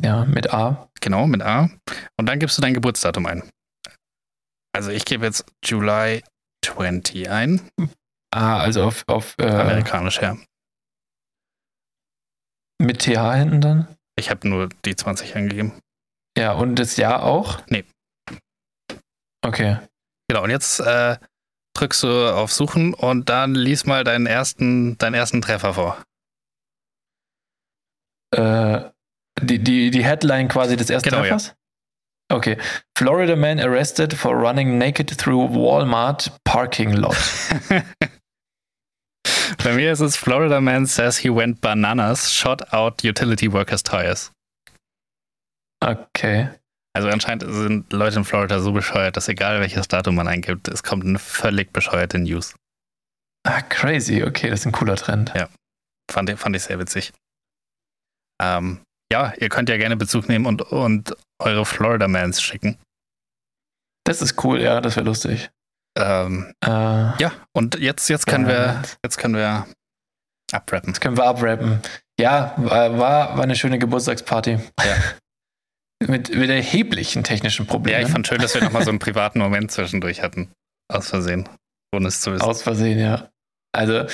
ja, 0.04 0.26
mit 0.26 0.54
A. 0.54 0.90
genau, 1.00 1.28
mit 1.28 1.42
A. 1.42 1.70
Und 2.18 2.26
dann 2.28 2.40
gibst 2.40 2.58
du 2.58 2.62
dein 2.62 2.74
Geburtsdatum 2.74 3.26
ein. 3.26 3.44
Also 4.74 4.92
ich 4.92 5.06
gebe 5.06 5.26
jetzt 5.26 5.46
July 5.64 6.24
20 6.66 7.30
ein. 7.30 7.62
Ah, 8.34 8.60
also 8.60 8.84
auf, 8.84 9.04
auf 9.08 9.36
äh, 9.38 9.48
Amerikanisch, 9.48 10.22
ja. 10.22 10.38
mit 12.82 13.00
TH 13.00 13.34
hinten 13.36 13.62
dann? 13.62 13.98
Ich 14.18 14.30
habe 14.30 14.48
nur 14.48 14.70
die 14.86 14.96
20 14.96 15.36
eingegeben. 15.36 15.74
Ja, 16.38 16.54
und 16.54 16.76
das 16.76 16.98
Jahr 16.98 17.24
auch? 17.24 17.62
Nee. 17.68 17.86
Okay. 19.44 19.80
Genau, 20.28 20.44
und 20.44 20.50
jetzt 20.50 20.80
äh, 20.80 21.18
drückst 21.76 22.04
du 22.04 22.34
auf 22.34 22.52
Suchen 22.52 22.94
und 22.94 23.30
dann 23.30 23.56
lies 23.56 23.86
mal 23.86 24.04
deinen 24.04 24.26
ersten, 24.26 24.98
deinen 24.98 25.14
ersten 25.14 25.42
Treffer 25.42 25.74
vor. 25.74 26.04
Äh, 28.34 28.91
die, 29.42 29.60
die, 29.60 29.92
die 29.92 30.04
Headline 30.04 30.48
quasi 30.48 30.76
des 30.78 30.90
ersten 30.90 31.10
Genau, 31.10 31.24
ja. 31.24 31.30
Treffers? 31.30 31.56
Okay. 32.32 32.58
Florida 32.98 33.36
man 33.36 33.60
arrested 33.60 34.14
for 34.14 34.36
running 34.36 34.78
naked 34.78 35.10
through 35.18 35.50
Walmart 35.54 36.32
parking 36.46 36.94
lot. 36.94 37.18
Bei 39.64 39.74
mir 39.74 39.92
ist 39.92 40.00
es 40.00 40.16
Florida 40.18 40.60
man 40.62 40.86
says 40.86 41.18
he 41.18 41.30
went 41.30 41.62
bananas, 41.62 42.32
shot 42.32 42.74
out 42.74 43.04
utility 43.04 43.52
workers 43.52 43.84
tires. 43.84 44.32
Okay. 45.84 46.50
Also 46.94 47.10
anscheinend 47.10 47.44
sind 47.54 47.92
Leute 47.94 48.18
in 48.18 48.26
Florida 48.26 48.60
so 48.60 48.72
bescheuert, 48.72 49.16
dass 49.18 49.28
egal 49.28 49.60
welches 49.60 49.88
Datum 49.88 50.16
man 50.16 50.28
eingibt, 50.28 50.68
es 50.68 50.84
kommt 50.84 51.06
eine 51.06 51.20
völlig 51.20 51.72
bescheuerte 51.74 52.18
News. 52.20 52.56
Ah, 53.44 53.62
crazy. 53.62 54.24
Okay, 54.24 54.50
das 54.50 54.62
ist 54.62 54.66
ein 54.68 54.72
cooler 54.72 54.96
Trend. 54.96 55.32
Fand, 56.12 56.30
ich- 56.30 56.40
fand 56.40 56.56
ich 56.56 56.64
sehr 56.64 56.80
witzig. 56.80 57.14
Ähm, 58.42 58.82
ja, 59.12 59.34
ihr 59.38 59.50
könnt 59.50 59.70
ja 59.70 59.78
gerne 59.78 59.98
Bezug 59.98 60.30
nehmen 60.30 60.46
und, 60.46 60.62
und 60.62 61.16
eure 61.40 61.66
Florida 61.66 62.08
Mans 62.08 62.42
schicken. 62.42 62.78
Das 64.06 64.22
ist 64.22 64.44
cool, 64.44 64.62
ja, 64.62 64.82
das 64.82 64.96
wäre 64.96 65.06
lustig. 65.06 65.52
Ähm, 65.98 66.54
Äh, 66.64 66.70
ja, 66.70 67.32
und 67.54 67.78
jetzt, 67.80 68.10
jetzt 68.10 68.26
können 68.26 68.48
wir, 68.48 68.82
jetzt 69.04 69.18
können 69.18 69.36
wir 69.36 69.68
abrappen. 70.52 70.94
Das 70.94 71.02
können 71.02 71.18
wir 71.18 71.26
abrappen. 71.26 71.82
Ja, 72.20 72.54
war, 72.58 72.98
war 72.98 73.38
war 73.38 73.44
eine 73.44 73.56
schöne 73.56 73.78
Geburtstagsparty. 73.78 74.60
Ja. 74.80 74.96
mit, 76.08 76.34
mit 76.34 76.50
erheblichen 76.50 77.24
technischen 77.24 77.68
Problemen. 77.68 78.00
Ja, 78.00 78.06
ich 78.06 78.12
fand 78.12 78.28
schön, 78.28 78.40
dass 78.40 78.54
wir 78.54 78.64
nochmal 78.64 78.84
so 78.84 78.90
einen 78.90 79.00
privaten 79.00 79.40
Moment 79.40 79.72
zwischendurch 79.72 80.24
hatten. 80.24 80.52
Aus 80.90 81.10
Versehen. 81.10 81.48
Ohne 81.94 82.08
es 82.08 82.22
zu 82.22 82.32
wissen. 82.32 82.44
Aus 82.44 82.64
Versehen, 82.64 83.00
ja. 83.00 83.30
Also, 83.74 84.06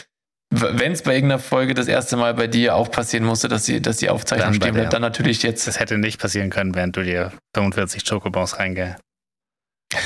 wenn 0.50 0.94
es 0.94 1.02
bei 1.04 1.16
irgendeiner 1.16 1.40
Folge 1.40 1.74
das 1.74 1.88
erste 1.88 2.16
Mal 2.18 2.34
bei 2.34 2.48
dir 2.48 2.76
auch 2.76 2.90
passieren 2.90 3.26
musste, 3.26 3.48
dass 3.48 3.66
die, 3.66 3.82
dass 3.82 3.98
die 3.98 4.10
Aufzeichnung 4.10 4.48
Dann 4.48 4.54
stehen 4.56 4.74
bleibt, 4.74 4.94
dann 4.94 5.02
natürlich 5.02 5.44
jetzt. 5.44 5.68
Das 5.68 5.80
hätte 5.80 5.98
nicht 5.98 6.20
passieren 6.22 6.50
können, 6.50 6.74
während 6.74 6.96
du 6.96 7.04
dir 7.04 7.34
45 7.56 8.06
Chocobons 8.08 8.60
reinge... 8.60 8.98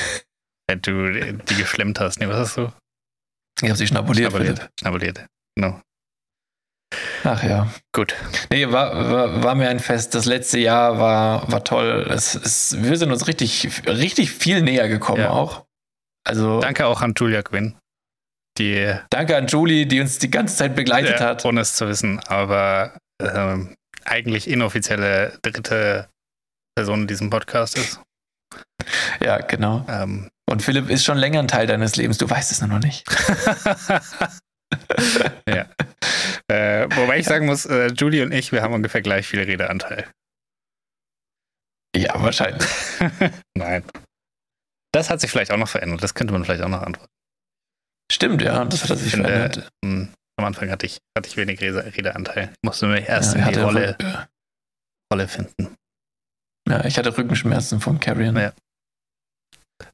wenn 0.67 0.81
du 0.81 1.33
die 1.33 1.55
geschlemmt 1.55 1.99
hast. 1.99 2.19
Nee, 2.19 2.27
was 2.27 2.37
hast 2.37 2.57
du? 2.57 2.71
Ich 3.61 3.69
habe 3.69 3.77
sie 3.77 3.87
schnabuliert. 3.87 4.31
Schnabuliert. 4.31 4.69
Schnabuliert. 4.79 5.25
Genau. 5.55 5.81
Ach 7.23 7.43
ja. 7.43 7.71
Gut. 7.93 8.15
Nee, 8.49 8.71
war, 8.71 9.11
war, 9.11 9.43
war 9.43 9.55
mir 9.55 9.69
ein 9.69 9.79
Fest. 9.79 10.15
Das 10.15 10.25
letzte 10.25 10.59
Jahr 10.59 10.97
war, 10.97 11.51
war 11.51 11.63
toll. 11.63 12.07
Es, 12.09 12.35
es, 12.35 12.81
wir 12.81 12.97
sind 12.97 13.11
uns 13.11 13.27
richtig, 13.27 13.85
richtig 13.85 14.31
viel 14.31 14.61
näher 14.61 14.87
gekommen 14.87 15.21
Ja. 15.21 15.29
auch. 15.29 15.65
Also 16.23 16.61
Danke 16.61 16.85
auch 16.85 17.01
an 17.01 17.13
Julia 17.17 17.41
Quinn, 17.41 17.75
die 18.61 18.93
danke 19.09 19.35
an 19.35 19.47
Julie, 19.47 19.85
die 19.87 19.99
uns 19.99 20.19
die 20.19 20.31
ganze 20.31 20.55
Zeit 20.55 20.75
begleitet 20.75 21.19
Ja, 21.19 21.27
hat. 21.29 21.45
ohne 21.45 21.61
es 21.61 21.75
zu 21.75 21.87
wissen, 21.87 22.19
aber 22.27 22.97
ähm, 23.19 23.75
eigentlich 24.05 24.49
inoffizielle 24.49 25.37
dritte 25.41 26.07
Person 26.75 27.01
in 27.01 27.07
diesem 27.07 27.29
Podcast 27.29 27.77
ist. 27.77 27.99
Ja, 29.19 29.39
genau. 29.39 29.85
Ähm, 29.89 30.29
Und 30.49 30.61
Philipp 30.61 30.89
ist 30.89 31.03
schon 31.05 31.17
länger 31.17 31.39
ein 31.39 31.47
Teil 31.47 31.67
deines 31.67 31.95
Lebens. 31.95 32.17
Du 32.17 32.29
weißt 32.29 32.51
es 32.51 32.61
nur 32.61 32.69
noch 32.69 32.79
nicht. 32.79 33.05
ja. 35.47 35.65
Äh, 36.47 36.87
wobei 36.95 37.19
ich 37.19 37.25
sagen 37.25 37.45
muss, 37.45 37.65
äh, 37.65 37.87
Julie 37.93 38.23
und 38.23 38.31
ich, 38.31 38.51
wir 38.51 38.61
haben 38.61 38.73
ungefähr 38.73 39.01
gleich 39.01 39.27
viel 39.27 39.41
Redeanteil. 39.41 40.07
Ja, 41.95 42.21
wahrscheinlich. 42.21 42.65
Nein. 43.57 43.83
Das 44.93 45.09
hat 45.09 45.21
sich 45.21 45.31
vielleicht 45.31 45.51
auch 45.51 45.57
noch 45.57 45.69
verändert. 45.69 46.03
Das 46.03 46.13
könnte 46.13 46.33
man 46.33 46.43
vielleicht 46.43 46.63
auch 46.63 46.69
noch 46.69 46.81
antworten. 46.81 47.11
Stimmt, 48.11 48.41
ja. 48.41 48.63
Das 48.65 48.83
hat 48.83 48.89
er 48.91 48.95
sich 48.97 49.11
verändert. 49.15 49.69
Hm, 49.85 50.09
am 50.37 50.45
Anfang 50.45 50.69
hatte 50.69 50.85
ich, 50.85 50.99
hatte 51.17 51.29
ich 51.29 51.37
wenig 51.37 51.61
Rede, 51.61 51.83
Redeanteil. 51.85 52.49
Ich 52.51 52.57
musste 52.67 52.87
mich 52.87 53.07
erst 53.07 53.35
Ja, 53.35 53.47
in 53.47 53.53
die 53.53 53.59
Rolle, 53.59 53.95
Rück- 53.97 54.27
Rolle 55.13 55.27
finden. 55.27 55.75
ja, 56.67 56.83
ich 56.85 56.97
hatte 56.97 57.17
Rückenschmerzen 57.17 57.79
vom 57.79 57.99
Carrion. 57.99 58.35
Ja. 58.37 58.53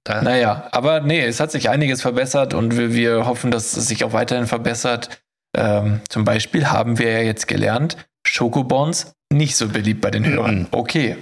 Da, 0.03 0.21
Naja, 0.21 0.67
aber 0.71 0.99
nee, 1.01 1.23
es 1.23 1.39
hat 1.39 1.51
sich 1.51 1.69
einiges 1.69 2.01
verbessert 2.01 2.53
und 2.53 2.75
wir, 2.77 2.91
wir 2.93 3.25
hoffen, 3.25 3.51
dass 3.51 3.75
es 3.77 3.87
sich 3.87 4.03
auch 4.03 4.13
weiterhin 4.13 4.47
verbessert. 4.47 5.21
Ähm, 5.55 6.01
zum 6.09 6.25
Beispiel 6.25 6.67
haben 6.67 6.97
wir 6.99 7.11
ja 7.11 7.21
jetzt 7.21 7.47
gelernt, 7.47 7.97
Schokobons 8.25 9.13
nicht 9.31 9.55
so 9.55 9.69
beliebt 9.69 10.01
bei 10.01 10.11
den 10.11 10.25
Hörern. 10.25 10.59
Mhm. 10.59 10.67
Okay, 10.71 11.15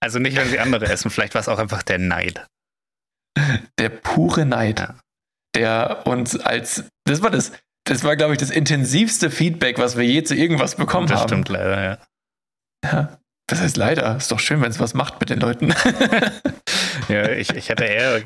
Also 0.00 0.18
nicht, 0.18 0.36
wenn 0.36 0.48
sie 0.48 0.58
andere 0.58 0.86
essen, 0.86 1.10
vielleicht 1.10 1.34
war 1.34 1.40
es 1.40 1.48
auch 1.48 1.58
einfach 1.58 1.82
der 1.82 1.98
Neid. 1.98 2.44
der 3.78 3.88
pure 3.90 4.44
Neid, 4.46 4.80
Ja. 4.80 4.96
Der 5.56 6.06
uns 6.06 6.38
als, 6.38 6.84
das 7.04 7.22
war 7.22 7.30
das, 7.30 7.52
das 7.84 8.04
war, 8.04 8.16
glaube 8.16 8.34
ich, 8.34 8.38
das 8.38 8.50
intensivste 8.50 9.30
Feedback, 9.30 9.78
was 9.78 9.96
wir 9.96 10.04
je 10.04 10.22
zu 10.22 10.34
irgendwas 10.34 10.76
bekommen 10.76 11.06
das 11.06 11.20
haben. 11.20 11.28
stimmt 11.28 11.48
leider, 11.48 11.82
ja. 11.82 11.98
Ja. 12.84 13.18
Das 13.48 13.60
heißt 13.60 13.76
leider, 13.76 14.16
ist 14.16 14.30
doch 14.30 14.40
schön, 14.40 14.60
wenn 14.60 14.70
es 14.70 14.80
was 14.80 14.94
macht 14.94 15.20
mit 15.20 15.30
den 15.30 15.40
Leuten. 15.40 15.74
Ja, 17.08 17.30
ich, 17.30 17.54
ich 17.54 17.68
hätte 17.68 17.84
eher 17.84 18.22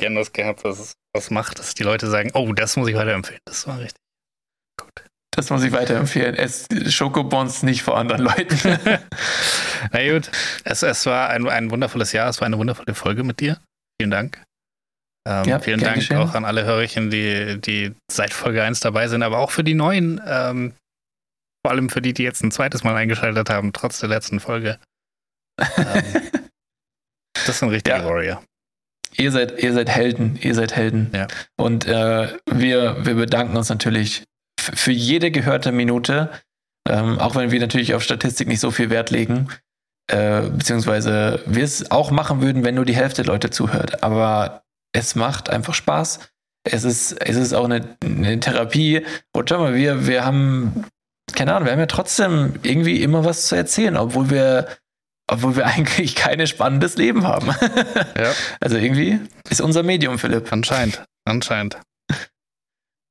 gern 0.00 0.16
was 0.16 0.32
gehabt, 0.32 0.64
dass 0.64 0.78
es 0.78 0.96
was 1.12 1.30
macht, 1.30 1.58
dass 1.58 1.74
die 1.74 1.82
Leute 1.82 2.08
sagen, 2.08 2.30
oh, 2.34 2.52
das 2.52 2.76
muss 2.76 2.88
ich 2.88 2.96
weiterempfehlen. 2.96 3.40
Das 3.44 3.66
war 3.66 3.78
richtig 3.78 4.00
gut. 4.80 5.04
Das 5.30 5.50
muss 5.50 5.62
ich 5.62 5.72
weiterempfehlen. 5.72 6.34
Es 6.34 6.68
Schokobons 6.88 7.62
nicht 7.62 7.82
vor 7.82 7.96
anderen 7.98 8.22
Leuten. 8.22 8.78
Na 9.92 10.12
gut, 10.12 10.30
es, 10.64 10.82
es 10.82 11.06
war 11.06 11.28
ein, 11.28 11.48
ein 11.48 11.70
wundervolles 11.70 12.12
Jahr, 12.12 12.28
es 12.28 12.40
war 12.40 12.46
eine 12.46 12.58
wundervolle 12.58 12.94
Folge 12.94 13.24
mit 13.24 13.40
dir. 13.40 13.60
Vielen 14.00 14.10
Dank. 14.10 14.43
Ähm, 15.26 15.44
Ja, 15.48 15.58
vielen 15.58 15.80
Dank 15.80 15.96
geschehen. 15.96 16.16
auch 16.18 16.34
an 16.34 16.44
alle 16.44 16.64
Hörerchen, 16.64 17.10
die, 17.10 17.60
die 17.60 17.94
seit 18.10 18.32
Folge 18.34 18.62
1 18.62 18.80
dabei 18.80 19.08
sind, 19.08 19.22
aber 19.22 19.38
auch 19.38 19.50
für 19.50 19.64
die 19.64 19.74
neuen, 19.74 20.20
ähm, 20.26 20.74
vor 21.64 21.72
allem 21.72 21.88
für 21.88 22.02
die, 22.02 22.12
die 22.12 22.24
jetzt 22.24 22.42
ein 22.42 22.50
zweites 22.50 22.84
Mal 22.84 22.94
eingeschaltet 22.94 23.48
haben, 23.50 23.72
trotz 23.72 24.00
der 24.00 24.08
letzten 24.10 24.38
Folge. 24.40 24.78
Ähm, 25.58 26.02
das 27.46 27.58
sind 27.58 27.70
richtige 27.70 27.96
Ja. 27.96 28.04
Warrior. 28.04 28.42
ihr 29.16 29.30
seid, 29.32 29.62
ihr 29.62 29.72
seid 29.72 29.88
Helden, 29.88 30.38
ihr 30.42 30.54
seid 30.54 30.76
Helden. 30.76 31.10
Ja. 31.14 31.26
Und 31.56 31.86
äh, 31.86 32.36
wir, 32.50 33.04
wir 33.06 33.14
bedanken 33.14 33.56
uns 33.56 33.68
natürlich 33.68 34.24
für 34.60 34.92
jede 34.92 35.30
gehörte 35.30 35.72
Minute, 35.72 36.30
ähm, 36.88 37.18
auch 37.18 37.34
wenn 37.34 37.50
wir 37.50 37.60
natürlich 37.60 37.94
auf 37.94 38.02
Statistik 38.02 38.48
nicht 38.48 38.60
so 38.60 38.70
viel 38.70 38.90
Wert 38.90 39.10
legen, 39.10 39.48
äh, 40.10 40.42
beziehungsweise 40.42 41.42
wir 41.46 41.64
es 41.64 41.90
auch 41.90 42.10
machen 42.10 42.42
würden, 42.42 42.62
wenn 42.64 42.74
nur 42.74 42.84
die 42.84 42.94
Hälfte 42.96 43.22
der 43.22 43.32
Leute 43.32 43.48
zuhört. 43.50 44.02
Aber 44.02 44.62
es 44.94 45.14
macht 45.14 45.50
einfach 45.50 45.74
Spaß. 45.74 46.20
Es 46.66 46.84
ist, 46.84 47.12
es 47.12 47.36
ist 47.36 47.52
auch 47.52 47.64
eine, 47.64 47.96
eine 48.02 48.40
Therapie. 48.40 49.04
Und 49.34 49.50
schau 49.50 49.58
mal, 49.58 49.74
wir, 49.74 50.06
wir 50.06 50.24
haben, 50.24 50.86
keine 51.34 51.52
Ahnung, 51.52 51.66
wir 51.66 51.72
haben 51.72 51.80
ja 51.80 51.86
trotzdem 51.86 52.54
irgendwie 52.62 53.02
immer 53.02 53.24
was 53.24 53.48
zu 53.48 53.56
erzählen, 53.56 53.96
obwohl 53.96 54.30
wir, 54.30 54.68
obwohl 55.30 55.56
wir 55.56 55.66
eigentlich 55.66 56.14
kein 56.14 56.46
spannendes 56.46 56.96
Leben 56.96 57.26
haben. 57.26 57.54
Ja. 58.16 58.32
Also 58.60 58.76
irgendwie 58.76 59.18
ist 59.50 59.60
unser 59.60 59.82
Medium, 59.82 60.18
Philipp. 60.18 60.52
Anscheinend. 60.52 61.04
Anscheinend. 61.24 61.78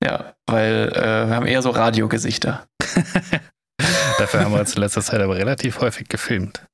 Ja, 0.02 0.34
weil 0.48 0.92
äh, 0.96 1.28
wir 1.28 1.36
haben 1.36 1.46
eher 1.46 1.62
so 1.62 1.70
Radiogesichter. 1.72 2.66
Dafür 4.18 4.46
haben 4.46 4.54
wir 4.54 4.62
uns 4.62 4.76
in 4.76 4.82
letzter 4.82 5.02
Zeit 5.02 5.20
aber 5.20 5.36
relativ 5.36 5.82
häufig 5.82 6.08
gefilmt. 6.08 6.66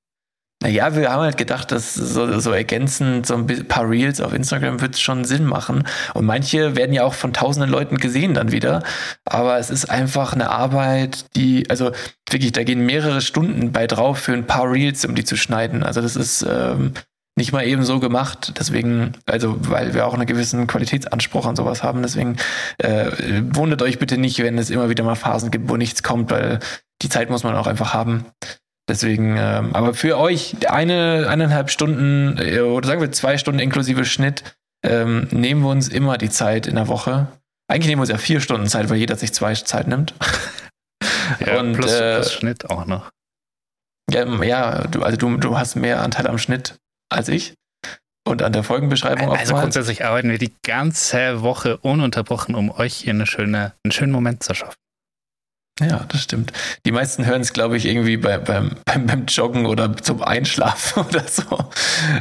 Naja, 0.61 0.93
wir 0.93 1.09
haben 1.09 1.21
halt 1.21 1.37
gedacht, 1.37 1.71
dass 1.71 1.93
so, 1.93 2.37
so 2.39 2.51
ergänzend 2.51 3.25
so 3.25 3.35
ein 3.35 3.47
paar 3.69 3.89
Reels 3.89 4.19
auf 4.19 4.33
Instagram 4.33 4.81
wird 4.81 4.99
schon 4.99 5.23
Sinn 5.23 5.45
machen. 5.45 5.87
Und 6.13 6.25
manche 6.25 6.75
werden 6.75 6.91
ja 6.91 7.05
auch 7.05 7.13
von 7.13 7.31
tausenden 7.31 7.71
Leuten 7.71 7.97
gesehen 7.97 8.33
dann 8.33 8.51
wieder. 8.51 8.83
Aber 9.23 9.57
es 9.57 9.69
ist 9.69 9.89
einfach 9.89 10.33
eine 10.33 10.49
Arbeit, 10.49 11.33
die, 11.37 11.69
also 11.69 11.91
wirklich, 12.29 12.51
da 12.51 12.63
gehen 12.63 12.85
mehrere 12.85 13.21
Stunden 13.21 13.71
bei 13.71 13.87
drauf 13.87 14.19
für 14.19 14.33
ein 14.33 14.47
paar 14.47 14.69
Reels, 14.69 15.05
um 15.05 15.15
die 15.15 15.23
zu 15.23 15.37
schneiden. 15.37 15.81
Also 15.81 16.01
das 16.01 16.17
ist 16.17 16.41
ähm, 16.41 16.93
nicht 17.37 17.53
mal 17.53 17.65
eben 17.65 17.83
so 17.83 18.01
gemacht. 18.01 18.55
Deswegen, 18.59 19.13
also 19.25 19.55
weil 19.61 19.93
wir 19.93 20.05
auch 20.05 20.13
einen 20.13 20.25
gewissen 20.25 20.67
Qualitätsanspruch 20.67 21.45
an 21.45 21.55
sowas 21.55 21.83
haben. 21.83 22.01
Deswegen 22.01 22.35
äh, 22.79 23.09
wundert 23.53 23.81
euch 23.81 23.97
bitte 23.97 24.17
nicht, 24.17 24.39
wenn 24.39 24.57
es 24.57 24.69
immer 24.69 24.89
wieder 24.89 25.05
mal 25.05 25.15
Phasen 25.15 25.51
gibt, 25.51 25.69
wo 25.69 25.77
nichts 25.77 26.03
kommt, 26.03 26.29
weil 26.31 26.59
die 27.01 27.07
Zeit 27.07 27.29
muss 27.29 27.43
man 27.43 27.55
auch 27.55 27.67
einfach 27.67 27.93
haben. 27.93 28.25
Deswegen, 28.89 29.37
ähm, 29.37 29.75
aber 29.75 29.93
für 29.93 30.17
euch 30.17 30.67
eine, 30.67 31.27
eineinhalb 31.29 31.69
Stunden 31.69 32.39
äh, 32.39 32.59
oder 32.61 32.87
sagen 32.87 33.01
wir 33.01 33.11
zwei 33.11 33.37
Stunden 33.37 33.59
inklusive 33.59 34.03
Schnitt, 34.03 34.43
ähm, 34.83 35.27
nehmen 35.31 35.61
wir 35.61 35.69
uns 35.69 35.89
immer 35.89 36.17
die 36.17 36.31
Zeit 36.31 36.65
in 36.65 36.75
der 36.75 36.87
Woche. 36.87 37.27
Eigentlich 37.67 37.87
nehmen 37.87 37.99
wir 37.99 38.03
uns 38.03 38.09
ja 38.09 38.17
vier 38.17 38.41
Stunden 38.41 38.67
Zeit, 38.67 38.89
weil 38.89 38.97
jeder 38.97 39.15
sich 39.15 39.31
zwei 39.31 39.53
Zeit 39.53 39.87
nimmt. 39.87 40.13
Ja, 41.45 41.59
Und, 41.59 41.73
plus, 41.73 41.93
äh, 41.93 42.15
plus 42.15 42.33
Schnitt 42.33 42.69
auch 42.71 42.87
noch. 42.87 43.11
Ja, 44.11 44.25
ja 44.43 44.87
du, 44.87 45.03
also 45.03 45.15
du, 45.15 45.37
du 45.37 45.59
hast 45.59 45.75
mehr 45.75 46.01
Anteil 46.01 46.25
am 46.25 46.39
Schnitt 46.39 46.75
als 47.07 47.29
ich. 47.29 47.53
Und 48.27 48.41
an 48.41 48.51
der 48.51 48.63
Folgenbeschreibung 48.63 49.29
Also 49.29 49.33
oftmals. 49.33 49.61
grundsätzlich 49.61 50.05
arbeiten 50.05 50.31
wir 50.31 50.39
die 50.39 50.53
ganze 50.63 51.43
Woche 51.43 51.77
ununterbrochen, 51.77 52.55
um 52.55 52.71
euch 52.71 52.95
hier 52.95 53.13
eine 53.13 53.27
schöne, 53.27 53.73
einen 53.83 53.91
schönen 53.91 54.11
Moment 54.11 54.41
zu 54.41 54.55
schaffen. 54.55 54.75
Ja, 55.79 56.05
das 56.09 56.23
stimmt. 56.23 56.51
Die 56.85 56.91
meisten 56.91 57.25
hören 57.25 57.41
es, 57.41 57.53
glaube 57.53 57.77
ich, 57.77 57.85
irgendwie 57.85 58.17
bei, 58.17 58.37
beim, 58.37 58.75
beim, 58.85 59.05
beim 59.05 59.25
Joggen 59.25 59.65
oder 59.65 59.95
zum 59.97 60.21
Einschlafen 60.21 61.03
oder 61.07 61.27
so. 61.27 61.43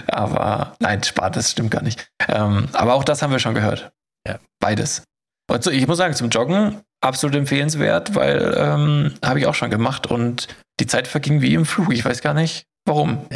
Aber 0.06 0.76
nein, 0.80 1.02
Spaß, 1.02 1.32
das 1.32 1.50
stimmt 1.50 1.70
gar 1.70 1.82
nicht. 1.82 2.08
Ähm, 2.28 2.68
aber 2.72 2.94
auch 2.94 3.04
das 3.04 3.22
haben 3.22 3.30
wir 3.30 3.38
schon 3.38 3.54
gehört. 3.54 3.90
Ja. 4.26 4.38
Beides. 4.60 5.02
Und 5.50 5.64
so, 5.64 5.70
ich 5.70 5.86
muss 5.86 5.98
sagen, 5.98 6.14
zum 6.14 6.28
Joggen 6.28 6.80
absolut 7.00 7.34
empfehlenswert, 7.36 8.14
weil 8.14 8.54
ähm, 8.56 9.14
habe 9.24 9.38
ich 9.40 9.46
auch 9.46 9.54
schon 9.54 9.70
gemacht 9.70 10.06
und 10.06 10.48
die 10.80 10.86
Zeit 10.86 11.08
verging 11.08 11.40
wie 11.40 11.54
im 11.54 11.64
Flug. 11.64 11.92
Ich 11.92 12.04
weiß 12.04 12.20
gar 12.20 12.34
nicht, 12.34 12.66
warum. 12.84 13.26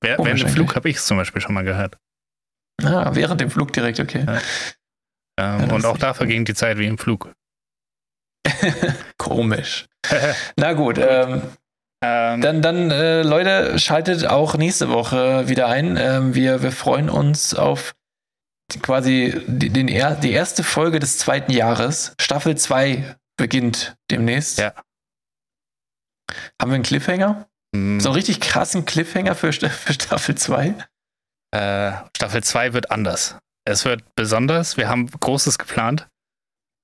Wer, 0.00 0.16
Komisch 0.16 0.32
während 0.32 0.42
dem. 0.42 0.48
Flug 0.54 0.76
habe 0.76 0.88
ich 0.88 0.96
es 0.96 1.06
zum 1.06 1.16
Beispiel 1.16 1.42
schon 1.42 1.54
mal 1.54 1.64
gehört. 1.64 1.96
Ah, 2.82 3.10
während 3.14 3.40
dem 3.40 3.50
Flug 3.50 3.72
direkt, 3.72 4.00
okay. 4.00 4.24
Ja. 4.26 4.40
Ähm, 5.38 5.68
das 5.68 5.72
und 5.72 5.86
auch 5.86 5.98
da 5.98 6.14
verging 6.14 6.44
die 6.44 6.54
Zeit 6.54 6.78
wie 6.78 6.86
im 6.86 6.98
Flug. 6.98 7.32
Komisch. 9.18 9.86
Na 10.56 10.72
gut, 10.74 10.98
ähm, 10.98 11.42
ähm, 12.02 12.40
Dann, 12.40 12.62
dann 12.62 12.90
äh, 12.90 13.22
Leute, 13.22 13.78
schaltet 13.78 14.26
auch 14.26 14.56
nächste 14.56 14.88
Woche 14.90 15.48
wieder 15.48 15.68
ein. 15.68 15.96
Ähm, 15.96 16.34
wir, 16.34 16.62
wir 16.62 16.72
freuen 16.72 17.08
uns 17.08 17.54
auf 17.54 17.94
quasi 18.82 19.40
die, 19.46 19.70
den, 19.70 19.88
er, 19.88 20.14
die 20.14 20.32
erste 20.32 20.62
Folge 20.62 20.98
des 20.98 21.18
zweiten 21.18 21.52
Jahres. 21.52 22.14
Staffel 22.20 22.56
2 22.56 23.16
beginnt 23.36 23.96
demnächst. 24.10 24.58
Ja. 24.58 24.74
Haben 26.60 26.70
wir 26.70 26.74
einen 26.74 26.82
Cliffhanger? 26.84 27.48
mh, 27.74 28.00
So 28.00 28.08
einen 28.10 28.16
richtig 28.16 28.40
krassen 28.40 28.84
Cliffhanger 28.84 29.34
für, 29.34 29.52
für 29.52 29.92
Staffel 29.92 30.34
2? 30.36 30.74
äh, 31.54 31.92
Staffel 32.16 32.42
2 32.42 32.72
wird 32.72 32.90
anders. 32.90 33.36
Es 33.64 33.84
wird 33.84 34.02
besonders. 34.14 34.76
Wir 34.76 34.88
haben 34.88 35.06
Großes 35.10 35.58
geplant. 35.58 36.08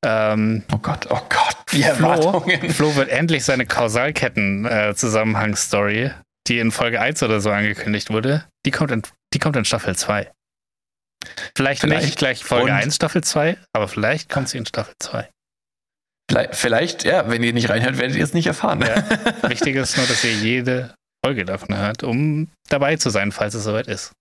Ähm, 0.04 0.64
Oh 0.72 0.78
Gott, 0.78 1.06
oh 1.10 1.20
Gott, 1.28 1.56
die 1.72 1.82
Flo. 1.84 2.40
Flo 2.70 2.96
wird 2.96 3.08
endlich 3.08 3.44
seine 3.44 3.66
Kausalketten-Zusammenhangsstory, 3.66 6.10
die 6.48 6.58
in 6.58 6.70
Folge 6.72 7.00
1 7.00 7.22
oder 7.22 7.40
so 7.40 7.50
angekündigt 7.50 8.10
wurde, 8.10 8.44
die 8.66 8.70
kommt 8.70 8.90
in, 8.90 9.02
die 9.32 9.38
kommt 9.38 9.56
in 9.56 9.64
Staffel 9.64 9.94
2. 9.96 10.30
Vielleicht, 11.56 11.80
Vielleicht. 11.82 12.04
nicht 12.04 12.18
gleich 12.18 12.42
Folge 12.44 12.72
Und- 12.72 12.78
1, 12.78 12.96
Staffel 12.96 13.22
2, 13.22 13.56
aber 13.72 13.86
vielleicht 13.88 14.28
kommt 14.28 14.48
sie 14.48 14.58
in 14.58 14.66
Staffel 14.66 14.94
2. 14.98 15.28
Vielleicht, 16.30 16.54
vielleicht, 16.56 17.04
ja, 17.04 17.28
wenn 17.30 17.42
ihr 17.44 17.52
nicht 17.52 17.68
reinhört, 17.68 17.98
werdet 17.98 18.16
ihr 18.16 18.24
es 18.24 18.32
nicht 18.34 18.46
erfahren. 18.46 18.80
Ja. 18.80 19.04
Wichtig 19.48 19.76
ist 19.76 19.96
nur, 19.96 20.06
dass 20.06 20.24
ihr 20.24 20.32
jede 20.32 20.94
Folge 21.24 21.44
davon 21.44 21.76
hört, 21.76 22.02
um 22.02 22.48
dabei 22.68 22.96
zu 22.96 23.10
sein, 23.10 23.30
falls 23.32 23.54
es 23.54 23.62
soweit 23.64 23.86
ist. 23.86 24.12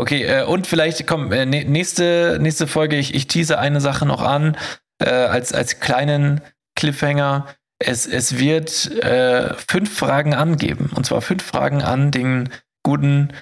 Okay, 0.00 0.22
äh, 0.24 0.44
und 0.44 0.66
vielleicht, 0.66 1.06
komm, 1.06 1.30
äh, 1.30 1.44
nä- 1.44 1.66
nächste, 1.68 2.38
nächste 2.40 2.66
Folge, 2.66 2.96
ich, 2.96 3.14
ich 3.14 3.26
tease 3.26 3.58
eine 3.58 3.82
Sache 3.82 4.06
noch 4.06 4.22
an, 4.22 4.56
äh, 4.98 5.10
als, 5.10 5.52
als 5.52 5.78
kleinen 5.78 6.40
Cliffhanger. 6.74 7.46
Es, 7.78 8.06
es 8.06 8.38
wird 8.38 8.90
äh, 9.02 9.52
fünf 9.68 9.94
Fragen 9.94 10.32
angeben. 10.32 10.90
Und 10.94 11.04
zwar 11.04 11.20
fünf 11.20 11.44
Fragen 11.44 11.82
an 11.82 12.10
den 12.10 12.48
guten 12.82 13.34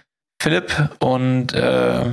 Philipp. 0.43 0.97
Und 0.99 1.53
äh, 1.53 2.07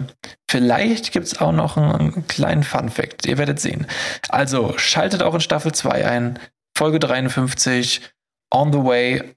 vielleicht 0.47 1.11
gibt 1.11 1.25
es 1.25 1.41
auch 1.41 1.51
noch 1.51 1.75
einen, 1.77 2.13
einen 2.13 2.27
kleinen 2.27 2.63
Fun-Fact. 2.63 3.25
Ihr 3.25 3.39
werdet 3.39 3.59
sehen. 3.59 3.87
Also 4.29 4.77
schaltet 4.77 5.23
auch 5.23 5.33
in 5.33 5.41
Staffel 5.41 5.71
2 5.71 6.07
ein. 6.07 6.37
Folge 6.77 6.99
53, 6.99 8.01
On 8.53 8.71
the 8.71 8.83
Way 8.83 9.34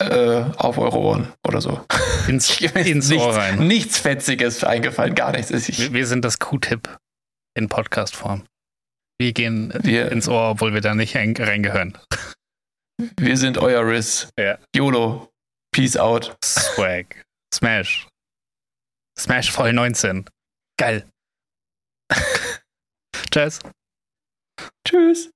äh, 0.00 0.44
auf 0.56 0.78
eure 0.78 0.98
Ohren 0.98 1.32
oder 1.46 1.60
so. 1.60 1.84
Ins, 2.28 2.58
ins 2.60 3.08
nichts, 3.10 3.24
Ohr 3.24 3.36
rein. 3.36 3.66
nichts 3.66 3.98
Fetziges 3.98 4.64
eingefallen, 4.64 5.14
gar 5.14 5.32
nichts. 5.32 5.50
Ich, 5.50 5.78
Wir, 5.78 5.92
wir 5.92 6.06
sind 6.06 6.24
das 6.24 6.38
Q-Tip 6.38 6.88
in 7.54 7.68
Podcast-Form. 7.68 8.46
Wir 9.20 9.32
gehen 9.32 9.72
wir, 9.82 10.10
ins 10.10 10.26
Ohr, 10.28 10.50
obwohl 10.52 10.72
wir 10.72 10.80
da 10.80 10.94
nicht 10.94 11.14
rein- 11.16 11.36
reingehören. 11.38 11.98
wir 13.20 13.36
sind 13.36 13.58
euer 13.58 13.86
Riss. 13.86 14.28
Ja. 14.38 14.58
YOLO. 14.74 15.30
Peace 15.72 15.96
out. 15.96 16.36
Swag. 16.44 17.24
Smash. 17.52 18.08
Smash 19.18 19.50
voll 19.52 19.72
19. 19.72 20.24
Geil. 20.78 21.06
Tschüss. 23.30 23.60
Tschüss. 24.86 25.30